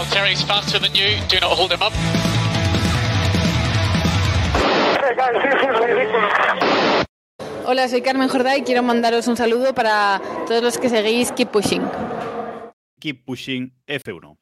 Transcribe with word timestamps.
Valtteri's 0.00 0.42
faster 0.42 0.78
than 0.78 0.94
you. 0.94 1.20
Do 1.28 1.38
not 1.40 1.52
hold 1.52 1.72
him 1.72 1.82
up. 1.82 1.92
Hey 4.96 5.14
guys, 5.14 5.34
this 5.42 5.60
is 5.60 5.78
ridiculous. 5.78 6.32
Hola, 7.66 7.86
soy 7.86 8.00
Carmen 8.00 8.28
Jordá 8.30 8.56
y 8.56 8.62
quiero 8.62 8.82
mandaros 8.82 9.28
un 9.28 9.36
saludo 9.36 9.74
para 9.74 10.22
todos 10.46 10.62
los 10.62 10.78
que 10.78 10.88
seguís 10.88 11.32
Keep 11.32 11.50
Pushing. 11.50 11.82
Keep 12.98 13.26
Pushing 13.26 13.74
F1. 13.86 14.38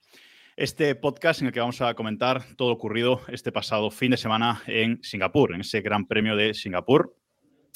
Este 0.56 0.94
podcast 0.94 1.40
en 1.40 1.48
el 1.48 1.52
que 1.52 1.58
vamos 1.58 1.80
a 1.80 1.92
comentar 1.94 2.44
todo 2.54 2.68
lo 2.68 2.74
ocurrido 2.76 3.22
este 3.26 3.50
pasado 3.50 3.90
fin 3.90 4.12
de 4.12 4.16
semana 4.16 4.62
en 4.68 5.02
Singapur, 5.02 5.52
en 5.54 5.62
ese 5.62 5.80
Gran 5.80 6.06
Premio 6.06 6.36
de 6.36 6.54
Singapur, 6.54 7.16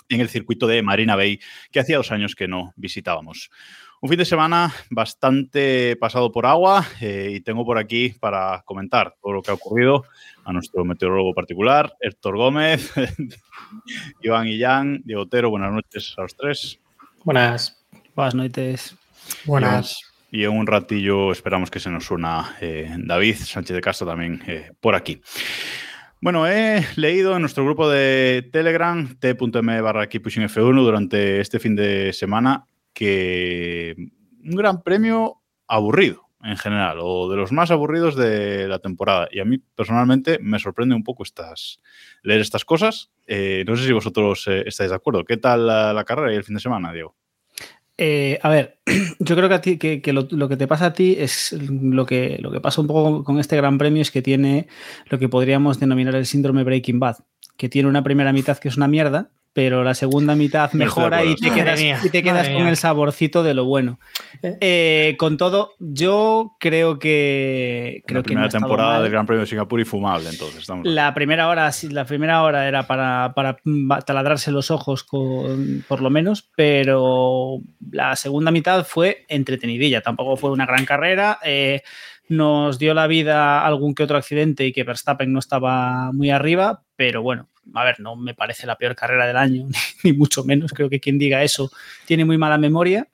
en 0.08 0.20
el 0.20 0.28
circuito 0.28 0.68
de 0.68 0.82
Marina 0.82 1.16
Bay, 1.16 1.40
que 1.72 1.80
hacía 1.80 1.96
dos 1.96 2.12
años 2.12 2.36
que 2.36 2.46
no 2.46 2.72
visitábamos. 2.76 3.50
Un 4.02 4.08
fin 4.08 4.18
de 4.18 4.24
semana 4.24 4.74
bastante 4.90 5.94
pasado 5.94 6.32
por 6.32 6.44
agua 6.44 6.84
eh, 7.00 7.34
y 7.34 7.40
tengo 7.40 7.64
por 7.64 7.78
aquí 7.78 8.08
para 8.08 8.60
comentar 8.64 9.14
todo 9.22 9.34
lo 9.34 9.42
que 9.42 9.52
ha 9.52 9.54
ocurrido 9.54 10.02
a 10.44 10.52
nuestro 10.52 10.84
meteorólogo 10.84 11.32
particular, 11.32 11.94
Héctor 12.00 12.36
Gómez, 12.36 12.92
Iván 14.20 14.48
Illán, 14.48 15.02
Diego 15.04 15.22
Otero. 15.22 15.50
Buenas 15.50 15.70
noches 15.70 16.16
a 16.18 16.22
los 16.22 16.34
tres. 16.34 16.80
Buenas. 17.22 17.80
Buenas 18.16 18.34
noches. 18.34 18.96
Buenas. 19.44 20.00
Y 20.32 20.42
en 20.42 20.50
un 20.50 20.66
ratillo 20.66 21.30
esperamos 21.30 21.70
que 21.70 21.78
se 21.78 21.88
nos 21.88 22.10
una 22.10 22.56
eh, 22.60 22.92
David 22.98 23.36
Sánchez 23.36 23.76
de 23.76 23.80
Castro 23.82 24.08
también 24.08 24.42
eh, 24.48 24.72
por 24.80 24.96
aquí. 24.96 25.22
Bueno, 26.20 26.48
he 26.48 26.84
leído 26.96 27.36
en 27.36 27.42
nuestro 27.42 27.64
grupo 27.64 27.88
de 27.88 28.48
Telegram, 28.52 29.16
t.m 29.20 29.80
barra 29.80 30.08
F1, 30.08 30.82
durante 30.82 31.40
este 31.40 31.60
fin 31.60 31.76
de 31.76 32.12
semana, 32.12 32.66
que 32.92 33.94
un 34.44 34.56
gran 34.56 34.82
premio 34.82 35.42
aburrido 35.66 36.28
en 36.44 36.56
general, 36.56 36.98
o 37.00 37.30
de 37.30 37.36
los 37.36 37.52
más 37.52 37.70
aburridos 37.70 38.16
de 38.16 38.66
la 38.66 38.80
temporada. 38.80 39.28
Y 39.30 39.38
a 39.38 39.44
mí 39.44 39.58
personalmente 39.58 40.38
me 40.40 40.58
sorprende 40.58 40.94
un 40.94 41.04
poco 41.04 41.22
estas, 41.22 41.78
leer 42.22 42.40
estas 42.40 42.64
cosas. 42.64 43.10
Eh, 43.26 43.64
no 43.66 43.76
sé 43.76 43.86
si 43.86 43.92
vosotros 43.92 44.48
eh, 44.48 44.64
estáis 44.66 44.90
de 44.90 44.96
acuerdo. 44.96 45.24
¿Qué 45.24 45.36
tal 45.36 45.66
la, 45.66 45.92
la 45.92 46.04
carrera 46.04 46.32
y 46.32 46.36
el 46.36 46.44
fin 46.44 46.56
de 46.56 46.60
semana, 46.60 46.92
Diego? 46.92 47.14
Eh, 47.98 48.38
a 48.42 48.48
ver, 48.48 48.78
yo 49.20 49.36
creo 49.36 49.48
que, 49.48 49.54
a 49.54 49.60
ti, 49.60 49.78
que, 49.78 50.02
que 50.02 50.12
lo, 50.12 50.26
lo, 50.30 50.48
que 50.48 50.56
te 50.56 50.66
pasa 50.66 50.86
a 50.86 50.92
ti 50.92 51.14
es 51.18 51.52
lo 51.52 52.06
que, 52.06 52.38
lo 52.40 52.50
que 52.50 52.60
pasa 52.60 52.80
un 52.80 52.86
poco 52.88 53.22
con, 53.22 53.38
este 53.38 53.56
gran 53.56 53.78
premio 53.78 54.02
es 54.02 54.10
que 54.10 54.22
tiene 54.22 54.66
lo 55.08 55.18
que 55.20 55.28
podríamos 55.28 55.78
denominar 55.78 56.16
el 56.16 56.26
síndrome 56.26 56.64
Breaking 56.64 56.98
Bad, 56.98 57.18
que 57.56 57.68
tiene 57.68 57.88
una 57.88 58.02
primera 58.02 58.32
mitad 58.32 58.58
que 58.58 58.68
es 58.68 58.76
una 58.76 58.88
mierda, 58.88 59.30
pero 59.52 59.84
la 59.84 59.94
segunda 59.94 60.34
mitad 60.34 60.72
mejora 60.72 61.24
y 61.24 61.34
te 61.36 61.50
quedas, 61.50 61.80
y 62.04 62.10
te 62.10 62.22
quedas 62.22 62.48
con 62.48 62.66
el 62.66 62.76
saborcito 62.76 63.42
de 63.42 63.54
lo 63.54 63.64
bueno. 63.64 63.98
Eh, 64.42 65.14
con 65.18 65.36
todo, 65.36 65.74
yo 65.78 66.56
creo 66.58 66.98
que. 66.98 68.02
Creo 68.06 68.20
la 68.20 68.22
primera 68.22 68.48
que 68.48 68.58
no 68.58 68.60
temporada 68.60 69.02
del 69.02 69.10
Gran 69.10 69.26
Premio 69.26 69.42
de 69.42 69.46
Singapur 69.46 69.80
y 69.80 69.84
fumable, 69.84 70.30
entonces. 70.30 70.60
Estamos... 70.60 70.86
La 70.86 71.12
primera 71.12 71.48
hora, 71.48 71.70
la 71.90 72.04
primera 72.06 72.42
hora 72.42 72.66
era 72.66 72.86
para, 72.86 73.32
para 73.34 73.58
taladrarse 74.06 74.50
los 74.50 74.70
ojos, 74.70 75.04
con, 75.04 75.84
por 75.86 76.00
lo 76.00 76.10
menos, 76.10 76.50
pero 76.56 77.58
la 77.90 78.16
segunda 78.16 78.50
mitad 78.50 78.86
fue 78.86 79.26
entretenidilla. 79.28 80.00
Tampoco 80.00 80.36
fue 80.36 80.50
una 80.50 80.66
gran 80.66 80.86
carrera. 80.86 81.38
Eh, 81.44 81.82
nos 82.28 82.78
dio 82.78 82.94
la 82.94 83.06
vida 83.06 83.66
algún 83.66 83.94
que 83.94 84.04
otro 84.04 84.16
accidente 84.16 84.64
y 84.64 84.72
que 84.72 84.84
Verstappen 84.84 85.32
no 85.32 85.38
estaba 85.38 86.12
muy 86.12 86.30
arriba, 86.30 86.82
pero 86.96 87.20
bueno, 87.20 87.48
a 87.74 87.84
ver, 87.84 88.00
no 88.00 88.16
me 88.16 88.34
parece 88.34 88.66
la 88.66 88.76
peor 88.76 88.94
carrera 88.94 89.26
del 89.26 89.36
año, 89.36 89.68
ni 90.04 90.12
mucho 90.12 90.44
menos. 90.44 90.72
Creo 90.72 90.88
que 90.90 91.00
quien 91.00 91.18
diga 91.18 91.42
eso 91.42 91.70
tiene 92.06 92.24
muy 92.24 92.38
mala 92.38 92.58
memoria, 92.58 93.08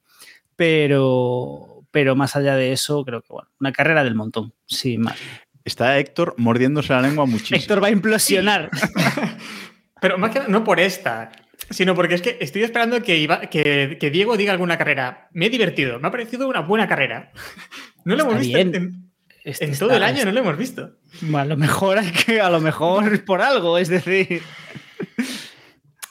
pero, 0.56 1.84
pero 1.90 2.16
más 2.16 2.36
allá 2.36 2.56
de 2.56 2.72
eso, 2.72 3.04
creo 3.04 3.22
que 3.22 3.32
bueno, 3.32 3.48
una 3.60 3.72
carrera 3.72 4.04
del 4.04 4.14
montón, 4.14 4.52
sin 4.66 5.02
más. 5.02 5.16
Está 5.64 5.98
Héctor 5.98 6.34
mordiéndose 6.38 6.92
la 6.92 7.02
lengua 7.02 7.26
muchísimo. 7.26 7.58
Héctor 7.58 7.82
va 7.82 7.88
a 7.88 7.90
implosionar. 7.90 8.70
pero 10.00 10.16
más 10.16 10.30
que 10.30 10.40
no 10.48 10.64
por 10.64 10.80
esta, 10.80 11.30
sino 11.70 11.94
porque 11.94 12.14
es 12.14 12.22
que 12.22 12.38
estoy 12.40 12.62
esperando 12.62 13.02
que, 13.02 13.18
iba, 13.18 13.40
que, 13.42 13.98
que, 14.00 14.10
Diego 14.10 14.36
diga 14.36 14.52
alguna 14.52 14.78
carrera. 14.78 15.28
Me 15.32 15.46
he 15.46 15.50
divertido, 15.50 16.00
me 16.00 16.08
ha 16.08 16.10
parecido 16.10 16.48
una 16.48 16.60
buena 16.60 16.88
carrera. 16.88 17.32
No 18.04 18.16
lo 18.16 18.22
hemos 18.22 18.38
visto 18.38 18.56
en, 18.56 19.07
Este 19.48 19.64
en 19.64 19.72
está- 19.72 19.86
todo 19.86 19.96
el 19.96 20.02
año, 20.02 20.24
no 20.24 20.32
lo 20.32 20.40
hemos 20.40 20.56
visto. 20.58 20.96
A 21.34 21.44
lo 21.44 21.56
mejor 21.56 21.98
hay 21.98 22.10
que, 22.12 22.40
a 22.40 22.50
lo 22.50 22.60
mejor 22.60 23.12
es 23.14 23.20
por 23.20 23.40
algo, 23.40 23.78
es 23.78 23.88
decir. 23.88 24.42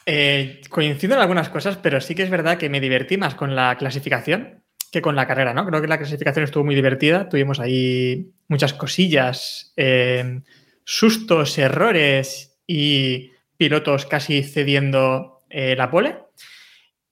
Eh, 0.09 0.61
coincido 0.69 1.15
en 1.15 1.19
algunas 1.21 1.49
cosas, 1.49 1.75
pero 1.77 1.99
sí 1.99 2.15
que 2.15 2.23
es 2.23 2.29
verdad 2.29 2.57
que 2.57 2.69
me 2.69 2.79
divertí 2.79 3.17
más 3.17 3.35
con 3.35 3.55
la 3.57 3.75
clasificación 3.77 4.63
que 4.89 5.01
con 5.01 5.17
la 5.17 5.27
carrera, 5.27 5.53
¿no? 5.53 5.65
Creo 5.65 5.81
que 5.81 5.87
la 5.89 5.97
clasificación 5.97 6.45
estuvo 6.45 6.63
muy 6.63 6.75
divertida. 6.75 7.27
Tuvimos 7.27 7.59
ahí 7.59 8.31
muchas 8.47 8.73
cosillas, 8.73 9.73
eh, 9.75 10.39
sustos, 10.85 11.57
errores 11.57 12.57
y 12.65 13.31
pilotos 13.57 14.05
casi 14.05 14.43
cediendo 14.43 15.41
eh, 15.49 15.75
la 15.75 15.91
pole. 15.91 16.19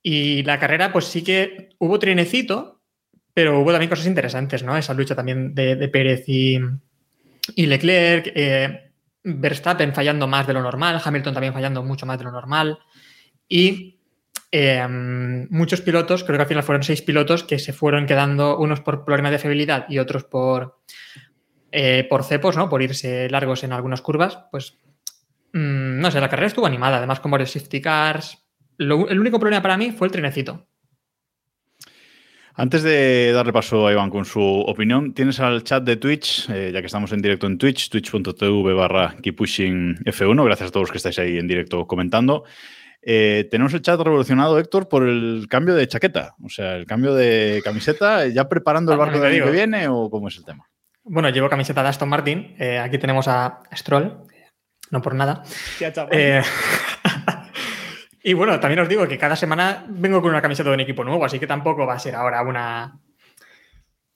Y 0.02 0.44
la 0.44 0.58
carrera, 0.58 0.94
pues 0.94 1.03
sí 1.03 1.22
que 1.22 1.72
hubo 1.80 2.00
trinecito, 2.00 2.75
pero 3.35 3.59
hubo 3.59 3.72
también 3.72 3.90
cosas 3.90 4.07
interesantes, 4.07 4.63
¿no? 4.63 4.78
Esa 4.78 4.94
lucha 4.94 5.13
también 5.13 5.53
de, 5.53 5.90
Pérez 5.90 6.23
y, 6.28 6.57
Leclerc. 7.57 8.31
eh, 8.34 8.94
Verstappen 9.25 9.94
fallando 9.94 10.28
más 10.28 10.47
de 10.47 10.53
lo 10.53 10.62
normal, 10.62 11.01
Hamilton 11.03 11.34
también 11.34 11.53
fallando 11.53 11.84
mucho 11.84 12.06
más 12.06 12.18
de 12.18 12.23
lo 12.23 12.31
normal 12.31 12.78
y 13.50 14.00
eh, 14.51 14.88
muchos 14.88 15.81
pilotos, 15.81 16.23
creo 16.23 16.38
que 16.38 16.44
al 16.44 16.47
final 16.47 16.63
fueron 16.63 16.84
seis 16.84 17.01
pilotos 17.01 17.44
que 17.44 17.59
se 17.59 17.73
fueron 17.73 18.06
quedando 18.06 18.57
unos 18.57 18.81
por 18.81 19.03
problemas 19.03 19.31
de 19.31 19.40
fiabilidad 19.40 19.88
y 19.90 19.97
otros 19.97 20.23
por, 20.23 20.79
eh, 21.72 22.06
por 22.07 22.23
cepos, 22.23 22.56
¿no? 22.56 22.69
por 22.69 22.81
irse 22.84 23.28
largos 23.29 23.63
en 23.63 23.73
algunas 23.73 24.02
curvas, 24.02 24.38
pues 24.52 24.78
mmm, 25.52 26.00
no 26.00 26.09
sé, 26.09 26.22
la 26.22 26.29
carrera 26.29 26.47
estuvo 26.47 26.67
animada, 26.67 26.97
además 26.97 27.19
con 27.19 27.31
varios 27.31 27.52
safety 27.52 27.81
cars. 27.81 28.38
Lo, 28.78 29.09
el 29.09 29.19
único 29.19 29.40
problema 29.40 29.62
para 29.62 29.75
mí 29.75 29.91
fue 29.91 30.07
el 30.07 30.12
trenecito. 30.12 30.67
Antes 32.58 32.84
de 32.84 33.34
darle 33.34 33.52
paso 33.52 33.86
a 33.86 33.92
Iván 33.92 34.10
con 34.10 34.24
su 34.24 34.42
opinión, 34.42 35.14
tienes 35.14 35.42
al 35.42 35.64
chat 35.64 35.84
de 35.84 35.98
Twitch, 35.98 36.50
eh, 36.50 36.72
ya 36.74 36.80
que 36.80 36.86
estamos 36.86 37.12
en 37.12 37.22
directo 37.22 37.48
en 37.48 37.58
Twitch, 37.58 37.90
twitch.tv 37.90 38.74
barra 38.74 39.16
F1. 39.18 40.46
Gracias 40.46 40.70
a 40.70 40.72
todos 40.72 40.84
los 40.84 40.92
que 40.92 40.98
estáis 40.98 41.20
ahí 41.20 41.38
en 41.38 41.48
directo 41.48 41.86
comentando. 41.86 42.46
Eh, 43.02 43.48
tenemos 43.52 43.74
el 43.74 43.82
chat 43.82 44.00
revolucionado, 44.00 44.58
Héctor, 44.58 44.88
por 44.88 45.04
el 45.08 45.48
cambio 45.50 45.76
de 45.76 45.88
chaqueta, 45.88 46.34
o 46.44 46.50
sea, 46.50 46.76
el 46.76 46.86
cambio 46.88 47.14
de 47.14 47.62
camiseta, 47.64 48.26
¿ya 48.28 48.48
preparando 48.50 48.94
el 48.94 49.00
Ah, 49.00 49.06
barco 49.06 49.20
del 49.20 49.34
año 49.34 49.46
que 49.46 49.52
viene 49.52 49.88
o 49.90 50.10
cómo 50.10 50.30
es 50.30 50.38
el 50.38 50.46
tema? 50.46 50.66
Bueno, 51.04 51.30
llevo 51.30 51.48
camiseta 51.50 51.84
de 51.84 51.90
Aston 51.90 52.10
Martin, 52.10 52.56
eh, 52.58 52.80
aquí 52.80 52.98
tenemos 52.98 53.28
a 53.28 53.60
Stroll, 53.76 54.24
no 54.90 55.02
por 55.04 55.14
nada. 55.14 55.44
Eh, 56.12 56.42
y 58.25 58.34
bueno, 58.34 58.59
también 58.59 58.80
os 58.80 58.90
digo 58.90 59.08
que 59.08 59.18
cada 59.19 59.36
semana 59.36 59.86
vengo 59.88 60.22
con 60.22 60.31
una 60.31 60.41
camiseta 60.41 60.69
de 60.69 60.74
un 60.75 60.81
equipo 60.81 61.03
nuevo, 61.03 61.24
así 61.24 61.40
que 61.40 61.47
tampoco 61.47 61.86
va 61.86 61.94
a 61.94 62.00
ser 62.00 62.16
ahora 62.16 62.41
una. 62.41 63.00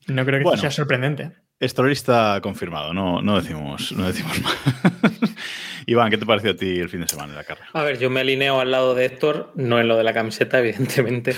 No 0.08 0.26
creo 0.26 0.40
que 0.40 0.44
Bueno. 0.46 0.60
sea 0.60 0.72
sorprendente. 0.72 1.32
Estrolista 1.60 2.40
confirmado, 2.42 2.94
no, 2.94 3.22
no, 3.22 3.40
decimos, 3.40 3.92
no 3.92 4.08
decimos 4.08 4.42
más. 4.42 4.56
Iván, 5.86 6.10
¿qué 6.10 6.18
te 6.18 6.26
pareció 6.26 6.52
a 6.52 6.56
ti 6.56 6.80
el 6.80 6.90
fin 6.90 7.02
de 7.02 7.08
semana 7.08 7.32
de 7.34 7.38
la 7.38 7.44
carrera? 7.44 7.68
A 7.74 7.84
ver, 7.84 8.00
yo 8.00 8.10
me 8.10 8.22
alineo 8.22 8.60
al 8.60 8.72
lado 8.72 8.96
de 8.96 9.06
Héctor, 9.06 9.52
no 9.56 9.80
en 9.80 9.88
lo 9.88 9.96
de 9.98 10.04
la 10.04 10.14
camiseta, 10.14 10.60
evidentemente. 10.60 11.36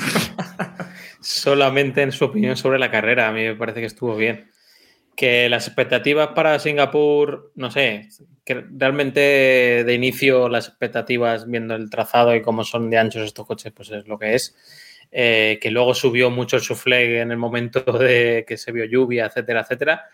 Solamente 1.22 2.02
en 2.02 2.12
su 2.12 2.26
opinión 2.26 2.56
sobre 2.58 2.80
la 2.80 2.92
carrera. 2.92 3.28
A 3.28 3.32
mí 3.32 3.44
me 3.44 3.56
parece 3.56 3.80
que 3.82 3.86
estuvo 3.88 4.16
bien. 4.16 4.52
Que 5.16 5.50
las 5.50 5.68
expectativas 5.68 6.30
para 6.30 6.58
Singapur, 6.58 7.52
no 7.56 7.70
sé, 7.70 8.10
que 8.44 8.66
realmente 8.72 9.84
de 9.86 9.94
inicio 9.94 10.50
las 10.50 10.68
expectativas 10.68 11.50
viendo 11.50 11.76
el 11.76 11.90
trazado 11.90 12.36
y 12.36 12.42
cómo 12.42 12.64
son 12.64 12.90
de 12.90 12.98
anchos 12.98 13.24
estos 13.24 13.46
coches, 13.46 13.72
pues 13.72 13.92
es 13.92 14.08
lo 14.08 14.18
que 14.18 14.36
es. 14.36 14.56
Eh, 15.12 15.60
que 15.62 15.72
luego 15.72 15.94
subió 15.94 16.30
mucho 16.30 16.56
el 16.56 16.62
suflé 16.62 17.20
en 17.20 17.32
el 17.32 17.38
momento 17.38 17.82
de 18.00 18.46
que 18.48 18.58
se 18.58 18.72
vio 18.72 18.86
lluvia, 18.86 19.26
etcétera, 19.26 19.62
etcétera. 19.62 20.06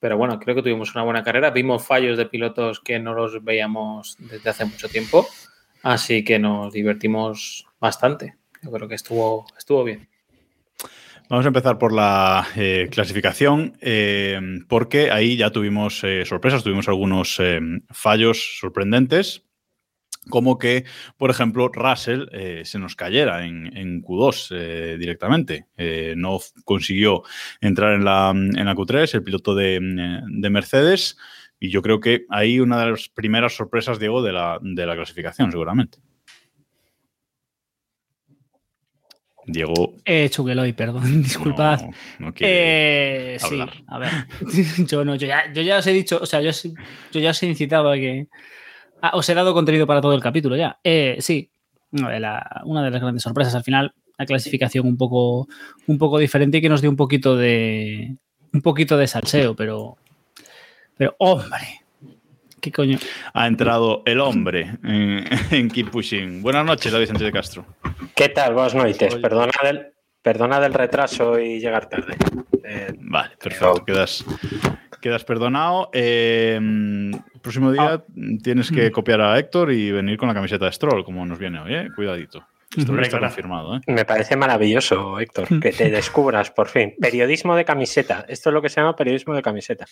Pero 0.00 0.16
bueno, 0.16 0.38
creo 0.38 0.54
que 0.54 0.62
tuvimos 0.62 0.94
una 0.94 1.04
buena 1.04 1.22
carrera. 1.22 1.50
Vimos 1.50 1.86
fallos 1.86 2.16
de 2.16 2.26
pilotos 2.26 2.80
que 2.80 2.98
no 2.98 3.14
los 3.14 3.44
veíamos 3.44 4.16
desde 4.18 4.50
hace 4.50 4.64
mucho 4.64 4.88
tiempo. 4.88 5.26
Así 5.82 6.24
que 6.24 6.38
nos 6.38 6.72
divertimos 6.72 7.66
bastante. 7.80 8.36
Yo 8.62 8.70
creo 8.70 8.88
que 8.88 8.94
estuvo, 8.94 9.46
estuvo 9.56 9.84
bien. 9.84 10.08
Vamos 11.28 11.44
a 11.44 11.48
empezar 11.48 11.76
por 11.76 11.92
la 11.92 12.46
eh, 12.56 12.88
clasificación, 12.90 13.76
eh, 13.82 14.40
porque 14.66 15.10
ahí 15.10 15.36
ya 15.36 15.50
tuvimos 15.50 16.02
eh, 16.02 16.24
sorpresas, 16.24 16.64
tuvimos 16.64 16.88
algunos 16.88 17.38
eh, 17.38 17.60
fallos 17.90 18.58
sorprendentes, 18.58 19.44
como 20.30 20.56
que, 20.56 20.84
por 21.18 21.30
ejemplo, 21.30 21.68
Russell 21.68 22.28
eh, 22.32 22.62
se 22.64 22.78
nos 22.78 22.96
cayera 22.96 23.44
en, 23.44 23.76
en 23.76 24.02
Q2 24.02 24.48
eh, 24.52 24.96
directamente. 24.98 25.66
No 26.16 26.38
consiguió 26.64 27.22
entrar 27.60 27.92
en 27.92 28.06
la, 28.06 28.30
en 28.30 28.64
la 28.64 28.74
Q3, 28.74 29.14
el 29.14 29.22
piloto 29.22 29.54
de, 29.54 29.80
de 30.26 30.50
Mercedes, 30.50 31.18
y 31.60 31.68
yo 31.68 31.82
creo 31.82 32.00
que 32.00 32.24
ahí 32.30 32.58
una 32.58 32.80
de 32.82 32.90
las 32.92 33.10
primeras 33.10 33.54
sorpresas, 33.54 33.98
Diego, 33.98 34.22
de 34.22 34.32
la, 34.32 34.58
de 34.62 34.86
la 34.86 34.94
clasificación, 34.94 35.50
seguramente. 35.50 35.98
Diego. 39.48 39.94
Eh, 40.04 40.28
Chugueloy, 40.30 40.72
perdón, 40.74 41.22
disculpad. 41.22 41.80
No, 41.82 41.90
no 42.28 42.34
Eh, 42.40 43.36
sí, 43.40 43.58
a 43.86 43.98
ver. 43.98 44.10
yo 44.86 45.04
no, 45.04 45.14
yo 45.16 45.26
ya, 45.26 45.52
yo 45.52 45.62
ya 45.62 45.78
os 45.78 45.86
he 45.86 45.92
dicho, 45.92 46.18
o 46.22 46.26
sea, 46.26 46.40
yo, 46.40 46.50
yo 47.12 47.20
ya 47.20 47.30
os 47.30 47.42
he 47.42 47.46
incitado 47.46 47.90
a 47.90 47.94
que. 47.96 48.28
Ah, 49.00 49.12
os 49.14 49.28
he 49.28 49.34
dado 49.34 49.54
contenido 49.54 49.86
para 49.86 50.00
todo 50.00 50.14
el 50.14 50.20
capítulo 50.22 50.56
ya. 50.56 50.78
Eh, 50.84 51.16
sí, 51.20 51.50
una 51.92 52.10
de, 52.10 52.20
la- 52.20 52.62
una 52.64 52.82
de 52.84 52.90
las 52.90 53.00
grandes 53.00 53.22
sorpresas 53.22 53.54
al 53.54 53.62
final, 53.64 53.92
la 54.18 54.26
clasificación 54.26 54.86
un 54.86 54.96
poco, 54.96 55.48
un 55.86 55.98
poco 55.98 56.18
diferente 56.18 56.58
y 56.58 56.60
que 56.60 56.68
nos 56.68 56.80
dio 56.80 56.90
un 56.90 56.96
poquito 56.96 57.36
de. 57.36 58.16
un 58.52 58.60
poquito 58.62 58.96
de 58.96 59.06
salseo, 59.06 59.54
pero. 59.56 59.96
Pero, 60.96 61.14
hombre. 61.18 61.82
¿Qué 62.60 62.72
coño? 62.72 62.98
Ha 63.34 63.46
entrado 63.46 64.02
el 64.06 64.20
hombre 64.20 64.78
en, 64.82 65.24
en 65.50 65.68
Keep 65.70 65.90
Pushing. 65.90 66.42
Buenas 66.42 66.64
noches, 66.64 66.92
David 66.92 67.06
Sánchez 67.06 67.26
de 67.26 67.32
Castro. 67.32 67.66
¿Qué 68.14 68.28
tal? 68.30 68.54
Buenas 68.54 68.74
noches. 68.74 69.14
Perdona 69.16 69.52
del, 69.62 69.92
perdona 70.22 70.60
del 70.60 70.74
retraso 70.74 71.38
y 71.38 71.60
llegar 71.60 71.88
tarde. 71.88 72.16
Eh, 72.64 72.94
Vale, 72.98 73.36
perfecto. 73.40 73.84
Quedas, 73.84 74.24
quedas 75.00 75.24
perdonado. 75.24 75.90
Eh, 75.92 76.58
el 76.60 77.40
próximo 77.40 77.72
día 77.72 78.04
tienes 78.42 78.70
que 78.70 78.90
copiar 78.90 79.20
a 79.20 79.38
Héctor 79.38 79.72
y 79.72 79.92
venir 79.92 80.18
con 80.18 80.28
la 80.28 80.34
camiseta 80.34 80.64
de 80.66 80.72
Stroll, 80.72 81.04
como 81.04 81.24
nos 81.24 81.38
viene 81.38 81.60
hoy, 81.60 81.74
¿eh? 81.74 81.88
Cuidadito. 81.94 82.44
Stroll 82.70 82.90
Hombre, 82.90 83.06
está 83.06 83.18
claro. 83.18 83.32
confirmado, 83.32 83.76
¿eh? 83.76 83.80
me 83.86 84.04
parece 84.04 84.36
maravilloso, 84.36 85.18
Héctor, 85.18 85.60
que 85.60 85.72
te 85.72 85.90
descubras 85.90 86.50
por 86.50 86.68
fin. 86.68 86.94
Periodismo 87.00 87.56
de 87.56 87.64
camiseta. 87.64 88.26
Esto 88.28 88.50
es 88.50 88.54
lo 88.54 88.60
que 88.60 88.68
se 88.68 88.80
llama 88.80 88.94
periodismo 88.94 89.34
de 89.34 89.42
camiseta. 89.42 89.86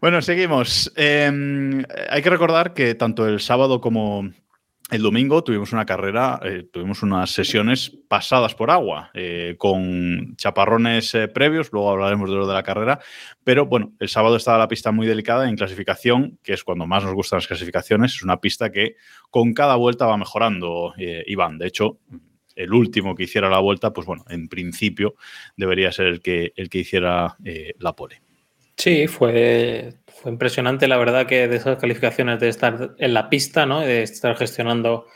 Bueno, 0.00 0.22
seguimos. 0.22 0.92
Eh, 0.96 1.84
hay 2.10 2.22
que 2.22 2.30
recordar 2.30 2.74
que 2.74 2.94
tanto 2.94 3.28
el 3.28 3.40
sábado 3.40 3.80
como 3.80 4.30
el 4.90 5.02
domingo 5.02 5.44
tuvimos 5.44 5.72
una 5.72 5.84
carrera, 5.84 6.40
eh, 6.42 6.66
tuvimos 6.72 7.02
unas 7.02 7.30
sesiones 7.30 7.90
pasadas 8.08 8.54
por 8.54 8.70
agua, 8.70 9.10
eh, 9.12 9.54
con 9.58 10.34
chaparrones 10.36 11.14
eh, 11.14 11.28
previos, 11.28 11.68
luego 11.72 11.90
hablaremos 11.90 12.30
de 12.30 12.36
lo 12.36 12.46
de 12.46 12.54
la 12.54 12.62
carrera, 12.62 12.98
pero 13.44 13.66
bueno, 13.66 13.92
el 14.00 14.08
sábado 14.08 14.36
estaba 14.36 14.56
la 14.56 14.68
pista 14.68 14.90
muy 14.90 15.06
delicada 15.06 15.48
en 15.48 15.56
clasificación, 15.56 16.38
que 16.42 16.54
es 16.54 16.64
cuando 16.64 16.86
más 16.86 17.04
nos 17.04 17.14
gustan 17.14 17.38
las 17.38 17.46
clasificaciones, 17.46 18.14
es 18.14 18.22
una 18.22 18.40
pista 18.40 18.70
que 18.70 18.96
con 19.30 19.52
cada 19.52 19.76
vuelta 19.76 20.06
va 20.06 20.16
mejorando, 20.16 20.94
Iván. 20.96 21.58
De 21.58 21.66
hecho, 21.66 21.98
el 22.56 22.72
último 22.72 23.14
que 23.14 23.24
hiciera 23.24 23.50
la 23.50 23.58
vuelta, 23.58 23.92
pues 23.92 24.06
bueno, 24.06 24.24
en 24.30 24.48
principio 24.48 25.16
debería 25.56 25.92
ser 25.92 26.06
el 26.06 26.20
que, 26.20 26.52
el 26.56 26.70
que 26.70 26.78
hiciera 26.78 27.36
la 27.78 27.92
pole. 27.94 28.22
Sí, 28.76 29.06
fue, 29.08 29.92
fue 30.20 30.32
impresionante, 30.32 30.88
la 30.88 30.96
verdad, 30.96 31.26
que 31.26 31.46
de 31.46 31.56
esas 31.56 31.78
calificaciones 31.78 32.40
de 32.40 32.48
estar 32.48 32.94
en 32.98 33.14
la 33.14 33.30
pista, 33.30 33.66
¿no? 33.66 33.80
De 33.80 34.02
estar 34.02 34.36
gestionando. 34.36 35.06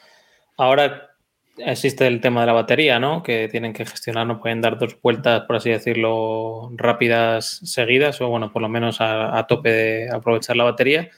Ahora 0.56 1.10
existe 1.58 2.06
el 2.06 2.20
tema 2.20 2.42
de 2.42 2.46
la 2.46 2.52
batería, 2.52 2.98
¿no? 2.98 3.22
Que 3.22 3.48
tienen 3.48 3.72
que 3.72 3.84
gestionar, 3.84 4.26
no 4.26 4.40
pueden 4.40 4.60
dar 4.60 4.78
dos 4.78 4.96
vueltas, 5.02 5.42
por 5.42 5.56
así 5.56 5.70
decirlo, 5.70 6.70
rápidas 6.76 7.60
seguidas, 7.64 8.20
o 8.20 8.28
bueno, 8.28 8.52
por 8.52 8.62
lo 8.62 8.68
menos 8.68 9.00
a, 9.00 9.36
a 9.36 9.46
tope 9.46 9.70
de 9.70 10.10
aprovechar 10.10 10.56
la 10.56 10.64
batería. 10.64 11.10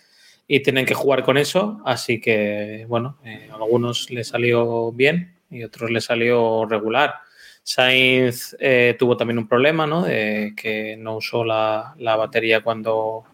Y 0.47 0.61
tienen 0.61 0.87
que 0.87 0.95
jugar 0.95 1.23
con 1.23 1.37
eso, 1.39 1.81
así 1.85 2.21
que, 2.21 2.87
bueno, 2.89 3.19
eh, 3.25 3.49
a 3.51 3.57
algunos 3.57 4.11
les 4.11 4.29
salió 4.29 4.93
bien 4.93 5.37
y 5.51 5.63
a 5.63 5.67
otros 5.67 5.91
les 5.91 6.05
salió 6.05 6.67
regular. 6.67 7.15
Sainz 7.63 8.57
eh, 8.61 8.95
tuvo 8.99 9.17
también 9.17 9.39
un 9.39 9.49
problema, 9.49 9.87
¿no? 9.87 10.03
De 10.03 10.53
que 10.57 10.97
no 10.99 11.17
usó 11.17 11.45
la, 11.45 11.95
la 11.99 12.17
batería 12.17 12.63
cuando 12.63 13.25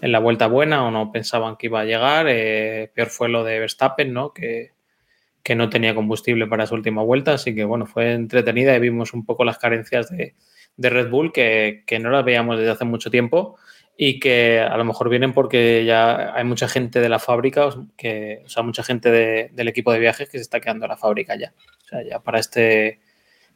en 0.00 0.12
la 0.12 0.18
vuelta 0.18 0.46
buena 0.46 0.84
o 0.86 0.90
no 0.90 1.12
pensaban 1.12 1.56
que 1.56 1.66
iba 1.66 1.80
a 1.80 1.84
llegar. 1.84 2.26
Eh, 2.28 2.90
peor 2.94 3.08
fue 3.08 3.28
lo 3.28 3.44
de 3.44 3.58
Verstappen, 3.60 4.12
¿no? 4.12 4.32
Que, 4.32 4.72
que 5.42 5.54
no 5.54 5.68
tenía 5.70 5.94
combustible 5.94 6.46
para 6.46 6.66
su 6.66 6.74
última 6.74 7.02
vuelta. 7.02 7.34
Así 7.34 7.54
que, 7.54 7.64
bueno, 7.64 7.86
fue 7.86 8.12
entretenida 8.12 8.74
y 8.76 8.80
vimos 8.80 9.12
un 9.14 9.24
poco 9.24 9.44
las 9.44 9.58
carencias 9.58 10.10
de, 10.10 10.34
de 10.76 10.90
Red 10.90 11.10
Bull 11.10 11.32
que, 11.32 11.84
que 11.86 11.98
no 11.98 12.10
las 12.10 12.24
veíamos 12.24 12.58
desde 12.58 12.70
hace 12.72 12.84
mucho 12.84 13.10
tiempo 13.10 13.56
y 13.96 14.18
que 14.18 14.58
a 14.58 14.76
lo 14.76 14.84
mejor 14.84 15.08
vienen 15.08 15.32
porque 15.32 15.84
ya 15.84 16.34
hay 16.34 16.42
mucha 16.44 16.66
gente 16.66 16.98
de 17.00 17.08
la 17.08 17.20
fábrica, 17.20 17.68
que, 17.96 18.42
o 18.44 18.48
sea, 18.48 18.64
mucha 18.64 18.82
gente 18.82 19.08
de- 19.10 19.50
del 19.52 19.68
equipo 19.68 19.92
de 19.92 20.00
viajes 20.00 20.28
que 20.28 20.38
se 20.38 20.42
está 20.42 20.58
quedando 20.58 20.86
en 20.86 20.90
la 20.90 20.96
fábrica 20.96 21.36
ya. 21.36 21.52
O 21.84 21.88
sea, 21.88 22.02
ya 22.02 22.18
para 22.18 22.40
este, 22.40 22.98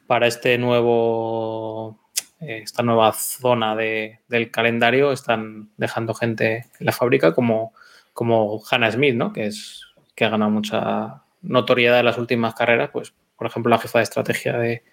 para 0.07 0.27
este 0.27 0.57
nuevo, 0.57 1.99
esta 2.39 2.83
nueva 2.83 3.11
zona 3.13 3.75
de- 3.75 4.19
del 4.27 4.51
calendario 4.51 5.11
están 5.11 5.69
dejando 5.77 6.13
gente 6.13 6.65
en 6.79 6.85
la 6.85 6.91
fábrica 6.91 7.33
como, 7.33 7.73
como 8.13 8.61
Hannah 8.69 8.91
Smith, 8.91 9.15
¿no? 9.15 9.33
Que 9.33 9.47
es 9.47 9.83
que 10.15 10.25
ha 10.25 10.29
ganado 10.29 10.51
mucha 10.51 11.23
notoriedad 11.41 11.99
en 11.99 12.05
las 12.05 12.17
últimas 12.17 12.53
carreras, 12.55 12.89
pues 12.91 13.13
por 13.37 13.47
ejemplo 13.47 13.69
la 13.69 13.77
jefa 13.79 13.99
de 13.99 14.03
estrategia 14.03 14.57
de, 14.57 14.83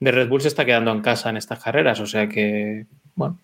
de 0.00 0.12
Red 0.12 0.28
Bull 0.28 0.40
se 0.40 0.48
está 0.48 0.64
quedando 0.64 0.92
en 0.92 1.02
casa 1.02 1.30
en 1.30 1.36
estas 1.36 1.62
carreras, 1.62 1.98
o 2.00 2.06
sea 2.06 2.28
que, 2.28 2.86
bueno. 3.14 3.38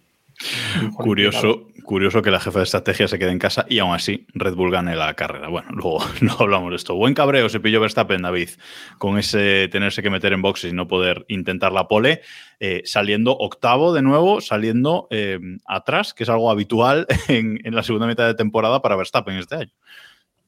Curioso, 0.97 1.69
curioso 1.85 2.23
que 2.23 2.31
la 2.31 2.41
jefa 2.41 2.61
de 2.61 2.65
estrategia 2.65 3.09
se 3.09 3.19
quede 3.19 3.31
en 3.31 3.39
casa 3.39 3.67
y 3.69 3.79
aún 3.79 3.95
así 3.95 4.27
Red 4.35 4.55
Bull 4.55 4.71
gane 4.71 4.97
la 4.97 5.15
carrera. 5.15 5.49
Bueno, 5.49 5.69
luego 5.73 5.99
no 6.21 6.37
hablamos 6.39 6.71
de 6.71 6.77
esto. 6.77 6.95
Buen 6.95 7.15
cabreo 7.15 7.49
se 7.49 7.61
pilló 7.61 7.81
Verstappen, 7.81 8.23
David, 8.23 8.51
con 8.99 9.19
ese 9.19 9.69
tenerse 9.69 10.03
que 10.03 10.11
meter 10.11 10.33
en 10.33 10.43
boxes 10.43 10.73
y 10.73 10.75
no 10.75 10.89
poder 10.89 11.25
intentar 11.29 11.73
la 11.73 11.89
pole, 11.89 12.23
eh, 12.61 12.83
saliendo 12.85 13.37
octavo 13.37 13.93
de 13.93 14.03
nuevo, 14.03 14.41
saliendo 14.41 15.09
eh, 15.11 15.39
atrás, 15.67 16.15
que 16.15 16.25
es 16.25 16.29
algo 16.29 16.51
habitual 16.51 17.07
en, 17.29 17.61
en 17.65 17.75
la 17.75 17.83
segunda 17.83 18.07
mitad 18.07 18.27
de 18.27 18.35
temporada 18.35 18.81
para 18.83 18.97
Verstappen 18.97 19.37
este 19.37 19.57
año. 19.57 19.73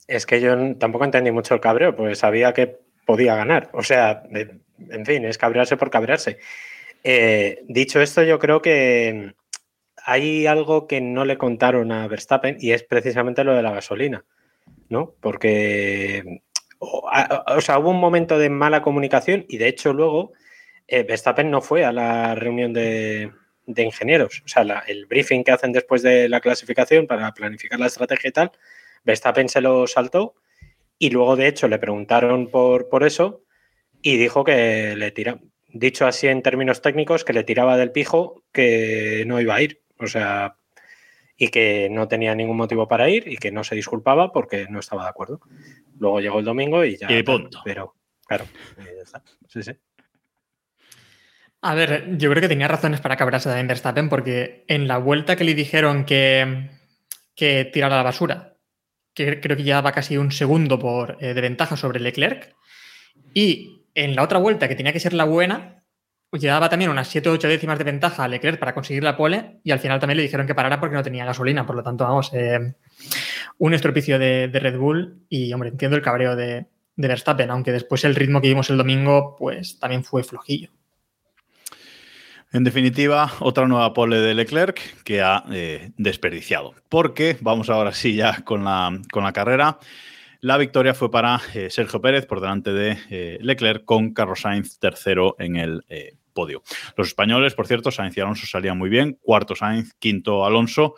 Es 0.07 0.27
que 0.27 0.41
yo 0.41 0.77
tampoco 0.77 1.05
entendí 1.05 1.31
mucho 1.31 1.55
el 1.55 1.61
cabreo, 1.61 1.97
pues 1.97 2.19
sabía 2.19 2.53
que 2.53 2.79
podía 3.07 3.35
ganar. 3.37 3.71
O 3.73 3.83
sea, 3.83 4.23
en 4.31 5.07
fin, 5.07 5.25
es 5.25 5.39
cabrearse 5.39 5.77
por 5.77 5.91
cabrearse. 5.91 6.39
Eh, 7.03 7.63
dicho 7.69 8.01
esto, 8.01 8.23
yo 8.23 8.39
creo 8.39 8.63
que 8.63 9.35
hay 10.05 10.47
algo 10.47 10.87
que 10.87 11.01
no 11.01 11.25
le 11.25 11.39
contaron 11.39 11.91
a 11.93 12.07
Verstappen 12.09 12.57
y 12.61 12.73
es 12.73 12.83
precisamente 12.83 13.43
lo 13.45 13.55
de 13.55 13.63
la 13.63 13.73
gasolina, 13.73 14.25
¿no? 14.89 15.15
Porque, 15.21 16.43
o, 16.79 17.61
sea, 17.61 17.79
hubo 17.79 17.91
un 17.91 18.01
momento 18.01 18.39
de 18.39 18.51
mala 18.51 18.83
comunicación 18.83 19.47
y 19.49 19.57
de 19.57 19.69
hecho 19.69 19.93
luego 19.93 20.33
eh, 20.87 21.03
Verstappen 21.05 21.51
no 21.51 21.63
fue 21.63 21.85
a 21.85 21.93
la 21.93 22.35
reunión 22.35 22.73
de, 22.75 23.33
de 23.67 23.83
ingenieros. 23.83 24.43
O 24.45 24.49
sea, 24.49 24.65
la- 24.65 24.85
el 24.87 25.07
briefing 25.07 25.43
que 25.43 25.53
hacen 25.53 25.73
después 25.73 26.03
de 26.03 26.29
la 26.29 26.41
clasificación 26.41 27.07
para 27.07 27.33
planificar 27.33 27.81
la 27.81 27.87
estrategia 27.87 28.29
y 28.29 28.33
tal, 28.33 28.53
Verstappen 29.05 29.49
se 29.49 29.63
lo 29.63 29.87
saltó 29.87 30.35
y 30.99 31.11
luego, 31.11 31.37
de 31.37 31.49
hecho, 31.49 31.67
le 31.69 31.79
preguntaron 31.79 32.49
por, 32.51 32.89
por 32.91 33.05
eso 33.05 33.43
y 34.03 34.19
dijo 34.19 34.45
que 34.45 34.95
le 34.97 35.11
tira, 35.13 35.41
dicho 35.69 36.07
así 36.07 36.29
en 36.29 36.43
términos 36.43 36.83
técnicos, 36.83 37.25
que 37.25 37.33
le 37.33 37.43
tiraba 37.45 37.79
del 37.79 37.91
pijo 37.91 38.43
que 38.53 39.25
no 39.27 39.41
iba 39.41 39.55
a 39.55 39.63
ir. 39.63 39.81
O 40.05 40.09
sea, 40.09 40.57
y 41.37 41.49
que 41.49 41.89
no 41.91 42.09
tenía 42.09 42.35
ningún 42.35 42.57
motivo 42.57 42.87
para 42.87 43.09
ir 43.09 43.27
y 43.27 43.37
que 43.37 43.51
no 43.51 43.65
se 43.65 43.75
disculpaba 43.75 44.33
porque 44.33 44.67
no 44.69 44.81
estaba 44.81 45.05
de 45.05 45.11
acuerdo. 45.11 45.41
Luego 45.99 46.21
llegó 46.21 46.39
el 46.39 46.45
domingo 46.45 46.85
y 46.85 46.97
ya. 46.97 47.11
Y 47.11 47.23
punto. 47.23 47.61
Pero, 47.65 47.95
claro, 48.27 48.45
eh, 48.79 48.95
ya 48.97 49.03
está. 49.03 49.23
Sí, 49.49 49.63
sí. 49.63 49.73
A 51.67 51.75
ver, 51.75 52.19
yo 52.19 52.31
creo 52.31 52.43
que 52.43 52.49
tenía 52.49 52.69
razones 52.69 53.01
para 53.01 53.17
cabrarse 53.17 53.49
también 53.49 53.69
Verstappen 53.69 54.11
porque 54.11 54.65
en 54.69 54.87
la 54.87 54.99
vuelta 54.99 55.35
que 55.35 55.45
le 55.45 55.55
dijeron 55.55 56.05
que, 56.05 56.69
que 57.35 57.65
tirara 57.65 57.97
la 57.97 58.03
basura, 58.03 58.59
que 59.15 59.41
creo 59.41 59.57
que 59.57 59.63
llevaba 59.63 59.93
casi 59.93 60.19
un 60.19 60.31
segundo 60.31 60.79
por, 60.79 61.17
eh, 61.21 61.33
de 61.33 61.41
ventaja 61.41 61.79
sobre 61.79 62.01
Leclerc, 62.01 62.55
y 63.33 63.87
en 63.95 64.15
la 64.15 64.25
otra 64.25 64.39
vuelta 64.39 64.69
que 64.69 64.75
tenía 64.75 64.93
que 64.93 65.01
ser 65.01 65.15
la 65.15 65.25
buena, 65.25 65.84
llevaba 66.41 66.69
también 66.69 66.91
unas 66.91 67.09
7 67.09 67.29
o 67.29 67.33
8 67.33 67.49
décimas 67.49 67.79
de 67.79 67.85
ventaja 67.85 68.25
a 68.25 68.29
Leclerc 68.29 68.59
para 68.59 68.75
conseguir 68.75 69.03
la 69.03 69.17
pole 69.17 69.61
y 69.63 69.71
al 69.71 69.79
final 69.79 70.01
también 70.01 70.17
le 70.17 70.23
dijeron 70.23 70.47
que 70.47 70.55
parara 70.55 70.81
porque 70.81 70.97
no 70.97 71.03
tenía 71.03 71.25
gasolina, 71.25 71.67
por 71.67 71.77
lo 71.77 71.83
tanto, 71.83 72.05
vamos, 72.05 72.31
eh, 72.33 72.75
un 73.59 73.75
estropicio 73.75 74.19
de, 74.19 74.49
Red 74.53 74.79
Bull 74.79 75.25
y, 75.29 75.53
hombre, 75.53 75.71
entiendo 75.71 75.97
el 75.97 76.03
cabreo 76.03 76.37
de, 76.37 76.67
Verstappen, 76.97 77.51
aunque 77.51 77.73
después 77.73 78.05
el 78.05 78.15
ritmo 78.15 78.41
que 78.41 78.49
vimos 78.49 78.71
el 78.71 78.77
domingo, 78.77 79.35
pues 79.37 79.81
también 79.81 80.05
fue 80.05 80.23
flojillo. 80.23 80.71
En 82.53 82.63
definitiva, 82.63 83.33
otra 83.41 83.67
nueva 83.67 83.93
pole 83.93 84.19
de 84.19 84.33
Leclerc 84.33 85.03
que 85.03 85.21
ha 85.21 85.45
eh, 85.51 85.91
desperdiciado. 85.97 86.73
Porque 86.89 87.37
vamos 87.41 87.69
ahora 87.69 87.93
sí 87.93 88.15
ya 88.15 88.43
con 88.43 88.63
la, 88.63 88.97
con 89.11 89.25
la 89.25 89.33
carrera. 89.33 89.81
La 90.41 90.57
victoria 90.57 90.95
fue 90.95 91.11
para 91.11 91.41
eh, 91.53 91.69
Sergio 91.69 92.01
Pérez 92.01 92.27
por 92.27 92.41
delante 92.41 92.73
de 92.73 93.39
Leclerc 93.41 93.85
con 93.85 94.15
Carlos 94.15 94.43
Sainz 94.43 94.79
tercero 94.79 95.35
en 95.41 95.57
el 95.57 95.85
podio. 96.35 96.63
Los 96.97 97.09
españoles, 97.09 97.55
por 97.55 97.67
cierto, 97.67 97.91
Sainz 97.91 98.17
y 98.17 98.21
Alonso 98.21 98.47
salían 98.47 98.77
muy 98.77 98.91
bien, 98.91 99.19
cuarto 99.23 99.55
Sainz, 99.55 99.95
quinto 99.99 100.45
Alonso. 100.45 100.97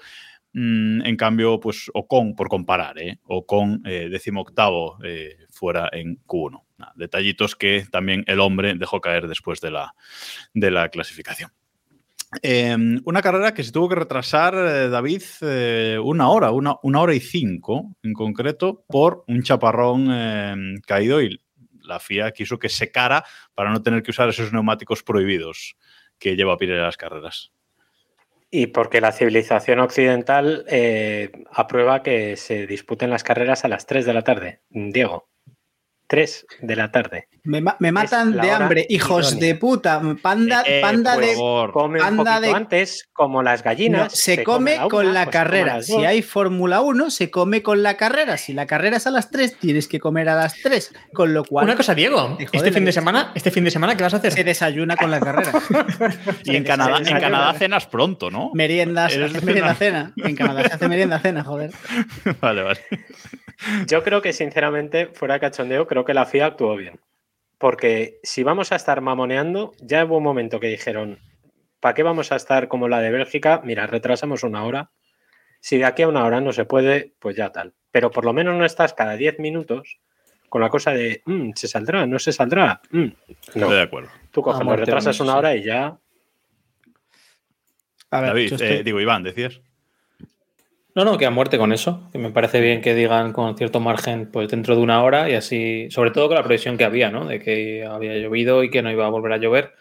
Mm, 0.52 1.05
en 1.05 1.16
cambio, 1.16 1.61
pues 1.61 1.90
Ocon, 1.93 2.35
por 2.35 2.49
comparar, 2.49 2.99
¿eh? 2.99 3.21
Ocon 3.25 3.83
eh, 3.85 4.09
decimoctavo 4.11 4.99
eh, 5.05 5.37
fuera 5.50 5.90
en 5.93 6.19
Q1. 6.25 6.62
Nah, 6.78 6.93
detallitos 6.95 7.55
que 7.57 7.87
también 7.90 8.25
el 8.26 8.40
hombre 8.40 8.75
dejó 8.75 9.00
caer 9.00 9.28
después 9.28 9.61
de 9.61 9.71
la, 9.71 9.95
de 10.55 10.71
la 10.71 10.88
clasificación. 10.88 11.50
Eh, 12.43 12.76
una 13.05 13.23
carrera 13.23 13.55
que 13.55 13.62
se 13.62 13.73
tuvo 13.73 13.88
que 13.88 13.95
retrasar, 13.95 14.55
eh, 14.55 14.88
David, 14.88 15.23
eh, 15.43 15.99
una 16.02 16.28
hora, 16.28 16.50
una, 16.50 16.76
una, 16.83 17.00
hora 17.00 17.14
y 17.14 17.21
cinco 17.21 17.95
en 18.02 18.12
concreto, 18.12 18.85
por 18.88 19.25
un 19.28 19.43
chaparrón 19.43 20.09
eh, 20.11 20.81
caído 20.87 21.23
y 21.23 21.40
la 21.87 22.00
FIA 22.00 22.33
quiso 22.33 22.59
que 22.59 22.69
secara 22.69 23.25
para 23.55 23.71
no 23.71 23.83
tener 23.83 24.02
que 24.02 24.11
usar 24.11 24.28
esos 24.28 24.52
neumáticos 24.52 25.02
prohibidos 25.02 25.76
que 26.19 26.37
lleva 26.37 26.57
Pirelli 26.57 26.81
a 26.81 26.85
las 26.85 26.97
carreras. 26.97 27.52
Y 28.50 28.69
porque 28.69 29.00
la 29.00 29.12
civilización 29.12 29.81
occidental 29.81 30.64
eh, 30.69 31.31
aprueba 31.50 32.02
que 32.02 32.37
se 32.37 32.66
disputen 32.66 33.11
las 33.11 33.25
carreras 33.25 33.64
a 33.64 33.69
las 33.69 33.87
3 33.87 34.07
de 34.07 34.14
la 34.14 34.23
tarde. 34.23 34.61
Diego. 34.71 35.28
3 36.07 36.47
de 36.63 36.77
la 36.77 36.91
tarde. 36.91 37.29
Me, 37.45 37.61
ma 37.61 37.77
me 37.79 37.93
matan 37.93 38.33
de 38.33 38.51
hambre, 38.51 38.87
hijos 38.89 39.33
idónea. 39.33 39.47
de 39.47 39.55
puta. 39.55 40.03
Panda, 40.21 40.65
eh, 40.67 40.81
panda 40.81 41.15
pues, 41.15 41.29
de. 41.29 41.35
Come 41.73 42.01
un 42.01 42.17
panda 42.17 42.41
de 42.41 42.51
antes, 42.51 43.09
como 43.13 43.43
las 43.43 43.63
gallinas. 43.63 44.05
No, 44.05 44.11
se, 44.11 44.37
se, 44.37 44.45
come, 44.45 44.77
come 44.77 44.89
con 44.89 45.07
una, 45.07 45.15
la 45.15 45.25
pues 45.25 45.33
carrera. 45.33 45.83
Si 45.83 46.05
hay 46.05 46.23
Fórmula 46.23 46.81
1, 46.81 47.11
se 47.11 47.31
come 47.31 47.63
con 47.63 47.83
la 47.83 47.97
carrera. 47.97 48.37
Si 48.37 48.53
la 48.53 48.67
carrera 48.67 48.97
es 48.97 49.07
a 49.07 49.11
las 49.11 49.31
3, 49.31 49.59
tienes 49.59 49.87
que 49.87 50.01
comer 50.01 50.29
a 50.29 50.35
las 50.35 50.61
3. 50.61 50.93
Con 51.13 51.35
lo 51.35 51.45
cual. 51.45 51.65
Una 51.65 51.77
cosa, 51.77 51.95
Diego. 51.95 52.37
Este 52.53 52.73
fin 52.73 52.85
de 52.85 52.93
semana, 52.93 53.33
este 53.35 53.51
fin 53.51 53.65
de 53.65 53.71
semana, 53.71 53.97
¿qué 53.97 54.03
vas 54.03 54.15
a 54.15 54.17
hacer? 54.17 54.33
Se 54.33 54.45
desayuna 54.45 54.97
con 54.97 55.11
la 55.11 55.21
carrera. 55.21 55.53
y 56.45 56.57
en 56.57 56.65
Canadá, 56.65 56.99
en 56.99 57.21
Canadá 57.21 57.55
cenas 57.55 57.87
pronto, 57.87 58.31
¿no? 58.31 58.51
Meriendas, 58.55 59.17
merienda 59.43 59.75
cena. 59.75 60.13
En 60.17 60.35
Canadá 60.35 60.65
se 60.65 60.75
hace 60.75 60.89
merienda 60.89 61.19
cena, 61.21 61.45
joder. 61.45 61.71
vale, 62.41 62.63
vale. 62.63 62.81
Yo 63.87 64.03
creo 64.03 64.23
que, 64.23 64.33
sinceramente, 64.33 65.07
fuera 65.07 65.35
de 65.35 65.41
cachondeo, 65.41 65.87
creo 65.87 66.05
que 66.05 66.15
la 66.15 66.27
FIA 66.27 66.47
actuó 66.47 66.77
bien. 66.77 67.01
Porque 67.59 68.19
si 68.23 68.43
vamos 68.43 68.73
a 68.73 68.77
estar 68.77 69.01
mamoneando, 69.01 69.73
ya 69.81 70.05
hubo 70.05 70.19
un 70.19 70.25
momento 70.25 70.61
que 70.61 70.69
dijeron, 70.69 71.19
¿para 71.81 71.95
qué 71.95 72.03
vamos 72.03 72.33
a 72.33 72.37
estar 72.37 72.69
como 72.69 72.89
la 72.89 73.01
de 73.01 73.11
Bélgica? 73.11 73.63
Mira, 73.65 73.87
retrasamos 73.87 74.43
una 74.43 74.65
hora. 74.65 74.91
Si 75.61 75.79
de 75.79 75.87
aquí 75.87 76.03
a 76.03 76.09
una 76.09 76.25
hora 76.25 76.41
no 76.41 76.53
se 76.53 76.67
puede, 76.67 77.15
pues 77.19 77.35
ya 77.35 77.51
tal. 77.51 77.73
Pero 77.91 78.11
por 78.11 78.25
lo 78.25 78.33
menos 78.33 78.57
no 78.57 78.65
estás 78.65 78.93
cada 78.93 79.17
10 79.17 79.39
minutos 79.39 79.99
con 80.49 80.61
la 80.61 80.69
cosa 80.69 80.93
de, 80.93 81.23
mmm, 81.25 81.53
¿se 81.55 81.67
saldrá? 81.67 82.07
¿No 82.07 82.19
se 82.19 82.33
saldrá? 82.33 82.83
Mm, 82.91 83.05
no. 83.05 83.13
Estoy 83.39 83.75
de 83.75 83.83
acuerdo. 83.83 84.11
Tú 84.31 84.43
coges, 84.43 84.65
lo 84.65 84.77
retrasas 84.77 85.19
una 85.21 85.37
hora 85.37 85.57
y 85.57 85.63
ya... 85.63 85.99
A 88.11 88.21
ver, 88.21 88.29
David, 88.31 88.53
estoy... 88.53 88.69
eh, 88.69 88.83
digo, 88.85 89.01
Iván, 89.01 89.23
decías. 89.23 89.61
No, 90.97 91.05
no, 91.05 91.19
que 91.19 91.26
a 91.26 91.31
muerte 91.31 91.59
con 91.59 91.75
eso. 91.75 92.09
Que 92.11 92.17
me 92.17 92.31
parece 92.31 92.59
bien 92.59 92.81
que 92.81 92.95
digan 92.95 93.35
con 93.35 93.55
cierto 93.59 93.81
margen, 93.81 94.31
pues 94.33 94.49
dentro 94.49 94.75
de 94.75 94.81
una 94.81 95.05
hora 95.05 95.29
y 95.29 95.35
así, 95.35 95.88
sobre 95.91 96.11
todo 96.11 96.29
con 96.29 96.37
la 96.37 96.43
previsión 96.43 96.79
que 96.79 96.85
había, 96.85 97.11
¿no? 97.11 97.26
De 97.26 97.38
que 97.38 97.85
había 97.85 98.15
llovido 98.17 98.65
y 98.65 98.71
que 98.71 98.81
no 98.81 98.91
iba 98.91 99.05
a 99.05 99.11
volver 99.11 99.35
a 99.35 99.37
llover. 99.37 99.75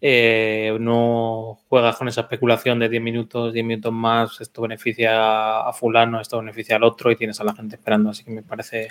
Eh, 0.00 0.76
no 0.80 1.60
juegas 1.68 1.96
con 1.96 2.08
esa 2.08 2.22
especulación 2.22 2.80
de 2.80 2.88
10 2.88 3.00
minutos, 3.00 3.52
10 3.52 3.64
minutos 3.64 3.92
más, 3.92 4.40
esto 4.40 4.62
beneficia 4.62 5.60
a 5.60 5.72
fulano, 5.72 6.20
esto 6.20 6.38
beneficia 6.38 6.74
al 6.76 6.82
otro 6.82 7.12
y 7.12 7.16
tienes 7.16 7.40
a 7.40 7.44
la 7.44 7.54
gente 7.54 7.76
esperando. 7.76 8.10
Así 8.10 8.24
que 8.24 8.32
me 8.32 8.42
parece, 8.42 8.88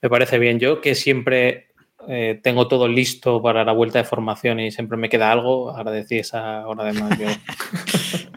me 0.00 0.08
parece 0.08 0.38
bien. 0.38 0.60
Yo 0.60 0.80
que 0.80 0.94
siempre 0.94 1.70
eh, 2.06 2.38
tengo 2.40 2.68
todo 2.68 2.86
listo 2.86 3.42
para 3.42 3.64
la 3.64 3.72
vuelta 3.72 3.98
de 3.98 4.04
formación 4.04 4.60
y 4.60 4.70
siempre 4.70 4.96
me 4.96 5.08
queda 5.08 5.32
algo, 5.32 5.70
agradecí 5.76 6.18
esa 6.18 6.64
hora 6.68 6.84
de 6.84 6.92
más. 6.92 7.18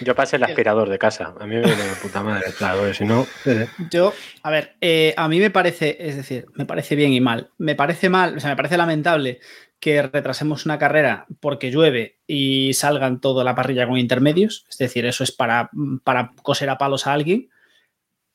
Yo 0.00 0.14
pasé 0.14 0.36
el 0.36 0.44
aspirador 0.44 0.88
de 0.88 0.98
casa. 0.98 1.34
A 1.38 1.46
mí 1.46 1.56
me 1.56 1.62
viene 1.62 1.82
de 1.82 1.94
puta 2.02 2.22
madre, 2.22 2.52
claro, 2.56 2.92
si 2.92 3.04
no. 3.04 3.26
Eh. 3.44 3.66
Yo, 3.90 4.12
a 4.42 4.50
ver, 4.50 4.76
eh, 4.80 5.14
a 5.16 5.28
mí 5.28 5.38
me 5.38 5.50
parece, 5.50 5.96
es 6.00 6.16
decir, 6.16 6.46
me 6.54 6.66
parece 6.66 6.96
bien 6.96 7.12
y 7.12 7.20
mal. 7.20 7.50
Me 7.58 7.74
parece 7.74 8.08
mal, 8.08 8.36
o 8.36 8.40
sea, 8.40 8.50
me 8.50 8.56
parece 8.56 8.76
lamentable 8.76 9.40
que 9.80 10.02
retrasemos 10.02 10.64
una 10.64 10.78
carrera 10.78 11.26
porque 11.40 11.70
llueve 11.70 12.18
y 12.26 12.72
salgan 12.74 13.20
toda 13.20 13.44
la 13.44 13.54
parrilla 13.54 13.86
con 13.86 13.98
intermedios. 13.98 14.64
Es 14.68 14.78
decir, 14.78 15.04
eso 15.06 15.24
es 15.24 15.32
para, 15.32 15.70
para 16.02 16.32
coser 16.42 16.70
a 16.70 16.78
palos 16.78 17.06
a 17.06 17.12
alguien. 17.12 17.50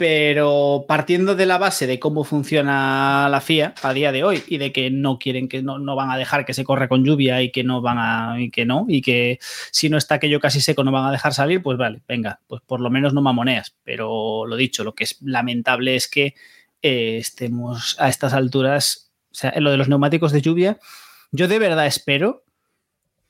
Pero 0.01 0.85
partiendo 0.87 1.35
de 1.35 1.45
la 1.45 1.59
base 1.59 1.85
de 1.85 1.99
cómo 1.99 2.23
funciona 2.23 3.29
la 3.29 3.39
FIA 3.39 3.75
a 3.83 3.93
día 3.93 4.11
de 4.11 4.23
hoy 4.23 4.41
y 4.47 4.57
de 4.57 4.71
que 4.71 4.89
no 4.89 5.19
quieren 5.19 5.47
que 5.47 5.61
no, 5.61 5.77
no, 5.77 5.95
van 5.95 6.09
a 6.09 6.17
dejar 6.17 6.43
que 6.43 6.55
se 6.55 6.63
corra 6.63 6.87
con 6.87 7.05
lluvia 7.05 7.43
y 7.43 7.51
que 7.51 7.63
no 7.63 7.83
van 7.83 7.99
a 7.99 8.41
y 8.41 8.49
que 8.49 8.65
no 8.65 8.87
y 8.87 9.03
que 9.03 9.37
si 9.69 9.89
no 9.89 9.99
está 9.99 10.15
aquello 10.15 10.39
casi 10.39 10.59
seco 10.59 10.83
no 10.83 10.91
van 10.91 11.05
a 11.05 11.11
dejar 11.11 11.35
salir, 11.35 11.61
pues 11.61 11.77
vale, 11.77 12.01
venga, 12.07 12.39
pues 12.47 12.63
por 12.65 12.81
lo 12.81 12.89
menos 12.89 13.13
no 13.13 13.21
mamoneas. 13.21 13.75
Pero 13.83 14.47
lo 14.47 14.55
dicho, 14.55 14.83
lo 14.83 14.95
que 14.95 15.03
es 15.03 15.21
lamentable 15.21 15.95
es 15.95 16.07
que 16.07 16.33
eh, 16.81 17.17
estemos 17.17 17.95
a 17.99 18.09
estas 18.09 18.33
alturas, 18.33 19.11
o 19.31 19.35
sea, 19.35 19.53
en 19.53 19.63
lo 19.63 19.69
de 19.69 19.77
los 19.77 19.87
neumáticos 19.87 20.31
de 20.31 20.41
lluvia, 20.41 20.79
yo 21.31 21.47
de 21.47 21.59
verdad 21.59 21.85
espero 21.85 22.43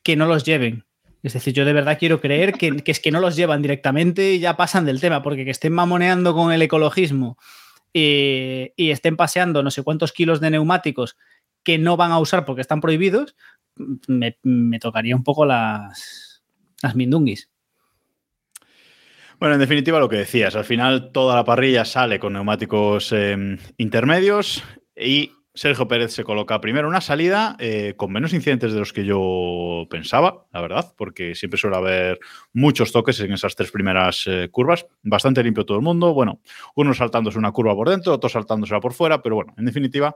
que 0.03 0.15
no 0.15 0.25
los 0.25 0.45
lleven, 0.45 0.85
es 1.23 1.33
decir, 1.33 1.53
yo 1.53 1.65
de 1.65 1.73
verdad 1.73 1.97
quiero 1.99 2.19
creer 2.19 2.53
que, 2.53 2.81
es 2.85 2.99
que 2.99 3.11
no 3.11 3.19
los 3.19 3.35
llevan 3.35 3.61
directamente 3.61 4.33
y 4.33 4.39
ya 4.39 4.57
pasan 4.57 4.85
del 4.85 4.99
tema, 4.99 5.21
porque 5.21 5.45
que 5.45 5.51
estén 5.51 5.73
mamoneando 5.73 6.33
con 6.33 6.51
el 6.51 6.61
ecologismo 6.61 7.37
y, 7.93 8.71
y, 8.75 8.91
estén 8.91 9.17
paseando 9.17 9.63
no 9.63 9.71
sé 9.71 9.83
cuántos 9.83 10.13
kilos 10.13 10.39
de 10.39 10.49
neumáticos 10.49 11.17
que 11.63 11.77
no 11.77 11.97
van 11.97 12.11
a 12.11 12.19
usar 12.19 12.45
porque 12.45 12.61
están 12.61 12.81
prohibidos, 12.81 13.35
me, 14.07 14.37
me 14.43 14.79
tocaría 14.79 15.15
un 15.15 15.23
poco 15.23 15.45
las, 15.45 16.43
las 16.81 16.95
mindunguis. 16.95 17.49
Bueno, 19.39 19.55
en 19.55 19.61
definitiva 19.61 19.99
lo 19.99 20.07
que 20.07 20.17
decías, 20.17 20.55
al 20.55 20.65
final 20.65 21.11
toda 21.11 21.35
la 21.35 21.43
parrilla 21.43 21.83
sale 21.83 22.19
con 22.19 22.33
neumáticos 22.33 23.11
eh, 23.11 23.57
intermedios 23.77 24.63
y 24.95 25.31
Sergio 25.53 25.87
Pérez 25.87 26.13
se 26.13 26.23
coloca 26.23 26.61
primero 26.61 26.87
una 26.87 27.01
salida 27.01 27.57
eh, 27.59 27.93
con 27.97 28.11
menos 28.11 28.33
incidentes 28.33 28.71
de 28.71 28.79
los 28.79 28.93
que 28.93 29.03
yo 29.03 29.85
pensaba, 29.89 30.45
la 30.53 30.61
verdad, 30.61 30.93
porque 30.97 31.35
siempre 31.35 31.59
suele 31.59 31.75
haber 31.75 32.19
muchos 32.53 32.91
toques 32.93 33.19
en 33.19 33.33
esas 33.33 33.55
tres 33.55 33.69
primeras 33.69 34.25
eh, 34.27 34.47
curvas. 34.49 34.85
Bastante 35.03 35.43
limpio 35.43 35.65
todo 35.65 35.77
el 35.77 35.83
mundo. 35.83 36.13
Bueno, 36.13 36.39
unos 36.75 36.97
saltándose 36.97 37.37
una 37.37 37.51
curva 37.51 37.75
por 37.75 37.89
dentro, 37.89 38.13
otros 38.13 38.31
saltándosela 38.31 38.79
por 38.79 38.93
fuera, 38.93 39.21
pero 39.21 39.35
bueno, 39.35 39.53
en 39.57 39.65
definitiva, 39.65 40.15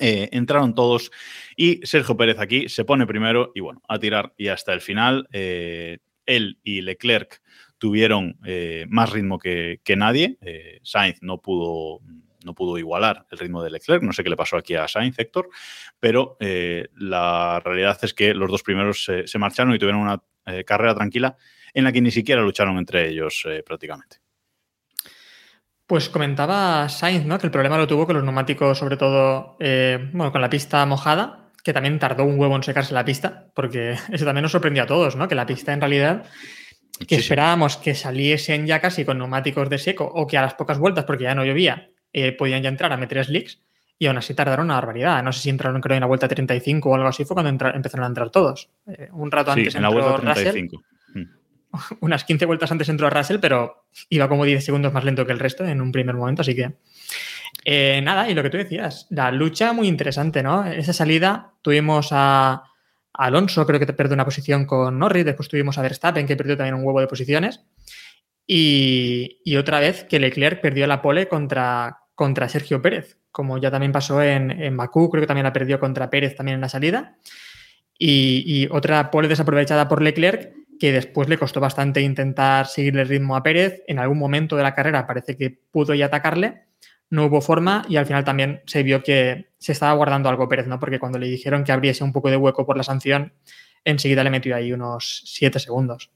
eh, 0.00 0.28
entraron 0.30 0.74
todos 0.74 1.10
y 1.56 1.80
Sergio 1.84 2.16
Pérez 2.16 2.38
aquí 2.38 2.68
se 2.68 2.84
pone 2.84 3.06
primero 3.06 3.50
y 3.56 3.60
bueno, 3.60 3.82
a 3.88 3.98
tirar 3.98 4.34
y 4.36 4.48
hasta 4.48 4.72
el 4.72 4.80
final. 4.80 5.28
Él 5.32 6.58
y 6.62 6.80
Leclerc 6.80 7.42
tuvieron 7.78 8.38
más 8.88 9.10
ritmo 9.10 9.38
que 9.38 9.94
nadie. 9.96 10.38
Sainz 10.82 11.18
no 11.22 11.42
pudo 11.42 12.00
no 12.44 12.54
pudo 12.54 12.78
igualar 12.78 13.26
el 13.30 13.38
ritmo 13.38 13.62
de 13.62 13.70
Leclerc. 13.70 14.02
No 14.02 14.12
sé 14.12 14.22
qué 14.22 14.30
le 14.30 14.36
pasó 14.36 14.56
aquí 14.56 14.74
a 14.74 14.86
Sainz, 14.86 15.18
Héctor, 15.18 15.48
pero 15.98 16.36
eh, 16.40 16.88
la 16.96 17.60
realidad 17.64 17.98
es 18.02 18.14
que 18.14 18.34
los 18.34 18.50
dos 18.50 18.62
primeros 18.62 19.04
se 19.24 19.38
marcharon 19.38 19.74
y 19.74 19.78
tuvieron 19.78 20.02
una 20.02 20.22
eh, 20.46 20.64
carrera 20.64 20.94
tranquila 20.94 21.36
en 21.72 21.84
la 21.84 21.92
que 21.92 22.00
ni 22.00 22.10
siquiera 22.10 22.42
lucharon 22.42 22.78
entre 22.78 23.08
ellos 23.08 23.44
eh, 23.48 23.62
prácticamente. 23.66 24.18
Pues 25.86 26.08
comentaba 26.08 26.88
Sainz, 26.88 27.26
¿no? 27.26 27.38
Que 27.38 27.46
el 27.46 27.50
problema 27.50 27.76
lo 27.76 27.86
tuvo 27.86 28.06
con 28.06 28.16
los 28.16 28.24
neumáticos, 28.24 28.78
sobre 28.78 28.96
todo, 28.96 29.56
bueno, 29.58 30.32
con 30.32 30.40
la 30.40 30.48
pista 30.48 30.86
mojada, 30.86 31.50
que 31.62 31.74
también 31.74 31.98
tardó 31.98 32.24
un 32.24 32.38
huevo 32.38 32.56
en 32.56 32.62
secarse 32.62 32.94
la 32.94 33.04
pista, 33.04 33.50
porque 33.54 33.92
eso 34.12 34.24
también 34.24 34.42
nos 34.42 34.52
sorprendió 34.52 34.84
a 34.84 34.86
todos, 34.86 35.16
¿no? 35.16 35.28
Que 35.28 35.34
la 35.34 35.46
pista 35.46 35.72
en 35.72 35.80
realidad 35.80 36.24
que 37.08 37.16
esperábamos 37.16 37.76
que 37.76 37.94
saliesen 37.94 38.66
ya 38.66 38.80
casi 38.80 39.04
con 39.04 39.18
neumáticos 39.18 39.68
de 39.68 39.78
seco 39.78 40.04
o 40.04 40.26
que 40.26 40.38
a 40.38 40.42
las 40.42 40.54
pocas 40.54 40.78
vueltas, 40.78 41.04
porque 41.04 41.24
ya 41.24 41.34
no 41.34 41.44
llovía, 41.44 41.90
eh, 42.14 42.32
podían 42.32 42.62
ya 42.62 42.70
entrar 42.70 42.92
a 42.92 42.96
meter 42.96 43.22
slicks 43.24 43.60
y 43.98 44.06
aún 44.06 44.16
así 44.16 44.34
tardaron 44.34 44.66
una 44.66 44.74
barbaridad. 44.74 45.22
No 45.22 45.32
sé 45.32 45.40
si 45.40 45.50
entraron, 45.50 45.80
creo, 45.80 45.96
en 45.96 46.00
la 46.00 46.06
vuelta 46.06 46.28
35 46.28 46.88
o 46.88 46.94
algo 46.94 47.08
así, 47.08 47.24
fue 47.24 47.34
cuando 47.34 47.50
entra, 47.50 47.72
empezaron 47.72 48.04
a 48.04 48.06
entrar 48.06 48.30
todos. 48.30 48.70
Eh, 48.86 49.08
un 49.12 49.30
rato 49.30 49.50
antes 49.52 49.72
sí, 49.72 49.76
en 49.76 49.82
la 49.82 49.88
vuelta 49.90 50.16
35. 50.20 50.76
Russell, 50.76 51.26
unas 52.00 52.24
15 52.24 52.46
vueltas 52.46 52.70
antes 52.70 52.88
entró 52.88 53.10
Russell, 53.10 53.38
pero 53.40 53.86
iba 54.08 54.28
como 54.28 54.44
10 54.44 54.64
segundos 54.64 54.92
más 54.92 55.04
lento 55.04 55.26
que 55.26 55.32
el 55.32 55.40
resto 55.40 55.64
en 55.64 55.80
un 55.80 55.92
primer 55.92 56.14
momento, 56.14 56.42
así 56.42 56.54
que. 56.54 56.74
Eh, 57.64 58.00
nada, 58.02 58.28
y 58.28 58.34
lo 58.34 58.42
que 58.42 58.50
tú 58.50 58.58
decías, 58.58 59.06
la 59.10 59.32
lucha 59.32 59.72
muy 59.72 59.88
interesante, 59.88 60.42
¿no? 60.42 60.64
En 60.66 60.74
esa 60.74 60.92
salida 60.92 61.54
tuvimos 61.62 62.08
a 62.12 62.64
Alonso, 63.12 63.66
creo 63.66 63.80
que 63.80 63.92
perdió 63.92 64.14
una 64.14 64.24
posición 64.24 64.66
con 64.66 64.98
Norris, 64.98 65.24
después 65.24 65.48
tuvimos 65.48 65.78
a 65.78 65.82
Verstappen, 65.82 66.26
que 66.26 66.36
perdió 66.36 66.56
también 66.56 66.74
un 66.74 66.84
huevo 66.84 67.00
de 67.00 67.06
posiciones. 67.06 67.64
Y, 68.46 69.40
y, 69.44 69.56
otra 69.56 69.80
vez 69.80 70.04
que 70.04 70.20
Leclerc 70.20 70.60
perdió 70.60 70.86
la 70.86 71.00
pole 71.00 71.28
contra, 71.28 72.03
contra 72.14 72.48
Sergio 72.48 72.80
Pérez, 72.80 73.18
como 73.30 73.58
ya 73.58 73.70
también 73.70 73.92
pasó 73.92 74.22
en, 74.22 74.50
en, 74.50 74.76
Bakú, 74.76 75.10
creo 75.10 75.22
que 75.22 75.26
también 75.26 75.44
la 75.44 75.52
perdió 75.52 75.80
contra 75.80 76.10
Pérez 76.10 76.36
también 76.36 76.56
en 76.56 76.60
la 76.60 76.68
salida. 76.68 77.16
Y, 77.98 78.42
y, 78.46 78.68
otra 78.70 79.10
pole 79.10 79.28
desaprovechada 79.28 79.88
por 79.88 80.02
Leclerc, 80.02 80.52
que 80.78 80.92
después 80.92 81.28
le 81.28 81.38
costó 81.38 81.60
bastante 81.60 82.00
intentar 82.00 82.66
seguirle 82.66 83.02
el 83.02 83.08
ritmo 83.08 83.36
a 83.36 83.42
Pérez. 83.42 83.82
En 83.86 83.98
algún 83.98 84.18
momento 84.18 84.56
de 84.56 84.62
la 84.62 84.74
carrera 84.74 85.06
parece 85.06 85.36
que 85.36 85.50
pudo 85.50 85.94
ya 85.94 86.06
atacarle, 86.06 86.64
no 87.10 87.26
hubo 87.26 87.40
forma 87.40 87.84
y 87.88 87.96
al 87.96 88.06
final 88.06 88.24
también 88.24 88.62
se 88.66 88.82
vio 88.82 89.02
que 89.02 89.50
se 89.58 89.72
estaba 89.72 89.92
guardando 89.94 90.28
algo 90.28 90.48
Pérez, 90.48 90.66
¿no? 90.66 90.80
Porque 90.80 90.98
cuando 90.98 91.18
le 91.18 91.26
dijeron 91.26 91.64
que 91.64 91.72
abriese 91.72 92.04
un 92.04 92.12
poco 92.12 92.30
de 92.30 92.36
hueco 92.36 92.66
por 92.66 92.76
la 92.76 92.82
sanción, 92.82 93.32
enseguida 93.84 94.24
le 94.24 94.30
metió 94.30 94.56
ahí 94.56 94.72
unos 94.72 95.22
7 95.26 95.58
segundos. 95.58 96.10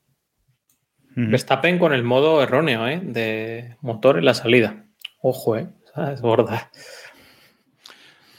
Verstappen 1.14 1.78
con 1.78 1.92
el 1.92 2.04
modo 2.04 2.42
erróneo, 2.42 2.86
¿eh? 2.86 3.00
De 3.02 3.76
motor 3.80 4.18
en 4.18 4.24
la 4.24 4.34
salida. 4.34 4.84
Ojo, 5.20 5.56
¿eh? 5.56 5.68
Es 6.12 6.20
gorda. 6.20 6.70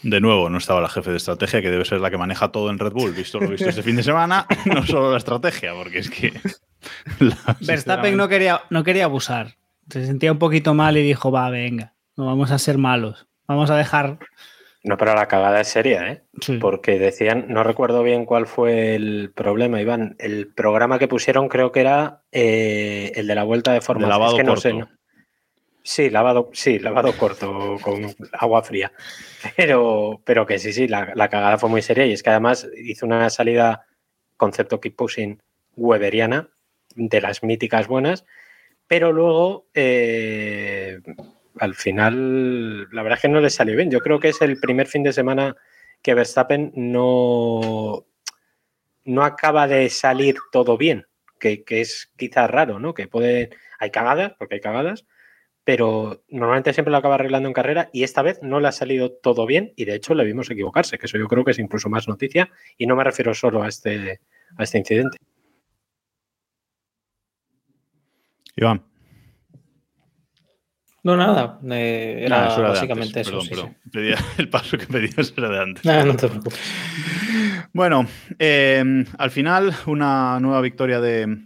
De 0.01 0.21
nuevo, 0.21 0.49
no 0.49 0.57
estaba 0.57 0.79
la 0.79 0.87
jefe 0.87 1.11
de 1.11 1.17
estrategia, 1.17 1.61
que 1.61 1.69
debe 1.69 1.83
ser 1.83 1.99
la 1.99 2.09
que 2.09 2.17
maneja 2.17 2.51
todo 2.51 2.69
en 2.69 2.79
Red 2.79 2.93
Bull, 2.93 3.11
visto 3.11 3.39
lo 3.39 3.49
visto 3.49 3.67
este 3.67 3.83
fin 3.83 3.97
de 3.97 4.03
semana, 4.03 4.45
no 4.65 4.85
solo 4.85 5.11
la 5.11 5.17
estrategia, 5.17 5.73
porque 5.73 5.99
es 5.99 6.09
que. 6.09 6.33
Verstappen 7.61 8.15
no 8.15 8.29
quería, 8.29 8.61
no 8.69 8.83
quería 8.83 9.05
abusar. 9.05 9.55
Se 9.89 10.05
sentía 10.05 10.31
un 10.31 10.39
poquito 10.39 10.73
mal 10.73 10.95
y 10.95 11.03
dijo: 11.03 11.31
Va, 11.31 11.49
venga, 11.49 11.95
no 12.15 12.25
vamos 12.25 12.51
a 12.51 12.59
ser 12.59 12.77
malos. 12.77 13.27
Vamos 13.47 13.69
a 13.71 13.75
dejar. 13.75 14.19
No, 14.83 14.95
pero 14.95 15.13
la 15.13 15.27
cagada 15.27 15.59
es 15.59 15.67
seria, 15.67 16.07
¿eh? 16.09 16.23
Porque 16.61 16.97
decían, 16.97 17.47
no 17.49 17.63
recuerdo 17.63 18.01
bien 18.01 18.25
cuál 18.25 18.47
fue 18.47 18.95
el 18.95 19.31
problema, 19.35 19.81
Iván. 19.81 20.15
El 20.19 20.47
programa 20.53 20.99
que 20.99 21.09
pusieron 21.09 21.49
creo 21.49 21.73
que 21.73 21.81
era 21.81 22.23
eh, 22.31 23.11
el 23.15 23.27
de 23.27 23.35
la 23.35 23.43
vuelta 23.43 23.73
de 23.73 23.81
forma. 23.81 24.03
De 24.03 24.09
lavado 24.09 24.31
es 24.33 24.37
que 24.37 24.43
no 24.43 24.51
corto. 24.51 24.61
sé, 24.61 24.73
¿no? 24.73 24.89
Sí, 25.83 26.09
lavado, 26.09 26.49
sí, 26.53 26.77
lavado 26.79 27.17
corto 27.17 27.77
con 27.81 28.15
agua 28.33 28.63
fría. 28.63 28.91
Pero, 29.55 30.21
pero 30.25 30.45
que 30.45 30.59
sí, 30.59 30.73
sí, 30.73 30.87
la, 30.87 31.13
la 31.15 31.29
cagada 31.29 31.57
fue 31.57 31.69
muy 31.69 31.81
seria 31.81 32.05
y 32.05 32.11
es 32.11 32.21
que 32.21 32.29
además 32.29 32.67
hizo 32.75 33.05
una 33.05 33.29
salida 33.29 33.85
concepto 34.37 34.79
pushing 34.79 35.41
weberiana 35.75 36.49
de 36.95 37.21
las 37.21 37.43
míticas 37.43 37.87
buenas, 37.87 38.25
pero 38.87 39.11
luego 39.11 39.67
eh, 39.73 40.99
al 41.59 41.75
final 41.75 42.89
la 42.91 43.03
verdad 43.03 43.17
es 43.17 43.21
que 43.21 43.29
no 43.29 43.39
le 43.39 43.49
salió 43.49 43.75
bien. 43.75 43.91
Yo 43.91 43.99
creo 43.99 44.19
que 44.19 44.29
es 44.29 44.41
el 44.41 44.59
primer 44.59 44.87
fin 44.87 45.03
de 45.03 45.13
semana 45.13 45.55
que 46.01 46.13
Verstappen 46.13 46.71
no, 46.75 48.05
no 49.05 49.23
acaba 49.23 49.67
de 49.67 49.89
salir 49.89 50.37
todo 50.51 50.77
bien, 50.77 51.05
que, 51.39 51.63
que 51.63 51.81
es 51.81 52.11
quizás 52.17 52.49
raro, 52.49 52.79
¿no? 52.79 52.93
Que 52.93 53.07
puede, 53.07 53.49
hay 53.79 53.91
cagadas, 53.91 54.33
porque 54.37 54.55
hay 54.55 54.61
cagadas, 54.61 55.05
pero 55.63 56.23
normalmente 56.29 56.73
siempre 56.73 56.91
lo 56.91 56.97
acaba 56.97 57.15
arreglando 57.15 57.47
en 57.47 57.53
carrera 57.53 57.89
y 57.93 58.03
esta 58.03 58.21
vez 58.21 58.39
no 58.41 58.59
le 58.59 58.67
ha 58.67 58.71
salido 58.71 59.11
todo 59.11 59.45
bien 59.45 59.73
y 59.75 59.85
de 59.85 59.95
hecho 59.95 60.13
le 60.15 60.23
vimos 60.25 60.49
equivocarse, 60.49 60.97
que 60.97 61.05
eso 61.05 61.17
yo 61.17 61.27
creo 61.27 61.43
que 61.45 61.51
es 61.51 61.59
incluso 61.59 61.89
más 61.89 62.07
noticia 62.07 62.49
y 62.77 62.87
no 62.87 62.95
me 62.95 63.03
refiero 63.03 63.33
solo 63.33 63.61
a 63.63 63.67
este, 63.67 64.19
a 64.57 64.63
este 64.63 64.77
incidente. 64.79 65.17
Iván. 68.55 68.83
No, 71.01 71.15
nada. 71.15 71.59
eh, 71.71 72.23
era 72.25 72.47
eso 72.47 72.59
era 72.59 72.67
de 72.69 72.73
básicamente 72.73 73.19
antes, 73.19 73.27
eso. 73.27 73.31
Perdón, 73.39 73.43
sí, 73.47 73.49
perdón. 73.55 73.77
Pedía- 73.91 74.17
el 74.37 74.49
paso 74.49 74.77
que 74.77 74.85
pedías 74.85 75.33
era 75.37 75.49
de 75.49 75.59
antes. 75.59 75.81
sí. 75.83 75.89
No 76.05 76.15
te 76.15 76.27
preocupes. 76.27 76.59
Bueno, 77.73 78.05
eh, 78.37 79.05
al 79.17 79.31
final 79.31 79.73
una 79.85 80.39
nueva 80.41 80.59
victoria 80.61 80.99
de, 80.99 81.37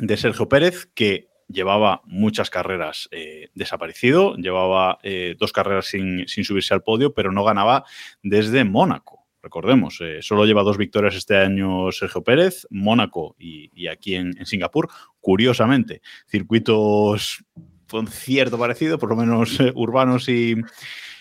de 0.00 0.16
Sergio 0.16 0.48
Pérez 0.48 0.86
que 0.94 1.28
llevaba 1.50 2.02
muchas 2.04 2.50
carreras 2.50 3.08
eh, 3.10 3.50
desaparecido, 3.54 4.36
llevaba 4.36 4.98
eh, 5.02 5.36
dos 5.38 5.52
carreras 5.52 5.86
sin, 5.86 6.26
subirse 6.26 6.74
al 6.74 6.82
podio, 6.82 7.12
pero 7.14 7.32
no 7.32 7.44
ganaba 7.44 7.84
desde 8.22 8.64
Mónaco. 8.64 9.26
Recordemos, 9.42 9.98
eh, 10.02 10.18
solo 10.20 10.44
lleva 10.44 10.62
dos 10.62 10.76
victorias 10.76 11.14
este 11.14 11.36
año 11.36 11.90
Sergio 11.92 12.22
Pérez, 12.22 12.66
Mónaco 12.70 13.36
y, 13.38 13.86
aquí 13.86 14.14
en, 14.14 14.44
Singapur. 14.44 14.88
Curiosamente, 15.18 16.02
circuitos 16.26 17.44
con 17.88 18.06
cierto 18.06 18.58
parecido, 18.58 18.98
por 18.98 19.08
lo 19.08 19.16
menos 19.16 19.58
urbanos 19.74 20.28
y 20.28 20.62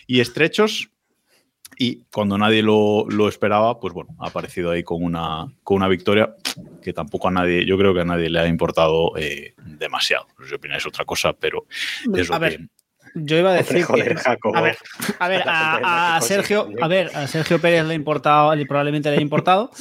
estrechos. 0.08 0.92
Y 1.82 2.04
cuando 2.12 2.38
nadie 2.38 2.62
lo, 2.62 3.06
lo 3.08 3.30
esperaba, 3.30 3.80
pues 3.80 3.94
bueno, 3.94 4.10
ha 4.20 4.28
aparecido 4.28 4.72
ahí 4.72 4.84
con 4.84 5.02
una, 5.02 5.48
con 5.64 5.78
una 5.78 5.88
victoria 5.88 6.36
que 6.84 6.92
tampoco 6.92 7.30
a 7.30 7.32
nadie, 7.32 7.66
yo 7.66 7.78
creo 7.78 7.94
que 7.94 8.02
a 8.02 8.06
nadie 8.06 8.30
le 8.30 8.42
ha 8.42 8.48
importado 8.48 9.14
eh, 9.16 9.54
demasiado. 9.58 10.28
No 10.38 10.44
sé 10.44 10.50
si 10.50 10.56
opináis 10.56 10.86
otra 10.86 11.06
cosa, 11.06 11.32
pero 11.32 11.68
es 12.14 12.28
lo 12.28 12.36
A 12.36 12.40
ver, 12.40 12.58
que. 12.58 12.68
Yo 13.16 13.38
iba 13.38 13.52
a 13.52 13.54
decir 13.54 13.84
Joder, 13.84 14.10
que, 14.10 14.22
Jacobo. 14.22 14.58
a 14.58 14.62
ver, 14.62 14.78
a, 15.20 15.28
ver, 15.30 15.44
a, 15.48 16.18
a 16.18 16.22
Sergio, 16.22 16.70
a 16.82 16.88
ver, 16.90 17.16
a 17.16 17.28
Sergio 17.28 17.62
Pérez 17.62 17.86
le 17.86 17.94
ha 17.94 17.96
importado, 17.96 18.54
y 18.56 18.66
probablemente 18.66 19.10
le 19.10 19.16
haya 19.16 19.24
importado. 19.24 19.72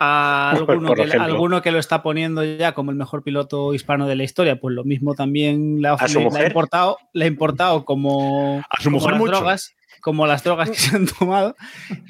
A 0.00 0.50
alguno, 0.56 0.94
que, 0.94 1.02
alguno 1.02 1.60
que 1.60 1.70
lo 1.70 1.78
está 1.78 2.02
poniendo 2.02 2.42
ya 2.42 2.72
como 2.72 2.90
el 2.92 2.96
mejor 2.96 3.22
piloto 3.22 3.74
hispano 3.74 4.08
de 4.08 4.16
la 4.16 4.24
historia, 4.24 4.58
pues 4.58 4.74
lo 4.74 4.84
mismo 4.84 5.14
también 5.14 5.82
le 5.82 5.88
ha, 5.88 5.92
¿A 5.92 6.08
su 6.08 6.18
le 6.18 6.38
ha 6.38 6.46
importado, 6.46 6.96
le 7.12 7.26
ha 7.26 7.28
importado 7.28 7.84
como, 7.84 8.64
A 8.70 8.78
su 8.78 8.84
como 8.84 8.96
mujer 8.96 9.12
las 9.12 9.20
mucho. 9.20 9.32
drogas, 9.32 9.74
como 10.02 10.26
las 10.26 10.44
drogas 10.44 10.68
que 10.68 10.76
se 10.76 10.94
han 10.94 11.06
tomado. 11.06 11.56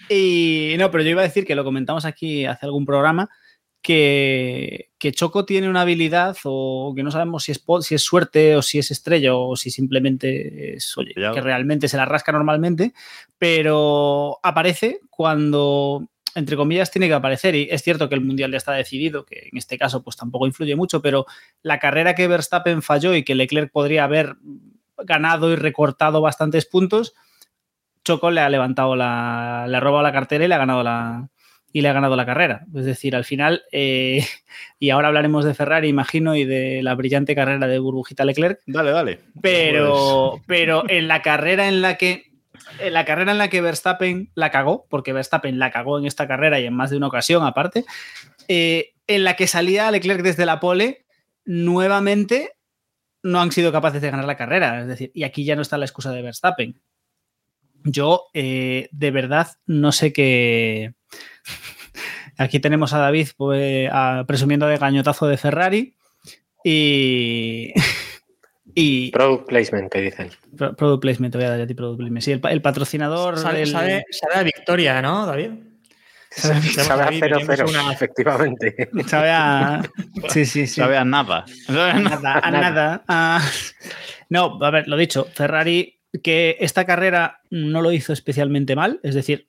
Y 0.09 0.75
no, 0.79 0.91
pero 0.91 1.05
yo 1.05 1.11
iba 1.11 1.21
a 1.21 1.25
decir 1.25 1.47
que 1.47 1.55
lo 1.55 1.63
comentamos 1.63 2.05
aquí 2.05 2.47
hace 2.47 2.67
algún 2.67 2.85
programa, 2.85 3.31
que, 3.83 4.91
que 4.99 5.13
Choco 5.13 5.45
tiene 5.45 5.69
una 5.69 5.83
habilidad 5.83 6.37
o 6.45 6.95
que 6.97 7.03
no 7.03 7.11
sabemos 7.11 7.45
si 7.45 7.53
es, 7.53 7.63
si 7.81 7.95
es 7.95 8.03
suerte 8.03 8.57
o 8.57 8.63
si 8.63 8.79
es 8.79 8.91
estrella 8.91 9.35
o 9.35 9.57
si 9.57 9.71
simplemente 9.71 10.77
es, 10.77 10.97
oye, 10.97 11.13
que 11.15 11.41
realmente 11.41 11.89
se 11.89 11.97
la 11.97 12.07
rasca 12.07 12.33
normalmente, 12.33 12.95
pero 13.39 14.39
aparece 14.43 15.01
cuando, 15.11 16.09
entre 16.35 16.57
comillas, 16.57 16.91
tiene 16.91 17.09
que 17.09 17.15
aparecer. 17.15 17.55
Y 17.57 17.69
es 17.71 17.83
cierto 17.83 18.09
que 18.09 18.15
el 18.15 18.23
Mundial 18.23 18.53
ya 18.53 18.57
está 18.57 18.73
decidido, 18.73 19.27
que 19.27 19.49
en 19.53 19.59
este 19.59 19.77
caso 19.77 20.03
pues 20.03 20.17
tampoco 20.17 20.47
influye 20.47 20.77
mucho, 20.77 21.03
pero 21.03 21.27
la 21.63 21.79
carrera 21.79 22.15
que 22.15 22.29
Verstappen 22.29 22.83
falló 22.83 23.15
y 23.15 23.25
que 23.25 23.35
Leclerc 23.35 23.71
podría 23.71 24.05
haber 24.05 24.37
ganado 24.97 25.53
y 25.53 25.57
recortado 25.57 26.21
bastantes 26.21 26.67
puntos, 26.67 27.15
Choco 28.05 28.31
le 28.31 28.41
ha 28.41 28.49
levantado 28.49 28.97
la, 28.97 29.67
le 29.69 29.77
ha 29.77 29.81
robado 29.81 30.03
la 30.03 30.13
cartera 30.13 30.45
y 30.45 30.49
le 30.49 30.55
ha 30.55 30.59
ganado 30.59 30.83
la, 30.83 31.29
y 31.73 31.81
le 31.81 31.89
ha 31.89 31.93
ganado 31.93 32.17
la 32.17 32.27
carrera. 32.27 32.67
Es 32.75 32.85
decir, 32.85 33.17
al 33.17 33.25
final, 33.25 33.63
eh, 33.73 34.25
y 34.79 34.91
ahora 34.91 35.09
hablaremos 35.09 35.45
de 35.45 35.55
Ferrari, 35.55 35.89
imagino, 35.89 36.37
y 36.37 36.45
de 36.45 36.83
la 36.83 36.95
brillante 36.95 37.35
carrera 37.35 37.67
de 37.67 37.79
Burbujita 37.79 38.25
Leclerc, 38.25 38.61
Dale, 38.67 38.91
dale. 38.91 39.21
pero, 39.41 40.41
pero 40.47 40.85
en 40.89 41.09
la 41.09 41.23
carrera 41.23 41.69
en 41.69 41.83
la 41.83 41.97
que 41.97 42.31
en 42.79 42.93
la 42.93 43.05
carrera 43.05 43.33
en 43.33 43.39
la 43.39 43.49
que 43.49 43.61
Verstappen 43.61 44.31
la 44.35 44.51
cagó, 44.51 44.87
porque 44.89 45.13
Verstappen 45.13 45.59
la 45.59 45.71
cagó 45.71 45.99
en 45.99 46.07
esta 46.07 46.29
carrera 46.29 46.61
y 46.61 46.67
en 46.67 46.75
más 46.75 46.91
de 46.91 46.97
una 46.97 47.09
ocasión 47.09 47.45
aparte, 47.45 47.85
eh, 48.47 48.93
en 49.07 49.25
la 49.25 49.35
que 49.35 49.47
salía 49.47 49.91
Leclerc 49.91 50.23
desde 50.23 50.47
la 50.47 50.61
pole, 50.61 51.05
nuevamente 51.45 52.53
no 53.23 53.41
han 53.41 53.53
sido 53.53 53.73
capaces 53.73 54.01
de 54.01 54.11
ganar 54.11 54.27
la 54.27 54.37
carrera. 54.37 54.81
Es 54.81 54.87
decir, 54.87 55.11
y 55.15 55.25
aquí 55.25 55.45
ya 55.45 55.57
no 55.57 55.63
está 55.63 55.77
la 55.79 55.87
excusa 55.87 56.13
de 56.13 56.23
Verstappen. 56.23 56.81
Yo, 57.85 58.27
eh, 58.35 58.89
de 58.93 59.11
verdad, 59.11 59.49
no 59.67 59.93
sé 59.93 60.13
qué. 60.13 60.95
Aquí 62.39 62.61
tenemos 62.61 62.93
a 62.93 62.99
David 62.99 63.29
pues, 63.37 63.89
a- 63.93 64.25
presumiendo 64.27 64.67
de 64.67 64.79
gañotazo 64.79 65.27
de 65.27 65.37
Ferrari 65.37 65.97
y. 66.65 67.73
y 68.75 69.11
Product 69.11 69.47
placement, 69.49 69.93
que 69.93 70.01
dicen. 70.01 70.31
Pro- 70.57 70.75
Product 70.75 71.03
placement, 71.03 71.33
te 71.33 71.39
voy 71.39 71.47
a 71.47 71.51
dar 71.51 71.61
a 71.61 71.67
ti 71.67 71.75
product 71.75 71.99
placement. 71.99 72.25
Sí, 72.25 72.33
el, 72.33 72.41
pa- 72.41 72.53
el 72.53 72.63
patrocinador. 72.63 73.39
Sabe, 73.39 73.61
del- 73.61 73.71
sabe- 73.71 74.05
sabe 74.11 74.35
a 74.37 74.43
victoria, 74.43 75.03
¿no, 75.03 75.27
David? 75.27 75.51
Sabe 76.31 76.55
a 76.91 76.97
David, 76.97 77.23
0-0, 77.25 77.47
tenemos 77.47 77.71
una- 77.75 77.93
efectivamente. 77.93 78.89
sabe 79.07 79.31
a. 79.31 79.83
Sí, 80.31 80.47
sí, 80.47 80.67
sí. 80.67 80.81
Sabe 80.81 80.97
a 80.97 81.05
nada. 81.05 81.45
Sabe 81.67 81.91
a 81.91 81.91
A 81.91 81.99
nada. 82.01 82.21
nada, 82.21 82.41
a 82.43 82.51
nada. 82.51 83.05
a- 83.09 83.43
No, 84.31 84.59
a 84.63 84.71
ver, 84.71 84.89
lo 84.89 84.97
dicho, 84.97 85.27
Ferrari 85.35 85.99
que 86.23 86.57
esta 86.61 86.85
carrera 86.85 87.41
no 87.51 87.81
lo 87.83 87.93
hizo 87.93 88.13
especialmente 88.13 88.77
mal, 88.77 89.01
es 89.03 89.15
decir, 89.15 89.49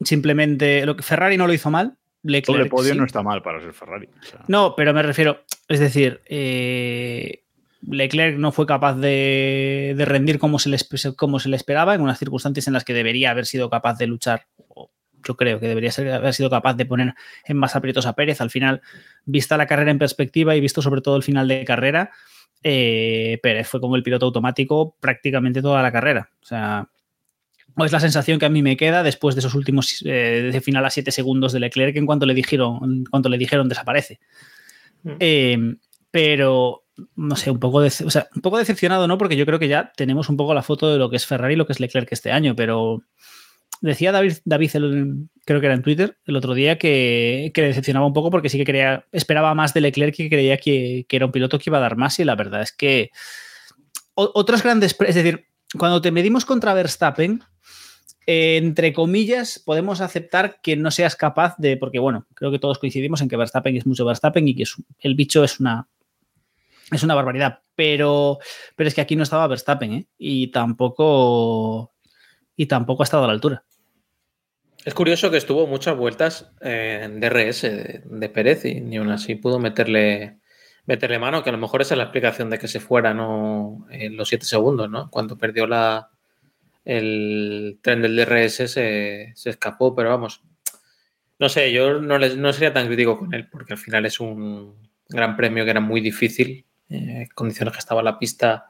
simplemente 0.00 0.84
lo 0.86 0.96
que 0.96 1.02
Ferrari 1.02 1.36
no 1.36 1.46
lo 1.46 1.52
hizo 1.52 1.70
mal, 1.70 1.96
Leclerc 2.22 2.70
podio 2.70 2.92
sí. 2.92 2.98
no 2.98 3.04
está 3.04 3.22
mal 3.22 3.42
para 3.42 3.60
ser 3.60 3.72
Ferrari. 3.74 4.06
o 4.20 4.22
sea. 4.24 4.40
No, 4.48 4.74
pero 4.76 4.92
me 4.94 5.02
refiero, 5.02 5.44
es 5.68 5.78
decir, 5.80 6.20
eh, 6.26 7.42
Leclerc 7.82 8.38
no 8.38 8.50
fue 8.50 8.66
capaz 8.66 8.94
de, 8.94 9.94
de 9.96 10.04
rendir 10.06 10.38
como 10.38 10.58
se, 10.58 10.70
le, 10.70 10.78
como 11.16 11.38
se 11.38 11.48
le 11.50 11.56
esperaba 11.56 11.94
en 11.94 12.00
unas 12.00 12.18
circunstancias 12.18 12.66
en 12.66 12.72
las 12.72 12.84
que 12.84 12.94
debería 12.94 13.30
haber 13.30 13.44
sido 13.46 13.68
capaz 13.68 13.98
de 13.98 14.06
luchar. 14.06 14.46
o 14.68 14.90
Yo 15.22 15.36
creo 15.36 15.60
que 15.60 15.68
debería 15.68 15.90
ser- 15.92 16.10
haber 16.12 16.32
sido 16.32 16.48
capaz 16.48 16.74
de 16.74 16.86
poner 16.86 17.14
en 17.44 17.56
más 17.58 17.76
aprietos 17.76 18.06
a 18.06 18.14
Pérez. 18.14 18.40
Al 18.40 18.50
final, 18.50 18.80
vista 19.26 19.58
la 19.58 19.66
carrera 19.66 19.90
en 19.90 19.98
perspectiva 19.98 20.56
y 20.56 20.60
visto 20.60 20.80
sobre 20.80 21.02
todo 21.02 21.16
el 21.16 21.22
final 21.22 21.46
de 21.46 21.62
carrera, 21.66 22.10
eh, 22.64 23.38
Pérez 23.42 23.68
fue 23.68 23.80
como 23.80 23.94
el 23.94 24.02
piloto 24.02 24.26
automático 24.26 24.96
prácticamente 24.98 25.62
toda 25.62 25.82
la 25.82 25.92
carrera. 25.92 26.30
O 26.42 26.46
sea, 26.46 26.88
es 27.84 27.92
la 27.92 28.00
sensación 28.00 28.38
que 28.38 28.46
a 28.46 28.50
mí 28.50 28.62
me 28.62 28.76
queda 28.76 29.02
después 29.02 29.34
de 29.34 29.40
esos 29.40 29.54
últimos 29.54 30.02
eh, 30.06 30.50
de 30.52 30.60
final 30.60 30.84
a 30.84 30.90
7 30.90 31.10
segundos 31.12 31.52
de 31.52 31.60
Leclerc 31.60 31.94
en 31.96 32.06
cuanto 32.06 32.24
le 32.26 32.34
dijeron, 32.34 32.78
en 32.82 33.04
cuanto 33.04 33.28
le 33.28 33.38
dijeron 33.38 33.68
desaparece. 33.68 34.18
Eh, 35.20 35.76
pero 36.10 36.84
no 37.16 37.34
sé, 37.36 37.50
un 37.50 37.58
poco, 37.58 37.84
dece- 37.84 38.06
o 38.06 38.10
sea, 38.10 38.28
un 38.34 38.40
poco 38.40 38.58
decepcionado, 38.58 39.08
¿no? 39.08 39.18
Porque 39.18 39.36
yo 39.36 39.44
creo 39.46 39.58
que 39.58 39.66
ya 39.68 39.92
tenemos 39.96 40.28
un 40.28 40.36
poco 40.36 40.54
la 40.54 40.62
foto 40.62 40.90
de 40.92 40.98
lo 40.98 41.10
que 41.10 41.16
es 41.16 41.26
Ferrari 41.26 41.54
y 41.54 41.56
lo 41.56 41.66
que 41.66 41.72
es 41.72 41.80
Leclerc 41.80 42.10
este 42.12 42.30
año, 42.30 42.54
pero 42.54 43.02
decía 43.90 44.12
David, 44.12 44.34
David 44.44 44.70
creo 45.44 45.60
que 45.60 45.66
era 45.66 45.74
en 45.74 45.82
Twitter 45.82 46.18
el 46.26 46.36
otro 46.36 46.54
día, 46.54 46.78
que, 46.78 47.50
que 47.54 47.60
le 47.60 47.66
decepcionaba 47.68 48.06
un 48.06 48.12
poco 48.12 48.30
porque 48.30 48.48
sí 48.48 48.58
que 48.58 48.64
creía, 48.64 49.04
esperaba 49.12 49.54
más 49.54 49.74
de 49.74 49.80
Leclerc 49.82 50.18
y 50.20 50.28
creía 50.30 50.56
que, 50.56 51.04
que 51.08 51.16
era 51.16 51.26
un 51.26 51.32
piloto 51.32 51.58
que 51.58 51.68
iba 51.70 51.78
a 51.78 51.82
dar 51.82 51.96
más 51.96 52.18
y 52.18 52.24
la 52.24 52.34
verdad 52.34 52.62
es 52.62 52.72
que 52.72 53.10
o- 54.14 54.30
otros 54.34 54.62
grandes, 54.62 54.96
es 55.06 55.14
decir, 55.14 55.46
cuando 55.78 56.00
te 56.00 56.10
medimos 56.12 56.44
contra 56.44 56.72
Verstappen, 56.74 57.42
eh, 58.26 58.56
entre 58.56 58.92
comillas, 58.94 59.58
podemos 59.64 60.00
aceptar 60.00 60.60
que 60.62 60.76
no 60.76 60.90
seas 60.90 61.14
capaz 61.16 61.56
de, 61.58 61.76
porque 61.76 61.98
bueno, 61.98 62.26
creo 62.34 62.50
que 62.50 62.58
todos 62.58 62.78
coincidimos 62.78 63.20
en 63.20 63.28
que 63.28 63.36
Verstappen 63.36 63.76
es 63.76 63.86
mucho 63.86 64.04
Verstappen 64.06 64.46
y 64.48 64.54
que 64.54 64.62
es- 64.62 64.76
el 65.00 65.14
bicho 65.14 65.44
es 65.44 65.60
una, 65.60 65.88
es 66.90 67.02
una 67.02 67.14
barbaridad, 67.14 67.60
pero, 67.74 68.38
pero 68.76 68.88
es 68.88 68.94
que 68.94 69.00
aquí 69.02 69.16
no 69.16 69.24
estaba 69.24 69.46
Verstappen 69.46 69.92
¿eh? 69.92 70.06
y 70.16 70.46
tampoco 70.48 71.92
y 72.56 72.66
tampoco 72.66 73.02
ha 73.02 73.04
estado 73.04 73.24
a 73.24 73.26
la 73.26 73.32
altura. 73.32 73.64
Es 74.84 74.92
curioso 74.94 75.30
que 75.30 75.38
estuvo 75.38 75.66
muchas 75.66 75.96
vueltas 75.96 76.50
eh, 76.60 77.00
en 77.04 77.20
DRS 77.20 77.62
de, 77.62 78.02
de 78.04 78.28
Pérez 78.28 78.64
y 78.66 78.80
ni 78.80 78.96
aún 78.96 79.10
así 79.10 79.34
pudo 79.34 79.58
meterle, 79.58 80.38
meterle 80.86 81.18
mano, 81.18 81.42
que 81.42 81.48
a 81.48 81.52
lo 81.52 81.58
mejor 81.58 81.80
esa 81.80 81.94
es 81.94 81.98
la 81.98 82.04
explicación 82.04 82.50
de 82.50 82.58
que 82.58 82.68
se 82.68 82.80
fuera 82.80 83.14
¿no? 83.14 83.86
en 83.90 84.16
los 84.16 84.28
7 84.28 84.44
segundos, 84.44 84.90
¿no? 84.90 85.10
Cuando 85.10 85.38
perdió 85.38 85.66
la, 85.66 86.10
el 86.84 87.78
tren 87.82 88.02
del 88.02 88.16
DRS 88.16 88.68
se, 88.70 89.32
se 89.34 89.50
escapó, 89.50 89.94
pero 89.94 90.10
vamos. 90.10 90.42
No 91.38 91.48
sé, 91.48 91.72
yo 91.72 92.00
no, 92.00 92.18
les- 92.18 92.36
no 92.36 92.52
sería 92.52 92.72
tan 92.72 92.86
crítico 92.86 93.18
con 93.18 93.32
él, 93.34 93.48
porque 93.50 93.72
al 93.72 93.78
final 93.78 94.04
es 94.06 94.20
un 94.20 94.74
gran 95.08 95.36
premio 95.36 95.64
que 95.64 95.70
era 95.70 95.80
muy 95.80 96.00
difícil. 96.02 96.66
eh, 96.90 97.28
condiciones 97.34 97.72
que 97.72 97.78
estaba 97.80 98.02
la 98.02 98.18
pista 98.18 98.66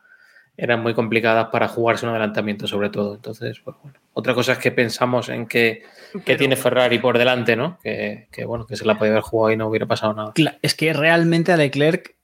eran 0.57 0.83
muy 0.83 0.95
complicadas 0.95 1.49
para 1.49 1.69
jugarse 1.69 2.07
un 2.07 2.11
adelantamiento, 2.11 2.67
sobre 2.67 2.91
todo. 2.91 3.15
Entonces, 3.15 3.61
pues, 3.65 3.77
bueno. 3.83 3.99
Otra 4.13 4.35
cosa 4.35 4.53
es 4.53 4.59
que 4.59 4.71
pensamos 4.71 5.29
en 5.29 5.47
que, 5.47 5.83
que 6.13 6.21
Pero- 6.25 6.39
tiene 6.39 6.57
Ferrari 6.57 6.99
por 6.99 7.19
delante, 7.19 7.57
¿no? 7.57 7.79
Que, 7.83 8.29
que, 8.31 8.45
bueno, 8.45 8.67
que 8.67 8.77
se 8.77 8.85
la 8.85 8.97
podía 8.97 9.13
haber 9.13 9.23
jugado 9.25 9.53
y 9.53 9.57
no 9.57 9.67
hubiera 9.69 9.87
pasado 9.87 10.15
nada. 10.15 10.33
Es 10.63 10.75
que 10.75 10.93
realmente 10.93 11.53
a 11.53 11.57
Leclerc, 11.57 12.15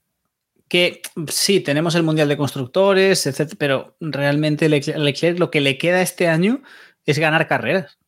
que 0.69 1.03
sí, 1.29 1.59
tenemos 1.61 1.97
el 1.97 2.05
Mundial 2.05 2.29
de 2.29 2.37
Constructores, 2.37 3.27
etcétera, 3.27 3.57
pero 3.59 3.97
realmente 4.01 4.69
Leclerc 4.69 5.39
lo 5.41 5.51
que 5.51 5.61
le 5.61 5.77
queda 5.79 6.01
este 6.01 6.29
año 6.29 6.63
es 7.07 7.19
ganar 7.19 7.49
carreras. 7.49 7.99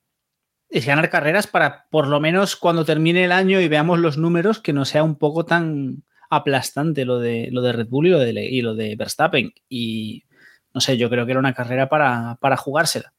Es 0.69 0.87
ganar 0.87 1.11
carreras 1.11 1.49
para, 1.49 1.87
por 1.91 2.07
lo 2.07 2.21
menos 2.21 2.55
cuando 2.55 2.85
termine 2.85 3.25
el 3.25 3.33
año 3.33 3.61
y 3.61 3.67
veamos 3.69 3.99
los 3.99 4.17
números, 4.17 4.61
que 4.61 4.73
no 4.73 4.85
sea 4.85 5.03
un 5.03 5.17
poco 5.17 5.45
tan 5.45 6.05
aplastante 6.33 7.05
lo 7.05 7.19
de, 7.19 7.51
lo 7.53 7.61
de 7.61 7.73
Red 7.73 7.89
Bull 7.89 8.07
y 8.07 8.11
lo 8.11 8.19
de, 8.19 8.33
y 8.33 8.63
lo 8.63 8.75
de 8.75 8.97
Verstappen. 8.97 9.53
Y 9.69 10.25
no 10.73 10.81
sé, 10.81 10.97
yo 10.97 11.11
creo 11.11 11.27
que 11.27 11.33
era 11.33 11.39
una 11.41 11.53
carrera 11.53 11.91
para, 11.91 12.39
para 12.41 12.57
jugársela, 12.57 13.13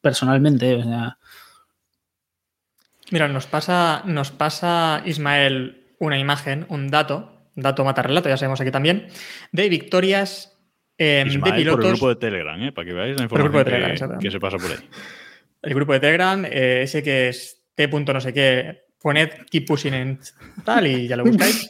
personalmente. 0.00 0.74
o 0.76 0.82
sea, 0.82 1.18
Mira, 3.10 3.28
nos 3.28 3.46
pasa, 3.46 4.02
nos 4.06 4.30
pasa 4.30 5.02
Ismael 5.04 5.84
una 5.98 6.18
imagen, 6.18 6.64
un 6.70 6.88
dato, 6.88 7.50
dato 7.54 7.84
mata 7.84 8.02
relato, 8.02 8.30
ya 8.30 8.38
sabemos 8.38 8.60
aquí 8.60 8.70
también, 8.70 9.08
de 9.52 9.68
victorias 9.68 10.58
eh, 10.96 11.24
de 11.30 11.38
por 11.38 11.48
el 11.50 11.54
pilotos. 11.56 11.86
grupo 11.86 12.08
de 12.08 12.16
Telegram, 12.16 12.60
¿eh? 12.62 12.72
para 12.72 12.86
que 12.86 12.94
veáis 12.94 13.20
la 13.20 13.28
Por 13.28 13.40
el 13.40 13.48
grupo 13.48 13.58
información 13.58 13.84
de 13.84 13.94
Telegram, 13.94 14.18
que, 14.18 14.24
que 14.26 14.30
se 14.30 14.40
pasa 14.40 14.56
por 14.56 14.70
ahí. 14.70 14.78
el 15.62 15.74
grupo 15.74 15.92
de 15.92 16.00
Telegram, 16.00 16.44
eh, 16.46 16.82
ese 16.82 17.02
que 17.02 17.28
es 17.28 17.62
t. 17.74 17.86
punto 17.88 18.14
no 18.14 18.20
sé 18.20 18.32
qué, 18.32 18.86
poned 18.98 19.28
keep 19.50 19.66
pushing 19.66 19.92
en 19.92 20.18
tal 20.64 20.86
y 20.86 21.06
ya 21.06 21.16
lo 21.16 21.24
buscáis. 21.24 21.68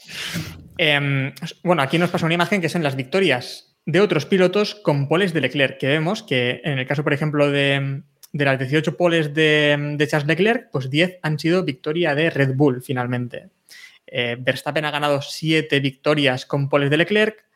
Em, 0.79 1.33
bueno, 1.63 1.83
aquí 1.83 1.99
nos 1.99 2.11
pasa 2.11 2.27
una 2.27 2.35
imagen 2.35 2.61
que 2.61 2.69
son 2.69 2.83
las 2.83 2.97
victorias 2.97 3.77
de 3.87 4.01
otros 4.01 4.27
pilotos 4.27 4.75
con 4.75 5.09
poles 5.09 5.33
de 5.33 5.41
Leclerc, 5.41 5.79
que 5.79 5.89
vemos 5.89 6.23
que 6.23 6.61
en 6.65 6.79
el 6.79 6.87
caso, 6.87 7.05
por 7.05 7.13
ejemplo, 7.13 7.51
de, 7.51 8.03
las 8.33 8.59
18 8.59 8.97
poles 8.97 9.33
de, 9.33 10.07
Charles 10.09 10.27
Leclerc, 10.27 10.71
pues 10.71 10.91
10 10.91 11.21
han 11.23 11.39
sido 11.39 11.65
victoria 11.65 12.15
de 12.15 12.31
Red 12.31 12.55
Bull 12.55 12.83
finalmente. 12.83 13.51
Eh, 14.07 14.37
Verstappen 14.39 14.85
ha 14.85 14.91
ganado 14.91 15.23
7 15.23 15.81
victorias 15.81 16.47
con 16.47 16.69
poles 16.69 16.91
de 16.91 16.97
Leclerc, 16.97 17.47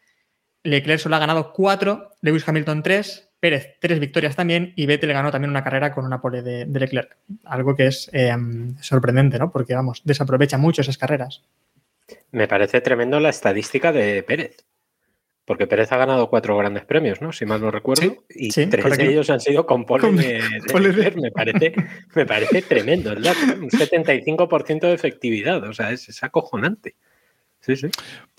Leclerc 0.62 1.00
solo 1.00 1.16
ha 1.16 1.20
ganado 1.20 1.52
4, 1.52 2.16
Lewis 2.20 2.46
Hamilton 2.46 2.82
3, 2.82 3.30
Pérez 3.40 3.78
3 3.80 3.98
victorias 3.98 4.36
también 4.36 4.74
y 4.76 4.84
Vettel 4.84 5.12
ganó 5.12 5.30
también 5.30 5.50
una 5.50 5.64
carrera 5.64 5.92
con 5.94 6.04
una 6.04 6.20
pole 6.20 6.42
de, 6.42 6.66
Leclerc. 6.66 7.16
Algo 7.44 7.74
que 7.74 7.86
es 7.86 8.10
eh, 8.12 8.36
sorprendente, 8.80 9.38
¿no? 9.38 9.50
Porque, 9.50 9.74
vamos, 9.74 10.02
desaprovecha 10.04 10.58
mucho 10.58 10.82
esas 10.82 10.98
carreras. 10.98 11.42
Me 12.32 12.48
parece 12.48 12.80
tremendo 12.80 13.20
la 13.20 13.30
estadística 13.30 13.92
de 13.92 14.22
Pérez. 14.22 14.64
Porque 15.44 15.66
Pérez 15.66 15.90
ha 15.90 15.96
ganado 15.96 16.30
cuatro 16.30 16.56
grandes 16.56 16.84
premios, 16.84 17.20
¿no? 17.20 17.32
Si 17.32 17.44
mal 17.44 17.60
no 17.60 17.72
recuerdo. 17.72 18.02
Sí, 18.02 18.18
y 18.28 18.50
sí, 18.52 18.66
tres 18.66 18.96
de 18.96 19.08
ellos 19.08 19.30
han 19.30 19.40
sido 19.40 19.66
con 19.66 19.80
Leclerc. 19.82 21.16
Me 21.20 21.32
parece, 21.32 21.74
me 22.14 22.26
parece 22.26 22.62
tremendo 22.62 23.12
el 23.12 23.22
dato. 23.22 23.40
Un 23.58 23.68
75% 23.68 24.80
de 24.80 24.92
efectividad. 24.92 25.64
O 25.64 25.72
sea, 25.72 25.90
es, 25.90 26.08
es 26.08 26.22
acojonante. 26.22 26.94
Sí, 27.60 27.76
sí. 27.76 27.88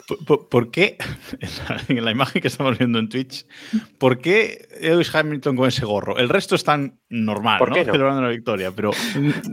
¿Por, 0.08 0.26
por- 0.26 0.50
por 0.50 0.72
qué, 0.72 0.98
en 1.40 1.50
la, 1.70 1.84
en 2.00 2.06
la 2.06 2.12
imagen 2.12 2.42
que 2.42 2.48
estamos 2.48 2.76
viendo 2.78 2.98
en 2.98 3.08
Twitch, 3.08 3.46
por 4.00 4.18
qué 4.18 4.68
Lewis 4.82 5.14
Hamilton 5.14 5.56
con 5.56 5.68
ese 5.68 5.86
gorro? 5.86 6.18
El 6.18 6.28
resto 6.28 6.56
están 6.56 7.00
normal, 7.08 7.60
¿Por 7.60 7.70
¿no? 7.70 7.76
qué 7.76 7.86
no? 7.86 7.92
Celebrando 7.94 8.22
la 8.24 8.30
victoria, 8.30 8.72
pero 8.76 8.90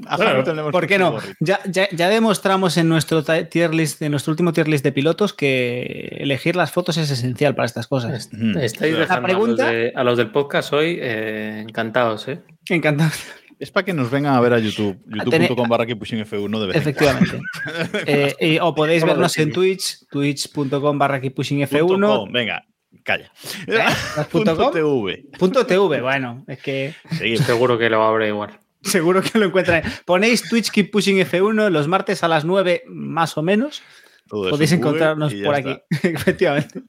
a 0.07 0.17
Claro, 0.17 0.31
Hamilton 0.33 0.57
le 0.57 0.61
hemos 0.63 0.73
¿Por 0.73 0.87
qué 0.87 0.99
no? 0.99 1.19
Ya, 1.41 1.61
ya- 1.67 1.89
ya 1.93 2.09
demostramos 2.09 2.79
en 2.79 2.89
nuestro 2.89 3.23
tier 3.23 3.75
list, 3.75 4.01
en 4.01 4.11
nuestro 4.13 4.31
último 4.31 4.53
tier 4.55 4.69
list 4.69 4.83
de 4.85 4.93
pilotos, 4.93 5.35
que 5.35 6.17
elegir 6.19 6.57
las 6.57 6.73
fotos 6.73 6.97
es 6.97 7.11
esencial 7.11 7.55
para 7.55 7.67
estas 7.67 7.87
cosas. 7.87 8.31
Mm. 8.33 8.57
Estáis 8.57 8.95
La 8.95 9.01
dejando 9.01 9.27
pregunta- 9.27 9.65
a, 9.69 9.73
los 9.73 9.75
de- 9.83 9.93
a 9.95 10.05
los 10.05 10.17
del 10.19 10.31
podcast 10.31 10.73
hoy 10.73 10.99
eh, 11.01 11.61
encantados, 11.69 12.27
¿eh? 12.27 12.41
Encantado. 12.71 13.11
Es 13.59 13.71
para 13.73 13.85
que 13.85 13.93
nos 13.93 14.11
vengan 14.11 14.35
a 14.35 14.41
ver 14.41 14.53
a 14.53 14.59
YouTube, 14.59 14.97
youtube.com 15.07 15.69
barra 15.69 15.85
Keep 15.87 15.99
Pushing 15.99 16.21
F1 16.25 16.61
de 16.61 16.67
vez 16.69 16.77
en 16.77 16.83
Efectivamente. 16.83 17.41
Eh, 18.07 18.35
y- 18.41 18.59
o 18.61 18.75
podéis 18.75 19.05
vernos 19.05 19.37
en. 19.39 19.53
Twitch, 19.53 20.07
twitch.com 20.11 20.99
barra 20.99 21.21
keeppushing 21.21 21.67
cuando- 21.67 21.87
punto 21.89 22.07
F1. 22.09 22.19
com, 22.19 22.33
Venga, 22.33 22.65
calla. 23.03 23.33
¿Eh? 23.67 23.79
Punto. 24.31 24.71
TV. 24.71 25.25
Punto 25.39 25.67
TV, 25.67 26.01
bueno, 26.01 26.45
es 26.47 26.59
que 26.61 26.95
Sí, 27.19 27.37
Seguro 27.39 27.77
que 27.79 27.91
lo 27.91 28.03
abre 28.05 28.29
igual. 28.29 28.61
seguro 28.83 29.23
que 29.23 29.39
lo 29.39 29.47
encuentran. 29.47 29.83
Ponéis 30.05 30.49
Twitch 30.49 30.71
Keep 30.71 30.91
Pushing 30.93 31.19
F1 31.19 31.71
los 31.71 31.89
martes 31.89 32.23
a 32.23 32.29
las 32.29 32.45
9 32.45 32.85
más 32.87 33.37
o 33.37 33.43
menos. 33.43 33.83
todo 34.29 34.51
Podéis 34.51 34.71
encontrarnos 34.73 35.35
por 35.35 35.57
está. 35.59 35.71
aquí. 35.71 35.83
Efectivamente. 36.09 36.83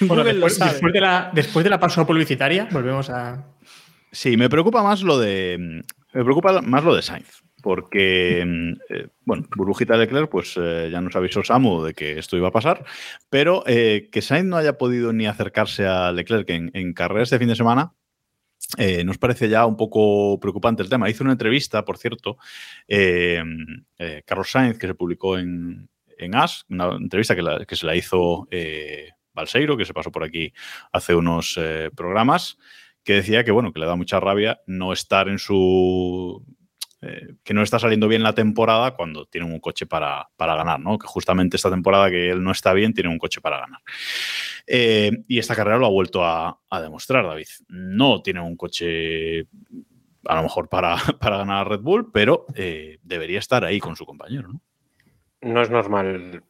Bueno, 0.00 0.24
después 0.24 0.58
de 0.92 1.00
la, 1.00 1.30
después 1.32 1.62
de 1.64 1.70
la 1.70 1.78
pausa 1.80 2.04
publicitaria, 2.06 2.68
volvemos 2.70 3.08
a. 3.10 3.46
Sí, 4.14 4.36
me 4.36 4.48
preocupa 4.48 4.82
más 4.82 5.02
lo 5.02 5.18
de. 5.18 5.82
Me 6.12 6.24
preocupa 6.24 6.62
más 6.62 6.84
lo 6.84 6.94
de 6.94 7.02
Sainz. 7.02 7.42
Porque, 7.60 8.42
eh, 8.90 9.08
bueno, 9.24 9.46
burbujita 9.56 9.96
Leclerc, 9.96 10.30
pues 10.30 10.54
eh, 10.56 10.88
ya 10.92 11.00
nos 11.00 11.16
avisó 11.16 11.42
Samu 11.42 11.82
de 11.82 11.94
que 11.94 12.18
esto 12.18 12.36
iba 12.36 12.48
a 12.48 12.52
pasar, 12.52 12.84
pero 13.30 13.64
eh, 13.66 14.10
que 14.12 14.20
Sainz 14.22 14.46
no 14.46 14.56
haya 14.56 14.76
podido 14.76 15.14
ni 15.14 15.26
acercarse 15.26 15.86
a 15.86 16.12
Leclerc 16.12 16.48
en, 16.50 16.70
en 16.74 16.92
carrera 16.92 17.22
este 17.22 17.38
fin 17.38 17.48
de 17.48 17.56
semana, 17.56 17.94
nos 19.04 19.18
parece 19.18 19.48
ya 19.48 19.66
un 19.66 19.76
poco 19.76 20.38
preocupante 20.40 20.82
el 20.82 20.90
tema. 20.90 21.08
Hizo 21.08 21.24
una 21.24 21.32
entrevista, 21.32 21.84
por 21.84 21.96
cierto, 21.96 22.36
Carlos 24.26 24.50
Sainz, 24.50 24.78
que 24.78 24.86
se 24.86 24.94
publicó 24.94 25.38
en, 25.38 25.88
en 26.18 26.34
AS, 26.34 26.66
una 26.68 26.96
entrevista 26.96 27.34
que, 27.34 27.64
que 27.66 27.76
se 27.76 27.86
la 27.86 27.96
hizo 27.96 28.46
Balseiro, 29.32 29.76
que 29.76 29.84
se 29.84 29.94
pasó 29.94 30.12
por 30.12 30.24
aquí 30.24 30.52
hace 30.92 31.14
unos 31.14 31.58
programas, 31.94 32.58
que 33.04 33.14
decía 33.14 33.44
que, 33.44 33.52
bueno, 33.52 33.72
que 33.72 33.80
le 33.80 33.86
da 33.86 33.96
mucha 33.96 34.18
rabia 34.18 34.60
no 34.66 34.92
estar 34.92 35.28
en 35.28 35.38
su... 35.38 36.44
eh, 37.02 37.34
que 37.44 37.54
no 37.54 37.62
está 37.62 37.78
saliendo 37.78 38.08
bien 38.08 38.22
la 38.22 38.34
temporada 38.34 38.94
cuando 38.96 39.26
tienen 39.26 39.52
un 39.52 39.60
coche 39.60 39.86
para, 39.86 40.28
para 40.36 40.56
ganar, 40.56 40.80
¿no? 40.80 40.98
Que 40.98 41.06
justamente 41.06 41.56
esta 41.56 41.70
temporada 41.70 42.10
que 42.10 42.30
él 42.30 42.42
no 42.42 42.50
está 42.50 42.72
bien, 42.72 42.94
tiene 42.94 43.10
un 43.10 43.18
coche 43.18 43.40
para 43.40 43.60
ganar. 43.60 43.80
Eh, 44.66 45.12
y 45.28 45.38
esta 45.38 45.54
carrera 45.54 45.78
lo 45.78 45.86
ha 45.86 45.90
vuelto 45.90 46.24
a, 46.24 46.58
demostrar, 46.80 47.26
David. 47.26 47.46
No 47.68 48.22
tiene 48.22 48.40
un 48.40 48.56
coche 48.56 49.46
a 50.26 50.36
lo 50.36 50.42
mejor 50.42 50.68
para, 50.68 50.96
para 51.20 51.36
ganar 51.36 51.68
Red 51.68 51.80
Bull, 51.80 52.10
pero 52.10 52.46
eh, 52.54 52.98
debería 53.02 53.38
estar 53.38 53.64
ahí 53.64 53.78
con 53.78 53.96
su 53.96 54.06
compañero. 54.06 54.48
No 55.42 55.60
es 55.60 55.70
normal. 55.70 56.42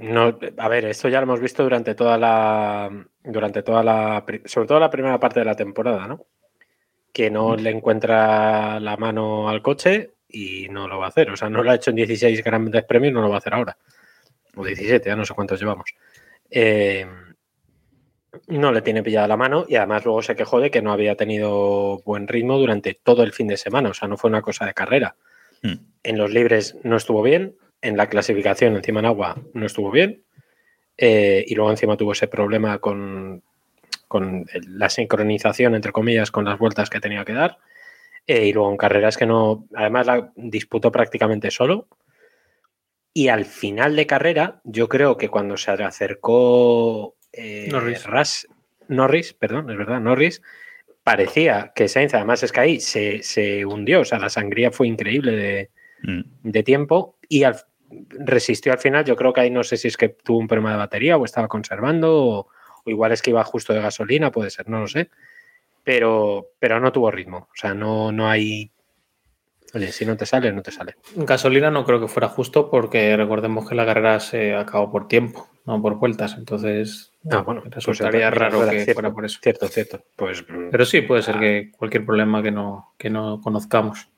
No, 0.00 0.38
a 0.56 0.68
ver, 0.68 0.86
esto 0.86 1.08
ya 1.08 1.20
lo 1.20 1.24
hemos 1.24 1.40
visto 1.40 1.62
durante 1.62 1.94
toda 1.94 2.16
la. 2.16 3.06
Durante 3.22 3.62
toda 3.62 3.82
la. 3.82 4.24
Sobre 4.44 4.66
todo 4.66 4.80
la 4.80 4.90
primera 4.90 5.20
parte 5.20 5.40
de 5.40 5.46
la 5.46 5.54
temporada, 5.54 6.06
¿no? 6.06 6.26
Que 7.12 7.30
no 7.30 7.56
le 7.56 7.70
encuentra 7.70 8.80
la 8.80 8.96
mano 8.96 9.48
al 9.48 9.62
coche 9.62 10.14
y 10.28 10.68
no 10.68 10.88
lo 10.88 10.98
va 10.98 11.06
a 11.06 11.08
hacer. 11.08 11.30
O 11.30 11.36
sea, 11.36 11.50
no 11.50 11.62
lo 11.62 11.70
ha 11.70 11.74
hecho 11.74 11.90
en 11.90 11.96
16 11.96 12.42
grandes 12.42 12.84
premios, 12.84 13.12
no 13.12 13.20
lo 13.20 13.28
va 13.28 13.36
a 13.36 13.38
hacer 13.38 13.54
ahora. 13.54 13.76
O 14.56 14.64
17, 14.64 15.08
ya 15.08 15.16
no 15.16 15.24
sé 15.24 15.34
cuántos 15.34 15.60
llevamos. 15.60 15.94
Eh, 16.50 17.06
no 18.46 18.72
le 18.72 18.82
tiene 18.82 19.02
pillada 19.02 19.28
la 19.28 19.36
mano 19.36 19.64
y 19.68 19.76
además 19.76 20.04
luego 20.04 20.22
se 20.22 20.36
quejó 20.36 20.60
de 20.60 20.70
que 20.70 20.82
no 20.82 20.92
había 20.92 21.16
tenido 21.16 21.98
buen 22.04 22.26
ritmo 22.26 22.58
durante 22.58 22.94
todo 22.94 23.22
el 23.22 23.32
fin 23.32 23.48
de 23.48 23.56
semana. 23.56 23.90
O 23.90 23.94
sea, 23.94 24.08
no 24.08 24.16
fue 24.16 24.30
una 24.30 24.42
cosa 24.42 24.66
de 24.66 24.74
carrera. 24.74 25.16
Hmm. 25.62 25.74
En 26.02 26.16
los 26.16 26.30
libres 26.30 26.76
no 26.84 26.96
estuvo 26.96 27.22
bien, 27.22 27.56
en 27.82 27.96
la 27.96 28.08
clasificación 28.08 28.76
encima 28.76 29.00
en 29.00 29.06
agua 29.06 29.36
no 29.54 29.66
estuvo 29.66 29.90
bien 29.90 30.22
eh, 30.98 31.44
y 31.46 31.54
luego 31.54 31.70
encima 31.70 31.96
tuvo 31.96 32.12
ese 32.12 32.28
problema 32.28 32.78
con, 32.78 33.42
con 34.08 34.44
la 34.68 34.90
sincronización, 34.90 35.74
entre 35.74 35.92
comillas, 35.92 36.30
con 36.30 36.44
las 36.44 36.58
vueltas 36.58 36.90
que 36.90 37.00
tenía 37.00 37.24
que 37.24 37.32
dar. 37.32 37.58
Eh, 38.26 38.46
y 38.46 38.52
luego 38.52 38.70
en 38.70 38.76
carreras 38.76 39.16
que 39.16 39.24
no, 39.26 39.66
además 39.74 40.06
la 40.06 40.30
disputó 40.36 40.92
prácticamente 40.92 41.50
solo. 41.50 41.88
Y 43.14 43.28
al 43.28 43.44
final 43.44 43.96
de 43.96 44.06
carrera, 44.06 44.60
yo 44.64 44.88
creo 44.88 45.16
que 45.16 45.28
cuando 45.28 45.56
se 45.56 45.70
acercó 45.72 47.16
eh, 47.32 47.68
Norris. 47.70 48.06
Ras- 48.06 48.46
Norris, 48.88 49.32
perdón, 49.32 49.70
es 49.70 49.78
verdad, 49.78 50.00
Norris, 50.00 50.42
parecía 51.02 51.72
que 51.74 51.88
Sainz, 51.88 52.14
además 52.14 52.42
es 52.42 52.52
que 52.52 52.60
ahí 52.60 52.80
se, 52.80 53.22
se 53.22 53.64
hundió, 53.64 54.00
o 54.00 54.04
sea, 54.04 54.18
la 54.18 54.28
sangría 54.28 54.70
fue 54.70 54.86
increíble 54.88 55.32
de, 55.32 55.70
Mm. 56.02 56.22
de 56.44 56.62
tiempo 56.62 57.18
y 57.28 57.42
al- 57.42 57.60
resistió 58.08 58.72
al 58.72 58.78
final. 58.78 59.04
Yo 59.04 59.16
creo 59.16 59.32
que 59.32 59.40
ahí 59.40 59.50
no 59.50 59.62
sé 59.62 59.76
si 59.76 59.88
es 59.88 59.96
que 59.96 60.08
tuvo 60.08 60.38
un 60.38 60.48
problema 60.48 60.72
de 60.72 60.78
batería 60.78 61.16
o 61.16 61.24
estaba 61.24 61.48
conservando 61.48 62.16
o, 62.16 62.48
o 62.84 62.90
igual 62.90 63.12
es 63.12 63.22
que 63.22 63.30
iba 63.30 63.44
justo 63.44 63.72
de 63.72 63.80
gasolina, 63.80 64.30
puede 64.30 64.50
ser, 64.50 64.68
no 64.68 64.80
lo 64.80 64.86
sé. 64.86 65.10
Pero, 65.84 66.48
pero 66.58 66.78
no 66.80 66.92
tuvo 66.92 67.10
ritmo. 67.10 67.48
O 67.50 67.56
sea, 67.56 67.74
no, 67.74 68.12
no 68.12 68.28
hay. 68.28 68.70
Oye, 69.72 69.92
si 69.92 70.04
no 70.04 70.16
te 70.16 70.26
sale, 70.26 70.52
no 70.52 70.62
te 70.62 70.72
sale. 70.72 70.96
Gasolina 71.14 71.70
no 71.70 71.84
creo 71.84 72.00
que 72.00 72.08
fuera 72.08 72.28
justo 72.28 72.68
porque 72.70 73.16
recordemos 73.16 73.68
que 73.68 73.74
la 73.74 73.86
carrera 73.86 74.18
se 74.20 74.54
acabó 74.54 74.90
por 74.90 75.06
tiempo, 75.08 75.48
no 75.64 75.80
por 75.80 75.94
vueltas. 75.94 76.34
Entonces, 76.36 77.10
Ah, 77.30 77.42
bueno, 77.42 77.60
pues 77.62 77.74
resultaría 77.74 78.28
entonces, 78.28 78.52
raro 78.52 78.70
que 78.70 78.84
cierto, 78.84 78.92
fuera 78.94 79.12
por 79.12 79.24
eso. 79.26 79.38
Cierto, 79.42 79.68
cierto. 79.68 80.02
Pues 80.16 80.44
Pero 80.70 80.84
sí, 80.86 81.02
puede 81.02 81.22
ser 81.22 81.38
que 81.38 81.70
cualquier 81.76 82.06
problema 82.06 82.42
que 82.42 82.50
no, 82.50 82.94
que 82.96 83.10
no 83.10 83.40
conozcamos. 83.42 84.08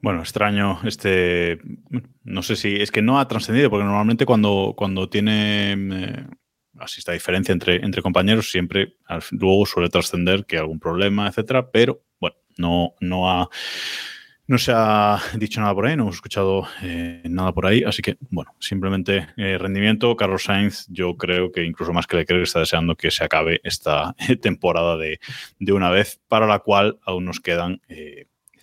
Bueno, 0.00 0.20
extraño 0.20 0.80
este. 0.84 1.58
No 2.22 2.42
sé 2.42 2.56
si. 2.56 2.76
Es 2.76 2.90
que 2.90 3.02
no 3.02 3.18
ha 3.18 3.26
trascendido, 3.28 3.70
porque 3.70 3.84
normalmente 3.84 4.26
cuando, 4.26 4.74
cuando 4.76 5.08
tiene 5.08 5.72
eh, 5.72 6.26
así 6.78 7.00
esta 7.00 7.12
diferencia 7.12 7.52
entre, 7.52 7.76
entre 7.76 8.02
compañeros, 8.02 8.50
siempre 8.50 8.96
al 9.06 9.22
luego 9.32 9.66
suele 9.66 9.88
trascender 9.88 10.44
que 10.46 10.58
algún 10.58 10.78
problema, 10.78 11.26
etcétera. 11.26 11.70
Pero 11.70 12.02
bueno, 12.20 12.36
no, 12.56 12.94
no 13.00 13.30
ha. 13.30 13.48
No 14.46 14.56
se 14.56 14.72
ha 14.74 15.20
dicho 15.34 15.60
nada 15.60 15.74
por 15.74 15.84
ahí, 15.84 15.94
no 15.94 16.04
hemos 16.04 16.14
escuchado 16.14 16.66
eh, 16.82 17.22
nada 17.28 17.52
por 17.52 17.66
ahí, 17.66 17.82
así 17.84 18.00
que, 18.00 18.16
bueno, 18.30 18.54
simplemente 18.58 19.26
eh, 19.36 19.58
rendimiento. 19.58 20.16
Carlos 20.16 20.44
Sainz, 20.44 20.86
yo 20.88 21.18
creo 21.18 21.52
que 21.52 21.64
incluso 21.64 21.92
más 21.92 22.06
que 22.06 22.16
Leclerc 22.16 22.44
está 22.44 22.60
deseando 22.60 22.96
que 22.96 23.10
se 23.10 23.24
acabe 23.24 23.60
esta 23.62 24.14
temporada 24.40 24.96
de, 24.96 25.20
de 25.58 25.72
una 25.74 25.90
vez, 25.90 26.22
para 26.28 26.46
la 26.46 26.60
cual 26.60 26.98
aún 27.04 27.26
nos 27.26 27.40
quedan 27.40 27.82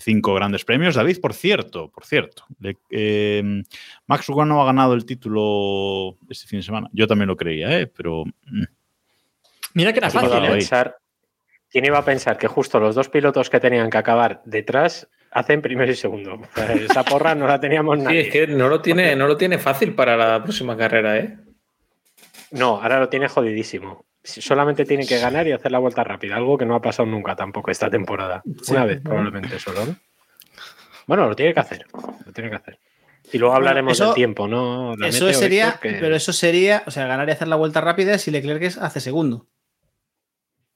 cinco 0.06 0.36
grandes 0.36 0.64
premios. 0.64 0.94
David, 0.96 1.20
por 1.20 1.34
cierto, 1.34 1.90
por 1.90 2.06
cierto, 2.06 2.46
le- 2.60 2.78
eh, 2.92 3.64
Max 4.06 4.30
no 4.30 4.62
ha 4.62 4.66
ganado 4.66 4.94
el 4.94 5.04
título 5.06 6.16
este 6.30 6.48
fin 6.48 6.60
de 6.60 6.64
semana. 6.64 6.88
Yo 6.94 7.08
también 7.08 7.28
lo 7.28 7.36
creía, 7.36 7.80
¿eh? 7.80 7.88
pero 7.88 8.24
mm, 8.26 8.64
Mira 9.74 9.92
que 9.92 10.00
era 10.00 10.10
¿quién 10.10 10.24
iba, 10.24 10.30
fácil, 10.32 10.46
a 10.46 10.50
¿eh? 10.50 10.58
pensar, 10.60 10.98
quién 11.70 11.86
iba 11.86 11.98
a 11.98 12.06
pensar 12.06 12.38
que 12.38 12.48
justo 12.48 12.80
los 12.80 12.94
dos 12.96 13.10
pilotos 13.10 13.50
que 13.50 13.60
tenían 13.60 13.90
que 13.90 13.98
acabar 13.98 14.42
detrás 14.46 15.10
hacen 15.32 15.62
primero 15.62 15.92
y 15.92 15.96
segundo? 15.96 16.36
O 16.36 16.48
sea, 16.56 16.72
esa 16.74 17.04
porra 17.04 17.36
no 17.36 17.48
la 17.48 17.60
teníamos 17.60 17.98
Sí, 17.98 18.04
nadie. 18.06 18.22
es 18.22 18.30
que 18.32 18.48
no 18.48 18.70
lo 18.70 18.82
tiene, 18.82 19.16
no 19.16 19.28
lo 19.28 19.36
tiene 19.36 19.58
fácil 19.58 19.94
para 19.96 20.16
la 20.16 20.42
próxima 20.44 20.78
carrera, 20.78 21.18
¿eh? 21.18 21.38
No, 22.52 22.82
ahora 22.82 23.00
lo 23.00 23.10
tiene 23.10 23.28
jodidísimo. 23.28 24.06
Si- 24.26 24.42
Solamente 24.42 24.86
tiene 24.86 25.06
que 25.06 25.20
ganar 25.20 25.48
y 25.48 25.52
hacer 25.52 25.72
la 25.72 25.78
vuelta 25.80 26.04
rápida, 26.04 26.36
algo 26.36 26.58
que 26.58 26.66
no 26.66 26.76
ha 26.76 26.82
pasado 26.82 27.06
nunca 27.08 27.36
tampoco 27.36 27.70
esta 27.72 27.90
temporada. 27.90 28.42
Una 28.70 28.84
vez, 28.86 29.00
probablemente 29.02 29.60
solo, 29.60 29.86
¿no? 29.86 29.96
Bueno, 31.08 31.28
lo 31.30 31.36
tiene 31.36 31.54
que 31.54 31.60
hacer. 31.60 31.86
Lo 32.26 32.34
tiene 32.34 32.50
que 32.50 32.56
hacer. 32.56 32.80
Y 33.32 33.38
luego 33.38 33.56
hablaremos 33.56 33.94
eso- 33.94 34.06
del 34.06 34.16
tiempo, 34.16 34.48
¿no? 34.48 34.96
La 34.98 35.08
Eso 35.08 35.26
meteo, 35.26 35.40
sería, 35.40 35.68
Héctor, 35.70 35.80
que- 35.82 35.98
pero 36.00 36.16
eso 36.16 36.34
sería, 36.34 36.84
o 36.88 36.92
sea, 36.92 37.06
ganar 37.08 37.30
y 37.30 37.32
hacer 37.34 37.48
la 37.48 37.56
vuelta 37.56 37.82
rápida 37.82 38.18
si 38.18 38.32
Leclerc 38.32 38.64
es- 38.64 38.78
hace 38.80 39.00
segundo. 39.00 39.48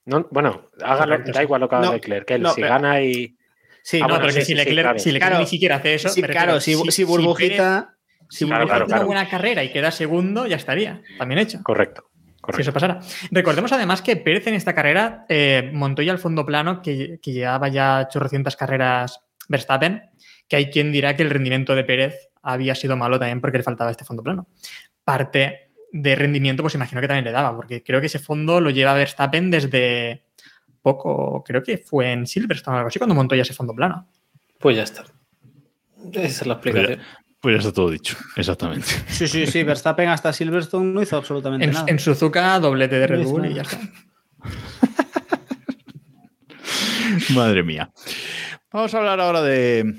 no, 0.05 0.27
bueno, 0.31 0.69
hágalo, 0.83 1.19
da 1.19 1.43
igual 1.43 1.61
lo 1.61 1.69
que 1.69 1.75
haga 1.75 1.85
No, 1.87 1.93
Leclerc, 1.93 2.25
que 2.27 2.33
él 2.35 2.41
no, 2.41 2.53
si 2.53 2.61
pero- 2.61 2.73
gana 2.73 3.01
y. 3.01 3.35
Sí, 3.83 3.97
Ah, 3.97 4.01
No, 4.01 4.07
bueno, 4.09 4.21
pero 4.21 4.27
que 4.33 4.39
sí, 4.41 4.45
si 4.45 4.45
sí, 4.51 4.55
Leclerc, 4.55 4.81
claro. 4.83 4.99
si 4.99 5.11
Leclerc 5.11 5.29
Claro. 5.31 5.43
ni 5.43 5.49
siquiera 5.49 5.75
hace 5.77 5.93
eso. 5.95 6.09
Sí, 6.09 6.21
claro, 6.21 6.59
si, 6.59 6.75
si 6.91 7.03
burbujita, 7.03 7.95
si 8.29 8.45
Claro, 8.45 8.65
Burbujita 8.65 8.65
burbujita- 8.65 8.65
claro, 8.65 8.85
hace 8.85 8.93
una 8.95 9.03
buena 9.05 9.29
carrera 9.29 9.63
y 9.63 9.71
queda 9.71 9.91
segundo, 9.91 10.45
ya 10.47 10.55
estaría. 10.57 11.01
También 11.17 11.39
hecho. 11.39 11.59
Correcto. 11.63 12.08
Si 12.49 12.63
correcto. 12.63 12.69
eso 12.69 12.73
pasara. 12.73 12.99
Recordemos 13.31 13.71
además 13.71 14.01
que 14.01 14.15
Pérez 14.15 14.47
en 14.47 14.53
esta 14.55 14.73
carrera 14.73 15.25
eh, 15.29 15.69
montó 15.73 16.01
ya 16.01 16.11
el 16.11 16.19
fondo 16.19 16.45
plano 16.45 16.81
que, 16.81 17.19
que 17.21 17.31
llevaba 17.31 17.67
ya 17.67 18.07
chorrocientas 18.11 18.55
carreras 18.55 19.21
Verstappen, 19.47 20.03
que 20.47 20.55
hay 20.55 20.69
quien 20.69 20.91
dirá 20.91 21.15
que 21.15 21.23
el 21.23 21.29
rendimiento 21.29 21.75
de 21.75 21.83
Pérez 21.83 22.29
había 22.41 22.75
sido 22.75 22.95
malo 22.95 23.19
también 23.19 23.41
porque 23.41 23.57
le 23.57 23.63
faltaba 23.63 23.91
este 23.91 24.05
fondo 24.05 24.23
plano. 24.23 24.47
Parte 25.03 25.71
de 25.91 26.15
rendimiento, 26.15 26.63
pues 26.63 26.75
imagino 26.75 27.01
que 27.01 27.07
también 27.07 27.25
le 27.25 27.31
daba, 27.31 27.55
porque 27.55 27.83
creo 27.83 27.99
que 27.99 28.07
ese 28.07 28.19
fondo 28.19 28.61
lo 28.61 28.69
lleva 28.69 28.93
Verstappen 28.93 29.49
desde 29.49 30.23
poco, 30.81 31.43
creo 31.43 31.63
que 31.63 31.77
fue 31.77 32.11
en 32.11 32.27
Silverstone 32.27 32.75
o 32.75 32.77
algo 32.77 32.87
así, 32.87 32.99
cuando 32.99 33.15
montó 33.15 33.35
ya 33.35 33.41
ese 33.41 33.53
fondo 33.53 33.73
plano. 33.73 34.07
Pues 34.59 34.77
ya 34.77 34.83
está. 34.83 35.05
Esa 36.13 36.27
es 36.27 36.47
la 36.47 36.53
explicación. 36.53 36.99
Pues 37.39 37.55
ya 37.55 37.59
está 37.59 37.73
todo 37.73 37.89
dicho, 37.89 38.17
exactamente. 38.35 38.85
Sí, 39.07 39.27
sí, 39.27 39.47
sí, 39.47 39.63
Verstappen 39.63 40.09
hasta 40.09 40.33
Silverstone 40.33 40.91
no 40.91 41.01
hizo 41.01 41.15
absolutamente 41.17 41.65
En, 41.65 41.71
nada. 41.71 41.85
en 41.87 41.99
Suzuka, 41.99 42.59
doblete 42.59 42.99
de 42.99 43.07
Red 43.07 43.23
No 43.23 43.29
Bull 43.29 43.45
y 43.45 43.53
ya 43.53 43.61
está. 43.61 43.79
Madre 47.33 47.63
mía. 47.63 47.91
Vamos 48.71 48.93
a 48.93 48.97
hablar 48.99 49.19
ahora 49.19 49.41
de, 49.41 49.95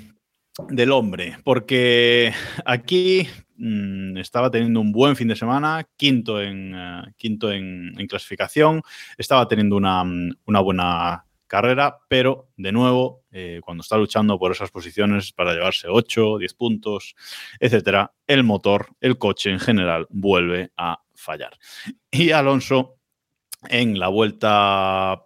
del 0.69 0.91
hombre, 0.91 1.37
porque 1.43 2.33
aquí 2.65 3.27
mm, 3.57 4.17
estaba 4.17 4.49
teniendo 4.51 4.79
un 4.79 4.91
buen 4.91 5.15
fin 5.15 5.27
de 5.27 5.35
semana, 5.35 5.85
quinto 5.97 6.41
en, 6.41 6.73
eh, 6.75 7.01
quinto 7.17 7.51
en, 7.51 7.93
en 7.99 8.07
clasificación, 8.07 8.81
estaba 9.17 9.47
teniendo 9.47 9.75
una, 9.75 10.03
mm, 10.03 10.31
una 10.45 10.59
buena 10.61 11.25
carrera, 11.51 11.97
pero 12.07 12.47
de 12.55 12.71
nuevo, 12.71 13.25
eh, 13.29 13.59
cuando 13.61 13.81
está 13.81 13.97
luchando 13.97 14.39
por 14.39 14.53
esas 14.53 14.71
posiciones 14.71 15.33
para 15.33 15.53
llevarse 15.53 15.89
8, 15.89 16.37
10 16.37 16.53
puntos, 16.53 17.13
etcétera, 17.59 18.13
el 18.25 18.45
motor, 18.45 18.87
el 19.01 19.17
coche 19.17 19.51
en 19.51 19.59
general 19.59 20.07
vuelve 20.09 20.71
a 20.77 21.01
fallar. 21.13 21.51
Y 22.09 22.31
Alonso 22.31 22.95
en 23.67 23.99
la 23.99 24.07
vuelta, 24.07 25.25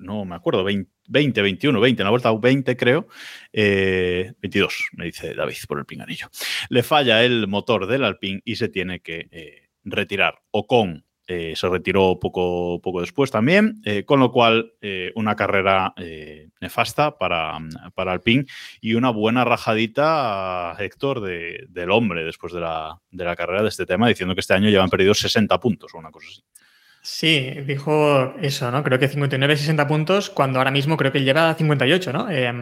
no 0.00 0.24
me 0.24 0.34
acuerdo, 0.34 0.64
20, 0.64 0.90
20 1.06 1.40
21, 1.40 1.80
20, 1.80 2.02
en 2.02 2.04
la 2.04 2.10
vuelta 2.10 2.32
20 2.32 2.76
creo, 2.76 3.06
eh, 3.52 4.32
22, 4.40 4.88
me 4.94 5.04
dice 5.04 5.34
David 5.34 5.54
por 5.68 5.78
el 5.78 5.86
pinganillo. 5.86 6.30
Le 6.68 6.82
falla 6.82 7.22
el 7.22 7.46
motor 7.46 7.86
del 7.86 8.02
Alpine 8.02 8.42
y 8.44 8.56
se 8.56 8.68
tiene 8.68 8.98
que 8.98 9.28
eh, 9.30 9.68
retirar. 9.84 10.42
Ocon 10.50 11.04
eh, 11.32 11.52
se 11.54 11.68
retiró 11.68 12.18
poco, 12.18 12.80
poco 12.82 13.02
después 13.02 13.30
también, 13.30 13.80
eh, 13.84 14.04
con 14.04 14.18
lo 14.18 14.32
cual 14.32 14.72
eh, 14.80 15.12
una 15.14 15.36
carrera 15.36 15.94
nefasta 16.60 17.16
para, 17.18 17.56
para 17.94 18.10
Alpine 18.10 18.46
y 18.80 18.94
una 18.94 19.10
buena 19.10 19.44
rajadita, 19.44 20.74
Héctor, 20.76 21.20
de, 21.20 21.66
del 21.68 21.92
hombre 21.92 22.24
después 22.24 22.52
de 22.52 22.58
la, 22.58 22.98
de 23.12 23.24
la 23.24 23.36
carrera 23.36 23.62
de 23.62 23.68
este 23.68 23.86
tema, 23.86 24.08
diciendo 24.08 24.34
que 24.34 24.40
este 24.40 24.54
año 24.54 24.70
llevan 24.70 24.90
perdido 24.90 25.14
60 25.14 25.60
puntos 25.60 25.94
o 25.94 25.98
una 25.98 26.10
cosa 26.10 26.26
así. 26.30 26.42
Sí, 27.00 27.50
dijo 27.64 28.34
eso, 28.42 28.72
¿no? 28.72 28.82
Creo 28.82 28.98
que 28.98 29.06
59, 29.06 29.56
60 29.56 29.86
puntos, 29.86 30.30
cuando 30.30 30.58
ahora 30.58 30.72
mismo 30.72 30.96
creo 30.96 31.12
que 31.12 31.18
él 31.18 31.24
lleva 31.24 31.54
58, 31.54 32.12
¿no? 32.12 32.28
Eh, 32.28 32.52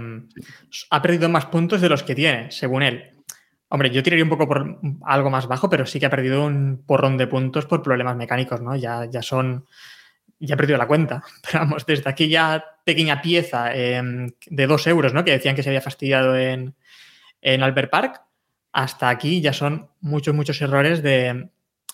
ha 0.90 1.02
perdido 1.02 1.30
más 1.30 1.46
puntos 1.46 1.80
de 1.80 1.88
los 1.88 2.02
que 2.02 2.14
tiene, 2.14 2.50
según 2.50 2.82
él. 2.82 3.17
Hombre, 3.70 3.90
yo 3.90 4.02
tiraría 4.02 4.24
un 4.24 4.30
poco 4.30 4.48
por 4.48 4.80
algo 5.04 5.30
más 5.30 5.46
bajo, 5.46 5.68
pero 5.68 5.84
sí 5.84 6.00
que 6.00 6.06
ha 6.06 6.10
perdido 6.10 6.44
un 6.46 6.82
porrón 6.86 7.18
de 7.18 7.26
puntos 7.26 7.66
por 7.66 7.82
problemas 7.82 8.16
mecánicos, 8.16 8.60
¿no? 8.60 8.74
Ya, 8.76 9.04
ya 9.04 9.22
son. 9.22 9.66
Ya 10.40 10.54
ha 10.54 10.56
perdido 10.56 10.78
la 10.78 10.86
cuenta. 10.86 11.22
Pero 11.42 11.64
vamos, 11.64 11.84
desde 11.84 12.08
aquella 12.08 12.64
pequeña 12.84 13.20
pieza 13.20 13.74
eh, 13.74 14.00
de 14.46 14.66
dos 14.68 14.86
euros, 14.86 15.12
¿no? 15.12 15.24
Que 15.24 15.32
decían 15.32 15.56
que 15.56 15.64
se 15.64 15.70
había 15.70 15.80
fastidiado 15.80 16.36
en, 16.36 16.76
en 17.42 17.62
Albert 17.64 17.90
Park, 17.90 18.22
hasta 18.72 19.08
aquí 19.08 19.40
ya 19.40 19.52
son 19.52 19.90
muchos, 20.00 20.36
muchos 20.36 20.60
errores 20.62 21.02
de, 21.02 21.48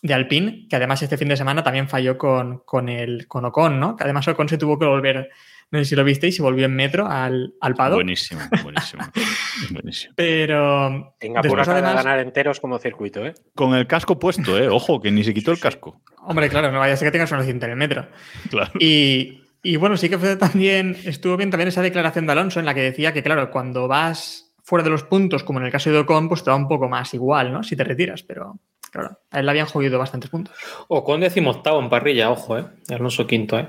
de 0.04 0.12
Alpine, 0.12 0.66
que 0.68 0.76
además 0.76 1.02
este 1.02 1.16
fin 1.16 1.28
de 1.28 1.36
semana 1.36 1.64
también 1.64 1.88
falló 1.88 2.18
con, 2.18 2.58
con, 2.66 2.90
el, 2.90 3.26
con 3.26 3.46
Ocon, 3.46 3.80
¿no? 3.80 3.96
Que 3.96 4.04
además 4.04 4.28
Ocon 4.28 4.50
se 4.50 4.58
tuvo 4.58 4.78
que 4.78 4.84
volver, 4.84 5.30
no 5.70 5.78
sé 5.78 5.86
si 5.86 5.96
lo 5.96 6.04
visteis, 6.04 6.38
y 6.38 6.42
volvió 6.42 6.66
en 6.66 6.76
metro 6.76 7.08
al, 7.08 7.54
al 7.58 7.74
Pado. 7.74 7.94
Buenísimo, 7.94 8.42
buenísimo. 8.62 9.02
buenísimo. 9.70 10.12
Pero. 10.14 11.14
Por 11.18 11.42
después, 11.42 11.62
acá 11.62 11.80
de 11.80 11.86
además, 11.86 12.04
ganar 12.04 12.18
enteros 12.20 12.60
como 12.60 12.78
circuito, 12.78 13.24
¿eh? 13.24 13.32
Con 13.54 13.74
el 13.74 13.86
casco 13.86 14.18
puesto, 14.18 14.58
¿eh? 14.58 14.68
Ojo, 14.68 15.00
que 15.00 15.10
ni 15.10 15.24
se 15.24 15.32
quitó 15.32 15.52
el 15.52 15.58
casco. 15.58 16.02
hombre, 16.18 16.50
claro, 16.50 16.70
no 16.70 16.80
vaya 16.80 16.92
a 16.92 16.96
ser 16.98 17.06
que 17.08 17.12
tengas 17.12 17.32
un 17.32 17.38
accidente 17.38 17.64
en 17.64 17.72
el 17.72 17.78
metro. 17.78 18.06
Claro. 18.50 18.72
Y, 18.78 19.40
y 19.62 19.76
bueno, 19.76 19.96
sí 19.96 20.10
que 20.10 20.18
fue 20.18 20.36
también, 20.36 20.98
estuvo 21.06 21.38
bien 21.38 21.48
también 21.48 21.68
esa 21.68 21.80
declaración 21.80 22.26
de 22.26 22.32
Alonso 22.32 22.60
en 22.60 22.66
la 22.66 22.74
que 22.74 22.82
decía 22.82 23.14
que, 23.14 23.22
claro, 23.22 23.50
cuando 23.50 23.88
vas 23.88 24.54
fuera 24.62 24.82
de 24.82 24.90
los 24.90 25.04
puntos, 25.04 25.44
como 25.44 25.60
en 25.60 25.64
el 25.64 25.72
caso 25.72 25.90
de 25.90 25.96
Ocon, 25.96 26.28
pues 26.28 26.44
te 26.44 26.50
da 26.50 26.56
un 26.56 26.68
poco 26.68 26.90
más 26.90 27.14
igual, 27.14 27.52
¿no? 27.52 27.62
Si 27.62 27.74
te 27.74 27.84
retiras, 27.84 28.22
pero 28.22 28.60
claro, 28.94 29.18
a 29.30 29.40
él 29.40 29.44
le 29.46 29.50
habían 29.50 29.66
jodido 29.66 29.98
bastantes 29.98 30.30
puntos. 30.30 30.57
Ocon 30.88 31.20
decimoctavo 31.20 31.80
en 31.80 31.90
parrilla, 31.90 32.30
ojo, 32.30 32.57
¿eh? 32.59 32.64
Alonso 32.90 33.26
quinto, 33.26 33.59
¿eh? 33.59 33.68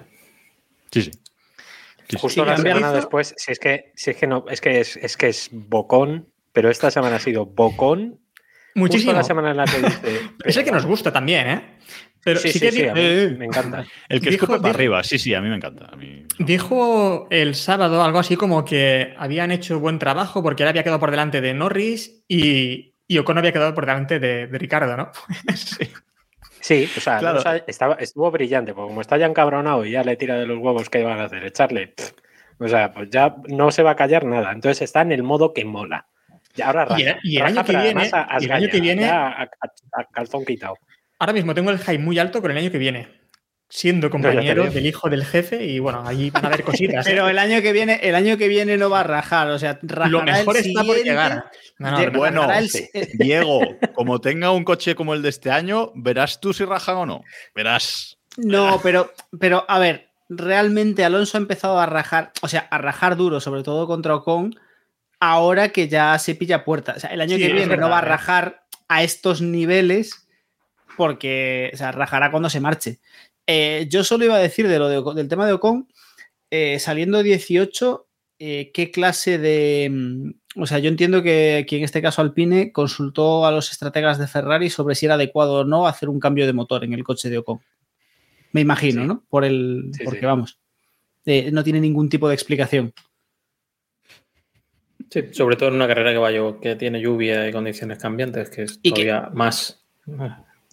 Sí, 0.92 1.02
sí. 1.02 1.12
Sí, 2.08 2.18
Justo 2.20 2.44
Sí, 2.44 2.48
la 2.48 2.56
semana 2.58 2.80
hizo- 2.90 2.94
después, 2.94 3.34
si 3.36 3.52
es 3.52 3.58
que, 3.60 3.92
si 3.96 4.12
es 4.12 4.18
que 4.18 4.28
no, 4.28 4.46
es 4.50 4.62
que 4.62 4.80
es, 4.80 4.96
es 4.98 5.18
que 5.18 5.28
es 5.28 5.50
bocón, 5.52 6.30
pero 6.54 6.70
esta 6.70 6.92
semana 6.92 7.16
ha 7.16 7.20
sido 7.20 7.46
bocón. 7.48 8.20
Muchísimo. 8.76 9.12
Justo 9.14 9.18
la 9.18 9.24
semana 9.24 9.52
en 9.52 9.58
la 9.58 9.66
que 9.66 9.78
dice. 9.80 10.20
Es 10.46 10.56
el 10.58 10.64
que 10.64 10.72
nos 10.72 10.86
gusta 10.86 11.12
también, 11.12 11.48
¿eh? 11.48 11.62
Pero 12.24 12.40
sí, 12.40 12.50
sí, 12.52 12.60
sí, 12.60 12.66
que 12.66 12.72
sí, 12.72 12.82
di- 12.84 12.88
a 12.88 12.94
mí 12.94 13.00
Eh, 13.02 13.36
me 13.38 13.46
encanta. 13.46 13.86
El 14.10 14.20
que 14.22 14.30
Dijo- 14.32 14.46
escupe 14.46 14.60
para 14.60 14.70
dijo- 14.70 14.76
arriba, 14.78 15.04
sí, 15.04 15.18
sí, 15.20 15.34
a 15.34 15.42
mí 15.42 15.50
me 15.50 15.56
encanta. 15.56 15.86
A 15.92 15.96
mí... 15.96 16.26
Dijo 16.40 17.28
el 17.30 17.56
sábado 17.56 18.04
algo 18.04 18.20
así 18.20 18.36
como 18.36 18.66
que 18.66 19.14
habían 19.18 19.52
hecho 19.52 19.80
buen 19.80 19.98
trabajo 20.00 20.42
porque 20.44 20.64
él 20.64 20.70
había 20.70 20.84
quedado 20.84 21.00
por 21.00 21.12
delante 21.12 21.40
de 21.42 21.54
Norris 21.54 22.24
y, 22.28 22.95
y 23.08 23.18
Ocon 23.18 23.38
había 23.38 23.52
quedado 23.52 23.74
por 23.76 23.86
delante 23.86 24.20
de, 24.20 24.48
de 24.48 24.58
Ricardo, 24.58 24.96
¿no? 24.98 25.12
Es 25.48 25.78
Sí, 26.62 26.90
o 26.98 27.00
sea, 27.00 27.20
Claro. 27.20 27.42
Estaba, 27.68 27.94
estuvo 27.96 28.32
brillante, 28.32 28.74
porque 28.74 28.88
como 28.90 29.02
está 29.02 29.18
ya 29.18 29.28
encabronado 29.28 29.86
y 29.86 29.92
ya 29.92 30.04
le 30.04 30.16
tira 30.16 30.36
de 30.36 30.48
los 30.48 30.58
huevos 30.58 30.90
que 30.90 31.00
iban 31.02 31.20
a 31.20 31.26
hacer, 31.26 31.46
echarle. 31.46 31.88
pff, 31.90 32.12
o 32.60 32.68
sea, 32.68 32.92
pues 32.92 33.10
ya 33.12 33.36
no 33.50 33.70
se 33.70 33.84
va 33.84 33.92
a 33.92 33.96
callar 33.96 34.26
nada. 34.26 34.52
Entonces 34.52 34.82
está 34.82 35.02
en 35.02 35.12
el 35.12 35.22
modo 35.22 35.54
que 35.54 35.64
mola. 35.64 36.08
Y 36.56 36.62
ahora 36.64 36.86
raja, 36.86 37.00
Y 37.00 37.04
el- 37.06 37.18
y 37.24 37.36
el 37.38 37.44
raja, 37.44 37.54
año 37.60 37.66
que 37.66 37.72
viene- 37.74 37.86
además 37.88 38.14
a- 38.14 38.36
a 38.36 38.42
y 38.42 38.46
el 38.46 38.52
año 38.52 38.70
que 38.70 38.82
viene- 38.82 39.06
a, 39.10 39.42
a- 39.44 40.06
calzón 40.12 40.44
quitado. 40.44 40.78
Ahora 41.20 41.34
mismo 41.34 41.54
tengo 41.54 41.70
el 41.70 41.78
hype 41.78 42.00
muy 42.00 42.18
alto 42.18 42.42
con 42.42 42.50
el 42.50 42.58
año 42.58 42.72
que 42.72 42.78
viene. 42.80 43.08
Siendo 43.76 44.10
compañero 44.10 44.70
del 44.70 44.86
hijo 44.86 45.10
del 45.10 45.26
jefe 45.26 45.66
y 45.66 45.80
bueno, 45.80 46.02
allí 46.08 46.30
van 46.30 46.46
a 46.46 46.48
haber 46.48 46.64
cositas. 46.64 47.06
¿eh? 47.06 47.10
Pero 47.12 47.28
el 47.28 47.38
año 47.38 47.62
que 47.62 47.74
viene, 47.74 48.00
el 48.02 48.16
año 48.16 48.38
que 48.38 48.48
viene 48.48 48.78
no 48.78 48.90
va 48.90 49.02
a 49.02 49.04
rajar, 49.04 49.50
o 49.50 49.60
sea, 49.60 49.78
rajará 49.82 50.08
Lo 50.10 50.22
mejor 50.24 50.56
el 50.56 50.66
está 50.66 50.84
por 50.86 50.96
llegar. 50.96 51.52
No, 51.78 52.00
de- 52.00 52.10
Bueno, 52.10 52.50
el 52.54 52.70
Diego, 53.16 53.60
como 53.94 54.22
tenga 54.22 54.52
un 54.52 54.64
coche 54.64 54.96
como 54.96 55.14
el 55.14 55.22
de 55.22 55.28
este 55.28 55.52
año, 55.52 55.92
verás 55.94 56.40
tú 56.40 56.54
si 56.54 56.64
rajan 56.64 56.96
o 56.96 57.06
no. 57.06 57.24
Verás. 57.54 58.18
No, 58.38 58.80
pero, 58.82 59.12
pero 59.38 59.66
a 59.68 59.78
ver, 59.78 60.08
realmente 60.30 61.04
Alonso 61.04 61.38
ha 61.38 61.42
empezado 61.42 61.78
a 61.78 61.86
rajar, 61.86 62.32
o 62.42 62.48
sea, 62.48 62.62
a 62.72 62.78
rajar 62.78 63.18
duro, 63.18 63.42
sobre 63.42 63.64
todo 63.64 63.88
contra 63.88 64.16
Ocon, 64.16 64.56
ahora 65.20 65.68
que 65.70 65.90
ya 65.90 66.18
se 66.18 66.36
pilla 66.36 66.64
puerta. 66.64 66.94
O 66.96 67.00
sea, 67.02 67.10
el 67.10 67.20
año 67.20 67.36
Sí, 67.36 67.42
que 67.42 67.48
viene 67.52 67.68
verdad, 67.68 67.84
no 67.84 67.90
va 67.90 68.00
a 68.00 68.04
¿eh? 68.04 68.06
rajar 68.06 68.64
a 68.88 69.04
estos 69.04 69.42
niveles 69.42 70.30
porque, 70.96 71.72
o 71.74 71.78
sea, 71.78 71.92
rajará 71.92 72.32
cuando 72.32 72.50
se 72.50 72.62
marche. 72.62 73.00
Eh, 73.48 73.88
yo 73.90 74.04
solo 74.04 74.26
iba 74.26 74.36
a 74.36 74.40
decir 74.40 74.68
de 74.68 74.80
lo 74.80 74.90
de 74.90 74.98
Ocon- 75.00 75.16
del 75.16 75.28
tema 75.28 75.46
de 75.46 75.54
Ocon, 75.54 75.88
eh, 76.50 76.80
saliendo 76.80 77.22
18, 77.24 78.08
eh, 78.40 78.72
qué 78.74 78.92
clase 78.92 79.38
de... 79.38 79.90
mm, 79.92 80.62
O 80.62 80.66
sea, 80.68 80.80
yo 80.80 80.90
entiendo 80.90 81.22
que 81.22 81.58
aquí 81.64 81.76
en 81.78 81.84
este 81.84 82.02
caso 82.02 82.22
Alpine 82.22 82.72
consultó 82.72 83.46
a 83.46 83.52
los 83.52 83.72
estrategas 83.72 84.18
de 84.18 84.28
Ferrari 84.28 84.70
sobre 84.70 84.96
si 84.96 85.06
era 85.06 85.16
adecuado 85.16 85.60
o 85.60 85.64
no 85.66 85.86
hacer 85.88 86.08
un 86.10 86.20
cambio 86.20 86.46
de 86.46 86.54
motor 86.54 86.84
en 86.84 86.94
el 86.94 87.04
coche 87.04 87.30
de 87.30 87.38
Ocon. 87.40 87.60
Me 88.54 88.62
imagino, 88.62 89.02
Sí. 89.02 89.08
¿no? 89.08 89.24
Por 89.30 89.44
el. 89.46 89.90
Sí, 89.94 90.04
porque 90.06 90.20
sí. 90.22 90.26
vamos. 90.26 90.60
no 91.52 91.64
tiene 91.64 91.82
ningún 91.82 92.08
tipo 92.08 92.28
de 92.30 92.36
explicación. 92.36 92.94
Sí, 95.10 95.22
sobre 95.32 95.56
todo 95.56 95.70
en 95.70 95.76
una 95.76 95.88
carrera 95.88 96.12
que 96.12 96.18
vaya, 96.18 96.40
que 96.62 96.76
tiene 96.76 97.00
lluvia 97.02 97.48
y 97.48 97.52
condiciones 97.52 98.00
cambiantes, 98.00 98.50
que 98.50 98.64
es 98.64 98.80
Y 98.82 98.92
que- 98.92 99.06
todavía 99.06 99.30
más. 99.34 99.86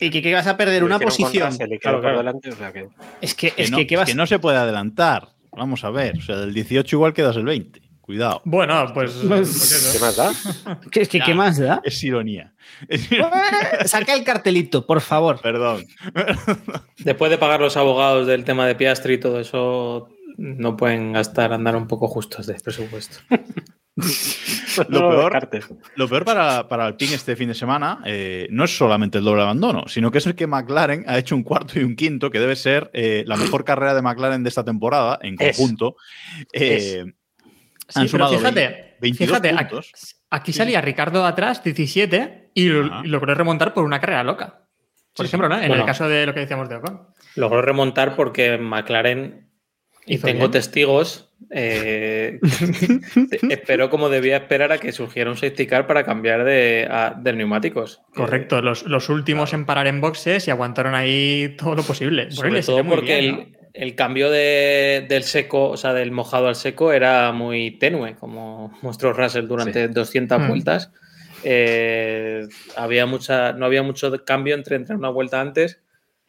Y 0.03 0.11
que, 0.11 0.21
que 0.23 0.35
vas 0.35 0.47
a 0.47 0.57
perder 0.57 0.85
una 0.85 0.99
posición. 0.99 1.57
Claro, 1.81 2.01
claro. 2.01 2.21
o 2.38 2.57
sea 2.57 2.73
que- 2.73 2.88
Es 3.21 3.35
que, 3.35 3.53
es 3.57 3.71
no, 3.71 3.79
que, 3.79 3.87
¿qué 3.87 3.95
es 3.95 4.01
vas 4.01 4.09
que 4.09 4.15
no 4.15 4.27
se 4.27 4.38
puede 4.38 4.59
adelantar. 4.59 5.29
Vamos 5.53 5.85
a 5.85 5.91
ver. 5.91 6.19
O 6.19 6.23
sea, 6.23 6.37
del 6.37 6.53
18 6.55 6.97
igual 6.97 7.12
quedas 7.12 7.37
el 7.37 7.45
20. 7.45 7.81
Cuidado. 8.01 8.43
Bueno, 8.45 8.91
pues. 8.93 9.12
Pues- 9.12 9.49
pues. 9.49 9.91
¿Qué 9.93 9.99
más 10.01 10.17
da? 10.17 10.33
que- 10.91 11.03
es 11.03 11.09
que, 11.09 11.19
Ya. 11.21 11.25
¿qué 11.25 11.35
más 11.35 11.59
da? 11.59 11.81
Es 11.85 12.03
ironía. 12.03 12.53
Es 12.88 13.09
Saca 13.91 14.15
el 14.15 14.25
cartelito, 14.25 14.85
por 14.87 15.01
favor. 15.01 15.41
Perdón. 15.41 15.87
Después 16.99 17.31
de 17.31 17.38
pagar 17.38 17.61
los 17.61 17.77
abogados 17.77 18.27
del 18.27 18.45
tema 18.45 18.67
de 18.67 18.75
Piastri 18.75 19.15
y 19.15 19.19
todo 19.19 19.38
eso, 19.41 20.09
no 20.37 20.77
pueden 20.77 21.12
gastar, 21.12 21.53
andar 21.53 21.77
un 21.77 21.87
poco 21.87 22.09
justos 22.09 22.47
de 22.47 22.55
presupuesto. 22.55 23.18
Lo 24.88 25.01
No 25.01 25.11
peor-. 25.11 25.49
Lo 25.97 26.09
peor 26.09 26.25
para, 26.25 26.66
para 26.66 26.87
Alpine 26.87 27.14
este 27.14 27.37
fin 27.37 27.49
de 27.49 27.55
semana 27.55 28.01
eh, 28.07 28.47
no 28.51 28.64
es 28.64 28.75
solamente 28.77 29.18
el 29.18 29.25
doble 29.25 29.42
abandono, 29.42 29.85
sino 29.87 30.11
que 30.11 30.18
es 30.18 30.27
el 30.27 30.35
que 30.35 30.47
McLaren 30.47 31.05
ha 31.07 31.18
hecho 31.18 31.37
un 31.37 31.42
cuarto 31.42 31.79
y 31.79 31.85
un 31.85 31.95
quinto, 31.95 32.31
que 32.31 32.40
debe 32.40 32.57
ser 32.57 32.90
eh, 32.95 33.23
la 33.27 33.37
mejor 33.37 33.64
carrera 33.64 33.95
de 33.95 34.01
McLaren 34.01 34.42
de 34.42 34.49
esta 34.49 34.64
temporada 34.64 35.18
en 35.23 35.37
Es. 35.38 35.57
conjunto. 35.57 35.97
Eh, 36.53 37.05
Sí, 37.88 37.99
han 37.99 38.07
pero 38.07 38.25
sumado 38.27 38.38
fíjate, 38.38 38.97
22 39.03 39.29
fíjate, 39.29 39.49
aquí, 39.51 39.59
puntos. 39.75 39.92
aquí 40.31 40.53
salía 40.55 40.81
Ricardo 40.81 41.27
atrás, 41.27 41.62
17, 41.62 42.53
y 42.55 42.68
lo- 42.68 43.03
logró 43.03 43.35
remontar 43.35 43.75
por 43.75 43.85
una 43.85 44.01
carrera 44.01 44.25
loca. 44.25 44.66
Por 45.14 45.27
Sí, 45.27 45.29
ejemplo, 45.31 45.51
¿no? 45.51 45.57
En 45.57 45.68
Bueno. 45.68 45.83
el 45.83 45.87
caso 45.87 46.09
de 46.09 46.25
lo 46.25 46.33
que 46.33 46.40
decíamos 46.40 46.71
de 46.71 46.77
Ocon. 46.77 47.09
Logró 47.37 47.61
remontar 47.61 48.16
porque 48.16 48.57
McLaren, 48.57 49.51
y 50.07 50.19
tengo 50.19 50.38
bien. 50.41 50.51
testigos, 50.51 51.29
eh, 51.51 52.41
esperó 53.51 53.91
como 53.91 54.09
debía 54.09 54.37
esperar 54.38 54.73
a 54.73 54.79
que 54.79 54.93
surgiera 54.93 55.31
un 55.31 55.37
safety 55.37 55.67
car 55.67 55.87
para 55.87 56.05
cambiar 56.05 56.45
de, 56.45 56.88
a- 56.91 57.15
de 57.19 57.33
neumáticos. 57.33 58.01
Correcto, 58.15 58.62
los, 58.62 58.85
los 58.85 59.09
últimos 59.09 59.53
en 59.53 59.65
parar 59.67 59.87
en 59.87 60.01
boxes 60.01 60.49
y 60.49 60.51
aguantaron 60.51 60.95
ahí 60.95 61.55
todo 61.59 61.75
lo 61.75 61.83
posible. 61.83 62.31
Sobre 62.31 62.62
todo 62.62 62.85
porque 62.85 63.21
bien, 63.21 63.37
¿no? 63.37 63.47
el, 63.75 63.95
cambio 63.95 64.31
de- 64.31 65.07
del 65.09 65.23
seco, 65.25 65.69
o 65.71 65.77
sea, 65.77 65.93
del 65.95 66.11
mojado 66.11 66.49
al 66.49 66.57
seco 66.57 66.93
era 66.93 67.33
muy 67.33 67.73
tenue, 67.79 68.15
como 68.17 68.77
mostró 68.83 69.12
Russell 69.12 69.47
durante 69.47 69.88
200 69.88 70.41
Mm. 70.41 70.49
vueltas. 70.49 70.91
Eh, 71.45 72.47
había 72.77 73.05
mucha, 73.07 73.53
no 73.53 73.67
había 73.67 73.83
mucho 73.83 74.12
cambio 74.25 74.55
entre 74.55 74.77
entrar 74.77 74.97
una 74.99 75.09
vuelta 75.11 75.41
antes 75.41 75.81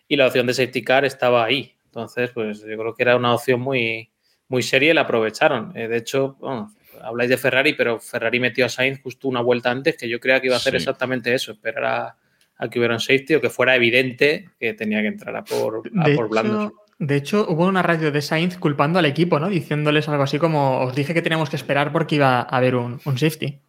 y 0.07 0.15
la 0.15 0.27
opción 0.27 0.47
de 0.47 0.53
safety 0.53 0.83
car 0.83 1.05
estaba 1.05 1.45
ahí. 1.45 1.75
Entonces, 1.93 2.31
pues 2.33 2.61
yo 2.61 2.75
creo 2.75 2.95
que 2.95 3.03
era 3.03 3.15
una 3.15 3.35
opción 3.35 3.61
muy, 3.61 4.09
muy 4.47 4.63
seria 4.63 4.89
y 4.89 4.93
la 4.95 5.01
aprovecharon. 5.01 5.71
Eh, 5.77 5.87
de 5.87 5.97
hecho, 5.97 6.35
bueno, 6.39 6.73
habláis 7.03 7.29
de 7.29 7.37
Ferrari, 7.37 7.73
pero 7.73 7.99
Ferrari 7.99 8.39
metió 8.39 8.65
a 8.65 8.69
Sainz 8.69 8.99
justo 9.03 9.27
una 9.27 9.41
vuelta 9.41 9.69
antes, 9.69 9.95
que 9.95 10.09
yo 10.09 10.19
creía 10.19 10.41
que 10.41 10.47
iba 10.47 10.55
a 10.55 10.57
hacer 10.57 10.71
Sí. 10.73 10.77
exactamente 10.77 11.31
eso, 11.35 11.51
esperar 11.51 11.85
a, 11.85 12.15
a 12.57 12.67
que 12.69 12.79
hubiera 12.79 12.95
un 12.95 12.99
safety 12.99 13.35
o 13.35 13.41
que 13.41 13.51
fuera 13.51 13.75
evidente 13.75 14.49
que 14.59 14.73
tenía 14.73 15.01
que 15.01 15.07
entrar 15.09 15.35
a 15.35 15.43
por, 15.43 15.83
a 15.99 16.09
De 16.09 16.15
por 16.15 16.29
blandos. 16.29 16.65
hecho, 16.71 16.73
de 16.97 17.15
hecho, 17.15 17.45
hubo 17.47 17.67
una 17.67 17.83
radio 17.83 18.11
de 18.11 18.21
Sainz 18.23 18.57
culpando 18.57 18.97
al 18.97 19.05
equipo, 19.05 19.39
¿no? 19.39 19.49
Diciéndoles 19.49 20.09
algo 20.09 20.23
así 20.23 20.39
como: 20.39 20.79
Os 20.79 20.95
dije 20.95 21.13
que 21.13 21.21
teníamos 21.21 21.51
que 21.51 21.57
esperar 21.57 21.91
porque 21.91 22.15
iba 22.15 22.39
a 22.39 22.41
haber 22.43 22.75
un, 22.75 22.99
un 23.05 23.17
safety. 23.19 23.59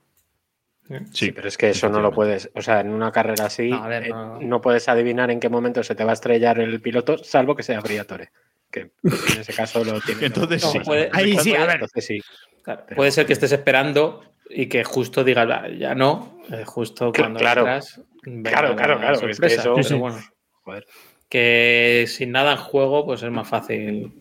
Sí, 1.12 1.33
pero 1.33 1.49
es 1.49 1.57
que 1.57 1.70
eso 1.70 1.88
no 1.88 2.01
lo 2.01 2.12
puedes, 2.12 2.51
o 2.55 2.61
sea, 2.61 2.81
en 2.81 2.90
una 2.90 3.11
carrera 3.11 3.47
así 3.47 3.70
No, 3.70 3.90
eh, 3.90 4.11
no. 4.42 4.61
puedes 4.61 4.87
adivinar 4.88 5.31
en 5.31 5.40
qué 5.40 5.49
momento 5.49 5.83
se 5.83 5.94
te 5.94 6.05
va 6.05 6.11
a 6.11 6.14
estrellar 6.14 6.59
el 6.61 6.81
piloto, 6.83 7.16
salvo 7.16 7.57
que 7.57 7.62
sea 7.62 7.81
Briatore, 7.81 8.31
que 8.70 8.81
en 9.03 9.40
ese 9.40 9.55
caso 9.55 9.83
lo 9.83 9.99
tiene. 10.03 10.27
Entonces 10.27 10.62
sí. 10.62 10.81
puede- 10.81 11.09
Ahí 11.12 11.38
sí, 11.38 11.55
a 11.55 11.64
ver. 11.64 11.75
Entonces 11.77 12.05
sí. 12.07 12.20
Claro, 12.62 12.83
Pero- 12.87 12.97
puede 12.97 13.11
ser 13.12 13.25
que 13.27 13.33
estés 13.33 13.53
esperando 13.53 14.23
y 14.51 14.66
que 14.66 14.85
justo 14.85 15.25
digas, 15.25 15.49
"Ah, 15.51 15.68
ya 15.68 15.94
no, 15.94 16.38
eh, 16.53 16.64
justo 16.66 17.12
cuando 17.12 17.38
claro. 17.40 17.62
entras, 17.62 18.01
Claro, 18.23 18.75
claro, 18.77 18.94
la 18.94 19.01
claro, 19.12 19.29
es 19.29 19.38
que 19.40 19.47
eso- 19.47 19.75
Pero 19.77 19.99
bueno, 19.99 20.18
Joder. 20.64 20.87
que 21.29 22.05
sin 22.09 22.31
nada 22.33 22.53
en 22.53 22.59
juego, 22.59 23.05
pues 23.07 23.23
es 23.23 23.31
más 23.31 23.47
fácil 23.49 24.12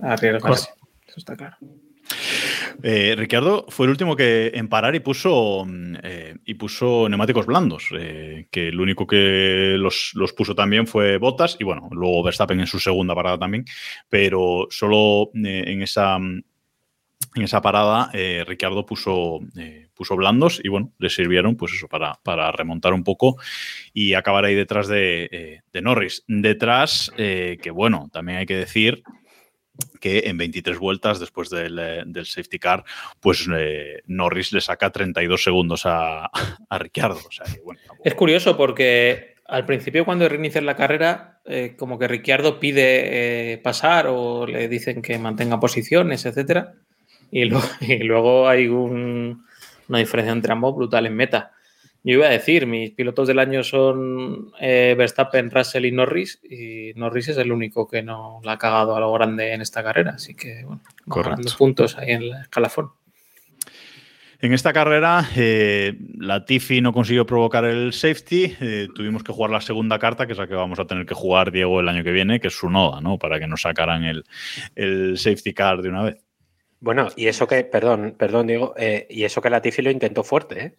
arriesgarse. 0.00 0.70
Eso 1.06 1.18
está 1.18 1.36
claro. 1.36 1.56
Eh, 2.82 3.14
Ricardo 3.16 3.66
fue 3.68 3.86
el 3.86 3.90
último 3.90 4.14
que 4.14 4.52
en 4.54 4.68
parar 4.68 4.94
y 4.94 5.00
puso, 5.00 5.64
mm, 5.66 5.96
eh, 6.02 6.36
y 6.44 6.54
puso 6.54 7.08
neumáticos 7.08 7.46
blandos, 7.46 7.88
eh, 7.92 8.46
que 8.50 8.68
el 8.68 8.80
único 8.80 9.06
que 9.06 9.74
los, 9.78 10.12
los 10.14 10.32
puso 10.32 10.54
también 10.54 10.86
fue 10.86 11.18
Bottas 11.18 11.56
y 11.58 11.64
bueno, 11.64 11.88
luego 11.90 12.22
Verstappen 12.22 12.60
en 12.60 12.68
su 12.68 12.78
segunda 12.78 13.16
parada 13.16 13.38
también, 13.38 13.64
pero 14.08 14.68
solo 14.70 15.30
en 15.34 15.82
esa... 15.82 16.18
mm, 16.18 16.42
En 17.34 17.42
esa 17.42 17.60
parada, 17.60 18.10
Ricardo 18.46 18.86
puso, 18.86 19.40
puso 19.94 20.16
blandos 20.16 20.60
y 20.64 20.68
bueno, 20.68 20.92
le 20.98 21.10
sirvieron 21.10 21.56
pues 21.56 21.72
eso 21.74 21.86
para, 21.88 22.14
para 22.22 22.50
remontar 22.52 22.92
un 22.94 23.04
poco 23.04 23.36
y 23.92 24.14
acabar 24.14 24.44
ahí 24.44 24.54
detrás 24.54 24.88
de, 24.88 25.60
Norris. 25.82 26.24
Detrás, 26.26 27.12
que 27.16 27.70
bueno, 27.72 28.08
también 28.12 28.38
hay 28.38 28.46
que 28.46 28.56
decir 28.56 29.02
que 30.00 30.20
en 30.26 30.36
23 30.38 30.78
vueltas 30.78 31.20
después 31.20 31.50
del, 31.50 31.78
eh, 31.78 32.02
del 32.06 32.26
safety 32.26 32.58
car, 32.58 32.84
pues 33.20 33.48
eh, 33.56 34.02
Norris 34.06 34.52
le 34.52 34.60
saca 34.60 34.90
32 34.90 35.42
segundos 35.42 35.82
a, 35.86 36.26
a 36.68 36.78
Ricciardo. 36.78 37.18
Es 38.04 38.14
curioso 38.14 38.56
porque 38.56 39.34
al 39.46 39.64
principio 39.66 40.04
cuando 40.04 40.28
reinician 40.28 40.66
la 40.66 40.76
carrera, 40.76 41.40
eh, 41.46 41.74
como 41.78 41.98
que 41.98 42.08
Ricciardo 42.08 42.60
pide 42.60 43.60
pasar 43.62 44.06
o 44.08 44.46
le 44.46 44.68
dicen 44.68 45.00
que 45.02 45.18
mantenga 45.18 45.58
posiciones, 45.60 46.26
etcétera, 46.26 46.74
y, 47.30 47.42
y 47.80 47.98
luego 48.04 48.48
hay 48.48 48.68
un- 48.68 49.44
una 49.88 49.98
diferencia 50.00 50.32
entre 50.32 50.52
ambos 50.52 50.76
brutal 50.76 51.06
en 51.06 51.14
meta. 51.16 51.52
Yo 52.04 52.14
iba 52.14 52.26
a 52.26 52.30
decir, 52.30 52.66
mis 52.66 52.92
pilotos 52.92 53.26
del 53.28 53.38
año 53.38 53.62
son 53.64 54.52
eh, 54.60 54.94
Verstappen, 54.96 55.50
Russell 55.50 55.84
y 55.84 55.92
Norris, 55.92 56.40
y 56.48 56.92
Norris 56.94 57.28
es 57.28 57.36
el 57.38 57.52
único 57.52 57.88
que 57.88 58.02
no 58.02 58.40
la 58.44 58.52
ha 58.52 58.58
cagado 58.58 58.96
a 58.96 59.00
lo 59.00 59.12
grande 59.12 59.52
en 59.52 59.60
esta 59.60 59.82
carrera, 59.82 60.12
así 60.12 60.34
que 60.34 60.64
bueno, 60.64 60.80
ganando 61.06 61.52
puntos 61.58 61.98
ahí 61.98 62.12
en 62.12 62.22
el 62.22 62.32
escalafón. 62.42 62.90
En 64.40 64.52
esta 64.52 64.72
carrera, 64.72 65.28
eh, 65.36 65.98
la 66.16 66.44
Tiffy 66.44 66.80
no 66.80 66.92
consiguió 66.92 67.26
provocar 67.26 67.64
el 67.64 67.92
safety. 67.92 68.54
eh, 68.60 68.86
tuvimos 68.94 69.24
que 69.24 69.32
jugar 69.32 69.50
la 69.50 69.60
segunda 69.60 69.98
carta, 69.98 70.26
que 70.26 70.32
es 70.32 70.38
la 70.38 70.46
que 70.46 70.54
vamos 70.54 70.78
a 70.78 70.86
tener 70.86 71.04
que 71.06 71.14
jugar 71.14 71.50
Diego 71.50 71.80
el 71.80 71.88
año 71.88 72.04
que 72.04 72.12
viene, 72.12 72.38
que 72.38 72.46
es 72.46 72.56
su 72.56 72.70
noda, 72.70 73.00
¿no? 73.00 73.18
Para 73.18 73.40
que 73.40 73.48
nos 73.48 73.62
sacaran 73.62 74.04
el, 74.04 74.24
el 74.76 75.18
safety 75.18 75.52
car 75.52 75.82
de 75.82 75.88
una 75.88 76.04
vez. 76.04 76.18
Bueno, 76.78 77.08
y 77.16 77.26
eso 77.26 77.48
que, 77.48 77.64
perdón, 77.64 78.14
perdón, 78.16 78.46
Diego, 78.46 78.74
eh, 78.78 79.08
y 79.10 79.24
eso 79.24 79.42
que 79.42 79.50
la 79.50 79.60
Tiffy 79.60 79.82
lo 79.82 79.90
intentó 79.90 80.22
fuerte, 80.22 80.64
¿eh? 80.64 80.74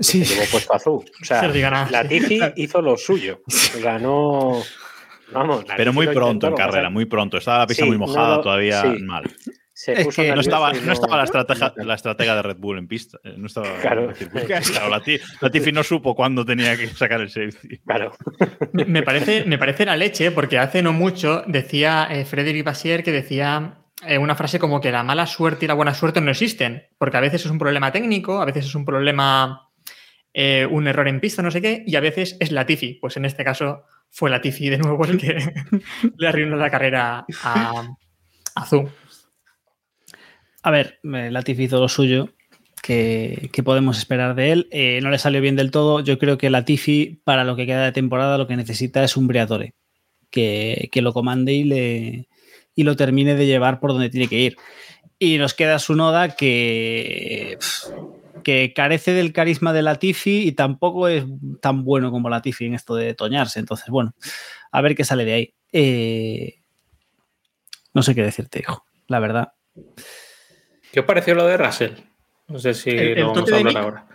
Sí. 0.00 0.20
Que 0.20 0.24
llevó 0.28 0.44
puesto 0.50 0.74
azul. 0.74 1.04
O 1.20 1.24
sea, 1.24 1.40
Se 1.40 1.46
os 1.46 1.52
diga 1.52 1.70
nada, 1.70 1.88
la. 1.90 2.08
Tiffy 2.08 2.40
hizo 2.56 2.80
lo 2.82 2.96
suyo. 2.96 3.42
O 3.46 3.50
sea, 3.50 3.98
no. 3.98 4.62
Vamos. 5.32 5.66
la 5.68 5.76
Pero 5.76 5.92
muy 5.92 6.06
pronto 6.08 6.48
en 6.48 6.54
carrera, 6.54 6.90
muy 6.90 7.04
pronto. 7.04 7.36
Estaba 7.36 7.58
la 7.60 7.66
pista 7.66 7.84
Sí, 7.84 7.88
muy 7.88 7.98
mojada, 7.98 8.42
todavía 8.42 8.82
sí. 8.82 9.02
mal. 9.02 9.24
Se 9.72 9.92
Es 9.92 10.04
puso 10.04 10.20
que 10.22 10.34
No 10.34 10.40
estaba, 10.40 10.72
no 10.72 10.92
estaba 10.92 11.16
la, 11.76 11.94
estratega 11.94 12.34
de 12.34 12.42
Red 12.42 12.56
Bull 12.58 12.78
en 12.78 12.88
pista. 12.88 13.18
eh, 13.24 13.34
No 13.36 13.46
estaba 13.46 13.68
Claro. 13.80 14.12
Claro, 14.46 14.88
la, 14.90 15.00
Ti- 15.00 15.18
la 15.40 15.50
Tiffy 15.50 15.72
no 15.72 15.82
supo 15.84 16.14
cuándo 16.14 16.44
tenía 16.44 16.76
que 16.76 16.88
sacar 16.88 17.20
el 17.20 17.30
safety. 17.30 17.78
Claro. 17.86 18.12
Me, 18.72 18.84
me 18.84 19.02
parece, 19.02 19.44
me 19.44 19.56
parece 19.58 19.86
la 19.86 19.96
leche, 19.96 20.32
porque 20.32 20.58
hace 20.58 20.82
no 20.82 20.92
mucho 20.92 21.44
decía 21.46 22.08
eh, 22.10 22.24
Frédéric 22.24 22.64
Bassier 22.64 23.02
que 23.02 23.12
decía 23.12 23.78
eh, 24.06 24.18
una 24.18 24.34
frase 24.34 24.58
como 24.58 24.80
que 24.80 24.90
la 24.92 25.02
mala 25.02 25.26
suerte 25.26 25.64
y 25.64 25.68
la 25.68 25.74
buena 25.74 25.94
suerte 25.94 26.20
no 26.20 26.30
existen, 26.30 26.88
porque 26.98 27.16
a 27.16 27.20
veces 27.20 27.44
es 27.46 27.50
un 27.50 27.58
problema 27.58 27.92
técnico, 27.92 28.40
a 28.42 28.44
veces 28.44 28.66
es 28.66 28.74
un 28.74 28.84
problema, 28.84 29.69
eh, 30.32 30.66
un 30.70 30.86
error 30.86 31.08
en 31.08 31.20
pista, 31.20 31.42
no 31.42 31.50
sé 31.50 31.60
qué, 31.60 31.82
y 31.86 31.96
a 31.96 32.00
veces 32.00 32.36
es 32.40 32.52
Latifi. 32.52 32.94
Pues 32.94 33.16
en 33.16 33.24
este 33.24 33.44
caso 33.44 33.84
fue 34.08 34.30
Latifi 34.30 34.68
de 34.68 34.78
nuevo 34.78 35.04
el 35.04 35.18
que 35.18 35.36
le 36.16 36.28
arruinó 36.28 36.56
la 36.56 36.70
carrera 36.70 37.24
a, 37.42 37.96
a 38.54 38.66
Zhu. 38.66 38.88
A 40.62 40.70
ver, 40.70 41.00
eh, 41.02 41.30
Latifi 41.30 41.64
hizo 41.64 41.80
lo 41.80 41.88
suyo. 41.88 42.28
que, 42.82 43.50
que 43.52 43.62
podemos 43.62 43.98
esperar 43.98 44.34
de 44.34 44.52
él? 44.52 44.68
Eh, 44.70 45.00
no 45.02 45.10
le 45.10 45.18
salió 45.18 45.40
bien 45.40 45.56
del 45.56 45.70
todo. 45.70 46.00
Yo 46.00 46.18
creo 46.18 46.38
que 46.38 46.50
Latifi, 46.50 47.20
para 47.24 47.44
lo 47.44 47.56
que 47.56 47.66
queda 47.66 47.84
de 47.84 47.92
temporada, 47.92 48.38
lo 48.38 48.46
que 48.46 48.56
necesita 48.56 49.02
es 49.04 49.16
un 49.16 49.26
Briatore 49.26 49.74
que, 50.30 50.88
que 50.92 51.02
lo 51.02 51.12
comande 51.12 51.52
y, 51.52 51.64
le, 51.64 52.28
y 52.74 52.84
lo 52.84 52.96
termine 52.96 53.34
de 53.34 53.46
llevar 53.46 53.80
por 53.80 53.92
donde 53.92 54.10
tiene 54.10 54.28
que 54.28 54.38
ir. 54.40 54.56
Y 55.18 55.38
nos 55.38 55.54
queda 55.54 55.78
su 55.78 55.94
Noda 55.94 56.34
que, 56.34 57.58
que 58.42 58.72
carece 58.74 59.12
del 59.12 59.32
carisma 59.32 59.72
de 59.72 59.82
Latifi 59.82 60.46
y 60.48 60.52
tampoco 60.52 61.08
es 61.08 61.24
tan 61.60 61.84
bueno 61.84 62.10
como 62.10 62.28
Latifi 62.30 62.66
en 62.66 62.74
esto 62.74 62.94
de 62.94 63.14
toñarse. 63.14 63.58
Entonces, 63.60 63.88
bueno, 63.88 64.14
a 64.72 64.80
ver 64.80 64.94
qué 64.94 65.04
sale 65.04 65.24
de 65.24 65.32
ahí. 65.32 65.54
Eh, 65.72 66.62
no 67.94 68.02
sé 68.02 68.14
qué 68.14 68.22
decirte, 68.22 68.60
hijo, 68.60 68.84
la 69.08 69.18
verdad. 69.20 69.52
¿Qué 70.92 71.00
os 71.00 71.06
pareció 71.06 71.34
lo 71.34 71.46
de 71.46 71.56
Russell? 71.56 71.92
No 72.48 72.58
sé 72.58 72.74
si 72.74 72.90
El- 72.90 72.98
el 72.98 73.20
lo 73.20 73.28
vamos 73.32 73.52
a 73.52 73.56
hablar 73.56 73.76
ahora. 73.78 74.06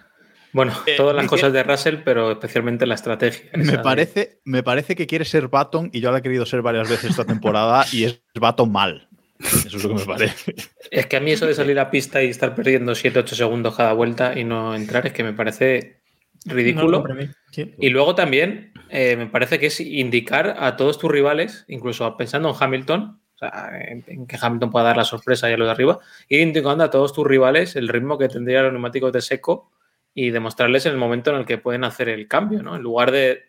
Bueno, 0.52 0.74
Eh, 0.86 0.96
todas 0.96 1.16
las 1.16 1.28
cosas 1.28 1.52
de 1.52 1.64
Russell, 1.64 1.98
pero 2.06 2.32
especialmente 2.32 2.86
la 2.86 2.96
estrategia. 2.96 3.50
Me 3.56 3.64
de- 3.74 3.78
parece, 3.80 4.40
me 4.46 4.64
parece 4.64 4.96
que 4.96 5.06
quiere 5.08 5.26
ser 5.26 5.48
Baton 5.50 5.90
y 5.92 6.00
yo 6.00 6.12
la 6.12 6.20
he 6.20 6.22
querido 6.22 6.46
ser 6.46 6.62
varias 6.62 6.88
veces 6.90 7.12
esta 7.12 7.26
temporada 7.26 7.86
y 7.92 8.06
es 8.06 8.22
Baton 8.40 8.72
mal. 8.72 9.10
Eso 9.66 9.78
es 9.78 9.84
lo 9.84 9.90
que 9.90 9.96
me 9.96 10.06
parece. 10.06 10.56
Es 10.92 11.06
que 11.08 11.18
a 11.18 11.20
mí 11.20 11.32
eso 11.32 11.46
de 11.46 11.54
salir 11.54 11.78
a 11.80 11.90
pista 11.92 12.24
y 12.24 12.30
estar 12.30 12.56
perdiendo 12.56 12.94
7-8 12.94 13.28
segundos 13.28 13.76
cada 13.76 13.94
vuelta 13.94 14.38
y 14.38 14.44
no 14.44 14.76
entrar 14.76 15.06
es 15.06 15.14
que 15.14 15.24
me 15.24 15.34
parece 15.34 16.00
ridículo. 16.46 17.04
Sí. 17.52 17.74
Y 17.80 17.90
luego 17.90 18.16
también 18.16 18.72
eh, 18.90 19.16
me 19.18 19.28
parece 19.28 19.60
que 19.60 19.68
es 19.68 19.80
indicar 19.82 20.56
a 20.60 20.78
todos 20.78 20.98
tus 21.00 21.12
rivales, 21.12 21.66
incluso 21.68 22.16
pensando 22.16 22.50
en 22.50 22.56
Hamilton, 22.58 23.20
o 23.34 23.38
sea, 23.38 23.72
en, 23.90 24.04
en 24.08 24.28
que 24.28 24.38
Hamilton 24.40 24.72
pueda 24.72 24.86
dar 24.86 24.98
la 24.98 25.04
sorpresa 25.04 25.50
y 25.50 25.54
a 25.54 25.58
lo 25.58 25.66
de 25.66 25.72
arriba, 25.72 26.00
ir 26.30 26.40
indicando 26.40 26.84
a 26.84 26.90
todos 26.90 27.12
tus 27.12 27.28
rivales 27.28 27.76
el 27.76 27.90
ritmo 27.90 28.18
que 28.18 28.30
tendrían 28.30 28.64
los 28.64 28.74
neumáticos 28.74 29.12
de 29.12 29.22
seco 29.22 29.72
y 30.14 30.30
demostrarles 30.30 30.86
el 30.86 30.96
momento 30.96 31.32
en 31.32 31.38
el 31.38 31.46
que 31.46 31.58
pueden 31.58 31.84
hacer 31.84 32.08
el 32.08 32.30
cambio, 32.30 32.64
¿no? 32.64 32.78
En 32.78 32.82
lugar 32.82 33.12
de, 33.12 33.44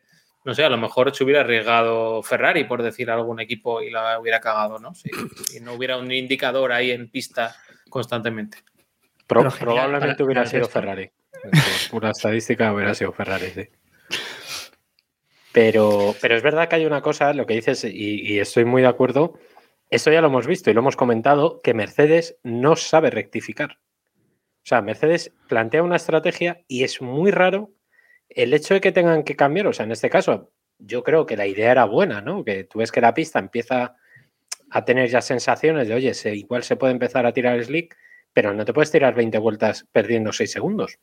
no 0.47 0.55
sé, 0.55 0.65
a 0.65 0.69
lo 0.71 0.79
mejor 0.79 1.15
se 1.15 1.25
hubiera 1.25 1.41
arriesgado 1.43 2.23
Ferrari, 2.23 2.65
por 2.65 2.83
decir 2.83 3.11
algún 3.11 3.41
equipo, 3.41 3.83
y 3.83 3.91
la 3.91 4.19
hubiera 4.19 4.41
cagado, 4.41 4.79
¿no? 4.79 4.95
Si, 4.95 5.11
si 5.47 5.61
no 5.61 5.75
hubiera 5.75 5.99
un 5.99 6.11
indicador 6.11 6.73
ahí 6.73 6.93
en 6.93 7.11
pista 7.11 7.55
constantemente. 7.91 8.59
Pro- 9.27 9.41
Pero 9.41 9.51
genial 9.51 9.75
probablemente 9.75 10.15
para- 10.15 10.25
hubiera 10.25 10.41
para 10.43 10.51
sido. 10.51 10.69
Ferrari. 10.69 11.11
Por 11.43 11.91
pura 11.91 12.11
estadística 12.11 12.73
hubiera 12.73 12.95
sido 12.95 13.13
Ferrari, 13.13 13.47
sí. 13.51 13.69
Pero, 15.53 16.15
pero 16.21 16.37
es 16.37 16.43
verdad 16.43 16.69
que 16.69 16.77
hay 16.77 16.87
una 16.87 17.01
cosa, 17.01 17.33
lo 17.33 17.47
que 17.47 17.55
dices, 17.55 17.85
y, 17.85 18.21
y 18.21 18.39
estoy 18.39 18.65
muy 18.65 18.83
de 18.83 18.89
acuerdo, 18.89 19.39
esto 19.91 20.11
ya 20.13 20.21
lo 20.21 20.27
hemos 20.29 20.47
visto 20.47 20.71
y 20.71 20.75
lo 20.75 20.81
hemos 20.81 20.97
comentado, 20.97 21.61
que 21.63 21.75
Mercedes 21.75 22.37
no 22.43 22.77
sabe 22.77 23.11
rectificar. 23.11 23.79
O 24.63 24.69
sea, 24.69 24.83
Mercedes 24.83 25.33
plantea 25.49 25.83
una 25.83 25.97
estrategia 25.97 26.63
y 26.69 26.85
es 26.85 27.01
muy 27.01 27.31
raro 27.31 27.71
el 28.29 28.55
hecho 28.55 28.75
de 28.75 28.81
que 28.81 28.93
tengan 28.93 29.23
que 29.23 29.37
cambiar. 29.37 29.67
O 29.67 29.73
sea, 29.73 29.85
en 29.85 29.93
este 29.93 30.11
caso, 30.11 30.51
yo 30.79 31.03
creo 31.03 31.27
que 31.27 31.37
la 31.37 31.47
idea 31.47 31.73
era 31.73 31.85
buena, 31.85 32.21
¿no? 32.21 32.45
Que 32.45 32.65
tú 32.65 32.79
ves 32.81 32.93
que 32.93 33.01
la 33.01 33.15
pista 33.15 33.39
empieza 33.39 33.97
a 34.71 34.85
tener 34.85 35.09
ya 35.09 35.21
sensaciones 35.23 35.89
de, 35.89 35.95
oye, 35.95 36.15
se, 36.15 36.35
igual 36.35 36.63
se 36.63 36.77
puede 36.77 36.93
empezar 36.93 37.27
a 37.27 37.33
tirar 37.33 37.63
slick, 37.63 37.97
pero 38.33 38.53
no 38.53 38.65
te 38.65 38.73
puedes 38.73 38.91
tirar 38.91 39.15
20 39.15 39.39
vueltas 39.39 39.87
perdiendo 39.93 40.33
6 40.33 40.51
segundos. 40.51 40.99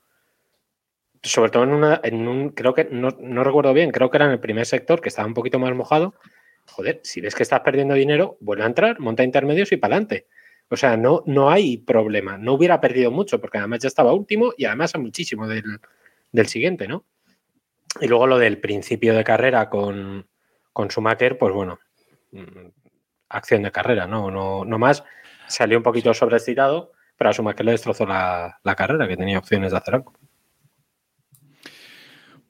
Sobre 1.23 1.51
todo 1.51 1.63
en, 1.63 1.71
una, 1.71 2.01
en 2.03 2.27
un, 2.27 2.49
creo 2.49 2.73
que, 2.73 2.85
no, 2.85 3.09
no 3.19 3.43
recuerdo 3.43 3.73
bien, 3.73 3.91
creo 3.91 4.09
que 4.09 4.17
era 4.17 4.25
en 4.25 4.31
el 4.31 4.39
primer 4.39 4.65
sector 4.65 5.01
que 5.01 5.09
estaba 5.09 5.27
un 5.27 5.33
poquito 5.33 5.57
más 5.57 5.73
mojado. 5.73 6.15
Joder, 6.65 6.99
si 7.03 7.21
ves 7.21 7.35
que 7.35 7.43
estás 7.43 7.61
perdiendo 7.61 7.93
dinero, 7.93 8.37
vuelve 8.41 8.63
a 8.63 8.67
entrar, 8.67 8.99
monta 8.99 9.23
intermedios 9.23 9.71
y 9.71 9.77
para 9.77 9.95
adelante. 9.95 10.27
O 10.69 10.75
sea, 10.75 10.97
no, 10.97 11.23
no 11.25 11.49
hay 11.49 11.77
problema. 11.77 12.37
No 12.37 12.53
hubiera 12.53 12.81
perdido 12.81 13.11
mucho 13.11 13.39
porque 13.39 13.57
además 13.57 13.79
ya 13.79 13.87
estaba 13.87 14.13
último 14.13 14.53
y 14.57 14.65
además 14.65 14.95
a 14.95 14.97
muchísimo 14.97 15.47
del, 15.47 15.79
del 16.31 16.47
siguiente, 16.47 16.87
¿no? 16.87 17.05
Y 18.01 18.07
luego 18.07 18.27
lo 18.27 18.37
del 18.37 18.59
principio 18.59 19.15
de 19.15 19.23
carrera 19.23 19.69
con, 19.69 20.27
con 20.71 20.89
Schumacher, 20.89 21.37
pues 21.37 21.53
bueno, 21.53 21.79
mm, 22.31 22.67
acción 23.29 23.63
de 23.63 23.71
carrera, 23.71 24.07
¿no? 24.07 24.31
No, 24.31 24.65
no 24.65 24.79
más. 24.79 25.03
Salió 25.47 25.77
un 25.77 25.83
poquito 25.83 26.13
sobrecitado, 26.13 26.93
pero 27.17 27.29
a 27.29 27.33
Schumacher 27.33 27.65
le 27.65 27.73
destrozó 27.73 28.05
la, 28.05 28.59
la 28.63 28.75
carrera, 28.75 29.07
que 29.07 29.17
tenía 29.17 29.37
opciones 29.37 29.71
de 29.71 29.77
hacer 29.77 29.95
algo. 29.95 30.13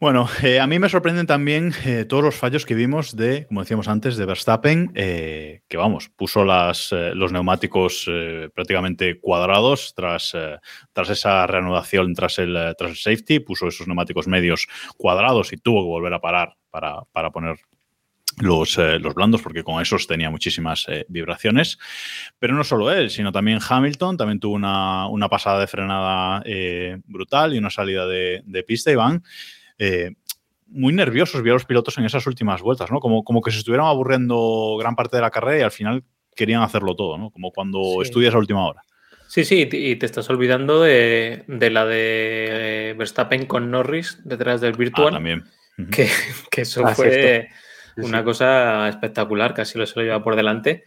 Bueno, 0.04 0.28
eh, 0.44 0.60
a 0.60 0.68
mí 0.68 0.80
me 0.80 0.90
sorprenden 0.90 1.28
también 1.28 1.72
eh, 1.86 2.04
todos 2.04 2.22
los 2.22 2.36
fallos 2.36 2.66
que 2.66 2.76
vimos 2.76 3.16
de, 3.16 3.48
como 3.48 3.62
decíamos 3.62 3.88
antes, 3.88 4.18
de 4.18 4.26
Verstappen, 4.26 4.92
eh, 4.96 5.62
que 5.70 5.78
vamos, 5.78 6.10
puso 6.10 6.44
las, 6.44 6.92
eh, 6.92 7.16
los 7.16 7.32
neumáticos 7.32 8.04
eh, 8.10 8.50
prácticamente 8.54 9.22
cuadrados 9.22 9.94
tras, 9.96 10.34
eh, 10.34 10.58
tras 10.92 11.10
esa 11.10 11.48
reanudación, 11.48 12.14
tras 12.16 12.38
el, 12.40 12.76
tras 12.78 12.92
el 12.92 12.98
safety, 12.98 13.40
puso 13.40 13.70
esos 13.70 13.88
neumáticos 13.88 14.28
medios 14.28 14.68
cuadrados 14.98 15.54
y 15.54 15.56
tuvo 15.56 15.84
que 15.84 15.88
volver 15.88 16.14
a 16.16 16.20
parar 16.20 16.58
para, 16.70 17.04
para 17.14 17.32
poner 17.32 17.56
los, 18.42 18.78
eh, 18.80 19.00
los 19.00 19.14
blandos, 19.14 19.42
porque 19.42 19.64
con 19.64 19.82
esos 19.82 20.06
tenía 20.06 20.30
muchísimas 20.30 20.86
eh, 20.90 21.06
vibraciones. 21.08 21.78
Pero 22.40 22.56
no 22.56 22.66
solo 22.66 22.92
él, 22.92 23.10
sino 23.10 23.32
también 23.32 23.60
Hamilton, 23.66 24.18
también 24.18 24.42
tuvo 24.42 24.56
una, 24.56 25.08
una 25.08 25.30
pasada 25.30 25.62
de 25.62 25.68
frenada 25.68 26.44
eh, 26.46 26.98
brutal 27.06 27.54
y 27.54 27.58
una 27.58 27.70
salida 27.70 28.06
de, 28.06 28.42
de 28.44 28.64
pista 28.64 28.92
y 28.92 28.96
van 28.96 29.24
eh, 29.80 30.12
muy 30.68 30.94
nerviosos, 30.94 31.42
vi 31.44 31.50
a 31.52 31.54
los 31.54 31.66
pilotos 31.66 31.98
en 31.98 32.06
esas 32.06 32.26
últimas 32.26 32.62
vueltas, 32.62 32.90
¿no? 32.92 33.00
Como, 33.00 33.24
como 33.24 33.42
que 33.42 33.52
se 33.52 33.60
estuvieran 33.60 33.86
aburriendo 33.88 34.76
gran 34.80 34.96
parte 34.96 35.18
de 35.18 35.22
la 35.22 35.30
carrera 35.32 35.60
y 35.60 35.62
al 35.62 35.72
final 35.72 36.04
querían 36.36 36.64
hacerlo 36.64 36.96
todo, 36.96 37.18
¿no? 37.18 37.30
Como 37.30 37.52
cuando 37.52 37.82
Sí. 37.84 38.04
estudias 38.04 38.34
a 38.34 38.40
última 38.40 38.68
hora. 38.68 38.82
Sí, 39.28 39.46
sí, 39.46 39.68
y 39.72 39.96
te 39.96 40.06
estás 40.06 40.30
olvidando 40.30 40.82
de, 40.82 41.44
de 41.48 41.70
la 41.70 41.86
de 41.86 42.90
eh, 42.90 42.94
Verstappen 42.98 43.46
con 43.46 43.72
Norris 43.72 44.20
detrás 44.24 44.62
del 44.62 44.74
Ah, 44.74 44.78
Virtual, 44.78 45.14
también. 45.14 45.44
Ujú. 45.78 45.90
que, 45.92 46.08
que 46.52 46.62
eso 46.62 46.86
Ah, 46.86 46.94
fue. 46.96 47.50
Sí, 47.96 48.02
una 48.02 48.20
sí. 48.20 48.24
cosa 48.26 48.90
espectacular, 48.90 49.54
casi 49.54 49.78
lo 49.78 49.86
se 49.86 50.00
lo 50.00 50.04
lleva 50.06 50.24
por 50.24 50.36
delante. 50.36 50.84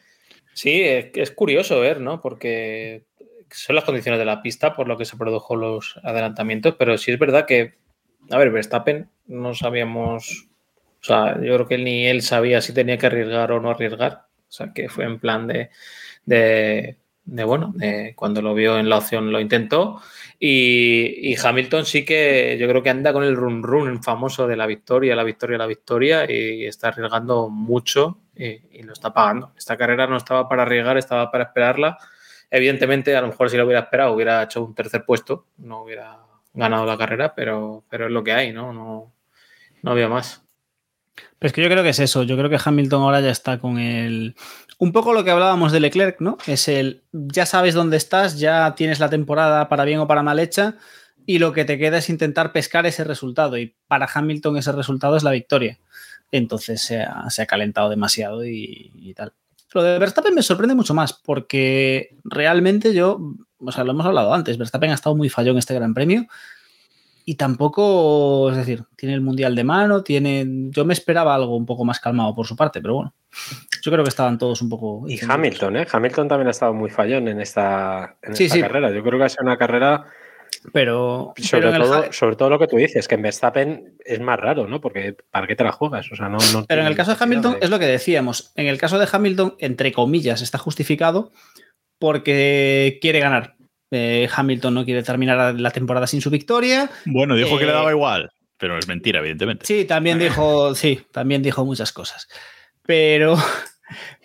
Sí, 0.52 0.80
es, 0.82 1.10
es 1.14 1.30
curioso 1.30 1.78
ver, 1.80 2.00
¿no? 2.00 2.20
Porque 2.20 3.04
son 3.50 3.76
las 3.76 3.84
condiciones 3.84 4.18
de 4.18 4.24
la 4.24 4.42
pista 4.42 4.74
por 4.74 4.88
lo 4.88 4.96
que 4.98 5.04
se 5.04 5.16
produjo 5.16 5.54
los 5.54 5.96
adelantamientos, 6.02 6.74
pero 6.76 6.98
sí 6.98 7.12
es 7.12 7.18
verdad 7.18 7.46
que, 7.46 7.74
a 8.30 8.38
ver, 8.38 8.50
Verstappen 8.50 9.08
no 9.26 9.54
sabíamos, 9.54 10.48
o 11.00 11.04
sea, 11.04 11.34
yo 11.40 11.54
creo 11.54 11.68
que 11.68 11.78
ni 11.78 12.06
él 12.06 12.22
sabía 12.22 12.60
si 12.60 12.72
tenía 12.72 12.98
que 12.98 13.06
arriesgar 13.06 13.52
o 13.52 13.60
no 13.60 13.70
arriesgar, 13.70 14.26
o 14.48 14.52
sea, 14.52 14.72
que 14.72 14.88
fue 14.88 15.04
en 15.04 15.18
plan 15.18 15.46
de, 15.46 15.70
de, 16.24 16.96
de, 17.24 17.44
bueno, 17.44 17.72
de 17.76 18.14
cuando 18.16 18.42
lo 18.42 18.54
vio 18.54 18.78
en 18.78 18.88
la 18.88 18.98
opción 18.98 19.32
lo 19.32 19.40
intentó. 19.40 20.00
Y, 20.38 21.34
Hamilton 21.42 21.86
sí 21.86 22.04
que 22.04 22.56
yo 22.58 22.68
creo 22.68 22.82
que 22.82 22.90
anda 22.90 23.12
con 23.12 23.24
el 23.24 23.36
run 23.36 23.62
run 23.62 24.02
famoso 24.02 24.46
de 24.46 24.56
la 24.56 24.66
victoria, 24.66 25.16
la 25.16 25.24
victoria, 25.24 25.58
la 25.58 25.66
victoria 25.66 26.30
y 26.30 26.66
está 26.66 26.88
arriesgando 26.88 27.48
mucho 27.48 28.18
y, 28.34 28.78
y 28.78 28.82
lo 28.82 28.92
está 28.92 29.12
pagando. 29.12 29.52
Esta 29.56 29.76
carrera 29.76 30.06
no 30.06 30.16
estaba 30.16 30.48
para 30.48 30.62
arriesgar, 30.62 30.98
estaba 30.98 31.30
para 31.30 31.44
esperarla. 31.44 31.98
Evidentemente, 32.50 33.16
a 33.16 33.20
lo 33.20 33.28
mejor 33.28 33.50
si 33.50 33.56
lo 33.56 33.64
hubiera 33.64 33.80
esperado 33.80 34.12
hubiera 34.12 34.42
hecho 34.42 34.64
un 34.64 34.74
tercer 34.74 35.04
puesto, 35.04 35.46
no 35.58 35.82
hubiera 35.82 36.25
ganado 36.56 36.86
la 36.86 36.98
carrera, 36.98 37.34
pero, 37.34 37.84
pero 37.88 38.06
es 38.06 38.12
lo 38.12 38.24
que 38.24 38.32
hay, 38.32 38.52
¿no? 38.52 38.72
No, 38.72 39.12
no 39.82 39.90
había 39.90 40.08
más. 40.08 40.42
Pero 41.38 41.48
es 41.48 41.52
que 41.52 41.62
yo 41.62 41.68
creo 41.68 41.82
que 41.82 41.90
es 41.90 41.98
eso. 41.98 42.22
Yo 42.22 42.36
creo 42.36 42.50
que 42.50 42.58
Hamilton 42.62 43.02
ahora 43.02 43.20
ya 43.20 43.30
está 43.30 43.58
con 43.58 43.78
el. 43.78 44.34
Un 44.78 44.92
poco 44.92 45.12
lo 45.12 45.24
que 45.24 45.30
hablábamos 45.30 45.72
de 45.72 45.80
Leclerc, 45.80 46.20
¿no? 46.20 46.38
Es 46.46 46.68
el. 46.68 47.04
Ya 47.12 47.46
sabes 47.46 47.74
dónde 47.74 47.96
estás, 47.96 48.38
ya 48.38 48.74
tienes 48.74 49.00
la 49.00 49.10
temporada 49.10 49.68
para 49.68 49.84
bien 49.84 50.00
o 50.00 50.06
para 50.06 50.22
mal 50.22 50.38
hecha, 50.38 50.76
y 51.24 51.38
lo 51.38 51.52
que 51.52 51.64
te 51.64 51.78
queda 51.78 51.98
es 51.98 52.10
intentar 52.10 52.52
pescar 52.52 52.86
ese 52.86 53.04
resultado. 53.04 53.58
Y 53.58 53.74
para 53.86 54.08
Hamilton 54.12 54.56
ese 54.56 54.72
resultado 54.72 55.16
es 55.16 55.22
la 55.22 55.30
victoria. 55.30 55.78
Entonces 56.32 56.82
se 56.82 57.02
ha, 57.02 57.30
se 57.30 57.42
ha 57.42 57.46
calentado 57.46 57.88
demasiado 57.88 58.44
y, 58.44 58.90
y 58.94 59.14
tal. 59.14 59.32
Lo 59.72 59.82
de 59.82 59.98
Verstappen 59.98 60.34
me 60.34 60.42
sorprende 60.42 60.74
mucho 60.74 60.94
más, 60.94 61.12
porque 61.12 62.16
realmente 62.24 62.94
yo. 62.94 63.20
O 63.58 63.72
sea, 63.72 63.84
lo 63.84 63.92
hemos 63.92 64.06
hablado 64.06 64.32
antes. 64.34 64.58
Verstappen 64.58 64.90
ha 64.90 64.94
estado 64.94 65.16
muy 65.16 65.28
fallón 65.28 65.52
en 65.54 65.58
este 65.58 65.74
gran 65.74 65.94
premio. 65.94 66.26
Y 67.28 67.34
tampoco, 67.34 68.50
es 68.52 68.56
decir, 68.56 68.84
tiene 68.94 69.14
el 69.14 69.20
mundial 69.20 69.56
de 69.56 69.64
mano, 69.64 70.02
tiene. 70.04 70.44
Yo 70.70 70.84
me 70.84 70.92
esperaba 70.92 71.34
algo 71.34 71.56
un 71.56 71.66
poco 71.66 71.84
más 71.84 71.98
calmado 71.98 72.34
por 72.34 72.46
su 72.46 72.54
parte, 72.54 72.80
pero 72.80 72.94
bueno. 72.94 73.14
Yo 73.82 73.90
creo 73.90 74.04
que 74.04 74.10
estaban 74.10 74.38
todos 74.38 74.62
un 74.62 74.68
poco. 74.68 75.04
Y 75.08 75.18
Hamilton, 75.28 75.76
¿eh? 75.78 75.86
Hamilton 75.90 76.28
también 76.28 76.46
ha 76.48 76.52
estado 76.52 76.72
muy 76.72 76.88
fallón 76.88 77.26
en 77.28 77.40
esta, 77.40 78.16
en 78.22 78.36
Sí, 78.36 78.44
esta 78.44 78.54
sí. 78.56 78.60
carrera. 78.62 78.92
Yo 78.92 79.02
creo 79.02 79.18
que 79.18 79.24
ha 79.24 79.28
sido 79.28 79.42
una 79.44 79.58
carrera, 79.58 80.04
Pero. 80.72 81.32
sobre, 81.36 81.62
pero 81.70 81.76
el 81.76 81.82
todo, 81.82 82.02
Ja- 82.04 82.12
sobre 82.12 82.36
todo 82.36 82.48
lo 82.50 82.58
que 82.60 82.68
tú 82.68 82.76
dices, 82.76 83.08
que 83.08 83.16
en 83.16 83.22
Verstappen 83.22 83.96
es 84.04 84.20
más 84.20 84.38
raro, 84.38 84.68
¿no? 84.68 84.80
Porque 84.80 85.16
¿para 85.32 85.48
qué 85.48 85.56
te 85.56 85.64
la 85.64 85.72
juegas? 85.72 86.10
O 86.12 86.14
sea, 86.16 86.28
no, 86.28 86.38
no 86.52 86.64
Pero 86.66 86.82
en 86.82 86.86
el 86.86 86.94
caso 86.94 87.10
de 87.12 87.16
Hamilton 87.20 87.56
es 87.60 87.70
lo 87.70 87.78
que 87.80 87.86
decíamos. 87.86 88.52
En 88.54 88.68
el 88.68 88.78
caso 88.78 89.00
de 89.00 89.08
Hamilton, 89.10 89.56
entre 89.58 89.90
comillas, 89.92 90.42
está 90.42 90.58
justificado 90.58 91.32
porque 91.98 92.98
quiere 93.00 93.20
ganar. 93.20 93.54
Eh, 93.90 94.28
Hamilton 94.34 94.74
no 94.74 94.84
quiere 94.84 95.02
terminar 95.02 95.54
la 95.58 95.70
temporada 95.70 96.06
sin 96.06 96.20
su 96.20 96.30
victoria. 96.30 96.90
Bueno, 97.04 97.34
dijo 97.36 97.56
que 97.58 97.64
le 97.66 97.70
Eh, 97.70 97.74
daba 97.74 97.90
igual, 97.92 98.30
pero 98.58 98.78
es 98.78 98.88
mentira, 98.88 99.20
evidentemente. 99.20 99.64
Sí, 99.66 99.84
también 99.84 100.18
dijo, 100.18 100.74
sí, 100.74 101.00
también 101.12 101.42
dijo 101.42 101.64
muchas 101.64 101.92
cosas. 101.92 102.26
Pero, 102.82 103.36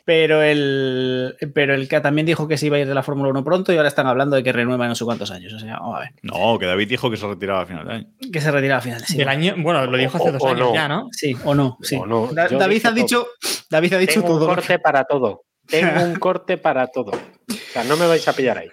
pero 0.03 0.41
el, 0.41 1.35
pero 1.53 1.73
el 1.75 1.87
que 1.87 1.99
también 2.01 2.25
dijo 2.25 2.47
que 2.47 2.57
se 2.57 2.65
iba 2.65 2.77
a 2.77 2.79
ir 2.79 2.87
de 2.87 2.93
la 2.95 3.03
Fórmula 3.03 3.29
1 3.29 3.43
pronto 3.43 3.71
y 3.71 3.77
ahora 3.77 3.87
están 3.87 4.07
hablando 4.07 4.35
de 4.35 4.43
que 4.43 4.51
renueva 4.51 4.85
en 4.85 4.89
no 4.89 4.95
sé 4.95 5.05
cuántos 5.05 5.29
años. 5.31 5.53
O 5.53 5.59
sea, 5.59 5.77
vamos 5.79 5.97
a 5.97 5.99
ver, 6.01 6.09
No, 6.23 6.57
que 6.59 6.65
David 6.65 6.89
dijo 6.89 7.09
que 7.11 7.17
se 7.17 7.27
retiraba 7.27 7.61
a 7.61 7.65
final 7.67 7.87
de 7.87 7.93
año. 7.93 8.07
que 8.33 8.41
se 8.41 8.51
retira 8.51 8.77
a 8.77 8.81
finales. 8.81 9.07
Sí, 9.07 9.17
Del 9.17 9.29
año, 9.29 9.53
bueno, 9.59 9.85
lo 9.85 9.97
dijo 9.97 10.17
hace 10.17 10.29
O- 10.29 10.31
dos 10.33 10.41
o 10.43 10.47
años 10.47 10.59
no. 10.69 10.73
ya, 10.73 10.87
¿no? 10.87 11.07
sí, 11.11 11.35
o 11.45 11.53
no. 11.55 11.77
Sí. 11.81 11.95
O 11.97 12.05
no. 12.07 12.27
Da- 12.33 12.49
Yo 12.49 12.57
David 12.57 12.85
ha 12.87 12.91
dicho, 12.91 13.27
David 13.69 13.93
ha 13.93 13.97
dicho 13.99 14.13
Tengo 14.21 14.33
un 14.33 14.39
todo. 14.39 14.47
lo 14.49 14.55
corte 14.55 14.79
para 14.79 15.03
todo. 15.05 15.43
Tengo 15.71 16.03
un 16.03 16.15
corte 16.19 16.57
para 16.57 16.87
todo. 16.87 17.11
O 17.11 17.71
sea, 17.73 17.83
no 17.85 17.97
me 17.97 18.05
vais 18.07 18.27
a 18.27 18.33
pillar 18.33 18.57
ahí. 18.59 18.69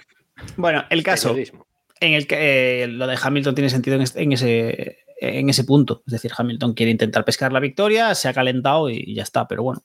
Bueno, 0.57 0.85
el 0.91 1.03
caso 1.03 1.29
Periodismo. 1.31 1.67
en 2.01 2.13
el 2.13 2.27
que 2.27 2.83
eh, 2.85 2.87
lo 2.89 3.07
de 3.07 3.19
Hamilton 3.21 3.55
tiene 3.55 3.71
sentido 3.71 3.97
en, 3.97 4.03
este- 4.03 4.23
en 4.23 4.33
ese, 4.33 4.99
en 5.21 5.49
ese 5.49 5.65
punto. 5.65 6.03
Es 6.07 6.13
decir, 6.13 6.33
Hamilton 6.37 6.75
quiere 6.75 6.93
intentar 6.93 7.25
pescar 7.25 7.53
la 7.53 7.61
victoria, 7.61 8.15
se 8.15 8.29
ha 8.29 8.35
calentado 8.35 8.91
y 8.91 9.15
ya 9.15 9.23
está. 9.23 9.49
Pero 9.49 9.63
bueno, 9.63 9.83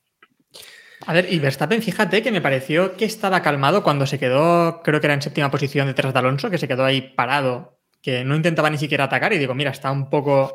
A 1.05 1.13
ver, 1.13 1.27
y 1.31 1.39
Verstappen, 1.39 1.81
fíjate 1.81 2.21
que 2.21 2.31
me 2.31 2.41
pareció 2.41 2.95
que 2.95 3.05
estaba 3.05 3.41
calmado 3.41 3.83
cuando 3.83 4.05
se 4.05 4.19
quedó, 4.19 4.81
creo 4.83 4.99
que 5.01 5.07
era 5.07 5.13
en 5.15 5.21
séptima 5.21 5.51
posición 5.51 5.87
detrás 5.87 6.13
de 6.13 6.19
Alonso, 6.19 6.49
que 6.49 6.57
se 6.57 6.67
quedó 6.67 6.85
ahí 6.85 7.01
parado, 7.01 7.79
que 8.01 8.23
no 8.23 8.35
intentaba 8.35 8.69
ni 8.69 8.77
siquiera 8.77 9.05
atacar 9.05 9.33
y 9.33 9.37
digo, 9.37 9.53
mira, 9.55 9.71
está 9.71 9.91
un 9.91 10.09
poco 10.09 10.53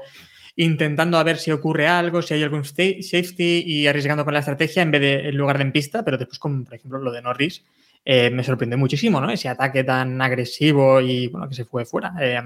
intentando 0.58 1.18
a 1.18 1.22
ver 1.22 1.38
si 1.38 1.52
ocurre 1.52 1.86
algo, 1.86 2.20
si 2.20 2.34
hay 2.34 2.42
algún 2.42 2.64
safety 2.64 3.62
y 3.64 3.86
arriesgando 3.86 4.24
con 4.24 4.34
la 4.34 4.40
estrategia 4.40 4.82
en 4.82 4.90
vez 4.90 5.00
de 5.00 5.28
en 5.28 5.36
lugar 5.36 5.56
de 5.56 5.62
en 5.62 5.72
pista, 5.72 6.04
pero 6.04 6.18
después, 6.18 6.40
como 6.40 6.64
por 6.64 6.74
ejemplo 6.74 6.98
lo 6.98 7.12
de 7.12 7.22
Norris, 7.22 7.64
eh, 8.04 8.28
me 8.30 8.42
sorprendió 8.42 8.76
muchísimo, 8.76 9.20
¿no? 9.20 9.30
Ese 9.30 9.48
ataque 9.48 9.84
tan 9.84 10.20
agresivo 10.20 11.00
y 11.00 11.28
bueno, 11.28 11.48
que 11.48 11.54
se 11.54 11.64
fue 11.64 11.84
fuera. 11.84 12.12
Eh, 12.20 12.42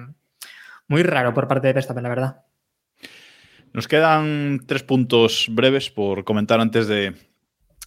muy 0.88 1.02
raro 1.02 1.32
por 1.32 1.48
parte 1.48 1.68
de 1.68 1.72
Verstappen, 1.72 2.02
la 2.02 2.08
verdad. 2.10 2.44
Nos 3.72 3.88
quedan 3.88 4.60
tres 4.66 4.82
puntos 4.82 5.46
breves 5.50 5.88
por 5.88 6.24
comentar 6.24 6.60
antes 6.60 6.88
de, 6.88 7.14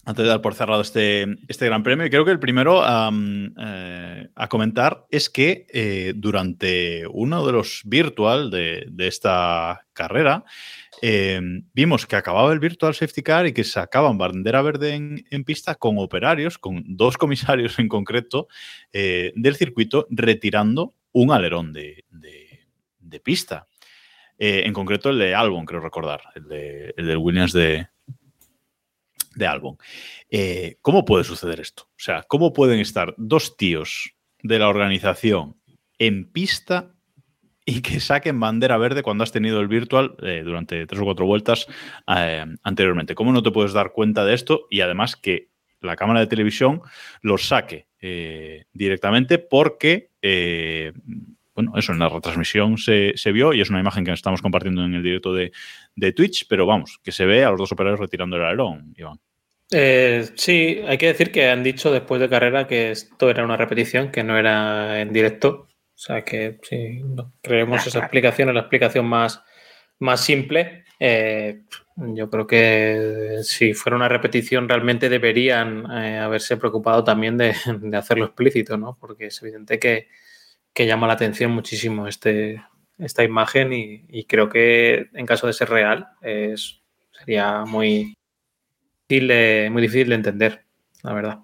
antes 0.06 0.22
de 0.22 0.28
dar 0.28 0.40
por 0.40 0.54
cerrado 0.54 0.82
este, 0.82 1.26
este 1.48 1.66
Gran 1.66 1.82
Premio. 1.82 2.08
Creo 2.08 2.24
que 2.24 2.30
el 2.30 2.38
primero 2.38 2.80
eh, 2.84 4.28
a 4.34 4.48
comentar 4.48 5.04
es 5.10 5.28
que 5.28 5.66
eh, 5.68 6.12
durante 6.14 7.04
uno 7.08 7.44
de 7.44 7.52
los 7.52 7.82
virtual 7.84 8.48
de, 8.50 8.86
esta 8.98 9.84
carrera, 9.92 10.44
eh, 11.02 11.40
vimos 11.74 12.06
que 12.06 12.14
acababa 12.14 12.52
el 12.52 12.60
virtual 12.60 12.94
safety 12.94 13.22
car 13.24 13.46
y 13.48 13.52
que 13.52 13.64
sacaban 13.64 14.16
bandera 14.16 14.62
verde 14.62 14.94
en, 14.94 15.44
pista 15.44 15.74
con 15.74 15.98
operarios, 15.98 16.56
con 16.56 16.84
dos 16.86 17.18
comisarios 17.18 17.76
en 17.80 17.88
concreto 17.88 18.46
eh, 18.92 19.32
del 19.34 19.56
circuito, 19.56 20.06
retirando 20.08 20.94
un 21.12 21.32
alerón 21.32 21.72
de, 21.72 22.04
de- 22.10 22.44
pista. 23.24 23.66
En 24.38 24.74
concreto 24.74 25.08
el 25.08 25.18
de 25.18 25.34
Albon, 25.34 25.64
creo 25.64 25.80
recordar, 25.80 26.20
el, 26.34 26.46
de, 26.48 26.94
el 26.98 27.06
del 27.06 27.16
Williams 27.16 27.54
de, 27.54 27.88
de 29.36 29.46
Albon. 29.46 29.76
Eh, 30.30 30.78
¿Cómo 30.82 31.04
puede 31.04 31.22
suceder 31.22 31.60
esto? 31.60 31.84
O 31.84 31.98
sea, 31.98 32.24
¿cómo 32.26 32.52
pueden 32.52 32.80
estar 32.80 33.14
dos 33.16 33.56
tíos 33.56 34.14
de 34.42 34.58
la 34.58 34.68
organización 34.68 35.56
en 35.98 36.30
pista 36.30 36.92
y 37.64 37.82
que 37.82 38.00
saquen 38.00 38.40
bandera 38.40 38.78
verde 38.78 39.02
cuando 39.02 39.24
has 39.24 39.32
tenido 39.32 39.60
el 39.60 39.68
virtual 39.68 40.16
eh, 40.22 40.42
durante 40.44 40.86
tres 40.86 41.00
o 41.00 41.04
cuatro 41.04 41.26
vueltas 41.26 41.66
eh, 42.08 42.44
anteriormente? 42.62 43.14
¿Cómo 43.14 43.32
no 43.32 43.42
te 43.42 43.50
puedes 43.52 43.72
dar 43.72 43.92
cuenta 43.92 44.24
de 44.24 44.34
esto? 44.34 44.66
Y 44.70 44.80
además 44.80 45.14
que 45.14 45.50
la 45.80 45.96
cámara 45.96 46.20
de 46.20 46.26
televisión 46.26 46.82
los 47.20 47.46
saque 47.46 47.86
directamente 48.72 49.38
porque 49.38 50.10
bueno, 51.56 51.72
eso 51.74 51.92
en 51.92 51.98
la 51.98 52.10
retransmisión 52.10 52.76
se, 52.76 53.14
se 53.16 53.32
vio 53.32 53.54
y 53.54 53.62
es 53.62 53.70
una 53.70 53.80
imagen 53.80 54.04
que 54.04 54.12
estamos 54.12 54.42
compartiendo 54.42 54.84
en 54.84 54.92
el 54.92 55.02
directo 55.02 55.32
de, 55.32 55.52
de 55.96 56.12
Twitch, 56.12 56.46
pero 56.48 56.66
vamos, 56.66 57.00
que 57.02 57.12
se 57.12 57.24
ve 57.24 57.44
a 57.44 57.50
los 57.50 57.58
dos 57.58 57.72
operarios 57.72 57.98
retirando 57.98 58.36
el 58.36 58.44
alerón, 58.44 58.92
Iván. 58.94 59.18
Eh, 59.72 60.28
sí, 60.34 60.82
hay 60.86 60.98
que 60.98 61.06
decir 61.06 61.32
que 61.32 61.48
han 61.48 61.62
dicho 61.62 61.90
después 61.90 62.20
de 62.20 62.28
carrera 62.28 62.66
que 62.66 62.90
esto 62.90 63.30
era 63.30 63.42
una 63.42 63.56
repetición, 63.56 64.10
que 64.12 64.22
no 64.22 64.36
era 64.36 65.00
en 65.00 65.12
directo. 65.14 65.66
O 65.70 65.98
sea 65.98 66.22
que 66.22 66.58
no, 67.02 67.32
creemos 67.40 67.86
esa 67.86 68.00
explicación 68.00 68.50
es 68.50 68.54
la 68.54 68.60
explicación 68.60 69.06
más, 69.06 69.42
más 69.98 70.22
simple. 70.22 70.84
Eh, 71.00 71.62
yo 71.96 72.28
creo 72.28 72.46
que 72.46 73.38
si 73.42 73.72
fuera 73.72 73.96
una 73.96 74.10
repetición 74.10 74.68
realmente 74.68 75.08
deberían 75.08 75.90
eh, 75.90 76.18
haberse 76.18 76.58
preocupado 76.58 77.02
también 77.02 77.38
de, 77.38 77.54
de 77.80 77.96
hacerlo 77.96 78.26
explícito, 78.26 78.76
¿no? 78.76 78.98
Porque 79.00 79.28
es 79.28 79.42
evidente 79.42 79.78
que, 79.78 80.08
que 80.76 80.86
llama 80.86 81.06
la 81.06 81.14
atención 81.14 81.52
muchísimo 81.52 82.06
este, 82.06 82.62
esta 82.98 83.24
imagen 83.24 83.72
y, 83.72 84.04
y 84.10 84.24
creo 84.24 84.50
que 84.50 85.08
en 85.14 85.24
caso 85.24 85.46
de 85.46 85.54
ser 85.54 85.70
real 85.70 86.08
es, 86.20 86.82
sería 87.18 87.64
muy, 87.64 88.14
difícil 89.08 89.28
de- 89.28 89.68
muy 89.72 89.80
difícil 89.80 90.10
de 90.10 90.14
entender, 90.16 90.66
la 91.02 91.14
verdad. 91.14 91.38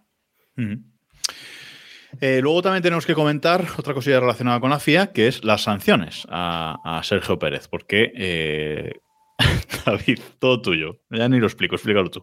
Eh, 2.21 2.41
luego 2.43 2.61
también 2.61 2.83
tenemos 2.83 3.07
que 3.07 3.15
comentar 3.15 3.65
otra 3.79 3.95
cosilla 3.95 4.21
relacionada 4.21 4.61
con 4.61 4.69
la 4.71 4.79
FIA, 4.79 5.13
que 5.13 5.29
es 5.29 5.45
las 5.45 5.63
sanciones 5.63 6.27
a, 6.29 6.77
a 6.85 7.03
Sergio 7.03 7.39
Pérez, 7.39 7.69
porque 7.69 8.13
eh, 8.15 8.93
David, 9.87 10.19
todo 10.39 10.61
tuyo. 10.61 11.01
Ya 11.11 11.27
ni 11.31 11.39
lo 11.41 11.47
explico, 11.47 11.75
explícalo 11.77 12.11
tú. 12.11 12.23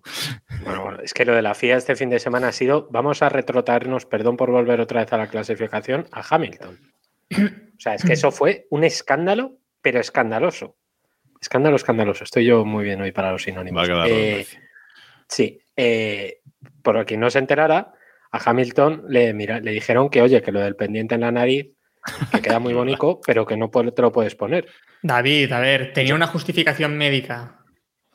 Bueno, 0.64 0.84
bueno, 0.84 0.99
es 1.01 1.14
que 1.16 1.26
lo 1.26 1.34
de 1.34 1.41
la 1.41 1.55
FIA 1.55 1.78
este 1.78 1.95
fin 1.95 2.10
de 2.12 2.20
semana 2.20 2.49
ha 2.49 2.51
sido, 2.51 2.88
vamos 2.91 3.24
a 3.24 3.30
retrotraernos, 3.30 4.05
perdón 4.05 4.38
por 4.38 4.51
volver 4.51 4.80
otra 4.80 5.01
vez 5.01 5.12
a 5.12 5.18
la 5.18 5.28
clasificación, 5.28 6.05
a 6.12 6.24
Hamilton. 6.30 6.78
O 7.32 7.80
sea, 7.80 7.96
es 7.96 8.04
que 8.04 8.14
eso 8.14 8.32
fue 8.32 8.68
un 8.70 8.84
escándalo, 8.84 9.58
pero 9.82 10.00
escandaloso. 10.00 10.78
Escándalo, 11.42 11.76
escandaloso. 11.76 12.24
Estoy 12.24 12.46
yo 12.46 12.66
muy 12.66 12.84
bien 12.84 13.02
hoy 13.02 13.12
para 13.12 13.32
los 13.32 13.44
sinónimos. 13.44 13.80
Va 13.80 13.84
a 13.84 13.88
quedar 13.88 14.08
Eh, 14.10 14.46
sí, 15.28 15.62
eh, 15.76 16.42
por 16.84 17.06
quien 17.06 17.22
no 17.22 17.30
se 17.30 17.40
enterara, 17.40 17.94
a 18.32 18.50
Hamilton 18.50 19.06
le, 19.08 19.34
mira, 19.34 19.60
le 19.60 19.72
dijeron 19.72 20.10
que, 20.10 20.22
oye, 20.22 20.42
que 20.42 20.52
lo 20.52 20.60
del 20.60 20.76
pendiente 20.76 21.16
en 21.16 21.22
la 21.22 21.32
nariz, 21.32 21.68
que 22.32 22.42
queda 22.42 22.60
muy 22.60 22.74
bonito, 22.74 23.22
pero 23.26 23.46
que 23.46 23.58
no 23.58 23.70
te 23.70 24.02
lo 24.02 24.12
puedes 24.12 24.36
poner. 24.36 24.68
David, 25.02 25.52
a 25.52 25.60
ver, 25.60 25.94
tenía 25.94 26.16
una 26.16 26.28
justificación 26.28 26.98
médica. 26.98 27.59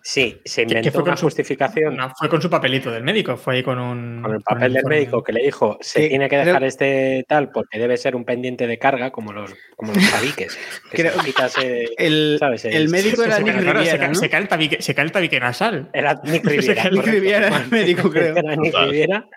Sí, 0.07 0.39
se 0.45 0.63
inventó 0.65 0.91
fue 0.93 1.01
con 1.01 1.09
una 1.09 1.17
su- 1.17 1.25
justificación 1.25 1.97
No, 1.97 2.13
fue 2.19 2.29
con 2.29 2.43
su 2.43 2.51
papelito 2.51 2.91
del 2.91 3.03
médico, 3.03 3.39
fue 3.39 3.55
ahí 3.57 3.63
con 3.63 3.79
un. 3.79 4.21
con 4.23 4.35
el 4.35 4.43
papel 4.43 4.75
del 4.75 4.85
médico 4.85 5.23
que 5.23 5.33
le 5.33 5.43
dijo 5.43 5.79
se 5.81 6.03
Que 6.03 6.09
tiene 6.11 6.27
que 6.29 6.37
creo- 6.37 6.45
dejar 6.45 6.65
este 6.65 7.25
tal 7.27 7.51
porque 7.51 7.79
debe 7.79 7.97
ser 7.97 8.15
un 8.15 8.27
pendiente 8.27 8.67
de 8.67 8.79
carga 8.79 9.11
como 9.11 9.33
los 9.33 9.55
como 9.77 9.95
los 9.95 10.11
tabiques 10.11 10.59
que 10.91 10.97
Creo- 11.05 11.49
se 11.49 11.89
el, 11.97 12.37
¿sabes? 12.39 12.67
el 12.67 12.91
médico 12.91 13.17
Se- 13.23 13.25
era 13.29 13.37
se- 13.39 13.45
Nick 13.45 13.55
se 13.55 13.61
Riviera, 13.61 14.15
se 14.15 14.29
cae 14.29 14.41
el 14.43 14.49
tabique- 14.49 14.81
se 14.83 14.95
cae 14.95 15.05
el 15.07 15.13
tabique 15.13 15.41
nasal. 15.41 15.89
era 15.95 16.21
Nick 16.25 16.45
Riviera. 16.45 16.83
Riviera 16.91 17.47
era 17.47 17.57
el 17.57 17.71
médico, 17.71 18.11
creo. 18.11 18.37
Era 18.37 18.57
Nick 18.57 18.73
Total. 18.73 18.91
Riviera. 18.91 19.29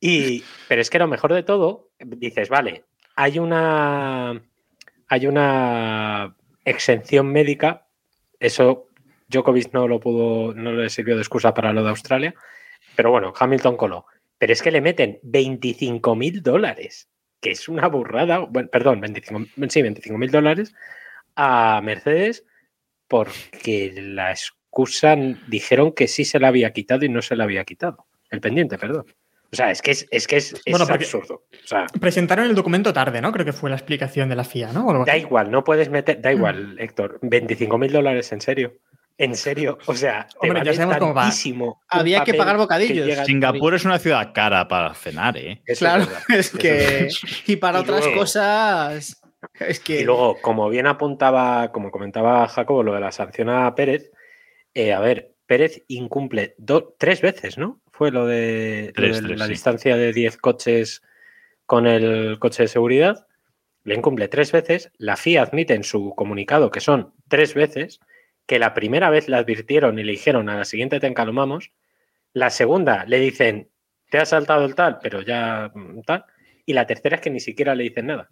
y 0.00 0.42
pero 0.66 0.80
es 0.80 0.90
que 0.90 0.98
lo 0.98 1.06
mejor 1.06 1.32
de 1.32 1.44
todo 1.44 1.90
dices 2.00 2.48
vale 2.48 2.84
hay 3.14 3.38
una 3.38 4.42
hay 5.06 5.26
una 5.28 6.34
exención 6.64 7.30
médica 7.30 7.86
eso 8.40 8.88
Djokovic 9.30 9.72
no 9.72 9.86
lo 9.88 10.00
pudo 10.00 10.52
no 10.54 10.72
le 10.72 10.90
sirvió 10.90 11.14
de 11.16 11.22
excusa 11.22 11.54
para 11.54 11.72
lo 11.72 11.82
de 11.82 11.90
Australia 11.90 12.34
pero 12.96 13.10
bueno 13.10 13.32
Hamilton 13.38 13.76
coló 13.76 14.06
pero 14.38 14.52
es 14.52 14.62
que 14.62 14.70
le 14.70 14.80
meten 14.80 15.18
25 15.22 16.14
mil 16.16 16.42
dólares 16.42 17.08
que 17.40 17.50
es 17.52 17.68
una 17.68 17.86
burrada 17.88 18.38
bueno, 18.40 18.68
perdón 18.68 19.00
25 19.00 19.40
sí 19.68 19.82
25 19.82 20.18
mil 20.18 20.30
dólares 20.30 20.74
a 21.36 21.80
Mercedes 21.82 22.44
porque 23.08 23.92
la 23.96 24.30
excusa 24.30 25.16
dijeron 25.48 25.92
que 25.92 26.08
sí 26.08 26.24
se 26.24 26.38
la 26.38 26.48
había 26.48 26.72
quitado 26.72 27.04
y 27.04 27.08
no 27.08 27.22
se 27.22 27.36
la 27.36 27.44
había 27.44 27.64
quitado 27.64 28.06
el 28.30 28.40
pendiente 28.40 28.78
perdón 28.78 29.06
o 29.52 29.56
sea 29.56 29.70
es 29.72 29.82
que 29.82 29.90
es, 29.90 30.06
es 30.10 30.26
que 30.28 30.36
es, 30.36 30.52
es 30.54 30.62
Bueno, 30.70 30.86
porque- 30.86 31.04
absurdo 31.04 31.44
o 31.52 31.66
sea 31.66 31.86
Presentaron 32.00 32.46
el 32.46 32.54
documento 32.54 32.92
tarde, 32.92 33.20
¿no? 33.20 33.32
Creo 33.32 33.44
que 33.44 33.52
fue 33.52 33.68
la 33.70 33.76
explicación 33.76 34.28
de 34.28 34.36
la 34.36 34.44
FIA, 34.44 34.72
¿no? 34.72 35.04
Da 35.04 35.16
igual, 35.16 35.50
no 35.50 35.64
puedes 35.64 35.88
meter, 35.90 36.20
da 36.20 36.30
Mm. 36.30 36.36
igual, 36.36 36.76
Héctor, 36.78 37.18
25 37.22 37.76
mil 37.78 37.90
dólares, 37.92 38.30
en 38.30 38.40
serio. 38.40 38.74
En 39.22 39.36
serio, 39.36 39.76
o 39.86 39.94
sea, 39.94 40.26
te 40.40 40.48
Hombre, 40.48 40.60
ya 40.60 40.64
vale 40.70 40.74
sabemos 40.76 40.96
cómo 40.98 41.14
va. 41.14 41.22
tantísimo 41.24 41.66
un 41.66 42.00
Había 42.00 42.24
que 42.24 42.32
pagar 42.32 42.56
bocadillos. 42.56 43.26
Singapur 43.26 43.74
es 43.74 43.84
una 43.84 43.98
ciudad 43.98 44.32
cara 44.32 44.66
para 44.66 44.94
cenar, 44.94 45.36
¿eh? 45.36 45.60
Eso 45.66 45.80
Claro, 45.84 46.06
es 46.30 46.50
que. 46.50 47.08
Y 47.46 47.56
para 47.56 47.80
Y 47.80 47.82
otras 47.82 48.00
luego- 48.04 48.20
cosas. 48.20 49.20
Es 49.58 49.80
que. 49.80 50.00
Y 50.00 50.04
luego, 50.04 50.38
como 50.40 50.70
bien 50.70 50.86
apuntaba, 50.86 51.70
como 51.70 51.90
comentaba 51.90 52.48
Jacobo, 52.48 52.82
lo 52.82 52.94
de 52.94 53.00
la 53.00 53.12
sanción 53.12 53.50
a 53.50 53.74
Pérez, 53.74 54.10
eh, 54.72 54.92
a 54.94 55.00
ver, 55.00 55.34
Pérez 55.46 55.82
incumple 55.88 56.54
do- 56.56 56.94
tres 56.98 57.20
veces, 57.20 57.58
¿no? 57.58 57.80
Fue 57.92 58.10
lo 58.10 58.26
de, 58.26 58.86
lo 58.96 59.02
Tres, 59.02 59.20
de 59.20 59.26
tres, 59.28 59.38
la 59.38 59.44
sí. 59.46 59.50
distancia 59.52 59.96
de 59.96 60.12
10 60.14 60.38
coches 60.38 61.02
con 61.66 61.86
el 61.86 62.38
coche 62.38 62.62
de 62.62 62.68
seguridad. 62.68 63.26
Le 63.84 63.94
incumple 63.94 64.28
tres 64.28 64.50
veces. 64.52 64.90
La 64.96 65.16
FIA 65.16 65.42
admite 65.42 65.74
en 65.74 65.84
su 65.84 66.14
comunicado 66.14 66.70
que 66.70 66.80
son 66.80 67.12
tres 67.28 67.52
veces, 67.54 68.00
que 68.50 68.58
la 68.58 68.74
primera 68.74 69.10
vez 69.10 69.28
la 69.28 69.38
advirtieron 69.38 69.96
y 70.00 70.02
le 70.02 70.10
dijeron 70.10 70.48
a 70.48 70.56
la 70.56 70.64
siguiente 70.64 70.98
te 70.98 71.06
encalomamos. 71.06 71.70
La 72.32 72.50
segunda 72.50 73.04
le 73.04 73.20
dicen 73.20 73.68
te 74.10 74.18
has 74.18 74.30
saltado 74.30 74.64
el 74.64 74.74
tal, 74.74 74.98
pero 75.00 75.22
ya 75.22 75.70
mm, 75.72 76.00
tal. 76.00 76.24
Y 76.66 76.72
la 76.72 76.84
tercera 76.84 77.14
es 77.14 77.22
que 77.22 77.30
ni 77.30 77.38
siquiera 77.38 77.76
le 77.76 77.84
dicen 77.84 78.06
nada. 78.06 78.28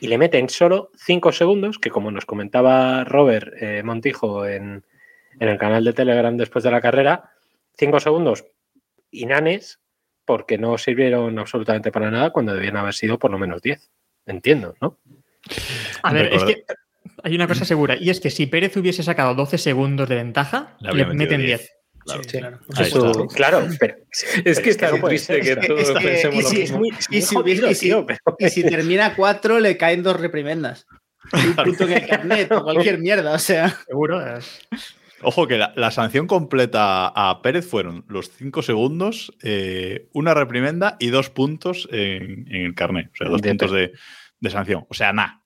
Y 0.00 0.06
le 0.06 0.16
meten 0.16 0.48
solo 0.48 0.90
cinco 0.96 1.30
segundos, 1.30 1.78
que 1.78 1.90
como 1.90 2.10
nos 2.10 2.24
comentaba 2.24 3.04
Robert 3.04 3.52
eh, 3.60 3.82
Montijo 3.82 4.46
en, 4.46 4.82
en 5.38 5.48
el 5.48 5.58
canal 5.58 5.84
de 5.84 5.92
Telegram 5.92 6.34
después 6.38 6.64
de 6.64 6.70
la 6.70 6.80
carrera, 6.80 7.30
cinco 7.76 8.00
segundos 8.00 8.46
inanes 9.10 9.78
porque 10.24 10.56
no 10.56 10.78
sirvieron 10.78 11.38
absolutamente 11.38 11.92
para 11.92 12.10
nada 12.10 12.30
cuando 12.30 12.54
debían 12.54 12.78
haber 12.78 12.94
sido 12.94 13.18
por 13.18 13.30
lo 13.30 13.38
menos 13.38 13.60
10. 13.60 13.90
Entiendo, 14.24 14.74
¿no? 14.80 14.98
A 16.02 16.14
ver, 16.14 16.32
es 16.32 16.44
que 16.44 16.64
hay 17.24 17.34
una 17.34 17.48
cosa 17.48 17.64
segura, 17.64 17.96
y 17.98 18.10
es 18.10 18.20
que 18.20 18.30
si 18.30 18.46
Pérez 18.46 18.76
hubiese 18.76 19.02
sacado 19.02 19.34
12 19.34 19.58
segundos 19.58 20.08
de 20.08 20.14
ventaja, 20.16 20.76
Le 20.80 21.04
meten 21.06 21.40
10. 21.40 21.60
10. 21.60 21.70
Claro. 22.04 22.22
Sí, 22.22 22.38
claro. 22.38 22.60
Eso- 22.78 23.26
claro, 23.28 23.66
pero 23.80 23.94
Es 24.44 24.60
que 24.60 24.68
está 24.70 24.90
no 24.90 25.02
triste 25.08 25.40
que 25.40 25.56
todos 25.56 25.80
es 25.80 25.90
que- 25.90 26.04
pensemos 26.06 26.36
y 26.36 26.42
lo 26.42 26.48
si- 26.50 26.56
mismo. 26.58 26.78
muy- 26.78 26.90
Y 27.10 27.22
si, 27.22 27.34
jodido, 27.34 27.70
y 27.70 27.74
si- 27.74 27.86
tío, 27.86 28.04
pero- 28.06 28.18
y 28.38 28.48
si 28.50 28.62
termina 28.62 29.14
4, 29.16 29.58
le 29.58 29.76
caen 29.78 30.02
dos 30.02 30.20
reprimendas. 30.20 30.86
Un 31.32 31.56
punto 31.56 31.84
en 31.84 31.92
el 31.94 32.06
carnet 32.06 32.52
o 32.52 32.62
cualquier 32.62 32.98
mierda, 32.98 33.32
o 33.32 33.38
sea. 33.38 33.74
Seguro. 33.86 34.36
es- 34.36 34.60
Ojo 35.22 35.46
que 35.46 35.56
la, 35.56 35.72
la 35.76 35.90
sanción 35.90 36.26
completa 36.26 37.06
a 37.08 37.40
Pérez 37.40 37.66
fueron 37.66 38.04
los 38.08 38.30
5 38.30 38.60
segundos, 38.60 39.32
eh, 39.42 40.08
una 40.12 40.34
reprimenda 40.34 40.98
y 41.00 41.06
dos 41.08 41.30
puntos 41.30 41.88
en, 41.90 42.46
en 42.54 42.66
el 42.66 42.74
carnet. 42.74 43.06
O 43.14 43.16
sea, 43.16 43.28
dos 43.30 43.40
De 43.40 43.48
puntos 43.48 43.72
de, 43.72 43.92
de 44.40 44.50
sanción. 44.50 44.84
O 44.90 44.92
sea, 44.94 45.14
nada. 45.14 45.40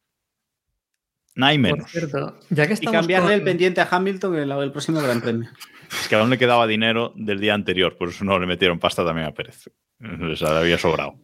Nada 1.39 1.55
y 1.55 1.59
Por 1.59 1.71
menos. 1.71 1.91
cierto, 1.93 2.37
ya 2.51 2.67
que 2.67 2.75
Y 2.81 2.87
cambiarle 2.87 3.33
el 3.35 3.45
pendiente 3.45 3.81
a 3.81 3.87
Hamilton 3.89 4.39
en 4.39 4.51
el 4.51 4.73
próximo 4.73 5.01
Gran 5.01 5.21
Premio. 5.21 5.49
Es 5.89 6.09
que 6.09 6.17
aún 6.17 6.31
le 6.31 6.37
quedaba 6.37 6.67
dinero 6.67 7.13
del 7.15 7.39
día 7.39 7.55
anterior, 7.55 7.97
por 7.97 8.09
eso 8.09 8.25
no 8.25 8.41
le 8.41 8.47
metieron 8.47 8.81
pasta 8.81 9.05
también 9.05 9.29
a 9.29 9.33
Pérez. 9.33 9.71
Les 10.01 10.43
había 10.43 10.79
sobrado. 10.79 11.15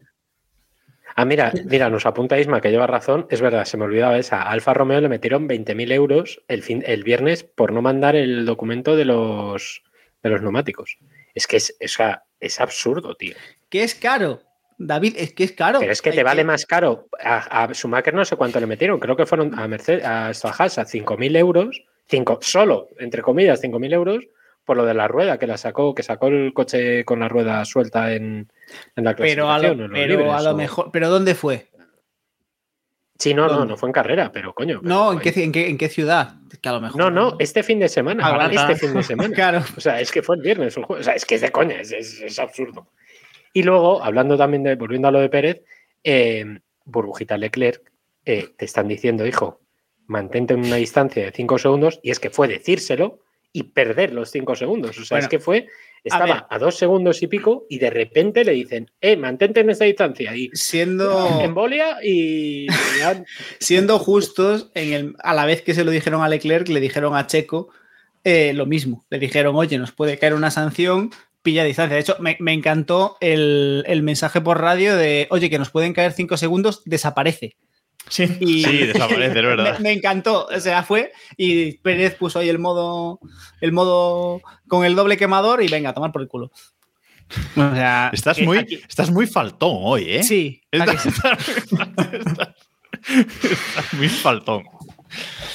Ah, 1.17 1.25
mira, 1.25 1.53
mira, 1.65 1.91
nos 1.91 2.07
apunta 2.07 2.39
Isma 2.39 2.61
que 2.61 2.71
lleva 2.71 2.87
razón. 2.87 3.27
Es 3.29 3.41
verdad, 3.41 3.65
se 3.65 3.77
me 3.77 3.85
olvidaba 3.85 4.17
esa. 4.17 4.43
A 4.43 4.53
Alfa 4.53 4.73
Romeo 4.73 5.01
le 5.01 5.09
metieron 5.09 5.49
20.000 5.49 5.93
euros 5.93 6.41
el, 6.47 6.63
fin, 6.63 6.85
el 6.87 7.03
viernes 7.03 7.43
por 7.43 7.73
no 7.73 7.83
mandar 7.83 8.15
el 8.15 8.47
documento 8.47 8.95
de 8.95 9.07
los, 9.07 9.83
de 10.23 10.31
los 10.31 10.43
neumáticos. 10.43 10.97
Es 11.35 11.49
que 11.49 11.57
es, 11.57 11.77
es, 11.81 11.99
es 12.39 12.61
absurdo, 12.61 13.17
tío. 13.17 13.35
Que 13.69 13.83
es 13.83 13.97
caro. 13.97 14.43
David, 14.79 15.15
es 15.17 15.33
que 15.35 15.45
es 15.45 15.53
caro. 15.53 15.79
Pero 15.81 15.93
es 15.93 16.03
que 16.03 16.11
Hay 16.11 16.17
te 16.17 16.23
vale 16.25 16.45
más 16.45 16.67
caro. 16.67 17.09
A, 17.23 17.65
a 17.65 17.73
Schumacher 17.75 18.13
no 18.15 18.25
sé 18.25 18.37
cuánto 18.37 18.59
le 18.61 18.67
metieron. 18.67 18.99
Creo 19.01 19.17
que 19.17 19.27
fueron 19.27 19.59
a 19.59 19.69
Mercedes, 19.69 20.05
a 20.05 20.29
a 20.29 20.33
5.000 20.33 21.37
euros. 21.37 21.83
Cinco, 22.07 22.39
solo, 22.43 22.89
entre 22.99 23.23
comillas, 23.23 23.63
5.000 23.63 23.93
euros 23.95 24.25
por 24.65 24.77
lo 24.77 24.85
de 24.87 24.95
la 24.95 25.09
rueda 25.09 25.39
que 25.39 25.47
la 25.47 25.57
sacó, 25.59 25.95
que 25.95 26.03
sacó 26.03 26.29
el 26.29 26.53
coche 26.55 27.05
con 27.05 27.21
la 27.21 27.29
rueda 27.29 27.65
suelta 27.67 28.13
en, 28.15 28.51
en 28.97 29.05
la 29.05 29.15
Pero 29.15 29.51
a 29.51 29.59
clasificación. 29.59 29.79
lo, 29.89 29.95
pero 29.95 30.07
libres, 30.19 30.33
a 30.33 30.43
lo 30.43 30.51
o- 30.53 30.57
mejor. 30.57 30.91
¿Pero 30.93 31.09
dónde 31.11 31.35
fue? 31.35 31.67
Sí, 33.19 33.33
no, 33.33 33.47
no, 33.47 33.53
¿Dónde? 33.53 33.69
no 33.69 33.77
fue 33.77 33.89
en 33.89 33.93
carrera, 33.93 34.33
pero 34.33 34.55
coño. 34.55 34.81
No, 34.83 35.13
¿en 35.13 35.21
qué, 35.21 35.33
en, 35.37 35.53
qué, 35.53 35.69
en 35.69 35.79
qué 35.79 35.89
ciudad? 35.89 36.35
Que 36.61 36.69
a 36.69 36.73
lo 36.73 36.81
mejor. 36.81 36.99
No, 36.99 37.11
no, 37.11 37.37
este 37.39 37.63
fin 37.63 37.79
de 37.79 37.89
semana. 37.89 38.23
Ah, 38.27 38.51
este 38.53 38.75
fin 38.75 38.93
de 38.95 39.03
semana. 39.05 39.33
Claro. 39.35 39.63
O 39.77 39.81
sea, 39.81 40.01
es 40.01 40.11
que 40.11 40.23
fue 40.23 40.37
el 40.37 40.43
viernes 40.43 40.77
o 40.77 40.81
el 40.81 40.87
jueves. 40.87 41.03
O 41.03 41.09
sea, 41.09 41.15
es 41.15 41.25
que 41.25 41.37
es 41.37 41.41
de 41.41 41.53
coña, 41.53 41.77
es, 41.81 41.93
es- 41.93 42.21
es 42.23 42.39
absurdo. 42.39 42.89
Y 43.55 43.63
luego, 43.63 44.03
hablando 44.03 44.37
también 44.37 44.65
de, 44.65 44.75
volviendo 44.75 45.09
a 45.09 45.13
lo 45.13 45.21
de 45.21 45.31
Pérez, 45.31 45.63
eh, 46.03 46.59
Burbujita 46.85 47.39
Leclerc, 47.39 47.81
eh, 48.27 48.49
te 48.59 48.65
están 48.65 48.89
diciendo, 48.89 49.25
hijo, 49.27 49.61
mantente 50.07 50.55
en 50.55 50.61
una 50.65 50.77
distancia 50.77 51.25
de 51.25 51.33
5 51.33 51.59
segundos, 51.59 52.01
y 52.03 52.11
es 52.11 52.19
que 52.19 52.31
fue 52.31 52.49
decírselo 52.49 53.21
y 53.53 53.63
perder 53.63 54.13
los 54.13 54.33
5 54.33 54.57
segundos. 54.57 54.99
O 54.99 55.05
sea, 55.05 55.17
Bueno, 55.17 55.27
es 55.27 55.31
que 55.31 55.39
fue, 55.39 55.69
estaba 56.03 56.49
a, 56.51 56.59
dos 56.59 56.77
segundos 56.77 57.23
y 57.23 57.29
pico, 57.29 57.65
y 57.71 57.79
de 57.79 57.91
repente 57.91 58.45
le 58.45 58.53
dicen, 58.53 58.91
eh, 59.01 59.17
mantente 59.17 59.61
en 59.61 59.71
esa 59.71 59.85
distancia. 59.85 60.35
Y 60.35 60.51
Siendo, 60.53 61.41
embolia 61.41 61.99
y 62.03 62.67
siendo 63.61 64.01
justos, 64.01 64.73
en 64.75 64.93
el, 64.93 65.17
a 65.23 65.33
la 65.33 65.47
vez 65.47 65.63
que 65.63 65.75
se 65.75 65.85
lo 65.85 65.93
dijeron 65.93 66.23
a 66.23 66.29
Leclerc, 66.29 66.69
le 66.69 66.81
dijeron 66.81 67.15
a 67.15 67.29
Checo 67.29 67.69
eh, 68.25 68.53
lo 68.53 68.67
mismo. 68.67 69.05
Le 69.11 69.21
dijeron, 69.21 69.55
oye, 69.55 69.79
nos 69.79 69.93
puede 69.93 70.19
caer 70.19 70.35
una 70.35 70.51
sanción, 70.51 71.11
pilla 71.45 71.63
distancia. 71.63 71.95
De 71.95 72.01
hecho, 72.01 72.17
me, 72.19 72.37
me 72.41 72.53
encantó 72.53 73.17
el, 73.21 73.85
el 73.87 74.03
mensaje 74.03 74.41
por 74.41 74.61
radio 74.61 74.97
de, 74.97 75.29
oye, 75.31 75.49
que 75.51 75.61
nos 75.61 75.71
pueden 75.71 75.93
caer 75.93 76.11
5 76.13 76.37
segundos, 76.37 76.83
desaparece. 76.85 77.57
Sí. 78.09 78.25
Y 78.41 78.65
Sí, 78.65 78.79
desaparece, 78.79 79.29
es 79.29 79.35
verdad. 79.47 79.79
me, 79.79 79.85
me 79.85 79.93
encantó. 79.93 80.47
O 80.47 80.61
sea, 80.61 80.83
fue 80.83 81.13
y 81.37 81.79
Pérez 81.79 82.17
puso 82.17 82.41
ahí 82.41 82.49
el 82.49 82.59
modo, 82.59 83.21
el 83.61 83.71
modo 83.73 84.41
con 84.69 84.85
el 84.85 84.95
doble 84.97 85.17
quemador 85.17 85.63
y 85.63 85.69
venga, 85.69 85.91
a 85.91 85.95
tomar 85.95 86.11
por 86.13 86.21
el 86.23 86.29
culo. 86.29 86.51
O 87.57 87.75
sea, 87.75 88.11
Estás 88.13 88.39
muy, 88.43 88.59
aquí- 88.59 88.81
estás 88.89 89.11
muy 89.11 89.27
faltón 89.27 89.71
hoy, 89.81 90.05
¿eh? 90.09 90.23
Sí, 90.23 90.61
¿a 90.73 90.85
que 90.85 90.97
Estás, 90.97 91.03
sí? 91.03 91.09
estás- 91.09 92.55
estás 93.51 93.93
muy 93.95 94.09
faltón. 94.09 94.63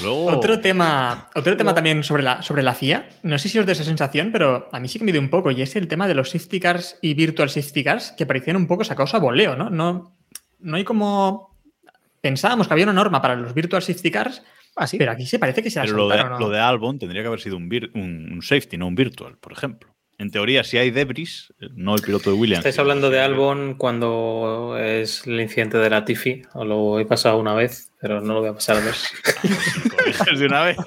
Luego, 0.02 0.28
Otro 0.28 0.60
tema, 0.60 1.30
otro 1.36 1.58
tema 1.58 1.74
también 1.76 2.04
sobre 2.04 2.24
la, 2.24 2.42
sobre 2.42 2.64
la 2.64 2.74
FIA. 2.74 3.10
No 3.24 3.38
sé 3.38 3.50
si 3.50 3.60
os 3.60 3.66
da 3.66 3.72
esa 3.74 3.84
sensación, 3.84 4.32
pero 4.32 4.70
a 4.72 4.80
mí 4.80 4.88
sí 4.88 5.00
que 5.00 5.06
me 5.06 5.12
dio 5.12 5.22
un 5.22 5.30
poco. 5.30 5.52
Y 5.52 5.62
es 5.62 5.76
el 5.76 5.88
tema 5.88 6.08
de 6.08 6.14
los 6.16 6.30
safety 6.30 6.60
cars 6.60 6.98
y 7.02 7.14
virtual 7.14 7.50
safety 7.50 7.84
cars 7.84 8.14
que 8.18 8.26
parecían 8.26 8.56
un 8.56 8.68
poco 8.68 8.84
sacados 8.84 9.14
a 9.14 9.20
voleo, 9.20 9.56
¿no? 9.56 9.70
No, 9.70 10.16
no 10.60 10.78
hay 10.78 10.84
como. 10.84 11.56
Pensábamos 12.22 12.68
que 12.68 12.74
había 12.74 12.86
una 12.86 12.94
norma 12.94 13.22
para 13.22 13.36
los 13.36 13.54
virtual 13.54 13.82
safety 13.82 14.12
cars, 14.12 14.44
Ah, 14.76 14.88
sí. 14.88 14.98
pero 14.98 15.12
aquí 15.12 15.26
se 15.26 15.40
parece 15.40 15.64
que 15.64 15.70
se 15.72 15.80
la 15.80 15.86
pero 15.86 15.98
lo 15.98 16.10
de, 16.10 16.24
¿no? 16.24 16.40
lo 16.40 16.50
de 16.50 16.60
Albon 16.60 17.00
tendría 17.00 17.22
que 17.22 17.28
haber 17.28 17.40
sido 17.40 17.56
un, 17.58 17.70
vir- 17.70 17.92
un- 17.96 18.30
un 18.34 18.42
safety, 18.42 18.78
no 18.78 18.88
un 18.88 18.96
virtual, 18.96 19.38
por 19.38 19.52
ejemplo. 19.54 19.90
En 20.18 20.32
teoría, 20.32 20.66
si 20.66 20.78
hay 20.78 20.92
debris, 20.92 21.54
no 21.76 21.96
el 21.96 22.02
piloto 22.02 22.30
de 22.30 22.36
Williams. 22.38 22.60
Estáis 22.60 22.78
hablando 22.78 23.10
de 23.10 23.22
Albon 23.22 23.76
cuando 23.76 24.78
es 24.78 25.26
el 25.26 25.40
incidente 25.40 25.78
de 25.78 25.90
la 25.90 26.04
Tiffy, 26.04 26.42
o 26.54 26.66
lo 26.66 27.00
he 27.00 27.06
pasado 27.06 27.38
una 27.38 27.54
vez, 27.54 27.89
pero 28.00 28.22
no 28.22 28.34
lo 28.36 28.40
voy 28.42 28.50
a 28.50 28.54
pasar 28.54 28.84
dos. 28.84 29.08
Corriges 29.96 30.40
de 30.40 30.46
una 30.46 30.64
vez. 30.64 30.78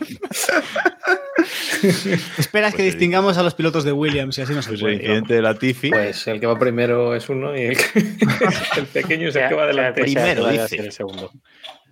Esperas 2.38 2.72
que 2.74 2.82
Pues, 2.82 2.92
distingamos 2.92 3.36
a 3.38 3.42
los 3.42 3.54
pilotos 3.54 3.84
de 3.84 3.92
Williams 3.92 4.38
y 4.38 4.42
así 4.42 4.52
no 4.54 4.62
se 4.62 4.70
Pues 4.76 5.00
el 5.00 5.22
de 5.24 5.42
la 5.42 5.54
Tiffy. 5.54 5.90
Pues 5.90 6.26
el 6.28 6.40
que 6.40 6.46
va 6.46 6.58
primero 6.58 7.14
es 7.14 7.28
uno 7.28 7.56
y 7.56 7.62
el, 7.62 7.76
que- 7.76 7.98
el 8.78 8.86
pequeño 8.86 9.28
es 9.28 9.36
el 9.36 9.48
que 9.48 9.54
va 9.54 9.66
delante. 9.66 10.06
Sea- 10.08 10.12
sea- 10.12 10.34
Primero, 10.34 10.46
a 10.46 10.52
dice. 10.52 10.68
ser 10.68 10.80
el 10.86 10.92
segundo. 10.92 11.30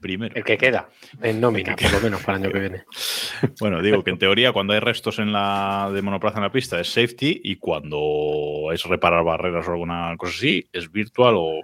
primero. 0.01 0.35
El 0.35 0.45
que 0.45 0.57
queda 0.57 0.89
en 1.23 1.41
nómina, 1.41 1.77
por 1.77 1.93
lo 1.93 2.01
menos 2.01 2.23
para 2.23 2.39
el 2.39 2.45
año 2.45 2.53
que 2.53 2.61
viene. 2.61 2.85
Bueno, 3.61 3.81
digo 3.83 4.03
que 4.05 4.11
en 4.11 4.19
teoría 4.19 4.53
cuando 4.53 4.73
hay 4.75 4.81
restos 4.81 5.19
en 5.19 5.33
la 5.33 5.91
de 5.93 6.03
monoplaza 6.03 6.39
en 6.39 6.45
la 6.45 6.53
pista 6.53 6.79
es 6.81 6.89
safety 6.93 7.41
y 7.43 7.57
cuando 7.57 8.69
es 8.73 8.85
reparar 8.85 9.25
barreras 9.25 9.67
o 9.69 9.73
alguna 9.73 10.15
cosa 10.19 10.35
así 10.37 10.69
es 10.73 10.91
virtual 10.93 11.35
o 11.39 11.61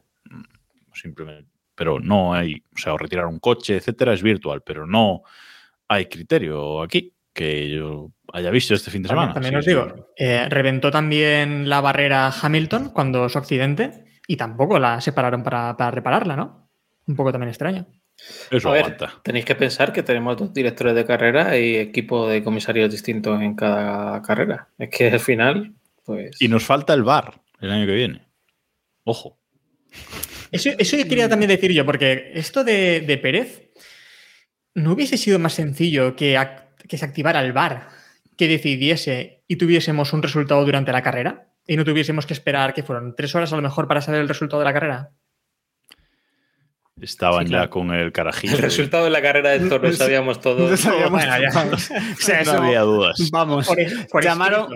simplemente. 0.95 1.51
Pero 1.77 2.01
no 2.01 2.35
hay, 2.35 2.65
o 2.75 2.79
sea, 2.79 2.95
o 2.95 2.99
retirar 2.99 3.27
un 3.27 3.39
coche, 3.39 3.77
etcétera, 3.77 4.13
es 4.15 4.23
virtual, 4.23 4.63
pero 4.67 4.85
no 4.87 5.23
hay 5.87 6.07
criterio 6.07 6.83
aquí 6.83 7.13
que 7.33 7.71
yo 7.71 8.11
haya 8.33 8.51
visto 8.51 8.75
este 8.75 8.91
fin 8.91 9.03
de 9.03 9.11
semana. 9.11 9.33
También, 9.35 9.53
también 9.55 9.63
Sí, 9.63 9.79
os 9.79 9.87
digo, 9.95 10.09
eh, 10.17 10.49
reventó 10.49 10.91
también 10.91 11.69
la 11.69 11.81
barrera 11.81 12.33
Hamilton 12.43 12.91
cuando 12.91 13.29
su 13.29 13.39
accidente 13.39 14.05
y 14.27 14.37
tampoco 14.37 14.79
la 14.81 15.01
separaron 15.01 15.43
para, 15.45 15.77
para 15.77 15.91
repararla, 15.93 16.35
¿no? 16.35 16.69
Un 17.07 17.15
poco 17.15 17.31
también 17.31 17.51
extraño. 17.51 17.87
Eso 18.51 18.71
A 18.71 18.73
ver, 18.73 18.85
aguanta. 18.85 19.21
tenéis 19.23 19.45
que 19.45 19.55
pensar 19.55 19.93
que 19.93 20.03
tenemos 20.03 20.39
dos 20.39 20.53
directores 20.55 20.95
de 20.95 21.05
carrera 21.05 21.59
y 21.59 21.77
equipo 21.77 22.27
de 22.27 22.43
comisarios 22.43 22.91
distintos 22.91 23.41
en 23.43 23.55
cada 23.55 24.23
carrera. 24.23 24.69
Es 24.79 24.89
que 24.89 25.11
al 25.11 25.21
final, 25.21 25.75
pues. 26.05 26.41
Y 26.41 26.49
nos 26.49 26.65
falta 26.65 26.95
el 26.95 27.03
bar 27.05 27.43
el 27.61 27.71
año 27.71 27.85
que 27.87 27.93
viene. 27.95 28.23
Ojo. 29.05 29.39
Eso, 30.53 30.71
eso 30.79 30.97
quería 30.97 31.29
también 31.29 31.49
decir 31.49 31.73
yo, 31.73 31.85
porque 31.85 32.33
esto 32.35 32.65
de, 32.65 33.01
de 33.01 33.19
Pérez 33.19 33.71
no 34.75 34.93
hubiese 34.93 35.17
sido 35.17 35.39
más 35.39 35.55
sencillo 35.55 36.17
que, 36.17 36.39
que 36.89 36.99
se 36.99 37.05
activara 37.05 37.41
el 37.41 37.53
VAR, 37.53 37.89
que 38.37 38.49
decidiese 38.49 39.43
y 39.49 39.57
tuviésemos 39.57 40.13
un 40.13 40.23
resultado 40.23 40.65
durante 40.65 40.93
la 40.93 41.03
carrera 41.03 41.49
y 41.67 41.77
no 41.77 41.85
tuviésemos 41.85 42.27
que 42.27 42.35
esperar 42.35 42.75
que 42.75 42.83
fueron 42.83 43.15
tres 43.17 43.35
horas 43.35 43.53
a 43.53 43.57
lo 43.57 43.63
mejor 43.63 43.89
para 43.89 44.01
saber 44.01 44.21
el 44.21 44.29
resultado 44.29 44.61
de 44.61 44.67
la 44.67 44.73
carrera. 44.73 45.13
Estaban 47.01 47.43
Sí, 47.45 47.51
claro. 47.51 47.65
ya 47.67 47.71
con 47.71 47.91
el 47.93 48.11
carajillo. 48.11 48.57
El 48.57 48.63
resultado 48.63 49.05
de 49.05 49.11
la 49.11 49.21
carrera 49.21 49.51
de 49.51 49.57
esto 49.57 49.79
lo 49.79 49.93
sabíamos 49.97 50.41
todos. 50.41 50.71
No 50.71 50.77
sabíamos 50.79 51.11
Bueno, 51.11 51.33
ya. 51.43 51.51
vamos. 51.55 51.91
O 51.91 52.21
sea, 52.23 52.37
no 52.37 52.43
eso- 52.53 52.63
había 52.63 52.81
dudas. 52.81 53.31
Vamos. 53.31 53.67
Por- 53.67 53.77
por 54.11 54.25
Llamaron- 54.25 54.69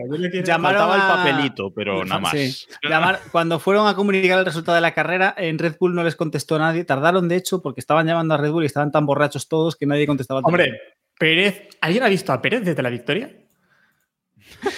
llamaron 0.44 0.62
Faltaba 0.62 0.94
a- 0.94 0.96
el 1.24 1.32
papelito, 1.32 1.72
pero 1.72 2.04
nada 2.04 2.20
más. 2.20 2.32
Sí. 2.32 2.54
Llamar- 2.82 3.20
cuando 3.32 3.58
fueron 3.58 3.88
a 3.88 3.94
comunicar 3.94 4.38
el 4.38 4.44
resultado 4.44 4.74
de 4.76 4.82
la 4.82 4.92
carrera, 4.92 5.34
en 5.38 5.58
Red 5.58 5.76
Bull 5.80 5.94
no 5.94 6.04
les 6.04 6.14
contestó 6.14 6.58
nadie. 6.58 6.84
Tardaron, 6.84 7.26
de 7.26 7.36
hecho, 7.36 7.62
porque 7.62 7.80
estaban 7.80 8.06
llamando 8.06 8.34
a 8.34 8.36
Red 8.36 8.50
Bull 8.50 8.64
y 8.64 8.66
estaban 8.66 8.92
tan 8.92 9.06
borrachos 9.06 9.48
todos 9.48 9.74
que 9.76 9.86
nadie 9.86 10.06
contestaba. 10.06 10.40
Hombre, 10.44 10.78
Pérez, 11.18 11.68
¿alguien 11.80 12.04
ha 12.04 12.08
visto 12.08 12.34
a 12.34 12.42
Pérez 12.42 12.62
desde 12.66 12.82
la 12.82 12.90
victoria? 12.90 13.34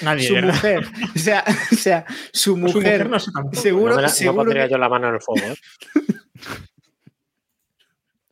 Nadie, 0.02 0.28
su 0.28 0.34
¿verdad? 0.34 0.54
mujer. 0.54 0.86
O 1.16 1.18
sea, 1.18 1.44
o 1.72 1.74
sea, 1.74 2.04
su 2.32 2.56
mujer. 2.56 2.76
mujer 2.76 3.10
no 3.10 3.18
sé 3.18 3.32
tampoco. 3.32 3.60
seguro, 3.60 3.88
no, 3.90 3.96
me 3.96 4.02
la- 4.02 4.08
no 4.08 4.14
seguro 4.14 4.36
pondría 4.36 4.64
que- 4.66 4.70
yo 4.70 4.78
la 4.78 4.88
mano 4.88 5.08
en 5.08 5.14
el 5.16 5.20
fuego. 5.20 5.44
¿eh? 5.48 5.56
Bueno, 5.94 5.94
No 5.94 5.94
pondría 5.94 6.22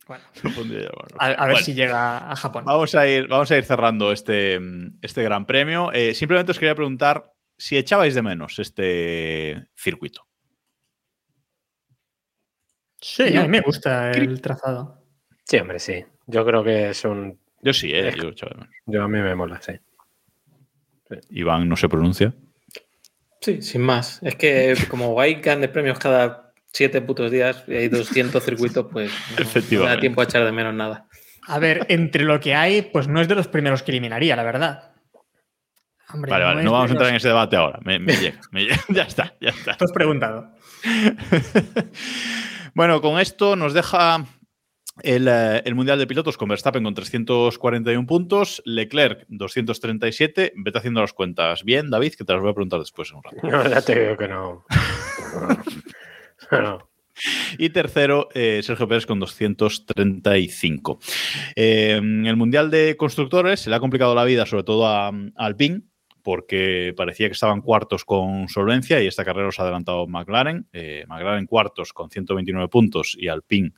bueno. 0.43 0.97
a, 1.17 1.25
a 1.25 1.29
ver 1.45 1.53
Bueno. 1.53 1.57
si 1.65 1.73
llega 1.73 2.31
a 2.31 2.35
Japón. 2.35 2.65
Vamos 2.65 2.93
a 2.95 3.07
ir, 3.07 3.27
vamos 3.27 3.49
a 3.51 3.57
ir 3.57 3.63
cerrando 3.63 4.11
este, 4.11 4.59
este 5.01 5.23
gran 5.23 5.45
premio. 5.45 5.91
Eh, 5.93 6.13
simplemente 6.13 6.51
os 6.51 6.59
quería 6.59 6.75
preguntar 6.75 7.31
si 7.57 7.77
echabais 7.77 8.15
de 8.15 8.21
menos 8.21 8.59
este 8.59 9.67
circuito. 9.75 10.27
Sí, 12.99 13.35
a 13.35 13.41
mí 13.43 13.47
me 13.47 13.61
gusta 13.61 14.11
el 14.11 14.41
trazado. 14.41 15.03
Sí, 15.43 15.57
hombre, 15.57 15.79
sí. 15.79 16.05
Yo 16.27 16.45
creo 16.45 16.63
que 16.63 16.89
es 16.91 17.03
un. 17.03 17.39
Yo 17.61 17.73
sí, 17.73 17.91
eh, 17.93 18.13
yo 18.15 18.29
echaba 18.29 18.51
de 18.51 18.57
menos. 18.61 18.75
Yo 18.85 19.03
a 19.03 19.07
mí 19.07 19.19
me 19.19 19.35
mola, 19.35 19.59
sí. 19.61 19.73
Iván 21.31 21.67
no 21.67 21.75
se 21.75 21.89
pronuncia. 21.89 22.33
Sí, 23.41 23.61
sin 23.61 23.81
más. 23.81 24.21
Es 24.21 24.35
que 24.35 24.75
como 24.87 25.19
hay 25.19 25.35
grandes 25.35 25.71
premios 25.71 25.97
cada 25.99 26.50
siete 26.73 27.01
putos 27.01 27.29
días 27.31 27.63
y 27.67 27.75
hay 27.75 27.87
200 27.89 28.43
circuitos, 28.43 28.87
pues 28.91 29.11
no, 29.71 29.79
no 29.79 29.85
da 29.85 29.99
tiempo 29.99 30.21
a 30.21 30.23
echar 30.25 30.45
de 30.45 30.51
menos 30.51 30.73
nada. 30.73 31.07
A 31.47 31.59
ver, 31.59 31.85
entre 31.89 32.23
lo 32.23 32.39
que 32.39 32.53
hay, 32.55 32.81
pues 32.83 33.07
no 33.07 33.19
es 33.21 33.27
de 33.27 33.35
los 33.35 33.47
primeros 33.47 33.81
que 33.83 33.91
eliminaría, 33.91 34.35
la 34.35 34.43
verdad. 34.43 34.87
Hombre, 36.13 36.29
Vale, 36.31 36.43
vale, 36.43 36.59
es 36.59 36.65
no 36.65 36.71
vamos 36.73 36.89
a 36.89 36.93
entrar 36.93 37.05
los- 37.07 37.11
en 37.11 37.15
ese 37.15 37.27
debate 37.29 37.55
ahora. 37.55 37.79
Me, 37.83 37.97
me 37.99 38.13
llega, 38.15 38.39
me 38.51 38.63
llega. 38.63 38.77
Ya 38.89 39.03
está, 39.03 39.33
ya 39.41 39.49
está. 39.49 39.77
Tú 39.77 39.85
has 39.85 39.91
preguntado. 39.91 40.51
bueno, 42.73 43.01
con 43.01 43.19
esto 43.19 43.55
nos 43.55 43.73
deja 43.73 44.25
el, 45.03 45.27
eh, 45.27 45.61
el 45.65 45.73
Mundial 45.75 45.97
de 45.99 46.07
Pilotos 46.07 46.37
con 46.37 46.49
Verstappen 46.49 46.83
con 46.83 46.93
341 46.93 48.05
puntos, 48.05 48.61
Leclerc 48.65 49.25
237. 49.29 50.53
Vete 50.57 50.77
haciendo 50.77 51.01
las 51.01 51.13
cuentas 51.13 51.63
bien, 51.63 51.89
David, 51.89 52.13
que 52.17 52.23
te 52.25 52.33
las 52.33 52.41
voy 52.41 52.51
a 52.51 52.55
preguntar 52.55 52.79
después 52.79 53.09
en 53.11 53.17
un 53.17 53.23
rato. 53.23 53.37
No, 53.47 53.67
ya 53.69 53.81
te 53.81 53.99
digo 53.99 54.17
que 54.17 54.27
no. 54.27 54.65
Y 57.57 57.69
tercero, 57.69 58.29
eh, 58.33 58.61
Sergio 58.63 58.87
Pérez 58.87 59.05
con 59.05 59.19
235. 59.19 60.99
Eh, 61.55 61.95
el 61.97 62.35
Mundial 62.37 62.71
de 62.71 62.95
Constructores 62.97 63.59
se 63.59 63.69
le 63.69 63.75
ha 63.75 63.79
complicado 63.79 64.15
la 64.15 64.23
vida, 64.23 64.45
sobre 64.45 64.63
todo 64.63 64.87
a, 64.87 65.09
a 65.09 65.11
Alpine, 65.35 65.81
porque 66.21 66.93
parecía 66.95 67.27
que 67.27 67.33
estaban 67.33 67.61
cuartos 67.61 68.05
con 68.05 68.47
solvencia 68.47 69.01
y 69.01 69.07
esta 69.07 69.25
carrera 69.25 69.47
os 69.49 69.59
ha 69.59 69.63
adelantado 69.63 70.07
McLaren. 70.07 70.67
Eh, 70.73 71.05
McLaren 71.07 71.45
cuartos 71.45 71.93
con 71.93 72.09
129 72.09 72.67
puntos 72.69 73.15
y 73.19 73.27
Alpine 73.27 73.73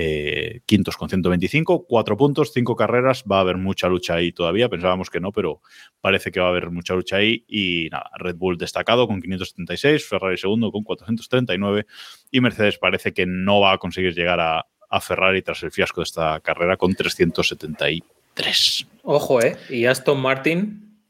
eh, 0.00 0.60
quintos 0.64 0.96
con 0.96 1.08
125. 1.08 1.84
Cuatro 1.88 2.16
puntos, 2.16 2.52
cinco 2.54 2.76
carreras. 2.76 3.24
Va 3.30 3.38
a 3.38 3.40
haber 3.40 3.56
mucha 3.56 3.88
lucha 3.88 4.14
ahí 4.14 4.30
todavía. 4.30 4.68
Pensábamos 4.68 5.10
que 5.10 5.18
no, 5.18 5.32
pero 5.32 5.60
parece 6.00 6.30
que 6.30 6.38
va 6.38 6.46
a 6.46 6.50
haber 6.50 6.70
mucha 6.70 6.94
lucha 6.94 7.16
ahí. 7.16 7.44
Y 7.48 7.88
nada, 7.90 8.08
Red 8.16 8.36
Bull 8.36 8.56
destacado 8.56 9.08
con 9.08 9.20
576, 9.20 10.06
Ferrari 10.06 10.36
segundo 10.38 10.70
con 10.70 10.84
439 10.84 11.84
y 12.30 12.40
Mercedes 12.40 12.78
parece 12.78 13.12
que 13.12 13.26
no 13.26 13.60
va 13.60 13.72
a 13.72 13.78
conseguir 13.78 14.14
llegar 14.14 14.38
a, 14.38 14.64
a 14.88 15.00
Ferrari 15.00 15.42
tras 15.42 15.64
el 15.64 15.72
fiasco 15.72 16.00
de 16.00 16.04
esta 16.04 16.38
carrera 16.40 16.76
con 16.76 16.94
373. 16.94 18.86
Ojo, 19.02 19.42
¿eh? 19.42 19.56
Y 19.68 19.86
Aston 19.86 20.20
Martin. 20.20 21.02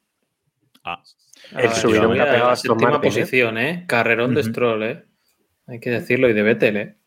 Ah, 0.83 1.03
El 1.55 1.71
subidón 1.73 2.15
que 2.15 2.21
ha 2.21 2.23
a 2.23 2.27
pegado 2.27 2.47
la 2.47 2.53
Aston 2.53 2.79
séptima 2.79 2.91
Martin, 2.93 3.11
posición, 3.11 3.59
¿eh? 3.59 3.85
Carrerón 3.87 4.35
de 4.35 4.41
Ujú. 4.41 4.49
Stroll, 4.51 4.83
¿eh? 4.85 5.05
Hay 5.67 5.79
que 5.79 5.91
decirlo, 5.91 6.31
y 6.31 6.33
de 6.33 6.43
Vettel, 6.43 6.77
¿eh? 6.79 6.98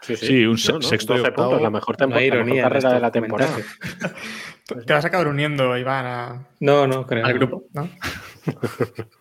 Sí, 0.00 0.16
Sí, 0.16 0.44
un 0.46 0.56
se- 0.58 0.80
sexto 0.80 1.14
y 1.14 1.18
12 1.18 1.28
octavo. 1.30 1.48
puntos, 1.48 1.62
la 1.62 1.70
mejor, 1.70 1.96
tempo- 1.96 2.14
No 2.14 2.20
hay 2.20 2.30
la 2.30 2.44
mejor 2.44 2.62
carrera 2.62 2.92
de 2.92 3.00
la 3.00 3.10
temporada. 3.10 3.56
Te 4.86 4.92
vas 4.92 5.04
a 5.04 5.08
acabar 5.08 5.28
uniendo, 5.28 5.76
Iván, 5.76 6.06
a- 6.06 6.46
No, 6.60 6.86
no, 6.86 7.06
creo. 7.06 7.24
al 7.26 7.34
grupo, 7.34 7.64
¿no? 7.72 7.88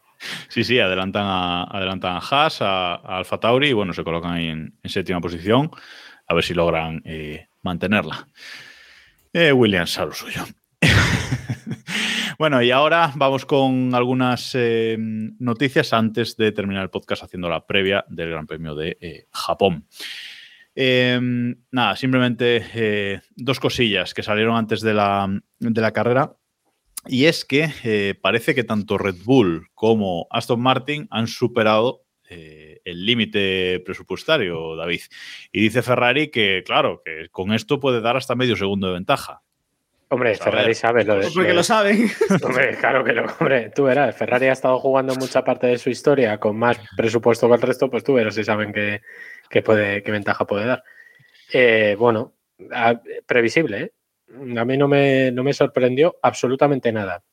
Sí, 0.49 0.63
sí, 0.63 0.79
adelantan 0.79 1.25
a, 1.25 1.63
adelantan 1.65 2.15
a 2.15 2.19
Haas, 2.19 2.61
a, 2.61 2.95
a 2.95 3.17
Alfa 3.17 3.39
Tauri 3.39 3.69
y 3.69 3.73
bueno, 3.73 3.93
se 3.93 4.03
colocan 4.03 4.31
ahí 4.33 4.47
en, 4.47 4.73
en 4.81 4.89
séptima 4.89 5.21
posición. 5.21 5.69
A 6.27 6.33
ver 6.33 6.43
si 6.43 6.53
logran 6.55 7.01
eh, 7.05 7.47
mantenerla. 7.61 8.27
Eh, 9.31 9.51
Williams 9.51 9.97
a 9.99 10.05
lo 10.05 10.13
suyo. 10.13 10.43
bueno, 12.39 12.61
y 12.63 12.71
ahora 12.71 13.11
vamos 13.15 13.45
con 13.45 13.93
algunas 13.93 14.51
eh, 14.55 14.95
noticias 14.99 15.93
antes 15.93 16.35
de 16.35 16.51
terminar 16.51 16.83
el 16.83 16.89
podcast 16.89 17.23
haciendo 17.23 17.47
la 17.47 17.65
previa 17.65 18.03
del 18.09 18.31
Gran 18.31 18.47
Premio 18.47 18.73
de 18.75 18.97
eh, 18.99 19.27
Japón. 19.31 19.85
Eh, 20.79 21.19
nada, 21.71 21.95
simplemente 21.95 22.63
eh, 22.75 23.21
dos 23.35 23.59
cosillas 23.59 24.13
que 24.13 24.21
salieron 24.21 24.55
antes 24.55 24.81
de 24.81 24.93
la, 24.93 25.27
de 25.57 25.81
la 25.81 25.91
carrera. 25.91 26.35
Y 27.07 27.25
es 27.25 27.45
que 27.45 27.71
eh, 27.83 28.13
parece 28.21 28.53
que 28.53 28.63
tanto 28.63 28.99
Red 28.99 29.15
Bull 29.23 29.69
como 29.73 30.27
Aston 30.29 30.61
Martin 30.61 31.07
han 31.09 31.25
superado 31.25 32.03
eh, 32.29 32.79
el 32.85 33.05
límite 33.07 33.81
presupuestario, 33.85 34.75
David. 34.75 35.01
Y 35.51 35.61
dice 35.61 35.81
Ferrari 35.81 36.29
que, 36.29 36.61
claro, 36.63 37.01
que 37.03 37.29
con 37.31 37.53
esto 37.53 37.79
puede 37.79 38.01
dar 38.01 38.15
hasta 38.15 38.35
medio 38.35 38.55
segundo 38.55 38.87
de 38.87 38.93
ventaja. 38.93 39.41
Hombre, 40.09 40.33
A 40.33 40.35
Ferrari 40.35 40.67
ver. 40.67 40.75
sabe 40.75 41.03
lo 41.03 41.15
de. 41.15 41.21
Pues 41.21 41.33
Porque 41.33 41.53
lo 41.53 41.63
saben. 41.63 42.09
Hombre, 42.43 42.77
claro 42.77 43.03
que 43.03 43.13
lo. 43.13 43.25
Hombre, 43.25 43.71
tú 43.75 43.83
verás, 43.83 44.15
Ferrari 44.15 44.45
ha 44.45 44.53
estado 44.53 44.79
jugando 44.79 45.15
mucha 45.15 45.43
parte 45.43 45.67
de 45.67 45.77
su 45.77 45.89
historia 45.89 46.39
con 46.39 46.57
más 46.57 46.79
presupuesto 46.95 47.49
que 47.49 47.55
el 47.55 47.61
resto, 47.61 47.89
pues 47.89 48.03
tú 48.05 48.13
verás 48.13 48.35
si 48.35 48.43
saben 48.45 48.71
qué, 48.71 49.01
qué 49.49 49.61
puede, 49.61 50.03
qué 50.03 50.11
ventaja 50.11 50.45
puede 50.45 50.65
dar. 50.65 50.83
Eh, 51.53 51.95
bueno, 51.97 52.35
a- 52.71 52.99
previsible, 53.25 53.81
¿eh? 53.81 53.91
A 54.57 54.65
mí 54.65 54.77
no 54.77 54.87
me, 54.87 55.31
no 55.31 55.43
me 55.43 55.53
sorprendió 55.53 56.17
absolutamente 56.21 56.91
nada. 56.91 57.23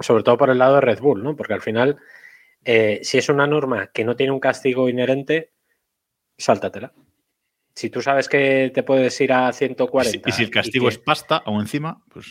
Sobre 0.00 0.22
todo 0.22 0.38
por 0.38 0.50
el 0.50 0.58
lado 0.58 0.76
de 0.76 0.80
Red 0.80 1.00
Bull, 1.00 1.22
¿no? 1.22 1.36
Porque 1.36 1.52
al 1.54 1.60
final, 1.62 1.98
eh, 2.64 3.00
si 3.02 3.18
es 3.18 3.28
una 3.28 3.46
norma 3.46 3.88
que 3.92 4.04
no 4.04 4.16
tiene 4.16 4.32
un 4.32 4.40
castigo 4.40 4.88
inherente, 4.88 5.52
sáltatela. 6.38 6.92
Si 7.74 7.90
tú 7.90 8.00
sabes 8.00 8.28
que 8.28 8.70
te 8.72 8.82
puedes 8.82 9.20
ir 9.20 9.32
a 9.32 9.50
Y 9.50 9.52
140. 9.52 10.10
si, 10.10 10.22
y 10.30 10.32
si 10.32 10.42
el 10.44 10.50
castigo 10.50 10.86
que- 10.86 10.90
es 10.94 10.98
pasta 10.98 11.42
aún 11.44 11.60
encima, 11.60 12.02
pues 12.12 12.26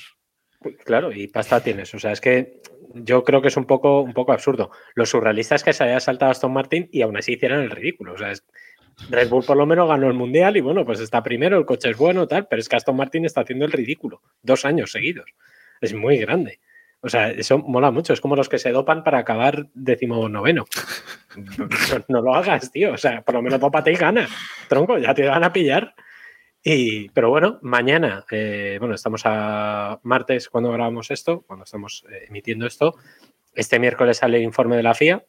Claro, 0.86 1.12
y 1.12 1.28
pasta 1.28 1.62
tienes. 1.62 1.94
O 1.94 2.00
sea, 2.00 2.14
es 2.14 2.22
que 2.22 2.62
yo 2.94 3.26
creo 3.26 3.42
que 3.42 3.50
es 3.50 3.58
un 3.58 3.66
poco, 3.66 4.00
un 4.02 4.14
poco 4.14 4.32
absurdo. 4.32 4.72
Lo 4.96 5.06
surrealista 5.06 5.56
es 5.56 5.64
que 5.64 5.74
se 5.74 5.84
haya 5.84 6.00
saltado 6.00 6.32
Aston 6.32 6.54
Martin 6.54 6.88
y 6.90 7.02
aún 7.02 7.18
así 7.18 7.34
hicieran 7.34 7.60
el 7.64 7.70
ridículo. 7.70 8.14
O 8.14 8.18
sea, 8.18 8.32
es- 8.32 8.46
Red 9.10 9.30
Bull 9.30 9.44
por 9.44 9.58
lo 9.58 9.66
menos 9.66 9.88
ganó 9.88 10.08
el 10.08 10.14
mundial 10.14 10.58
y 10.58 10.62
bueno, 10.62 10.86
pues 10.86 11.00
está 11.00 11.24
primero, 11.24 11.58
el 11.58 11.66
coche 11.66 11.90
es 11.90 11.98
bueno, 11.98 12.28
tal, 12.28 12.48
pero 12.48 12.60
es 12.60 12.70
que 12.70 12.76
Aston 12.76 12.96
Martin 12.96 13.26
está 13.26 13.42
haciendo 13.42 13.66
el 13.66 13.72
ridículo 13.72 14.22
dos 14.42 14.66
años 14.66 14.92
seguidos. 14.92 15.26
Es 15.82 15.94
muy 15.94 16.18
grande. 16.18 16.60
O 17.06 17.10
sea, 17.10 17.30
eso 17.30 17.58
mola 17.58 17.92
mucho. 17.92 18.14
Es 18.14 18.22
como 18.22 18.38
los 18.38 18.48
que 18.48 18.58
se 18.58 18.72
dopan 18.72 19.04
para 19.04 19.20
acabar 19.20 19.68
decimonoveno. 19.74 20.66
No, 22.08 22.22
lo 22.22 22.36
hagas, 22.36 22.72
tío. 22.72 22.94
O 22.94 22.98
sea, 22.98 23.24
por 23.24 23.34
lo 23.34 23.42
menos 23.42 23.60
dópate 23.60 23.92
y 23.92 23.96
gana. 23.96 24.28
Tronco, 24.70 25.00
ya 25.00 25.16
te 25.16 25.26
van 25.28 25.44
a 25.44 25.52
pillar. 25.52 25.96
Y, 26.64 27.10
pero 27.10 27.32
bueno, 27.32 27.58
mañana, 27.64 28.24
eh, 28.30 28.78
bueno, 28.80 28.94
estamos 28.94 29.24
a 29.26 30.00
martes 30.04 30.48
cuando 30.48 30.72
grabamos 30.72 31.10
esto, 31.10 31.42
cuando 31.42 31.66
estamos 31.66 32.06
eh, 32.10 32.26
emitiendo 32.30 32.68
esto. 32.68 32.96
Este 33.54 33.80
miércoles 33.80 34.18
sale 34.18 34.38
el 34.38 34.44
informe 34.44 34.78
de 34.78 34.84
la 34.84 34.94
FIA. 34.94 35.26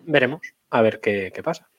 Veremos 0.00 0.40
a 0.70 0.82
ver 0.82 1.00
qué, 1.00 1.32
qué 1.32 1.42
pasa. 1.42 1.70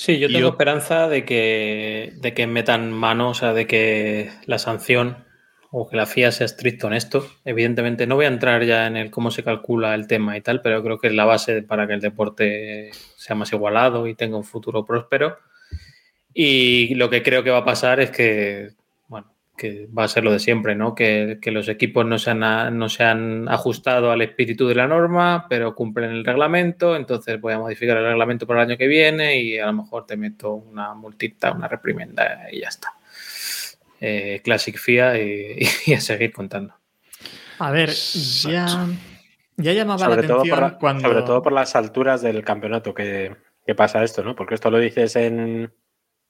Sí, 0.00 0.18
yo 0.18 0.28
tengo 0.28 0.40
yo- 0.40 0.48
esperanza 0.48 1.08
de 1.08 1.26
que, 1.26 2.14
de 2.16 2.32
que 2.32 2.46
metan 2.46 2.90
mano, 2.90 3.28
o 3.28 3.34
sea, 3.34 3.52
de 3.52 3.66
que 3.66 4.30
la 4.46 4.58
sanción 4.58 5.26
o 5.70 5.90
que 5.90 5.96
la 5.98 6.06
FIA 6.06 6.32
sea 6.32 6.46
estricto 6.46 6.86
en 6.86 6.94
esto. 6.94 7.28
Evidentemente, 7.44 8.06
no 8.06 8.14
voy 8.16 8.24
a 8.24 8.28
entrar 8.28 8.64
ya 8.64 8.86
en 8.86 8.96
el 8.96 9.10
cómo 9.10 9.30
se 9.30 9.44
calcula 9.44 9.94
el 9.94 10.06
tema 10.06 10.38
y 10.38 10.40
tal, 10.40 10.62
pero 10.62 10.82
creo 10.82 10.98
que 10.98 11.08
es 11.08 11.12
la 11.14 11.26
base 11.26 11.60
para 11.62 11.86
que 11.86 11.92
el 11.92 12.00
deporte 12.00 12.92
sea 13.16 13.36
más 13.36 13.52
igualado 13.52 14.06
y 14.06 14.14
tenga 14.14 14.38
un 14.38 14.44
futuro 14.44 14.86
próspero. 14.86 15.36
Y 16.32 16.94
lo 16.94 17.10
que 17.10 17.22
creo 17.22 17.44
que 17.44 17.50
va 17.50 17.58
a 17.58 17.64
pasar 17.66 18.00
es 18.00 18.10
que, 18.10 18.70
que 19.60 19.86
va 19.96 20.04
a 20.04 20.08
ser 20.08 20.24
lo 20.24 20.32
de 20.32 20.38
siempre, 20.38 20.74
¿no? 20.74 20.94
Que, 20.94 21.38
que 21.42 21.50
los 21.50 21.68
equipos 21.68 22.06
no 22.06 22.18
se, 22.18 22.30
han, 22.30 22.78
no 22.78 22.88
se 22.88 23.04
han 23.04 23.46
ajustado 23.50 24.10
al 24.10 24.22
espíritu 24.22 24.66
de 24.66 24.74
la 24.74 24.86
norma, 24.88 25.44
pero 25.50 25.74
cumplen 25.74 26.12
el 26.12 26.24
reglamento, 26.24 26.96
entonces 26.96 27.38
voy 27.38 27.52
a 27.52 27.58
modificar 27.58 27.98
el 27.98 28.04
reglamento 28.06 28.46
para 28.46 28.62
el 28.62 28.70
año 28.70 28.78
que 28.78 28.86
viene 28.86 29.38
y 29.38 29.58
a 29.58 29.66
lo 29.66 29.74
mejor 29.74 30.06
te 30.06 30.16
meto 30.16 30.54
una 30.54 30.94
multita, 30.94 31.52
una 31.52 31.68
reprimenda 31.68 32.46
y 32.50 32.60
ya 32.62 32.68
está. 32.68 32.94
Eh, 34.00 34.40
Classic 34.42 34.78
FIA 34.78 35.18
y, 35.18 35.58
y 35.86 35.92
a 35.92 36.00
seguir 36.00 36.32
contando. 36.32 36.72
A 37.58 37.70
ver, 37.70 37.90
ya, 37.90 38.88
ya 39.58 39.72
llamaba 39.74 39.98
Sobre 40.06 40.22
la 40.22 40.28
todo, 40.28 40.38
atención 40.38 40.58
por 40.58 40.70
la- 40.72 40.78
cuando... 40.78 41.02
sobre 41.08 41.22
todo 41.22 41.42
por 41.42 41.52
las 41.52 41.76
alturas 41.76 42.22
del 42.22 42.42
campeonato 42.42 42.94
que, 42.94 43.36
que 43.66 43.74
pasa 43.74 44.02
esto, 44.02 44.24
¿no? 44.24 44.34
Porque 44.34 44.54
esto 44.54 44.70
lo 44.70 44.78
dices 44.78 45.16
en 45.16 45.70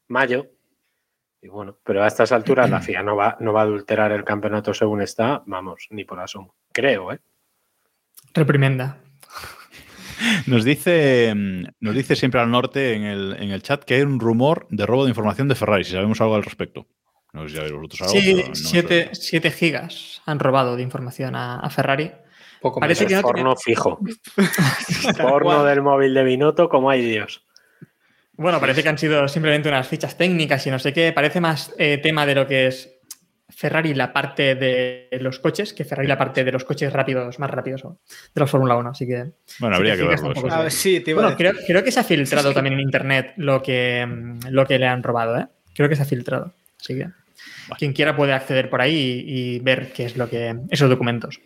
mayo. 0.08 0.48
Y 1.42 1.48
bueno, 1.48 1.78
pero 1.84 2.02
a 2.02 2.06
estas 2.06 2.32
alturas 2.32 2.68
la 2.70 2.80
FIA 2.82 3.02
no 3.02 3.16
va, 3.16 3.36
no 3.40 3.52
va 3.52 3.60
a 3.60 3.64
adulterar 3.64 4.12
el 4.12 4.24
campeonato 4.24 4.74
según 4.74 5.00
está, 5.02 5.42
vamos, 5.46 5.86
ni 5.90 6.04
por 6.04 6.20
asomo. 6.20 6.54
Creo, 6.72 7.12
¿eh? 7.12 7.20
Reprimenda. 8.34 8.98
nos 10.46 10.64
dice, 10.64 11.32
nos 11.80 11.94
dice 11.94 12.14
siempre 12.14 12.40
al 12.40 12.50
norte 12.50 12.94
en 12.94 13.02
el, 13.04 13.36
en 13.40 13.50
el 13.50 13.62
chat 13.62 13.82
que 13.84 13.94
hay 13.94 14.02
un 14.02 14.20
rumor 14.20 14.66
de 14.70 14.86
robo 14.86 15.04
de 15.04 15.10
información 15.10 15.48
de 15.48 15.54
Ferrari, 15.54 15.84
si 15.84 15.92
sabemos 15.92 16.20
algo 16.20 16.34
al 16.34 16.44
respecto. 16.44 16.86
No 17.32 17.42
sé 17.44 17.50
si 17.50 17.56
sabéis 17.56 17.72
vosotros 17.74 18.00
algo. 18.02 18.12
Sí, 18.12 18.34
pero 18.34 18.48
no 18.48 18.54
7 18.54 19.14
sé. 19.14 19.50
gigas 19.52 20.22
han 20.26 20.38
robado 20.40 20.76
de 20.76 20.82
información 20.82 21.36
a, 21.36 21.60
a 21.60 21.70
Ferrari. 21.70 22.12
Poco 22.60 22.80
Parece 22.80 23.06
menos. 23.06 23.18
que 23.20 23.22
no 23.22 23.28
Porno 23.28 23.56
fijo. 23.56 23.98
Cual. 25.42 25.66
del 25.66 25.82
móvil 25.82 26.12
de 26.12 26.24
Binotto 26.24 26.68
como 26.68 26.90
hay 26.90 27.02
Dios. 27.02 27.46
Bueno, 28.40 28.58
parece 28.58 28.82
que 28.82 28.88
han 28.88 28.96
sido 28.96 29.28
simplemente 29.28 29.68
unas 29.68 29.86
fichas 29.86 30.16
técnicas 30.16 30.66
y 30.66 30.70
no 30.70 30.78
sé 30.78 30.94
qué. 30.94 31.12
Parece 31.12 31.42
más 31.42 31.74
eh, 31.76 31.98
tema 31.98 32.24
de 32.24 32.34
lo 32.34 32.46
que 32.46 32.68
es 32.68 32.90
Ferrari 33.50 33.92
la 33.92 34.14
parte 34.14 34.54
de 34.54 35.08
los 35.20 35.38
coches 35.40 35.74
que 35.74 35.84
Ferrari 35.84 36.08
la 36.08 36.16
parte 36.16 36.42
de 36.42 36.50
los 36.50 36.64
coches 36.64 36.90
rápidos, 36.90 37.38
más 37.38 37.50
rápidos 37.50 37.84
o 37.84 37.98
de 38.34 38.40
la 38.40 38.46
Fórmula 38.46 38.76
1. 38.76 38.88
Así 38.88 39.06
que. 39.06 39.32
Bueno, 39.58 39.76
habría 39.76 39.94
que 39.94 40.04
verlo. 40.04 40.32
A 40.50 40.62
ver, 40.62 40.72
sí, 40.72 41.00
te 41.00 41.12
Bueno, 41.12 41.36
creo, 41.36 41.52
creo 41.66 41.84
que 41.84 41.92
se 41.92 42.00
ha 42.00 42.04
filtrado 42.04 42.54
también 42.54 42.76
en 42.76 42.80
internet 42.80 43.34
lo 43.36 43.62
que, 43.62 44.08
lo 44.48 44.66
que 44.66 44.78
le 44.78 44.86
han 44.86 45.02
robado, 45.02 45.36
¿eh? 45.36 45.46
Creo 45.74 45.90
que 45.90 45.96
se 45.96 46.02
ha 46.02 46.06
filtrado. 46.06 46.54
Así 46.80 46.96
que 46.96 47.08
quien 47.76 47.92
quiera 47.92 48.16
puede 48.16 48.32
acceder 48.32 48.70
por 48.70 48.80
ahí 48.80 49.22
y, 49.26 49.56
y 49.56 49.58
ver 49.58 49.92
qué 49.92 50.06
es 50.06 50.16
lo 50.16 50.30
que. 50.30 50.56
esos 50.70 50.88
documentos. 50.88 51.40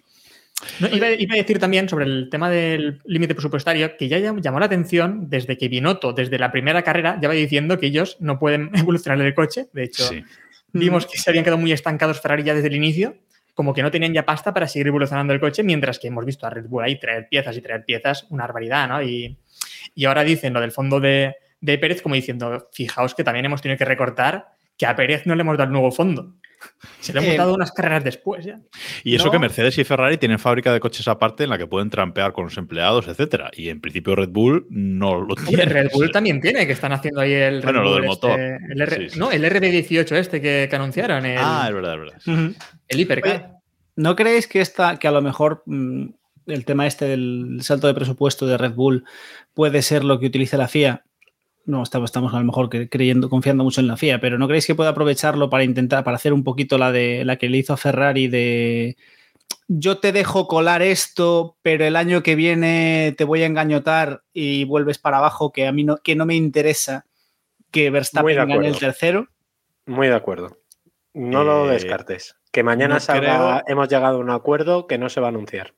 No, 0.81 0.89
iba, 0.89 1.11
iba 1.11 1.35
a 1.35 1.39
decir 1.39 1.59
también 1.59 1.89
sobre 1.89 2.05
el 2.07 2.29
tema 2.31 2.49
del 2.49 3.01
límite 3.05 3.35
presupuestario 3.35 3.97
que 3.97 4.09
ya 4.09 4.19
llam- 4.19 4.41
llamó 4.41 4.61
la 4.61 4.67
atención 4.67 5.29
desde 5.29 5.59
que 5.59 5.69
Binotto, 5.69 6.13
desde 6.13 6.39
la 6.39 6.51
primera 6.53 6.83
carrera, 6.83 7.19
ya 7.21 7.29
va 7.29 7.35
diciendo 7.35 7.79
que 7.79 7.87
ellos 7.87 8.17
no 8.21 8.39
pueden 8.39 8.71
evolucionar 8.75 9.21
el 9.21 9.35
coche. 9.35 9.67
De 9.73 9.85
hecho, 9.85 10.05
Sí. 10.09 10.23
vimos 10.73 11.07
que 11.07 11.19
se 11.19 11.29
habían 11.31 11.45
quedado 11.45 11.59
muy 11.59 11.73
estancados 11.73 12.21
Ferrari 12.21 12.45
ya 12.45 12.55
desde 12.55 12.69
el 12.69 12.77
inicio, 12.77 13.17
como 13.55 13.75
que 13.75 13.83
no 13.83 13.91
tenían 13.91 14.13
ya 14.15 14.25
pasta 14.25 14.53
para 14.55 14.67
seguir 14.67 14.89
evolucionando 14.89 15.33
el 15.33 15.41
coche, 15.41 15.63
mientras 15.63 15.99
que 15.99 16.09
hemos 16.09 16.25
visto 16.25 16.47
a 16.47 16.51
Red 16.51 16.67
Bull 16.67 16.83
ahí 16.85 16.99
traer 16.99 17.29
piezas 17.29 17.57
y 17.57 17.61
traer 17.61 17.85
piezas, 17.85 18.27
una 18.31 18.45
barbaridad, 18.45 18.89
¿no? 18.89 19.03
Y, 19.03 19.37
y 19.95 20.05
ahora 20.07 20.25
dicen 20.25 20.53
lo 20.53 20.61
del 20.61 20.73
fondo 20.73 20.99
de, 20.99 21.37
de 21.61 21.79
Pérez 21.79 22.01
como 22.03 22.15
diciendo, 22.17 22.69
fijaos 22.73 23.15
que 23.15 23.23
también 23.23 23.45
hemos 23.45 23.61
tenido 23.63 23.79
que 23.79 23.85
recortar 23.85 24.47
que 24.77 24.87
a 24.87 24.97
Pérez 24.97 25.25
no 25.27 25.35
le 25.37 25.43
hemos 25.43 25.57
dado 25.57 25.69
el 25.69 25.73
nuevo 25.73 25.93
fondo. 25.93 26.35
Se 27.01 27.13
le 27.13 27.21
hemos 27.21 27.35
Eh, 27.35 27.37
dado 27.37 27.55
unas 27.55 27.73
carreras 27.73 28.05
después 28.05 28.45
ya. 28.45 28.59
Y 29.03 29.15
eso 29.15 29.27
No. 29.27 29.31
que 29.31 29.39
Mercedes 29.39 29.77
y 29.79 29.85
Ferrari 29.85 30.17
tienen 30.19 30.39
fábrica 30.39 30.73
de 30.73 30.81
coches 30.81 31.07
aparte 31.09 31.45
en 31.45 31.51
la 31.51 31.59
que 31.59 31.67
pueden 31.67 31.91
trampear 31.91 32.33
con 32.33 32.45
los 32.45 32.57
empleados, 32.57 33.07
etcétera. 33.09 33.51
Y 33.55 33.69
en 33.69 33.81
principio 33.81 34.15
Red 34.17 34.31
Bull 34.31 34.67
no 34.71 35.21
lo 35.21 35.35
tiene. 35.35 35.65
Red 35.65 35.91
Bull 35.93 36.11
también 36.11 36.41
tiene, 36.41 36.67
que 36.67 36.73
están 36.73 36.93
haciendo 36.93 37.21
ahí 37.21 37.33
el 37.33 37.57
Red 37.63 37.65
Bueno, 37.65 37.83
lo 37.83 37.95
del 37.97 38.05
motor. 38.05 38.39
este, 38.41 38.59
el 38.73 38.81
R- 38.83 38.97
Sí, 38.97 39.11
sí, 39.11 39.19
no, 39.19 39.31
el 39.31 39.45
RB18 39.45 40.17
este 40.17 40.41
que, 40.41 40.67
que 40.69 40.77
anunciaron, 40.77 41.25
el, 41.27 41.39
Ah, 41.41 41.65
es 41.69 41.75
verdad, 41.75 41.95
es 41.95 42.01
verdad. 42.01 42.53
El 42.89 43.01
Hipercar. 43.01 43.37
Oye, 43.37 43.55
¿No 43.97 44.17
creéis 44.17 44.49
que, 44.49 44.61
esta, 44.61 44.99
que 44.99 45.07
a 45.07 45.13
lo 45.13 45.23
mejor 45.23 45.63
mm, 45.67 46.07
el 46.47 46.65
tema 46.65 46.87
este 46.87 47.05
del 47.07 47.59
salto 47.63 47.87
de 47.87 47.95
presupuesto 47.95 48.47
de 48.47 48.59
Red 48.59 48.73
Bull 48.73 49.05
puede 49.55 49.83
ser 49.83 50.03
lo 50.05 50.19
que 50.19 50.27
utilice 50.27 50.57
la 50.57 50.67
FIA? 50.69 51.05
No, 51.67 51.83
estamos, 51.83 52.09
estamos 52.09 52.35
a 52.35 52.39
lo 52.39 52.45
mejor 52.45 52.69
cre- 52.69 52.89
creyendo, 52.91 53.31
confiando 53.31 53.65
mucho 53.65 53.81
en 53.81 53.87
la 53.87 53.97
FIA, 53.97 54.21
pero 54.21 54.39
¿no 54.39 54.47
creéis 54.47 54.67
que 54.67 54.75
puede 54.75 54.91
aprovecharlo 54.91 55.49
para 55.49 55.65
intentar, 55.65 56.05
para 56.05 56.17
hacer 56.17 56.33
un 56.33 56.45
poquito 56.45 56.77
la 56.77 56.93
de 56.93 57.25
la 57.25 57.37
que 57.37 57.49
le 57.49 57.59
hizo 57.59 57.73
a 57.73 57.77
Ferrari 57.79 58.29
de 58.29 58.97
yo 59.67 59.99
te 59.99 60.13
dejo 60.13 60.47
colar 60.47 60.83
esto, 60.83 61.57
pero 61.63 61.87
el 61.87 61.97
año 61.97 62.23
que 62.23 62.35
viene 62.35 63.15
te 63.17 63.25
voy 63.25 63.43
a 63.43 63.47
engañotar 63.47 64.23
y 64.35 64.65
vuelves 64.65 64.99
para 64.99 65.19
abajo, 65.19 65.53
que 65.53 65.67
a 65.67 65.73
mí 65.73 65.85
no, 65.85 65.97
que 65.99 66.15
no 66.17 66.27
me 66.27 66.35
interesa 66.35 67.07
que 67.71 67.89
Verstappen 67.91 68.37
gane 68.47 68.69
el 68.69 68.79
tercero? 68.79 69.29
Muy 69.87 70.09
de 70.09 70.15
acuerdo. 70.15 70.59
No 71.15 71.45
lo 71.45 71.69
Eh, 71.71 71.75
descartes. 71.75 72.37
Que 72.53 72.63
mañana 72.63 72.95
no 72.95 73.01
salga, 73.01 73.63
creo- 73.63 73.63
hemos 73.69 73.89
llegado 73.89 74.17
a 74.19 74.21
un 74.21 74.31
acuerdo 74.31 74.87
que 74.87 74.99
no 74.99 75.09
se 75.09 75.21
va 75.21 75.29
a 75.29 75.31
anunciar. 75.31 75.75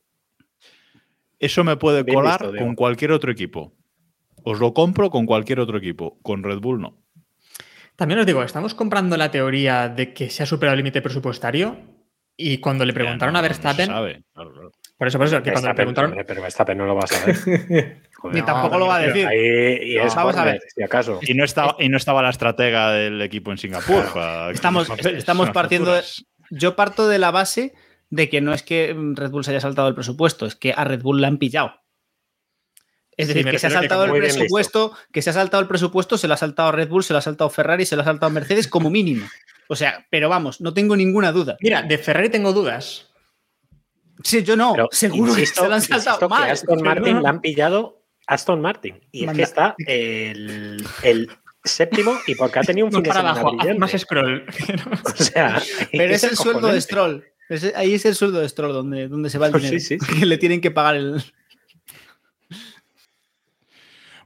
Eso 1.39 1.63
me 1.65 1.77
puede 1.77 2.03
Bien 2.03 2.17
colar 2.19 2.41
visto, 2.43 2.59
con 2.59 2.75
cualquier 2.75 3.13
otro 3.13 3.31
equipo. 3.31 3.73
Os 4.49 4.61
lo 4.61 4.73
compro 4.73 5.11
con 5.11 5.27
cualquier 5.27 5.59
otro 5.59 5.79
equipo. 5.79 6.19
Con 6.23 6.45
Red 6.45 6.59
Bull 6.61 6.81
no. 6.81 7.03
También 7.97 8.21
os 8.21 8.27
digo, 8.27 8.43
estamos 8.45 8.75
comprando 8.75 9.17
la 9.17 9.31
teoría 9.33 9.89
de 9.89 10.13
que 10.15 10.31
se 10.31 10.43
ha 10.43 10.47
superado 10.47 10.75
el 10.75 10.79
límite 10.79 11.03
presupuestario 11.03 11.77
y 12.37 12.59
cuando 12.59 12.85
le 12.85 12.93
preguntaron 12.93 13.35
Ya, 13.35 13.39
a 13.39 13.43
no- 13.43 13.49
no 13.49 13.49
Verstappen, 13.49 13.87
sabe, 13.87 14.23
claro, 14.35 14.53
claro. 14.53 14.73
por 14.99 15.09
eso, 15.09 15.19
por 15.19 15.27
eso, 15.27 15.43
que 15.43 15.51
cuando 15.51 15.69
le 15.69 15.75
Verstappen, 15.75 15.95
preguntaron, 15.95 16.25
pero 16.29 16.43
Verstappen 16.43 16.79
no 16.79 16.87
lo 16.87 16.95
vas 16.95 17.11
a 17.13 17.27
ver. 17.27 17.37
Ni 18.33 18.43
tampoco 18.43 18.79
lo 18.79 18.87
va 18.87 18.97
a 18.97 18.99
decir. 19.01 19.27
Ahí, 19.27 19.95
y 19.95 19.97
Vamos 19.99 20.37
a 20.37 20.45
ver. 20.45 20.61
si 20.75 20.83
acaso. 20.83 21.19
Y 21.23 21.35
no, 21.35 21.45
estaba, 21.45 21.75
y 21.79 21.89
no 21.89 21.97
estaba 21.97 22.23
la 22.23 22.31
estratega 22.31 22.93
del 22.93 23.21
equipo 23.23 23.51
en 23.51 23.59
Singapur. 23.59 24.05
para- 24.15 24.51
Estamos- 24.53 24.87
papeles, 24.89 25.19
estamos 25.19 25.51
partiendo 25.51 25.93
de-. 25.93 26.03
Yo 26.51 26.77
parto 26.77 27.09
de 27.09 27.19
la 27.19 27.31
base 27.33 27.73
de 28.11 28.29
que 28.29 28.41
no 28.41 28.53
es 28.53 28.63
que 28.63 28.95
Red 29.15 29.31
Bull 29.31 29.45
se 29.45 29.51
haya 29.51 29.61
saltado 29.61 29.89
el 29.89 29.95
presupuesto, 29.95 30.47
es 30.47 30.55
que 30.55 30.73
a 30.73 30.85
Red 30.85 31.03
Bull 31.03 31.21
le 31.21 31.27
han 31.27 31.39
pillado. 31.39 31.73
Es 33.17 33.29
decir, 33.29 33.49
que 33.49 33.59
se 33.59 33.67
ha 33.67 33.71
que 33.71 33.75
saltado 33.75 34.05
el 34.05 34.13
presupuesto, 34.21 34.93
que 35.13 35.23
se 35.23 35.31
ha 35.31 35.33
saltado 35.33 35.63
el 35.63 35.69
presupuesto, 35.69 36.19
se 36.19 36.29
lo 36.29 36.35
ha 36.35 36.37
saltado 36.37 36.71
Red 36.73 36.89
Bull, 36.89 37.03
se 37.05 37.13
lo 37.15 37.19
ha 37.19 37.23
saltado 37.23 37.49
Ferrari, 37.51 37.87
se 37.87 37.97
lo 37.97 38.03
ha 38.03 38.05
saltado 38.05 38.31
Mercedes 38.31 38.69
como 38.69 38.91
mínimo. 38.91 39.27
O 39.69 39.75
sea, 39.77 40.07
pero 40.11 40.29
vamos, 40.29 40.61
no 40.61 40.75
tengo 40.75 40.95
ninguna 40.97 41.33
duda. 41.33 41.57
mira, 41.61 41.83
de 41.83 41.97
Ferrari 41.99 42.29
tengo 42.29 42.53
dudas. 42.53 43.09
Sí, 44.23 44.43
yo 44.43 44.57
no, 44.57 44.73
Pero 44.75 44.89
seguro 44.93 45.31
insisto- 45.33 45.61
que 45.61 45.65
se 45.65 45.69
lo 45.69 45.75
han 45.75 45.83
saltado 45.83 46.29
mal. 46.29 46.51
Aston 46.51 46.83
Martin 46.83 47.15
no. 47.17 47.21
le 47.23 47.29
han 47.29 47.41
pillado 47.41 48.03
Aston 48.27 48.61
Martin. 48.61 49.01
Y 49.13 49.21
es 49.21 49.27
Manda. 49.27 49.37
que 49.37 49.43
está 49.43 49.75
el, 49.87 50.85
el 51.03 51.31
séptimo 51.65 52.19
y 52.27 52.35
porque 52.35 52.59
ha 52.59 52.63
tenido 52.63 52.87
un 52.87 52.93
No 52.93 52.99
fin 52.99 53.03
de 53.05 53.09
para 53.11 53.21
semana 53.21 53.41
abajo, 53.41 53.49
haz 53.51 53.57
brillante. 53.57 53.81
más 53.81 53.93
scroll. 54.01 54.47
O 55.05 55.23
sea, 55.23 55.63
Pero 55.93 56.15
es 56.15 56.25
el 56.25 56.37
sueldo 56.37 56.67
de. 56.69 56.81
Stroll. 56.81 57.25
Ahí 57.77 57.95
es 57.95 58.05
el 58.07 58.15
sueldo 58.15 58.41
de 58.41 58.49
Stroll 58.49 58.73
donde, 58.73 59.09
donde 59.09 59.31
se 59.31 59.39
va 59.39 59.47
el 59.47 59.53
Pues 59.53 59.65
dinero. 59.65 59.81
sí, 59.81 59.99
sí, 59.99 60.19
Que 60.19 60.27
le 60.27 60.39
tienen 60.39 60.61
que 60.61 60.71
pagar 60.71 60.97
el. 60.97 61.23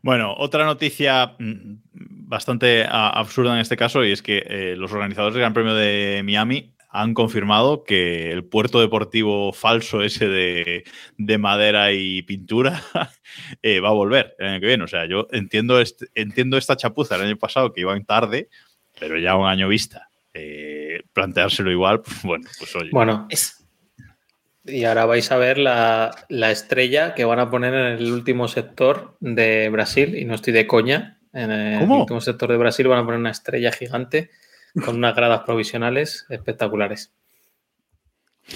Bueno, 0.02 0.34
otra 0.38 0.64
noticia 0.64 1.34
mm, 1.38 1.74
bastante 1.92 2.86
absurda 2.88 3.54
en 3.54 3.60
este 3.60 3.76
caso 3.76 4.04
y 4.04 4.12
es 4.12 4.22
que 4.22 4.38
eh, 4.46 4.74
los 4.76 4.92
organizadores 4.92 5.34
del 5.34 5.40
Gran 5.42 5.52
Premio 5.54 5.74
de 5.74 6.22
Miami 6.24 6.72
han 6.92 7.14
confirmado 7.14 7.84
que 7.84 8.32
el 8.32 8.44
puerto 8.44 8.80
deportivo 8.80 9.52
falso 9.52 10.02
ese 10.02 10.26
de, 10.26 10.84
de 11.18 11.38
madera 11.38 11.92
y 11.92 12.22
pintura 12.22 12.82
eh, 13.62 13.78
va 13.80 13.90
a 13.90 13.92
volver 13.92 14.34
el 14.38 14.46
año 14.48 14.60
que 14.60 14.66
viene. 14.66 14.84
O 14.84 14.88
sea, 14.88 15.06
yo 15.06 15.28
entiendo, 15.30 15.80
este- 15.80 16.06
entiendo 16.14 16.56
esta 16.56 16.76
chapuza 16.76 17.14
el 17.16 17.22
año 17.22 17.36
pasado 17.36 17.72
que 17.72 17.82
iban 17.82 18.04
tarde, 18.04 18.48
pero 18.98 19.18
ya 19.18 19.36
un 19.36 19.46
año 19.46 19.68
vista. 19.68 20.08
eh, 20.34 21.02
planteárselo 21.12 21.70
igual, 21.72 22.00
pues 22.04 22.22
bueno, 22.22 22.48
pues 22.58 22.74
oye. 22.76 22.90
Bueno, 22.92 23.26
Es- 23.30 23.59
y 24.64 24.84
ahora 24.84 25.06
vais 25.06 25.30
a 25.32 25.36
ver 25.36 25.58
la, 25.58 26.10
la 26.28 26.50
estrella 26.50 27.14
que 27.14 27.24
van 27.24 27.38
a 27.40 27.50
poner 27.50 27.72
en 27.74 27.86
el 27.98 28.12
último 28.12 28.48
sector 28.48 29.16
de 29.20 29.68
Brasil, 29.70 30.16
y 30.16 30.24
no 30.24 30.34
estoy 30.34 30.52
de 30.52 30.66
coña. 30.66 31.18
En 31.32 31.50
el 31.50 31.78
¿Cómo? 31.80 32.00
último 32.00 32.20
sector 32.20 32.50
de 32.50 32.56
Brasil 32.56 32.88
van 32.88 32.98
a 32.98 33.04
poner 33.04 33.20
una 33.20 33.30
estrella 33.30 33.70
gigante 33.72 34.30
con 34.84 34.96
unas 34.96 35.14
gradas 35.14 35.42
provisionales 35.46 36.26
espectaculares. 36.28 37.12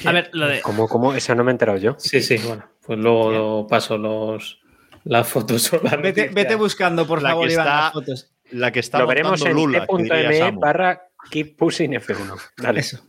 A 0.04 0.12
ver, 0.12 0.30
lo 0.32 0.48
de. 0.48 0.60
¿Cómo, 0.60 0.88
cómo? 0.88 1.14
Eso 1.14 1.34
no 1.34 1.44
me 1.44 1.50
he 1.50 1.54
enterado 1.54 1.78
yo. 1.78 1.94
Sí, 1.98 2.20
sí, 2.20 2.36
bueno, 2.46 2.68
pues 2.84 2.98
luego 2.98 3.30
lo 3.30 3.66
paso 3.68 3.96
los, 3.96 4.60
las 5.04 5.28
fotos. 5.28 5.72
o 5.72 5.80
las 5.82 6.00
Vete, 6.02 6.56
buscando, 6.56 7.06
por 7.06 7.22
La 7.22 7.30
favor, 7.30 7.46
que 7.46 7.52
Iván, 7.54 7.66
está- 7.66 7.80
las 7.80 7.92
fotos. 7.92 8.30
La 8.50 8.72
que 8.72 8.80
está 8.80 8.98
Lo 8.98 9.06
veremos 9.06 9.40
en 9.44 9.56
t.me 9.56 10.50
barra 10.52 11.08
keep 11.30 11.56
pushing 11.56 11.92
F1. 11.92 12.40
Dale. 12.56 12.80
Eso. 12.80 13.04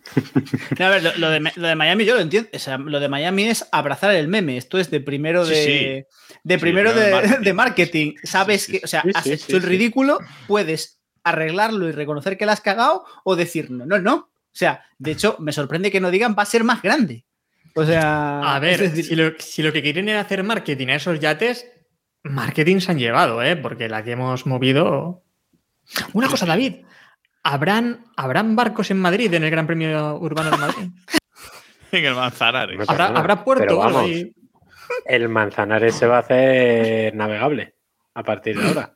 No, 0.80 0.86
a 0.86 0.89
ver, 0.89 1.03
lo, 1.03 1.16
lo 1.18 1.30
de, 1.30 1.51
lo 1.55 1.68
de 1.68 1.76
Miami 1.76 2.05
yo 2.05 2.16
lo 2.16 2.22
entiendo. 2.22 2.49
O 2.53 2.59
sea, 2.59 2.78
lo 2.78 2.99
de 2.99 3.09
Miami 3.09 3.45
es 3.45 3.66
abrazar 3.72 4.11
el 4.16 4.28
meme. 4.28 4.57
Esto 4.57 4.78
es 4.80 4.89
de 4.91 4.99
primero 5.01 5.45
de. 5.45 5.55
sí. 5.55 6.36
De 6.43 6.55
Sí, 6.55 6.59
primero 6.61 6.91
primero 6.91 6.93
de 6.93 7.05
de, 7.05 7.11
marketing. 7.11 7.43
de 7.43 7.53
marketing. 7.53 8.13
Sabes 8.24 8.63
Sí, 8.63 8.72
que, 8.80 8.82
o 8.84 8.88
sea, 8.88 9.01
sí, 9.01 9.09
has 9.13 9.24
sí, 9.24 9.32
hecho 9.34 9.45
sí, 9.47 9.53
el 9.55 9.61
sí. 9.61 9.68
ridículo, 9.68 10.20
puedes 10.47 10.99
arreglarlo 11.24 11.88
y 11.88 11.91
reconocer 11.91 12.38
que 12.38 12.45
la 12.45 12.53
has 12.53 12.61
cagado 12.61 13.03
o 13.24 13.36
decir 13.36 13.72
no, 13.72 13.86
no, 13.86 13.99
no. 13.99 14.16
O 14.16 14.57
sea, 14.57 14.84
de 14.99 15.11
hecho, 15.11 15.36
me 15.39 15.51
sorprende 15.51 15.91
que 15.91 15.99
no 15.99 16.11
digan 16.11 16.36
va 16.38 16.43
a 16.43 16.45
ser 16.45 16.63
más 16.63 16.82
grande. 16.82 17.26
O 17.74 17.84
sea, 17.84 18.39
A 18.55 18.59
ver, 18.59 18.82
es 18.82 18.91
decir, 18.91 19.05
si, 19.05 19.16
lo, 19.16 19.32
si 19.39 19.61
lo 19.63 19.74
que 19.74 19.82
quieren 19.82 20.07
era 20.07 20.22
hacer 20.22 20.43
marketing 20.43 20.88
a 20.88 20.95
esos 20.95 21.20
yates, 21.20 21.68
marketing 22.24 22.80
se 22.80 22.91
han 22.91 22.99
llevado, 22.99 23.43
¿eh? 23.43 23.55
Porque 23.57 23.89
la 23.89 24.03
que 24.03 24.11
hemos 24.11 24.45
movido. 24.45 25.24
Una 26.13 26.28
cosa, 26.30 26.45
David. 26.45 26.86
¿Habrán, 27.48 28.06
¿Habrán 28.18 28.56
barcos 28.56 28.89
en 28.89 29.00
Madrid, 29.00 29.32
en 29.36 29.43
el 29.43 29.52
Gran 29.52 29.68
Premio 29.68 30.16
Urbano 30.18 30.50
de 30.50 30.58
Madrid? 30.58 30.88
En 31.91 32.04
el 32.04 32.16
Manzanares. 32.16 32.89
¿Habrá, 32.89 33.06
¿habrá 33.08 33.43
puerto 33.46 33.78
vamos. 33.78 34.02
ahí? 34.02 34.34
El 35.06 35.30
Manzanares 35.30 35.96
se 35.96 36.08
va 36.08 36.18
a 36.18 36.20
hacer 36.20 37.16
navegable 37.16 37.76
a 38.16 38.24
partir 38.24 38.60
de 38.60 38.68
ahora. 38.68 38.93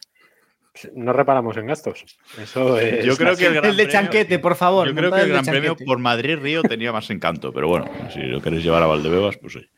No 0.95 1.13
reparamos 1.13 1.55
en 1.57 1.67
gastos. 1.67 2.03
Eso 2.41 2.77
es. 2.79 3.05
Yo 3.05 3.15
creo 3.15 3.37
que 3.37 3.45
el, 3.45 3.53
Gran 3.53 3.65
el 3.69 3.77
de 3.77 3.83
Premio- 3.83 3.91
Chanquete, 3.91 4.39
por 4.39 4.55
favor. 4.55 4.87
Yo 4.87 4.95
creo 4.95 5.11
que 5.11 5.21
el 5.21 5.29
Gran 5.29 5.45
Premio 5.45 5.75
por 5.77 5.99
Madrid-Río 5.99 6.63
tenía 6.63 6.91
más 6.91 7.09
encanto, 7.09 7.53
pero 7.53 7.67
bueno, 7.69 7.85
si 8.11 8.19
lo 8.21 8.41
queréis 8.41 8.63
llevar 8.63 8.83
a 8.83 8.87
Valdebebas, 8.87 9.37
pues 9.37 9.55
oye. 9.57 9.69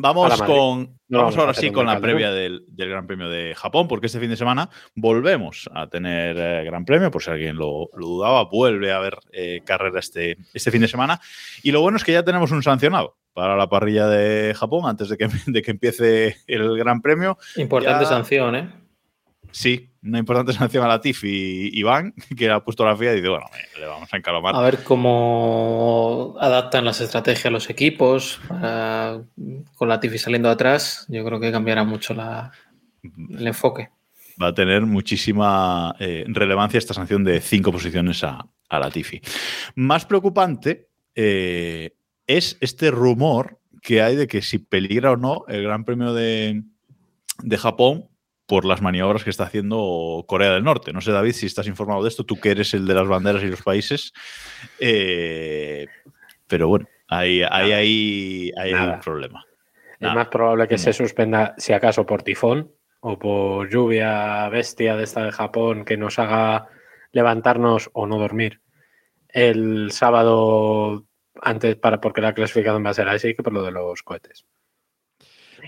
Vamos 0.00 0.42
con. 0.42 0.98
No 1.08 1.18
vamos 1.18 1.36
ahora 1.38 1.54
sí 1.54 1.68
un 1.68 1.72
con 1.74 1.86
la 1.86 1.98
previa 2.00 2.30
del, 2.30 2.64
del 2.68 2.88
Gran 2.90 3.06
Premio 3.06 3.28
de 3.30 3.54
Japón, 3.54 3.88
porque 3.88 4.06
este 4.06 4.20
fin 4.20 4.28
de 4.30 4.36
semana 4.36 4.68
volvemos 4.94 5.68
a 5.72 5.88
tener 5.88 6.36
eh, 6.38 6.64
Gran 6.64 6.84
Premio, 6.84 7.10
por 7.10 7.22
si 7.22 7.30
alguien 7.30 7.56
lo, 7.56 7.88
lo 7.96 8.06
dudaba, 8.06 8.44
vuelve 8.44 8.92
a 8.92 8.96
haber 8.98 9.18
eh, 9.32 9.62
carrera 9.64 10.00
este, 10.00 10.36
este 10.52 10.70
fin 10.70 10.82
de 10.82 10.88
semana. 10.88 11.20
Y 11.62 11.72
lo 11.72 11.80
bueno 11.80 11.96
es 11.96 12.04
que 12.04 12.12
ya 12.12 12.22
tenemos 12.24 12.50
un 12.52 12.62
sancionado 12.62 13.16
para 13.32 13.56
la 13.56 13.68
parrilla 13.68 14.06
de 14.08 14.54
Japón 14.54 14.82
antes 14.86 15.08
de 15.08 15.16
que, 15.16 15.28
de 15.46 15.62
que 15.62 15.70
empiece 15.70 16.36
el 16.46 16.76
Gran 16.76 17.00
Premio. 17.00 17.38
Importante 17.56 18.04
Ya- 18.04 18.08
sanción, 18.10 18.54
¿eh? 18.56 18.70
Sí, 19.58 19.90
una 20.02 20.18
importante 20.20 20.52
sanción 20.52 20.84
a 20.84 20.88
Latifi 20.88 21.70
y 21.72 21.80
Iván, 21.80 22.14
que 22.36 22.48
ha 22.50 22.60
puesto 22.64 22.84
la 22.84 22.96
FIA 22.96 23.12
y 23.12 23.16
dice, 23.16 23.28
bueno, 23.28 23.46
le 23.78 23.86
vamos 23.86 24.08
a 24.12 24.16
encalomar. 24.16 24.54
A 24.54 24.60
ver 24.60 24.82
cómo 24.84 26.36
adaptan 26.40 26.84
las 26.84 27.00
estrategias 27.00 27.46
a 27.46 27.50
los 27.50 27.68
equipos. 27.70 28.40
para- 28.48 29.20
con 29.74 29.88
Latifi 29.88 30.18
saliendo 30.18 30.48
atrás, 30.48 31.06
yo 31.08 31.24
creo 31.24 31.40
que 31.40 31.50
cambiará 31.52 31.84
mucho 31.84 32.14
la- 32.14 32.50
el 33.02 33.46
enfoque. 33.46 33.90
Va 34.40 34.48
a 34.48 34.54
tener 34.54 34.82
muchísima 34.86 35.94
eh, 35.98 36.24
relevancia 36.28 36.78
esta 36.78 36.94
sanción 36.94 37.24
de 37.24 37.40
cinco 37.40 37.72
posiciones 37.72 38.22
a, 38.22 38.46
a 38.68 38.78
Latifi. 38.78 39.20
Más 39.74 40.04
preocupante 40.06 40.88
eh, 41.16 41.94
es 42.26 42.56
este 42.60 42.90
rumor 42.92 43.58
que 43.82 44.02
hay 44.02 44.14
de 44.14 44.26
que 44.28 44.42
si 44.42 44.58
peligra 44.58 45.10
o 45.12 45.16
no 45.16 45.44
el 45.48 45.62
Gran 45.64 45.84
Premio 45.84 46.12
de, 46.14 46.62
de 47.42 47.58
Japón 47.58 48.08
por 48.48 48.64
las 48.64 48.80
maniobras 48.80 49.22
que 49.24 49.30
está 49.30 49.44
haciendo 49.44 50.24
Corea 50.26 50.52
del 50.54 50.64
Norte. 50.64 50.92
No 50.94 51.02
sé, 51.02 51.12
David, 51.12 51.32
si 51.32 51.44
estás 51.44 51.66
informado 51.66 52.02
de 52.02 52.08
esto, 52.08 52.24
tú 52.24 52.40
que 52.40 52.50
eres 52.50 52.72
el 52.72 52.86
de 52.86 52.94
las 52.94 53.06
banderas 53.06 53.42
y 53.42 53.48
los 53.48 53.60
países. 53.62 54.14
Eh, 54.80 55.86
pero 56.46 56.66
bueno, 56.66 56.88
ahí 57.08 57.42
hay, 57.42 57.72
hay, 57.72 58.50
hay 58.56 58.72
Nada. 58.72 58.94
un 58.94 59.00
problema. 59.00 59.44
Es 60.00 60.14
más 60.14 60.28
probable 60.28 60.66
que 60.66 60.76
No. 60.76 60.78
se 60.78 60.92
suspenda, 60.94 61.54
si 61.58 61.74
acaso, 61.74 62.06
por 62.06 62.22
tifón 62.22 62.72
o 63.00 63.18
por 63.18 63.68
lluvia 63.68 64.48
bestia 64.48 64.96
de 64.96 65.04
esta 65.04 65.24
de 65.24 65.32
Japón 65.32 65.84
que 65.84 65.98
nos 65.98 66.18
haga 66.18 66.68
levantarnos 67.12 67.90
o 67.92 68.06
no 68.06 68.18
dormir 68.18 68.60
el 69.28 69.90
sábado 69.92 71.04
antes 71.42 71.76
para 71.76 72.00
porque 72.00 72.22
la 72.22 72.32
clasificación 72.32 72.84
va 72.84 72.90
a 72.90 72.94
ser 72.94 73.08
así 73.08 73.34
que 73.34 73.42
por 73.42 73.52
lo 73.52 73.62
de 73.62 73.72
los 73.72 74.02
cohetes. 74.02 74.46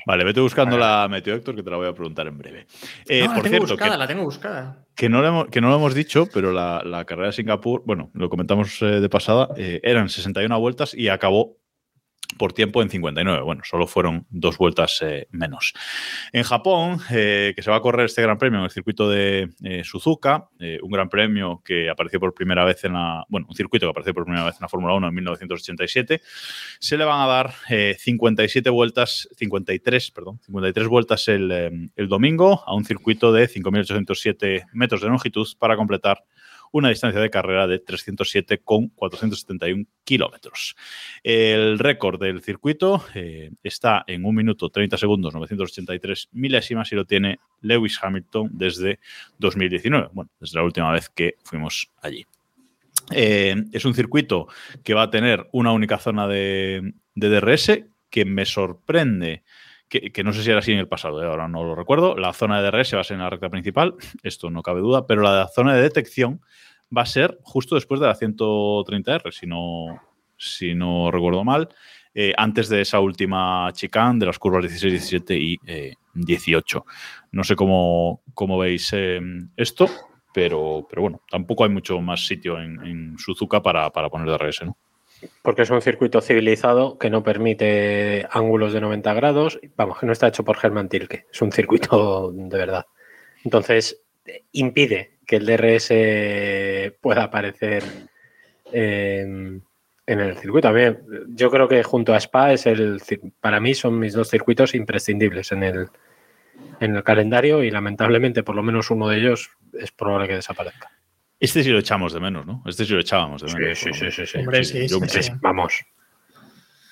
Vale, 0.07 0.24
vete 0.24 0.40
buscando 0.40 0.78
la 0.78 1.07
meteo, 1.09 1.34
Héctor, 1.34 1.55
que 1.55 1.62
te 1.62 1.70
la 1.70 1.76
voy 1.76 1.88
a 1.88 1.92
preguntar 1.92 2.26
en 2.26 2.38
breve. 2.38 2.66
Eh, 3.09 3.20
no, 3.20 3.28
la 3.28 3.34
por 3.34 3.42
tengo 3.42 3.48
cierto, 3.48 3.74
buscada, 3.74 3.92
que, 3.92 3.98
la 3.98 4.07
tengo 4.07 4.24
buscada. 4.24 4.84
que 4.94 5.09
no, 5.09 5.20
lo 5.20 5.28
hemos, 5.28 5.46
que 5.48 5.61
no 5.61 5.68
lo 5.68 5.76
hemos 5.76 5.94
dicho, 5.94 6.26
pero 6.32 6.53
la, 6.53 6.82
la 6.84 7.05
carrera 7.05 7.28
de 7.28 7.32
Singapur, 7.34 7.82
bueno, 7.84 8.11
lo 8.14 8.28
comentamos 8.28 8.80
eh, 8.82 9.01
de 9.01 9.09
pasada, 9.09 9.48
eh, 9.57 9.80
eran 9.82 10.09
61 10.09 10.59
vueltas 10.59 10.94
y 10.94 11.09
acabó 11.09 11.59
por 12.36 12.52
tiempo 12.52 12.82
en 12.82 12.90
59. 12.90 13.42
Bueno, 13.42 13.62
solo 13.64 13.86
fueron 13.86 14.26
dos 14.30 14.58
vueltas 14.58 15.00
eh, 15.02 15.28
menos. 15.30 15.74
En 16.32 16.42
Japón, 16.42 16.98
eh, 17.10 17.52
que 17.54 17.62
se 17.62 17.70
va 17.70 17.76
a 17.76 17.80
correr 17.80 18.06
este 18.06 18.22
Gran 18.22 18.38
Premio 18.38 18.58
en 18.58 18.64
el 18.64 18.70
circuito 18.70 19.08
de 19.08 19.50
eh, 19.62 19.82
Suzuka, 19.84 20.48
un 20.82 20.90
Gran 20.90 21.08
Premio 21.08 21.62
que 21.64 21.88
apareció 21.88 22.20
por 22.20 22.34
primera 22.34 22.64
vez 22.64 22.84
en 22.84 22.94
la. 22.94 23.24
Bueno, 23.28 23.46
un 23.48 23.56
circuito 23.56 23.86
que 23.86 23.90
apareció 23.90 24.14
por 24.14 24.24
primera 24.24 24.44
vez 24.44 24.54
en 24.54 24.62
la 24.62 24.68
Fórmula 24.68 24.94
1 24.94 25.08
en 25.08 25.14
1987, 25.14 26.20
se 26.78 26.96
le 26.96 27.04
van 27.04 27.20
a 27.20 27.26
dar 27.26 27.54
eh, 27.68 27.96
57 27.98 28.70
vueltas, 28.70 29.28
53, 29.36 30.10
perdón, 30.10 30.40
53 30.46 30.88
vueltas 30.88 31.28
el, 31.28 31.90
el 31.94 32.08
domingo 32.08 32.62
a 32.66 32.74
un 32.74 32.84
circuito 32.84 33.32
de 33.32 33.48
5.807 33.48 34.66
metros 34.72 35.00
de 35.00 35.08
longitud 35.08 35.46
para 35.58 35.76
completar 35.76 36.24
una 36.72 36.88
distancia 36.88 37.20
de 37.20 37.30
carrera 37.30 37.66
de 37.66 37.78
307,471 37.78 39.84
kilómetros. 40.04 40.76
El 41.22 41.78
récord 41.78 42.20
del 42.20 42.42
circuito 42.42 43.04
eh, 43.14 43.50
está 43.62 44.04
en 44.06 44.24
1 44.24 44.32
minuto 44.32 44.70
30 44.70 44.96
segundos 44.96 45.34
983 45.34 46.30
milésimas 46.32 46.90
y 46.92 46.96
lo 46.96 47.04
tiene 47.04 47.38
Lewis 47.60 47.98
Hamilton 48.02 48.50
desde 48.52 48.98
2019, 49.38 50.08
bueno, 50.12 50.30
desde 50.40 50.58
la 50.58 50.64
última 50.64 50.92
vez 50.92 51.08
que 51.08 51.34
fuimos 51.42 51.90
allí. 52.00 52.26
Eh, 53.12 53.56
es 53.72 53.84
un 53.84 53.94
circuito 53.94 54.46
que 54.84 54.94
va 54.94 55.02
a 55.02 55.10
tener 55.10 55.48
una 55.52 55.72
única 55.72 55.98
zona 55.98 56.28
de, 56.28 56.94
de 57.14 57.28
DRS 57.28 57.80
que 58.08 58.24
me 58.24 58.44
sorprende. 58.44 59.42
Que, 59.91 60.22
no 60.22 60.32
sé 60.32 60.45
si 60.45 60.51
era 60.51 60.61
así 60.61 60.72
en 60.72 60.78
el 60.78 60.88
pasado, 60.88 61.20
eh, 61.20 61.26
ahora 61.26 61.49
no 61.49 61.64
lo 61.64 61.74
recuerdo. 61.74 62.16
La 62.16 62.32
zona 62.32 62.62
de 62.62 62.70
DRS 62.70 62.95
va 62.95 63.01
a 63.01 63.05
ser 63.05 63.16
en 63.16 63.22
la 63.22 63.30
recta 63.30 63.51
principal, 63.51 63.97
esto 64.22 64.49
no 64.49 64.62
cabe 64.62 64.80
duda, 64.80 65.07
pero 65.07 65.20
la 65.20 65.49
zona 65.49 65.74
de 65.74 65.82
detección 65.82 66.41
va 66.97 67.03
a 67.03 67.07
ser 67.07 67.38
justo 67.43 67.74
después 67.74 68.01
de 68.01 68.07
la 68.07 68.16
130R, 68.16 69.32
si 69.32 69.47
no, 69.47 70.01
si 70.36 70.74
no 70.74 71.11
recuerdo 71.11 71.45
mal, 71.45 71.68
eh, 72.14 72.32
antes 72.36 72.68
de 72.68 72.80
esa 72.80 72.99
última 73.01 73.70
chicane 73.72 74.18
de 74.18 74.26
las 74.26 74.38
curvas 74.38 74.62
16, 74.62 74.93
17 74.93 75.36
y 75.36 75.57
eh, 75.66 75.95
18. 76.14 76.84
No 77.32 77.45
sé 77.45 77.55
cómo, 77.55 78.22
cómo 78.34 78.59
veis 78.59 78.91
eh, 78.93 79.20
esto, 79.57 79.88
pero, 80.34 80.86
pero 80.88 81.03
bueno, 81.03 81.22
tampoco 81.30 81.64
hay 81.64 81.70
mucho 81.70 82.01
más 82.01 82.26
sitio 82.26 82.61
en, 82.61 83.16
Suzuka 83.18 83.62
para, 83.62 83.91
para 83.91 84.09
poner 84.09 84.28
DRS, 84.28 84.62
¿no? 84.64 84.76
Porque 85.42 85.62
es 85.62 85.70
un 85.70 85.82
circuito 85.82 86.20
civilizado 86.20 86.98
que 86.98 87.10
no 87.10 87.22
permite 87.22 88.26
ángulos 88.30 88.72
de 88.72 88.80
90 88.80 89.14
grados. 89.14 89.60
Vamos, 89.76 89.98
que 89.98 90.06
no 90.06 90.12
está 90.12 90.28
hecho 90.28 90.44
por 90.44 90.56
Germán 90.56 90.88
Tilke. 90.88 91.26
Es 91.32 91.42
un 91.42 91.52
circuito 91.52 92.32
de 92.32 92.58
verdad. 92.58 92.86
Entonces, 93.44 94.02
impide 94.52 95.18
que 95.26 95.36
el 95.36 95.46
DRS 95.46 96.98
pueda 97.00 97.24
aparecer 97.24 97.82
en, 98.72 99.62
en 100.06 100.20
el 100.20 100.36
circuito. 100.36 100.68
A 100.68 100.72
mí, 100.72 100.82
yo 101.28 101.50
creo 101.50 101.68
que 101.68 101.82
junto 101.84 102.14
a 102.14 102.16
Spa 102.18 102.52
es 102.52 102.66
el 102.66 103.00
para 103.40 103.60
mí 103.60 103.74
son 103.74 103.98
mis 103.98 104.12
dos 104.12 104.28
circuitos 104.28 104.74
imprescindibles 104.74 105.52
en 105.52 105.62
el, 105.62 105.88
en 106.80 106.96
el 106.96 107.04
calendario 107.04 107.62
y 107.62 107.70
lamentablemente 107.70 108.42
por 108.42 108.56
lo 108.56 108.62
menos 108.64 108.90
uno 108.90 109.08
de 109.08 109.18
ellos 109.18 109.50
es 109.72 109.92
probable 109.92 110.26
que 110.26 110.34
desaparezca. 110.34 110.90
Este 111.41 111.64
sí 111.64 111.70
lo 111.70 111.78
echamos 111.78 112.12
de 112.12 112.20
menos, 112.20 112.45
¿no? 112.47 112.62
Este 112.66 112.84
sí 112.84 112.93
lo 112.93 113.01
echábamos 113.01 113.41
de 113.43 113.53
menos. 113.53 113.78
sí, 113.78 113.88
lo 113.88 113.95
sí, 113.95 114.11
sí, 114.11 114.26
sí. 114.26 114.38
Hombre, 114.38 114.62
sí, 114.64 114.86
vamos. 115.41 115.72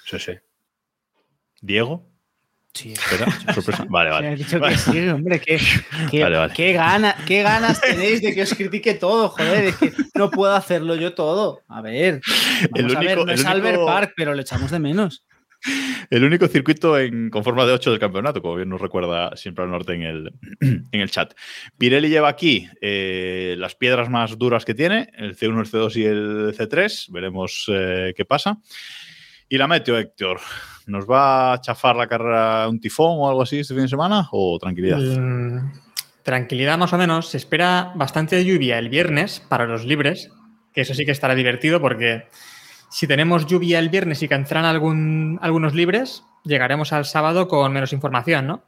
Sí, 0.06 0.18
sí. 0.18 0.32
¿Diego? 1.60 2.06
Sí, 2.72 2.92
¿Espera? 2.92 3.26
¿Sorpresa? 3.54 3.86
Vale, 3.88 4.10
vale. 4.10 4.36
que 4.36 4.44
sí, 4.78 5.08
hombre, 5.08 5.40
qué, 5.40 5.58
qué, 6.10 6.22
Vale, 6.22 6.36
vale. 6.36 6.52
qué 6.54 6.72
gana- 6.72 7.16
qué 7.26 7.42
ganas 7.42 7.80
tenéis 7.80 8.22
de 8.22 8.34
que 8.34 8.42
os 8.42 8.54
critique 8.54 8.94
todo, 8.94 9.30
joder, 9.30 9.64
es 9.64 9.76
que 9.76 9.92
no 10.14 10.30
puedo 10.30 10.54
hacerlo 10.54 10.94
yo 10.94 11.14
todo. 11.14 11.62
A 11.68 11.80
ver, 11.82 12.20
El 12.74 12.84
vamos 12.84 12.96
a 12.96 13.00
ver, 13.00 13.08
único- 13.18 13.26
no 13.26 13.32
el 13.32 13.38
es 13.40 13.44
Albert 13.46 13.76
único- 13.78 13.86
Park, 13.86 14.12
pero 14.16 14.34
le 14.34 14.42
echamos 14.42 14.70
de 14.70 14.78
menos. 14.78 15.24
El 16.10 16.24
único 16.24 16.48
circuito 16.48 16.98
en, 16.98 17.30
con 17.30 17.44
forma 17.44 17.66
de 17.66 17.72
8 17.72 17.90
del 17.90 18.00
campeonato, 18.00 18.40
como 18.40 18.56
bien 18.56 18.68
nos 18.68 18.80
recuerda 18.80 19.36
siempre 19.36 19.64
al 19.64 19.70
norte 19.70 19.94
en 19.94 20.02
el, 20.02 20.32
en 20.60 21.00
el 21.00 21.10
chat. 21.10 21.34
Pirelli 21.76 22.08
lleva 22.08 22.28
aquí 22.28 22.68
eh, 22.80 23.56
las 23.58 23.74
piedras 23.74 24.08
más 24.08 24.38
duras 24.38 24.64
que 24.64 24.74
tiene, 24.74 25.10
el 25.16 25.36
C1, 25.36 25.60
el 25.60 25.70
C2 25.70 25.96
y 25.96 26.04
el 26.04 26.56
C3. 26.56 27.12
Veremos 27.12 27.66
eh, 27.68 28.14
qué 28.16 28.24
pasa. 28.24 28.58
Y 29.48 29.56
la 29.56 29.66
meteo, 29.66 29.98
Héctor, 29.98 30.40
¿nos 30.86 31.08
va 31.08 31.54
a 31.54 31.60
chafar 31.60 31.96
la 31.96 32.06
carrera 32.06 32.68
un 32.68 32.80
tifón 32.80 33.16
o 33.18 33.28
algo 33.28 33.42
así 33.42 33.60
este 33.60 33.74
fin 33.74 33.84
de 33.84 33.88
semana? 33.88 34.28
¿O 34.32 34.58
tranquilidad? 34.58 34.98
Mm, 34.98 35.72
tranquilidad 36.22 36.76
más 36.76 36.92
o 36.92 36.98
menos. 36.98 37.28
Se 37.28 37.38
espera 37.38 37.92
bastante 37.94 38.44
lluvia 38.44 38.78
el 38.78 38.90
viernes 38.90 39.40
para 39.40 39.66
los 39.66 39.84
libres, 39.84 40.30
que 40.72 40.82
eso 40.82 40.94
sí 40.94 41.06
que 41.06 41.12
estará 41.12 41.34
divertido 41.34 41.80
porque 41.80 42.24
si 42.90 43.06
tenemos 43.06 43.46
lluvia 43.46 43.78
el 43.78 43.88
viernes 43.88 44.22
y 44.22 44.28
cancelan 44.28 44.64
algún, 44.64 45.38
algunos 45.42 45.74
libres, 45.74 46.24
llegaremos 46.44 46.92
al 46.92 47.04
sábado 47.04 47.48
con 47.48 47.72
menos 47.72 47.92
información, 47.92 48.46
¿no? 48.46 48.64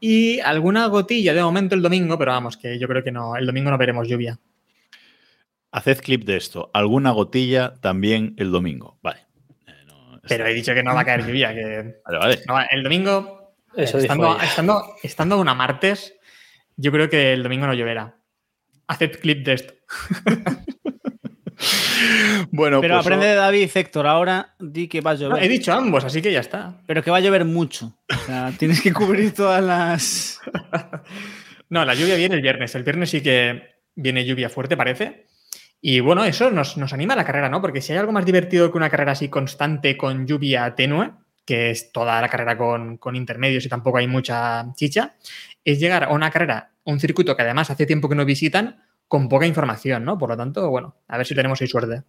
Y 0.00 0.40
alguna 0.40 0.86
gotilla 0.86 1.32
de 1.34 1.42
momento 1.42 1.74
el 1.74 1.82
domingo, 1.82 2.18
pero 2.18 2.32
vamos, 2.32 2.56
que 2.56 2.78
yo 2.78 2.86
creo 2.88 3.02
que 3.02 3.12
no, 3.12 3.36
el 3.36 3.46
domingo 3.46 3.70
no 3.70 3.78
veremos 3.78 4.06
lluvia. 4.06 4.38
Haced 5.72 6.02
clip 6.02 6.24
de 6.24 6.36
esto. 6.36 6.70
Alguna 6.72 7.10
gotilla 7.10 7.74
también 7.80 8.34
el 8.36 8.52
domingo. 8.52 8.98
Vale. 9.02 9.20
Eh, 9.66 9.72
no, 9.86 10.20
Pero 10.28 10.46
he 10.46 10.54
dicho 10.54 10.74
que 10.74 10.82
no 10.82 10.94
va 10.94 11.00
a 11.00 11.04
caer 11.04 11.26
lluvia, 11.26 11.52
que 11.52 12.00
Vale, 12.04 12.18
vale. 12.18 12.40
no, 12.46 12.54
el 12.70 12.82
domingo, 12.82 13.56
Eso 13.74 13.98
estando, 13.98 14.38
estando, 14.40 14.84
estando 15.02 15.40
una 15.40 15.54
martes, 15.54 16.14
yo 16.76 16.92
creo 16.92 17.08
que 17.08 17.32
el 17.32 17.42
domingo 17.42 17.66
no 17.66 17.74
lloverá. 17.74 18.16
Haced 18.86 19.18
clip 19.20 19.44
de 19.44 19.52
esto. 19.54 19.74
Bueno, 22.50 22.80
Pero 22.80 22.94
pues, 22.94 23.06
aprende 23.06 23.26
de 23.26 23.34
David, 23.34 23.70
Héctor, 23.74 24.06
ahora 24.06 24.54
di 24.58 24.88
que 24.88 25.00
va 25.00 25.12
a 25.12 25.14
No, 25.14 25.20
llover. 25.20 25.42
he 25.42 25.48
dicho 25.48 25.72
ambos, 25.72 26.04
así 26.04 26.20
que 26.22 26.32
ya 26.32 26.40
está. 26.40 26.80
Pero 26.86 27.02
que 27.02 27.10
va 27.10 27.18
a 27.18 27.20
llover 27.20 27.44
mucho. 27.44 27.96
O 28.10 28.26
sea, 28.26 28.52
tienes 28.58 28.80
que 28.82 28.92
cubrir 28.92 29.32
todas 29.34 29.62
las. 29.62 30.40
No, 31.68 31.84
la 31.84 31.94
lluvia 31.94 32.16
viene 32.16 32.34
el 32.36 32.42
viernes. 32.42 32.74
El 32.74 32.82
viernes 32.84 33.10
sí 33.10 33.22
que 33.22 33.62
viene 33.94 34.24
lluvia 34.24 34.48
fuerte, 34.48 34.76
parece. 34.76 35.26
Y 35.80 36.00
bueno, 36.00 36.24
eso 36.24 36.50
nos, 36.50 36.76
nos 36.76 36.92
anima 36.92 37.14
a 37.14 37.16
la 37.16 37.24
carrera, 37.24 37.48
¿no? 37.48 37.60
Porque 37.60 37.80
si 37.80 37.92
hay 37.92 37.98
algo 37.98 38.12
más 38.12 38.24
divertido 38.24 38.70
que 38.70 38.76
una 38.78 38.88
carrera 38.90 39.12
así 39.12 39.28
constante 39.28 39.96
con 39.96 40.26
lluvia 40.26 40.74
tenue, 40.74 41.10
que 41.44 41.70
es 41.70 41.92
toda 41.92 42.20
la 42.22 42.28
carrera 42.28 42.56
con, 42.56 42.96
con 42.96 43.16
intermedios 43.16 43.66
y 43.66 43.68
tampoco 43.68 43.98
hay 43.98 44.06
mucha 44.06 44.64
chicha, 44.76 45.14
es 45.62 45.78
llegar 45.78 46.04
a 46.04 46.08
una 46.08 46.30
carrera, 46.30 46.70
un 46.84 46.98
circuito 47.00 47.36
que 47.36 47.42
además 47.42 47.68
hace 47.70 47.84
tiempo 47.84 48.08
que 48.08 48.14
no 48.14 48.24
visitan, 48.24 48.82
con 49.08 49.28
poca 49.28 49.46
información, 49.46 50.04
¿no? 50.04 50.18
Por 50.18 50.30
lo 50.30 50.36
tanto, 50.36 50.68
bueno, 50.70 50.96
a 51.08 51.16
ver 51.16 51.26
si 51.26 51.34
tenemos 51.34 51.60
ahí 51.60 51.68
suerte. 51.68 52.02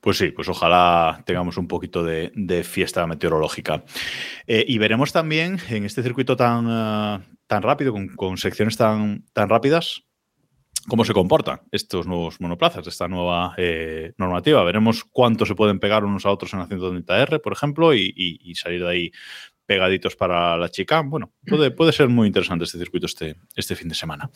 Pues 0.00 0.16
sí, 0.16 0.30
pues 0.30 0.48
ojalá 0.48 1.22
tengamos 1.26 1.58
un 1.58 1.68
poquito 1.68 2.02
de, 2.02 2.64
fiesta 2.64 3.06
meteorológica. 3.06 3.84
Eh, 4.46 4.64
y 4.66 4.78
veremos 4.78 5.12
también 5.12 5.58
en 5.68 5.84
este 5.84 6.02
circuito 6.02 6.36
tan, 6.36 6.66
eh, 6.68 7.24
tan 7.46 7.62
rápido, 7.62 7.94
con, 8.16 8.38
secciones 8.38 8.78
tan, 8.78 9.26
tan 9.34 9.50
rápidas, 9.50 10.04
cómo 10.88 11.04
se 11.04 11.12
comportan 11.12 11.60
estos 11.70 12.06
nuevos 12.06 12.40
monoplazas, 12.40 12.86
esta 12.86 13.08
nueva 13.08 13.54
eh, 13.58 14.14
normativa. 14.16 14.64
Veremos 14.64 15.04
cuánto 15.04 15.44
se 15.44 15.54
pueden 15.54 15.78
pegar 15.78 16.04
unos 16.04 16.24
a 16.24 16.30
otros 16.30 16.54
en 16.54 16.60
la 16.60 16.68
130R, 16.68 17.42
por 17.42 17.52
ejemplo, 17.52 17.92
y 17.92 18.54
salir 18.54 18.82
de 18.82 18.88
ahí 18.88 19.12
pegaditos 19.70 20.16
para 20.16 20.56
la 20.56 20.68
chica. 20.68 21.00
Bueno, 21.02 21.32
puede, 21.46 21.70
puede 21.70 21.92
ser 21.92 22.08
muy 22.08 22.26
interesante 22.26 22.64
este 22.64 22.76
circuito 22.76 23.06
este, 23.06 23.36
este 23.54 23.76
fin 23.76 23.88
de 23.88 23.94
semana. 23.94 24.28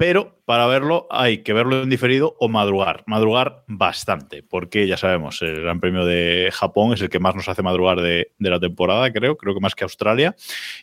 Pero 0.00 0.40
para 0.46 0.66
verlo 0.66 1.06
hay 1.10 1.42
que 1.42 1.52
verlo 1.52 1.82
en 1.82 1.90
diferido 1.90 2.34
o 2.40 2.48
madrugar. 2.48 3.04
Madrugar 3.06 3.64
bastante, 3.66 4.42
porque 4.42 4.86
ya 4.86 4.96
sabemos, 4.96 5.42
el 5.42 5.60
Gran 5.60 5.78
Premio 5.78 6.06
de 6.06 6.48
Japón 6.54 6.94
es 6.94 7.02
el 7.02 7.10
que 7.10 7.18
más 7.18 7.34
nos 7.34 7.50
hace 7.50 7.62
madrugar 7.62 8.00
de, 8.00 8.32
la 8.38 8.58
temporada, 8.58 9.12
creo, 9.12 9.36
creo 9.36 9.52
que 9.52 9.60
más 9.60 9.74
que 9.74 9.84
Australia. 9.84 10.34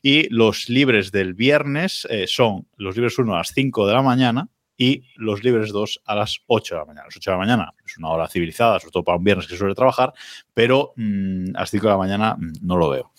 Y 0.04 0.30
los 0.30 0.70
libres 0.70 1.12
del 1.12 1.34
viernes 1.34 2.06
eh, 2.12 2.28
son 2.28 2.68
los 2.78 2.96
libres 2.96 3.18
1 3.18 3.34
a 3.34 3.38
las 3.38 3.54
5 3.56 3.88
de 3.88 3.94
la 3.96 4.04
mañana 4.04 4.50
y 4.78 5.04
los 5.16 5.44
libres 5.44 5.72
2 5.72 6.02
a 6.06 6.16
las 6.16 6.40
8 6.46 6.76
de 6.76 6.80
la 6.80 6.86
mañana. 6.86 7.02
A 7.02 7.06
las 7.06 7.18
8 7.18 7.32
de 7.32 7.36
la 7.36 7.40
mañana 7.40 7.74
es 7.86 7.98
una 7.98 8.10
hora 8.10 8.28
civilizada, 8.28 8.80
sobre 8.80 8.92
todo 8.92 9.04
para 9.04 9.18
un 9.18 9.24
viernes 9.24 9.48
que 9.48 9.54
se 9.54 9.58
suele 9.58 9.74
trabajar, 9.74 10.14
pero 10.54 10.94
mmm, 10.96 11.56
a 11.56 11.62
las 11.62 11.72
5 11.72 11.86
de 11.88 11.92
la 11.92 11.98
mañana 11.98 12.36
mmm, 12.38 12.54
no 12.62 12.78
lo 12.78 12.90
veo. 12.90 13.12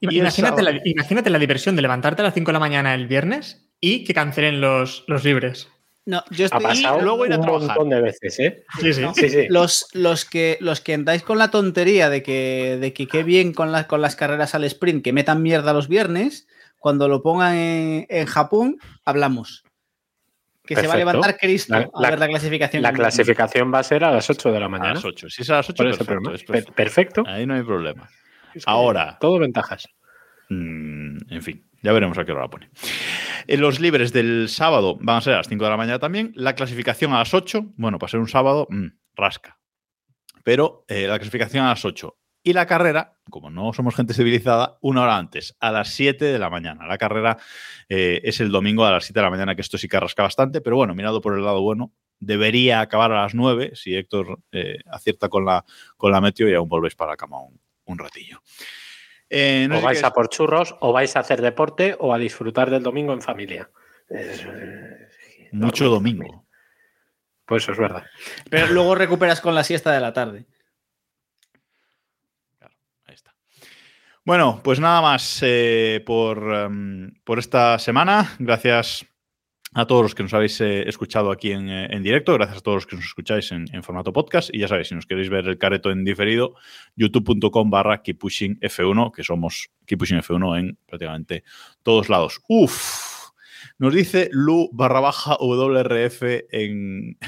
Imagínate, 0.00 0.42
sábado... 0.42 0.62
la, 0.62 0.80
imagínate 0.84 1.30
la 1.30 1.38
diversión 1.38 1.76
de 1.76 1.82
levantarte 1.82 2.22
a 2.22 2.24
las 2.24 2.34
5 2.34 2.48
de 2.48 2.52
la 2.52 2.58
mañana 2.58 2.94
el 2.94 3.06
viernes 3.06 3.64
y 3.80 4.04
que 4.04 4.12
cancelen 4.12 4.60
los, 4.60 5.04
los 5.06 5.24
libres. 5.24 5.68
No, 6.06 6.22
yo 6.30 6.44
estoy 6.44 6.62
ha 6.62 6.68
pasado 6.68 7.00
luego 7.00 7.24
ir 7.24 7.32
a 7.32 7.36
un 7.36 7.42
trabajar. 7.42 7.68
montón 7.68 7.88
de 7.88 8.02
veces, 8.02 8.38
¿eh? 8.38 8.64
Sí, 8.78 8.92
sí. 8.92 9.00
¿no? 9.00 9.14
Sí, 9.14 9.30
sí. 9.30 9.46
Los, 9.48 9.86
los, 9.94 10.26
que, 10.26 10.58
los 10.60 10.82
que 10.82 10.92
andáis 10.92 11.22
con 11.22 11.38
la 11.38 11.50
tontería 11.50 12.10
de 12.10 12.22
que, 12.22 12.76
de 12.78 12.92
que 12.92 13.06
qué 13.08 13.22
bien 13.22 13.54
con, 13.54 13.72
la, 13.72 13.86
con 13.86 14.02
las 14.02 14.14
carreras 14.14 14.54
al 14.54 14.64
sprint, 14.64 15.02
que 15.02 15.14
metan 15.14 15.42
mierda 15.42 15.72
los 15.72 15.88
viernes, 15.88 16.46
cuando 16.78 17.08
lo 17.08 17.22
pongan 17.22 17.54
en, 17.54 18.06
en 18.10 18.26
Japón, 18.26 18.76
hablamos. 19.06 19.64
Que 20.66 20.74
Perfecto. 20.74 20.80
se 20.80 20.86
va 20.86 20.94
a 20.94 20.96
levantar 21.14 21.36
Cristo 21.38 21.74
La- 21.74 21.90
a 22.08 22.10
ver 22.10 22.18
la 22.18 22.28
clasificación. 22.28 22.82
La 22.82 22.92
clasificación 22.92 23.72
va 23.72 23.80
a 23.80 23.82
ser 23.82 24.02
a 24.04 24.10
las 24.10 24.28
8 24.30 24.50
de 24.50 24.60
la 24.60 24.66
A 24.66 24.68
mañana. 24.70 24.94
las 24.94 25.04
8. 25.04 25.28
Si 25.28 25.42
es 25.42 25.50
a 25.50 25.56
las 25.56 25.68
8, 25.68 25.76
Por 25.76 25.86
ese 25.88 25.98
perfecto, 25.98 26.14
problema. 26.22 26.34
es 26.36 26.42
Per- 26.44 26.52
perfecto. 26.74 26.74
Perfecto. 26.74 27.24
Ahí 27.26 27.46
no 27.46 27.54
hay 27.54 27.62
problema. 27.62 28.08
Es 28.54 28.64
que 28.64 28.70
Ahora, 28.70 29.18
Todo 29.20 29.38
ventajas. 29.38 29.86
Mm, 30.48 31.18
en 31.32 31.42
fin, 31.42 31.66
ya 31.82 31.92
veremos 31.92 32.16
a 32.16 32.24
qué 32.24 32.32
hora 32.32 32.42
la 32.42 32.48
pone. 32.48 32.70
Eh, 33.46 33.56
Los 33.58 33.78
libres 33.80 34.12
del 34.12 34.48
sábado 34.48 34.96
van 35.00 35.16
a 35.16 35.20
ser 35.20 35.34
a 35.34 35.38
las 35.38 35.48
5 35.48 35.64
de 35.64 35.70
la 35.70 35.76
mañana 35.76 35.98
también. 35.98 36.32
La 36.34 36.54
clasificación 36.54 37.12
a 37.12 37.18
las 37.18 37.34
8, 37.34 37.72
bueno, 37.76 37.98
para 37.98 38.10
ser 38.10 38.20
un 38.20 38.28
sábado, 38.28 38.66
mm, 38.70 38.86
rasca. 39.16 39.58
Pero 40.44 40.84
eh, 40.88 41.06
la 41.06 41.18
clasificación 41.18 41.64
a 41.66 41.70
las 41.70 41.84
8. 41.84 42.16
Y 42.44 42.52
la 42.52 42.66
carrera, 42.66 43.16
como 43.30 43.50
no 43.50 43.72
somos 43.72 43.96
gente 43.96 44.14
civilizada, 44.14 44.78
una 44.82 45.02
hora 45.02 45.16
antes, 45.16 45.56
a 45.58 45.72
las 45.72 45.88
7 45.88 46.26
de 46.26 46.38
la 46.38 46.50
mañana. 46.50 46.86
La 46.86 46.98
carrera 46.98 47.38
eh, 47.88 48.20
es 48.22 48.40
el 48.40 48.52
domingo 48.52 48.84
a 48.84 48.92
las 48.92 49.06
7 49.06 49.18
de 49.18 49.24
la 49.24 49.30
mañana, 49.30 49.56
que 49.56 49.62
esto 49.62 49.78
sí 49.78 49.88
que 49.88 49.98
rasca 49.98 50.22
bastante, 50.22 50.60
pero 50.60 50.76
bueno, 50.76 50.94
mirado 50.94 51.20
por 51.20 51.34
el 51.36 51.44
lado 51.44 51.62
bueno, 51.62 51.92
debería 52.20 52.80
acabar 52.80 53.10
a 53.12 53.22
las 53.22 53.34
9 53.34 53.72
si 53.74 53.96
Héctor 53.96 54.40
eh, 54.52 54.78
acierta 54.86 55.28
con 55.28 55.44
la, 55.44 55.64
con 55.96 56.12
la 56.12 56.20
meteo 56.20 56.48
y 56.48 56.54
aún 56.54 56.68
volvéis 56.68 56.94
para 56.94 57.12
la 57.12 57.16
cama 57.16 57.40
un, 57.40 57.58
un 57.86 57.98
ratillo. 57.98 58.42
Eh, 59.30 59.66
no 59.68 59.78
o 59.78 59.80
vais 59.80 60.04
a 60.04 60.12
por 60.12 60.28
churros, 60.28 60.76
o 60.80 60.92
vais 60.92 61.16
a 61.16 61.20
hacer 61.20 61.40
deporte, 61.40 61.96
o 61.98 62.12
a 62.12 62.18
disfrutar 62.18 62.70
del 62.70 62.82
domingo 62.82 63.12
en 63.12 63.22
familia. 63.22 63.70
Es, 64.08 64.46
Mucho 65.52 65.88
domingo. 65.88 66.46
Pues 67.46 67.62
eso 67.62 67.72
es 67.72 67.78
verdad. 67.78 68.04
Pero 68.50 68.68
luego 68.68 68.94
recuperas 68.94 69.40
con 69.40 69.54
la 69.54 69.64
siesta 69.64 69.92
de 69.92 70.00
la 70.00 70.12
tarde. 70.12 70.46
Ahí 73.06 73.14
está. 73.14 73.34
Bueno, 74.26 74.62
pues 74.64 74.80
nada 74.80 75.02
más 75.02 75.40
eh, 75.42 76.02
por, 76.06 76.38
um, 76.38 77.10
por 77.24 77.38
esta 77.38 77.78
semana. 77.78 78.34
Gracias 78.38 79.04
a 79.74 79.86
todos 79.86 80.02
los 80.02 80.14
que 80.14 80.22
nos 80.22 80.32
habéis 80.32 80.58
eh, 80.62 80.88
escuchado 80.88 81.30
aquí 81.30 81.52
en, 81.52 81.68
eh, 81.68 81.88
en, 81.90 82.02
directo. 82.02 82.32
Gracias 82.32 82.58
a 82.58 82.60
todos 82.62 82.76
los 82.76 82.86
que 82.86 82.96
nos 82.96 83.04
escucháis 83.04 83.52
en, 83.52 83.82
formato 83.82 84.14
podcast. 84.14 84.48
Y 84.50 84.60
ya 84.60 84.68
sabéis, 84.68 84.88
si 84.88 84.94
nos 84.94 85.04
queréis 85.04 85.28
ver 85.28 85.46
el 85.46 85.58
careto 85.58 85.90
en 85.90 86.04
diferido, 86.04 86.54
youtube.com 86.96 87.68
barra 87.68 88.02
keeppushingf1, 88.02 89.12
que 89.12 89.22
somos 89.22 89.68
keeppushingf1 89.86 90.58
en 90.58 90.78
prácticamente 90.86 91.44
todos 91.82 92.08
lados. 92.08 92.40
Uf. 92.48 93.32
Nos 93.76 93.92
dice 93.92 94.30
Lu 94.32 94.70
barra 94.72 95.00
baja 95.00 95.36
WRF 95.38 96.22
en, 96.50 97.18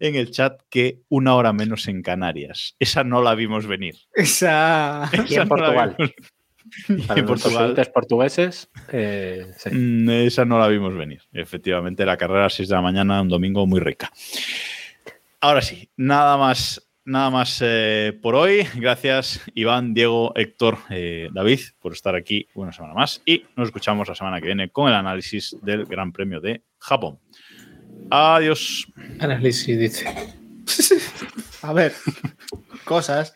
en 0.00 0.14
el 0.14 0.30
chat 0.30 0.60
que 0.70 1.00
una 1.08 1.34
hora 1.34 1.52
menos 1.52 1.88
en 1.88 2.02
Canarias. 2.02 2.76
Esa 2.78 3.04
no 3.04 3.22
la 3.22 3.34
vimos 3.34 3.66
venir. 3.66 3.96
Esa. 4.14 5.10
Y 5.28 5.34
en 5.34 5.48
Portugal. 5.48 5.96
No 5.98 6.08
Para 7.06 7.20
en 7.20 7.26
Portugal. 7.26 7.90
portugueses, 7.94 8.70
eh, 8.92 9.46
sí. 9.56 9.70
Mm, 9.70 10.10
Esa 10.10 10.44
no 10.44 10.58
la 10.58 10.68
vimos 10.68 10.94
venir. 10.94 11.22
Efectivamente, 11.32 12.04
la 12.04 12.16
carrera 12.16 12.40
a 12.40 12.42
las 12.44 12.54
6 12.54 12.68
de 12.68 12.74
la 12.74 12.82
mañana, 12.82 13.22
un 13.22 13.28
domingo 13.28 13.66
muy 13.66 13.80
rica. 13.80 14.12
Ahora 15.40 15.62
sí, 15.62 15.88
nada 15.96 16.36
más, 16.36 16.88
nada 17.04 17.30
más 17.30 17.60
eh, 17.64 18.18
por 18.20 18.34
hoy. 18.34 18.66
Gracias, 18.74 19.40
Iván, 19.54 19.94
Diego, 19.94 20.32
Héctor, 20.34 20.78
eh, 20.90 21.28
David, 21.32 21.60
por 21.80 21.92
estar 21.92 22.14
aquí 22.14 22.48
una 22.54 22.72
semana 22.72 22.94
más. 22.94 23.22
Y 23.24 23.44
nos 23.56 23.68
escuchamos 23.68 24.08
la 24.08 24.14
semana 24.14 24.40
que 24.40 24.46
viene 24.46 24.70
con 24.70 24.88
el 24.88 24.94
análisis 24.94 25.56
del 25.62 25.86
Gran 25.86 26.12
Premio 26.12 26.40
de 26.40 26.62
Japón. 26.78 27.18
Adiós. 28.10 28.86
Análisis, 29.20 29.78
dice. 29.78 30.06
A 31.62 31.72
ver, 31.72 31.92
cosas. 32.84 33.34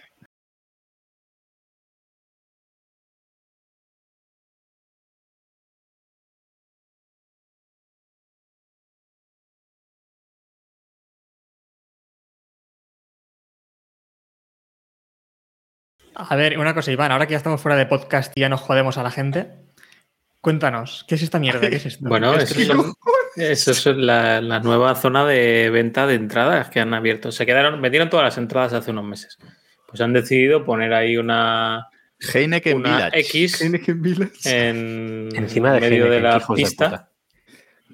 A 16.15 16.37
ver, 16.37 16.59
una 16.59 16.75
cosa, 16.75 16.93
Iván, 16.93 17.11
ahora 17.11 17.27
que 17.27 17.33
ya 17.33 17.39
estamos 17.39 17.61
fuera 17.61 17.77
de 17.77 17.87
podcast 17.87 18.33
y 18.37 18.41
ya 18.41 18.49
nos 18.49 18.61
jodemos 18.61 18.99
a 18.99 19.03
la 19.03 19.11
gente, 19.11 19.51
cuéntanos, 20.41 21.05
¿qué 21.09 21.15
es 21.15 21.23
esta 21.23 21.39
mierda? 21.39 21.69
¿Qué 21.69 21.77
es 21.77 21.87
esto? 21.87 22.09
Bueno, 22.09 22.33
¿Qué 22.35 22.45
eso 22.45 22.61
es 22.61 22.67
son, 22.67 22.95
eso 23.37 23.71
es 23.71 23.87
la, 23.97 24.41
la, 24.41 24.61
nueva 24.61 24.95
zona 24.95 25.25
de 25.25 25.71
venta 25.71 26.07
de 26.07 26.15
entradas 26.15 26.69
que 26.71 26.81
han 26.81 26.95
abierto. 26.95 27.33
Se 27.33 27.47
quedaron, 27.47 27.81
vendieron 27.81 28.11
todas 28.11 28.25
las 28.25 28.39
entradas 28.39 28.73
hace 28.73 28.91
unos 28.91 29.05
meses. 29.05 29.39
Pues 29.87 30.01
han 30.01 30.13
decidido 30.13 30.65
poner 30.65 30.95
ahí 30.95 31.17
una, 31.17 31.89
Heineken 32.33 32.77
una 32.77 32.97
Village. 32.97 33.21
X 33.21 33.61
Heineken 33.63 34.03
Village. 34.03 34.69
en 34.69 35.29
Encima 35.35 35.73
de 35.73 35.81
medio 35.81 36.05
Heineken, 36.07 36.11
de 36.11 36.21
la 36.21 36.39
de 36.39 36.55
pista. 36.55 37.09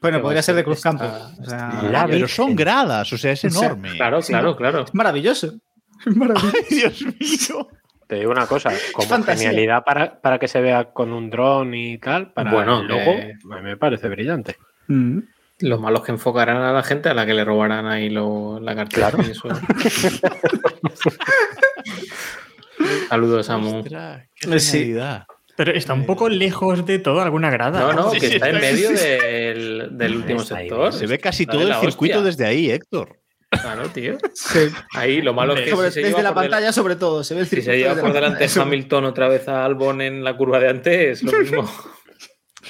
Bueno, 0.01 0.23
podría 0.23 0.43
ser 0.43 0.55
de 0.55 0.61
ser 0.61 0.65
Cruzcampo. 0.65 1.05
esta- 1.05 1.33
O 1.41 1.45
sea, 1.45 1.83
La 1.91 2.07
Pero 2.07 2.29
son 2.29 2.55
gradas, 2.55 3.13
o 3.13 3.19
sea, 3.19 3.33
es 3.33 3.45
O 3.45 3.51
sea, 3.51 3.67
enorme. 3.67 3.97
Claro, 3.97 4.21
claro, 4.21 4.57
claro. 4.57 4.83
es 4.83 4.95
maravilloso. 4.95 5.59
Es 6.07 6.15
maravilloso. 6.15 6.53
Ay, 6.57 6.77
Dios 6.77 7.03
mío. 7.03 7.69
Te 8.07 8.15
digo 8.17 8.31
una 8.31 8.47
cosa, 8.47 8.71
como 8.93 9.09
fantasía. 9.09 9.51
genialidad 9.51 9.83
para, 9.85 10.21
para 10.21 10.39
que 10.39 10.47
se 10.47 10.61
vea 10.61 10.93
con 10.93 11.13
un 11.13 11.29
dron 11.29 11.75
y 11.75 11.99
tal, 11.99 12.33
para 12.33 12.53
Bueno, 12.53 12.81
el 12.81 12.87
logo, 12.87 13.01
eh, 13.11 13.35
a 13.51 13.57
mí 13.57 13.63
me 13.63 13.77
parece 13.77 14.09
brillante. 14.09 14.57
Mm. 14.89 15.19
Lo 15.61 15.79
malo 15.79 15.99
es 15.99 16.05
que 16.05 16.13
enfocarán 16.13 16.59
a 16.63 16.73
la 16.73 16.83
gente 16.83 17.09
a 17.09 17.15
la 17.15 17.27
que 17.27 17.35
le 17.35 17.45
robarán 17.45 17.87
ahí 17.87 18.11
lo- 18.11 18.61
la 18.61 18.75
cartera. 18.77 19.11
Claro. 19.11 19.27
y 19.27 19.31
eso. 19.33 19.49
Saludos, 23.09 23.47
Samu. 23.47 23.79
Ostras, 23.81 24.29
qué 24.41 24.61
Sí. 24.61 24.71
genialidad. 24.79 25.25
Pero 25.57 25.73
está 25.73 25.95
un 25.95 26.07
poco 26.07 26.29
lejos 26.29 26.87
de 26.87 27.01
todo, 27.01 27.21
alguna 27.21 27.51
grada. 27.51 27.81
No, 27.81 27.93
no, 27.93 28.13
que 28.13 28.21
sí, 28.21 28.27
está 28.37 28.51
en 28.51 28.61
medio 28.61 28.91
sí, 28.91 28.97
sí. 28.97 29.05
del, 29.09 29.89
del 29.99 30.17
último 30.17 30.39
sector. 30.41 30.93
Se 30.93 31.07
ve 31.09 31.19
casi 31.19 31.43
Está 31.43 31.55
todo 31.55 31.63
el 31.63 31.75
circuito 31.75 32.19
hostia. 32.19 32.31
desde 32.31 32.47
ahí, 32.47 32.71
Héctor. 32.71 33.19
Claro, 33.51 33.89
tío. 33.89 34.19
Sí. 34.35 34.69
Ahí 34.95 35.21
lo 35.21 35.35
malo 35.35 35.55
es 35.57 35.63
que 35.63 35.71
Sobre- 35.71 35.89
si 35.89 35.95
se 35.95 36.01
desde 36.03 36.11
lleva 36.19 36.23
la 36.23 36.29
del- 36.41 36.51
pantalla, 36.51 36.73
sobre 36.73 36.95
todo, 36.95 37.25
se 37.25 37.35
ve 37.35 37.41
el 37.41 37.47
Si 37.47 37.57
circuito. 37.57 37.73
se 37.73 37.79
lleva 37.79 37.95
por 38.01 38.11
la 38.11 38.15
delante. 38.15 38.47
Hamilton 38.61 39.05
otra 39.07 39.27
vez 39.29 39.49
a 39.49 39.65
Albon 39.65 40.01
en 40.01 40.23
la 40.23 40.37
curva 40.37 40.61
de 40.61 40.69
antes, 40.69 41.25
lo 41.25 41.33
mismo. 41.41 41.69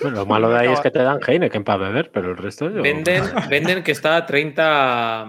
Bueno, 0.01 0.18
lo 0.18 0.26
malo 0.26 0.51
de 0.51 0.59
ahí 0.59 0.72
es 0.72 0.80
que 0.80 0.90
te 0.90 1.03
dan 1.03 1.20
Heineken 1.26 1.64
para 1.64 1.88
beber, 1.88 2.11
pero 2.12 2.30
el 2.30 2.37
resto 2.37 2.70
yo... 2.70 2.83
Venden, 2.83 3.22
venden 3.50 3.83
que 3.83 3.92
está 3.92 4.16
a 4.16 4.26
30, 4.26 5.22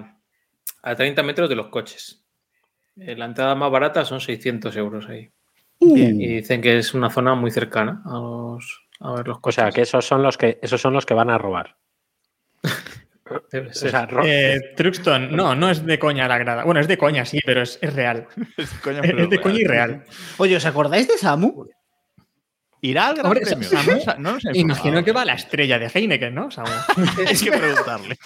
a 0.83 0.95
30 0.95 1.23
metros 1.23 1.49
de 1.49 1.55
los 1.55 1.67
coches. 1.67 2.23
Eh, 2.97 3.15
La 3.15 3.25
entrada 3.25 3.55
más 3.55 3.71
barata 3.71 4.05
son 4.05 4.19
600 4.21 4.75
euros 4.77 5.07
ahí. 5.09 5.29
Bien. 5.79 6.19
Y 6.19 6.27
dicen 6.27 6.61
que 6.61 6.77
es 6.77 6.93
una 6.93 7.09
zona 7.09 7.35
muy 7.35 7.51
cercana 7.51 8.01
a, 8.05 8.13
los, 8.13 8.81
a 8.99 9.13
ver 9.13 9.27
los 9.27 9.37
O 9.37 9.41
coches. 9.41 9.55
sea, 9.55 9.71
que 9.71 9.81
esos 9.81 10.05
son 10.05 10.21
los 10.21 10.37
que 10.37 10.59
esos 10.61 10.81
son 10.81 10.93
los 10.93 11.05
que 11.05 11.13
van 11.13 11.29
a 11.29 11.37
robar. 11.37 11.77
Debe 13.51 13.69
O 13.69 13.73
sea, 13.73 14.07
Eh, 14.25 14.73
Truxton, 14.75 15.35
no, 15.35 15.53
no 15.55 15.69
es 15.69 15.85
de 15.85 15.99
coña 15.99 16.27
la 16.27 16.37
grada. 16.39 16.63
Bueno, 16.63 16.79
es 16.81 16.87
de 16.87 16.97
coña, 16.97 17.25
sí, 17.25 17.39
pero 17.45 17.61
es, 17.61 17.77
es 17.81 17.93
real. 17.93 18.27
Es, 18.57 18.71
pero 18.83 19.23
es 19.23 19.29
de 19.29 19.39
coña 19.39 19.59
y 19.59 19.63
real. 19.65 20.03
Oye, 20.37 20.55
¿os 20.57 20.65
acordáis 20.65 21.07
de 21.07 21.17
Samu? 21.17 21.67
¿Irá 22.81 23.07
al 23.07 23.15
Gran 23.15 23.25
Hombre, 23.27 23.41
Premio? 23.41 23.67
Samu, 23.69 23.91
No 23.91 23.95
nos 23.97 24.07
ha- 24.07 24.15
no 24.17 24.31
nos 24.33 24.45
ha 24.45 24.49
Imagino 24.53 25.03
que 25.03 25.11
va 25.11 25.21
a 25.23 25.25
la 25.25 25.33
estrella 25.33 25.77
de 25.79 25.87
Heineken, 25.93 26.33
¿no? 26.33 26.49
Samu? 26.51 26.69
Hay 27.27 27.35
que 27.43 27.51
preguntarle. 27.51 28.17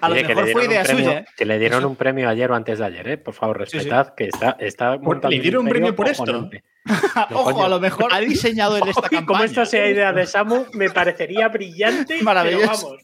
A 0.00 0.08
lo 0.08 0.14
Oye, 0.14 0.24
mejor 0.24 0.44
le 0.46 0.52
fue 0.52 0.68
dieron 0.68 0.70
idea 0.72 0.80
un 0.80 0.86
premio- 0.86 1.04
suya. 1.10 1.18
¿eh? 1.20 1.24
Que 1.36 1.44
le 1.46 1.58
dieron 1.58 1.84
un 1.84 1.96
premio 1.96 2.28
ayer 2.28 2.50
o 2.50 2.54
antes 2.54 2.78
de 2.78 2.84
ayer, 2.84 3.08
¿eh? 3.08 3.18
Por 3.18 3.34
favor, 3.34 3.58
respetad 3.58 4.14
que 4.14 4.24
está, 4.24 4.56
está 4.60 4.98
montando 4.98 5.30
¿le 5.30 5.40
dieron 5.40 5.64
un 5.64 5.68
premio 5.70 5.96
por 5.96 6.08
esto? 6.08 6.50
Ojo, 7.30 7.64
a 7.64 7.68
lo 7.68 7.80
mejor. 7.80 8.12
Ha 8.12 8.20
diseñado 8.20 8.76
en 8.76 8.88
esta 8.88 9.00
Oye, 9.00 9.08
campaña. 9.10 9.26
como 9.26 9.44
esto 9.44 9.64
sea 9.66 9.88
idea 9.88 10.12
de 10.12 10.26
Samu, 10.26 10.66
me 10.74 10.90
parecería 10.90 11.48
brillante. 11.48 12.14
pero 12.14 12.24
Maravilloso. 12.24 12.88
vamos. 12.90 13.02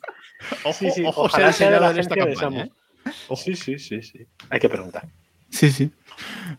Ojo, 0.64 0.72
Sí, 0.74 0.90
sí, 0.90 1.04
ojo, 1.04 1.22
se 1.22 1.26
ojalá 1.36 1.48
ha 1.48 1.52
sea 1.52 1.70
de 1.70 1.80
la 1.80 1.92
diseñado 1.92 2.26
en 2.26 2.32
esta 2.32 2.46
campaña. 2.46 2.68
Samu. 3.14 3.36
Sí, 3.36 3.56
sí, 3.56 3.78
sí, 3.78 4.02
sí. 4.02 4.26
Hay 4.50 4.60
que 4.60 4.68
preguntar. 4.68 5.04
Sí, 5.50 5.70
sí. 5.70 5.90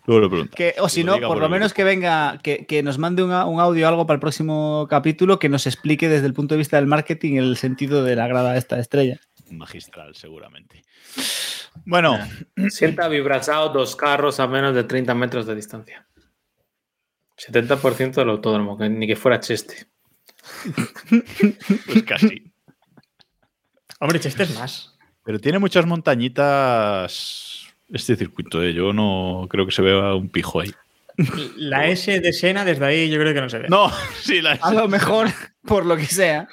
Luego 0.06 0.22
lo 0.22 0.30
pregunto. 0.30 0.56
Que, 0.56 0.76
o 0.80 0.88
si 0.90 1.04
no, 1.04 1.20
por 1.20 1.40
lo 1.40 1.50
menos 1.50 1.74
que 1.74 1.84
venga, 1.84 2.40
que, 2.42 2.66
que 2.66 2.84
nos 2.84 2.98
mande 2.98 3.24
un, 3.24 3.32
un 3.32 3.60
audio 3.60 3.86
o 3.86 3.90
algo 3.90 4.06
para 4.06 4.16
el 4.16 4.22
próximo 4.22 4.88
capítulo 4.90 5.40
que 5.40 5.50
nos 5.50 5.68
explique 5.68 6.10
desde 6.10 6.28
el 6.28 6.34
punto 6.34 6.56
de 6.56 6.60
vista 6.60 6.78
del 6.78 6.88
marketing 6.88 7.36
el 7.36 7.58
sentido 7.58 8.04
de 8.04 8.16
la 8.16 8.28
grada 8.28 8.54
de 8.54 8.60
esta 8.60 8.80
estrella. 8.80 9.20
Magistral, 9.50 10.16
seguramente. 10.16 10.84
Bueno, 11.86 12.18
Sienta 12.70 13.08
vibrazado 13.08 13.70
dos 13.70 13.96
carros 13.96 14.40
a 14.40 14.48
menos 14.48 14.76
de 14.76 14.84
30 14.84 15.14
metros 15.14 15.46
de 15.46 15.56
distancia. 15.56 16.08
70% 17.38 18.16
del 18.16 18.30
autódromo, 18.30 18.78
que 18.78 18.90
ni 18.90 19.08
que 19.08 19.16
fuera 19.16 19.40
Cheste. 19.40 19.88
pues 21.86 22.04
casi. 22.04 22.52
Hombre, 24.00 24.20
Cheste 24.20 24.44
es 24.44 24.56
más. 24.56 24.98
Pero 25.24 25.40
tiene 25.40 25.60
muchas 25.60 25.86
montañitas 25.86 27.47
este 27.92 28.16
circuito, 28.16 28.62
¿eh? 28.64 28.74
Yo 28.74 28.94
no 28.94 29.48
creo 29.50 29.66
que 29.66 29.72
se 29.72 29.82
vea 29.82 30.14
un 30.14 30.30
pijo 30.30 30.62
ahí. 30.62 30.74
La 31.56 31.88
S 31.88 32.20
de 32.20 32.34
Sena 32.34 32.64
desde 32.64 32.86
ahí 32.86 33.10
yo 33.10 33.20
creo 33.20 33.34
que 33.34 33.42
no 33.42 33.50
se 33.50 33.60
ve. 33.60 33.68
No, 33.70 33.92
sí, 34.22 34.42
la 34.42 34.52
A 34.62 34.74
lo 34.74 34.88
mejor, 34.88 35.30
por 35.66 35.86
lo 35.86 35.98
que 35.98 36.06
sea. 36.06 36.48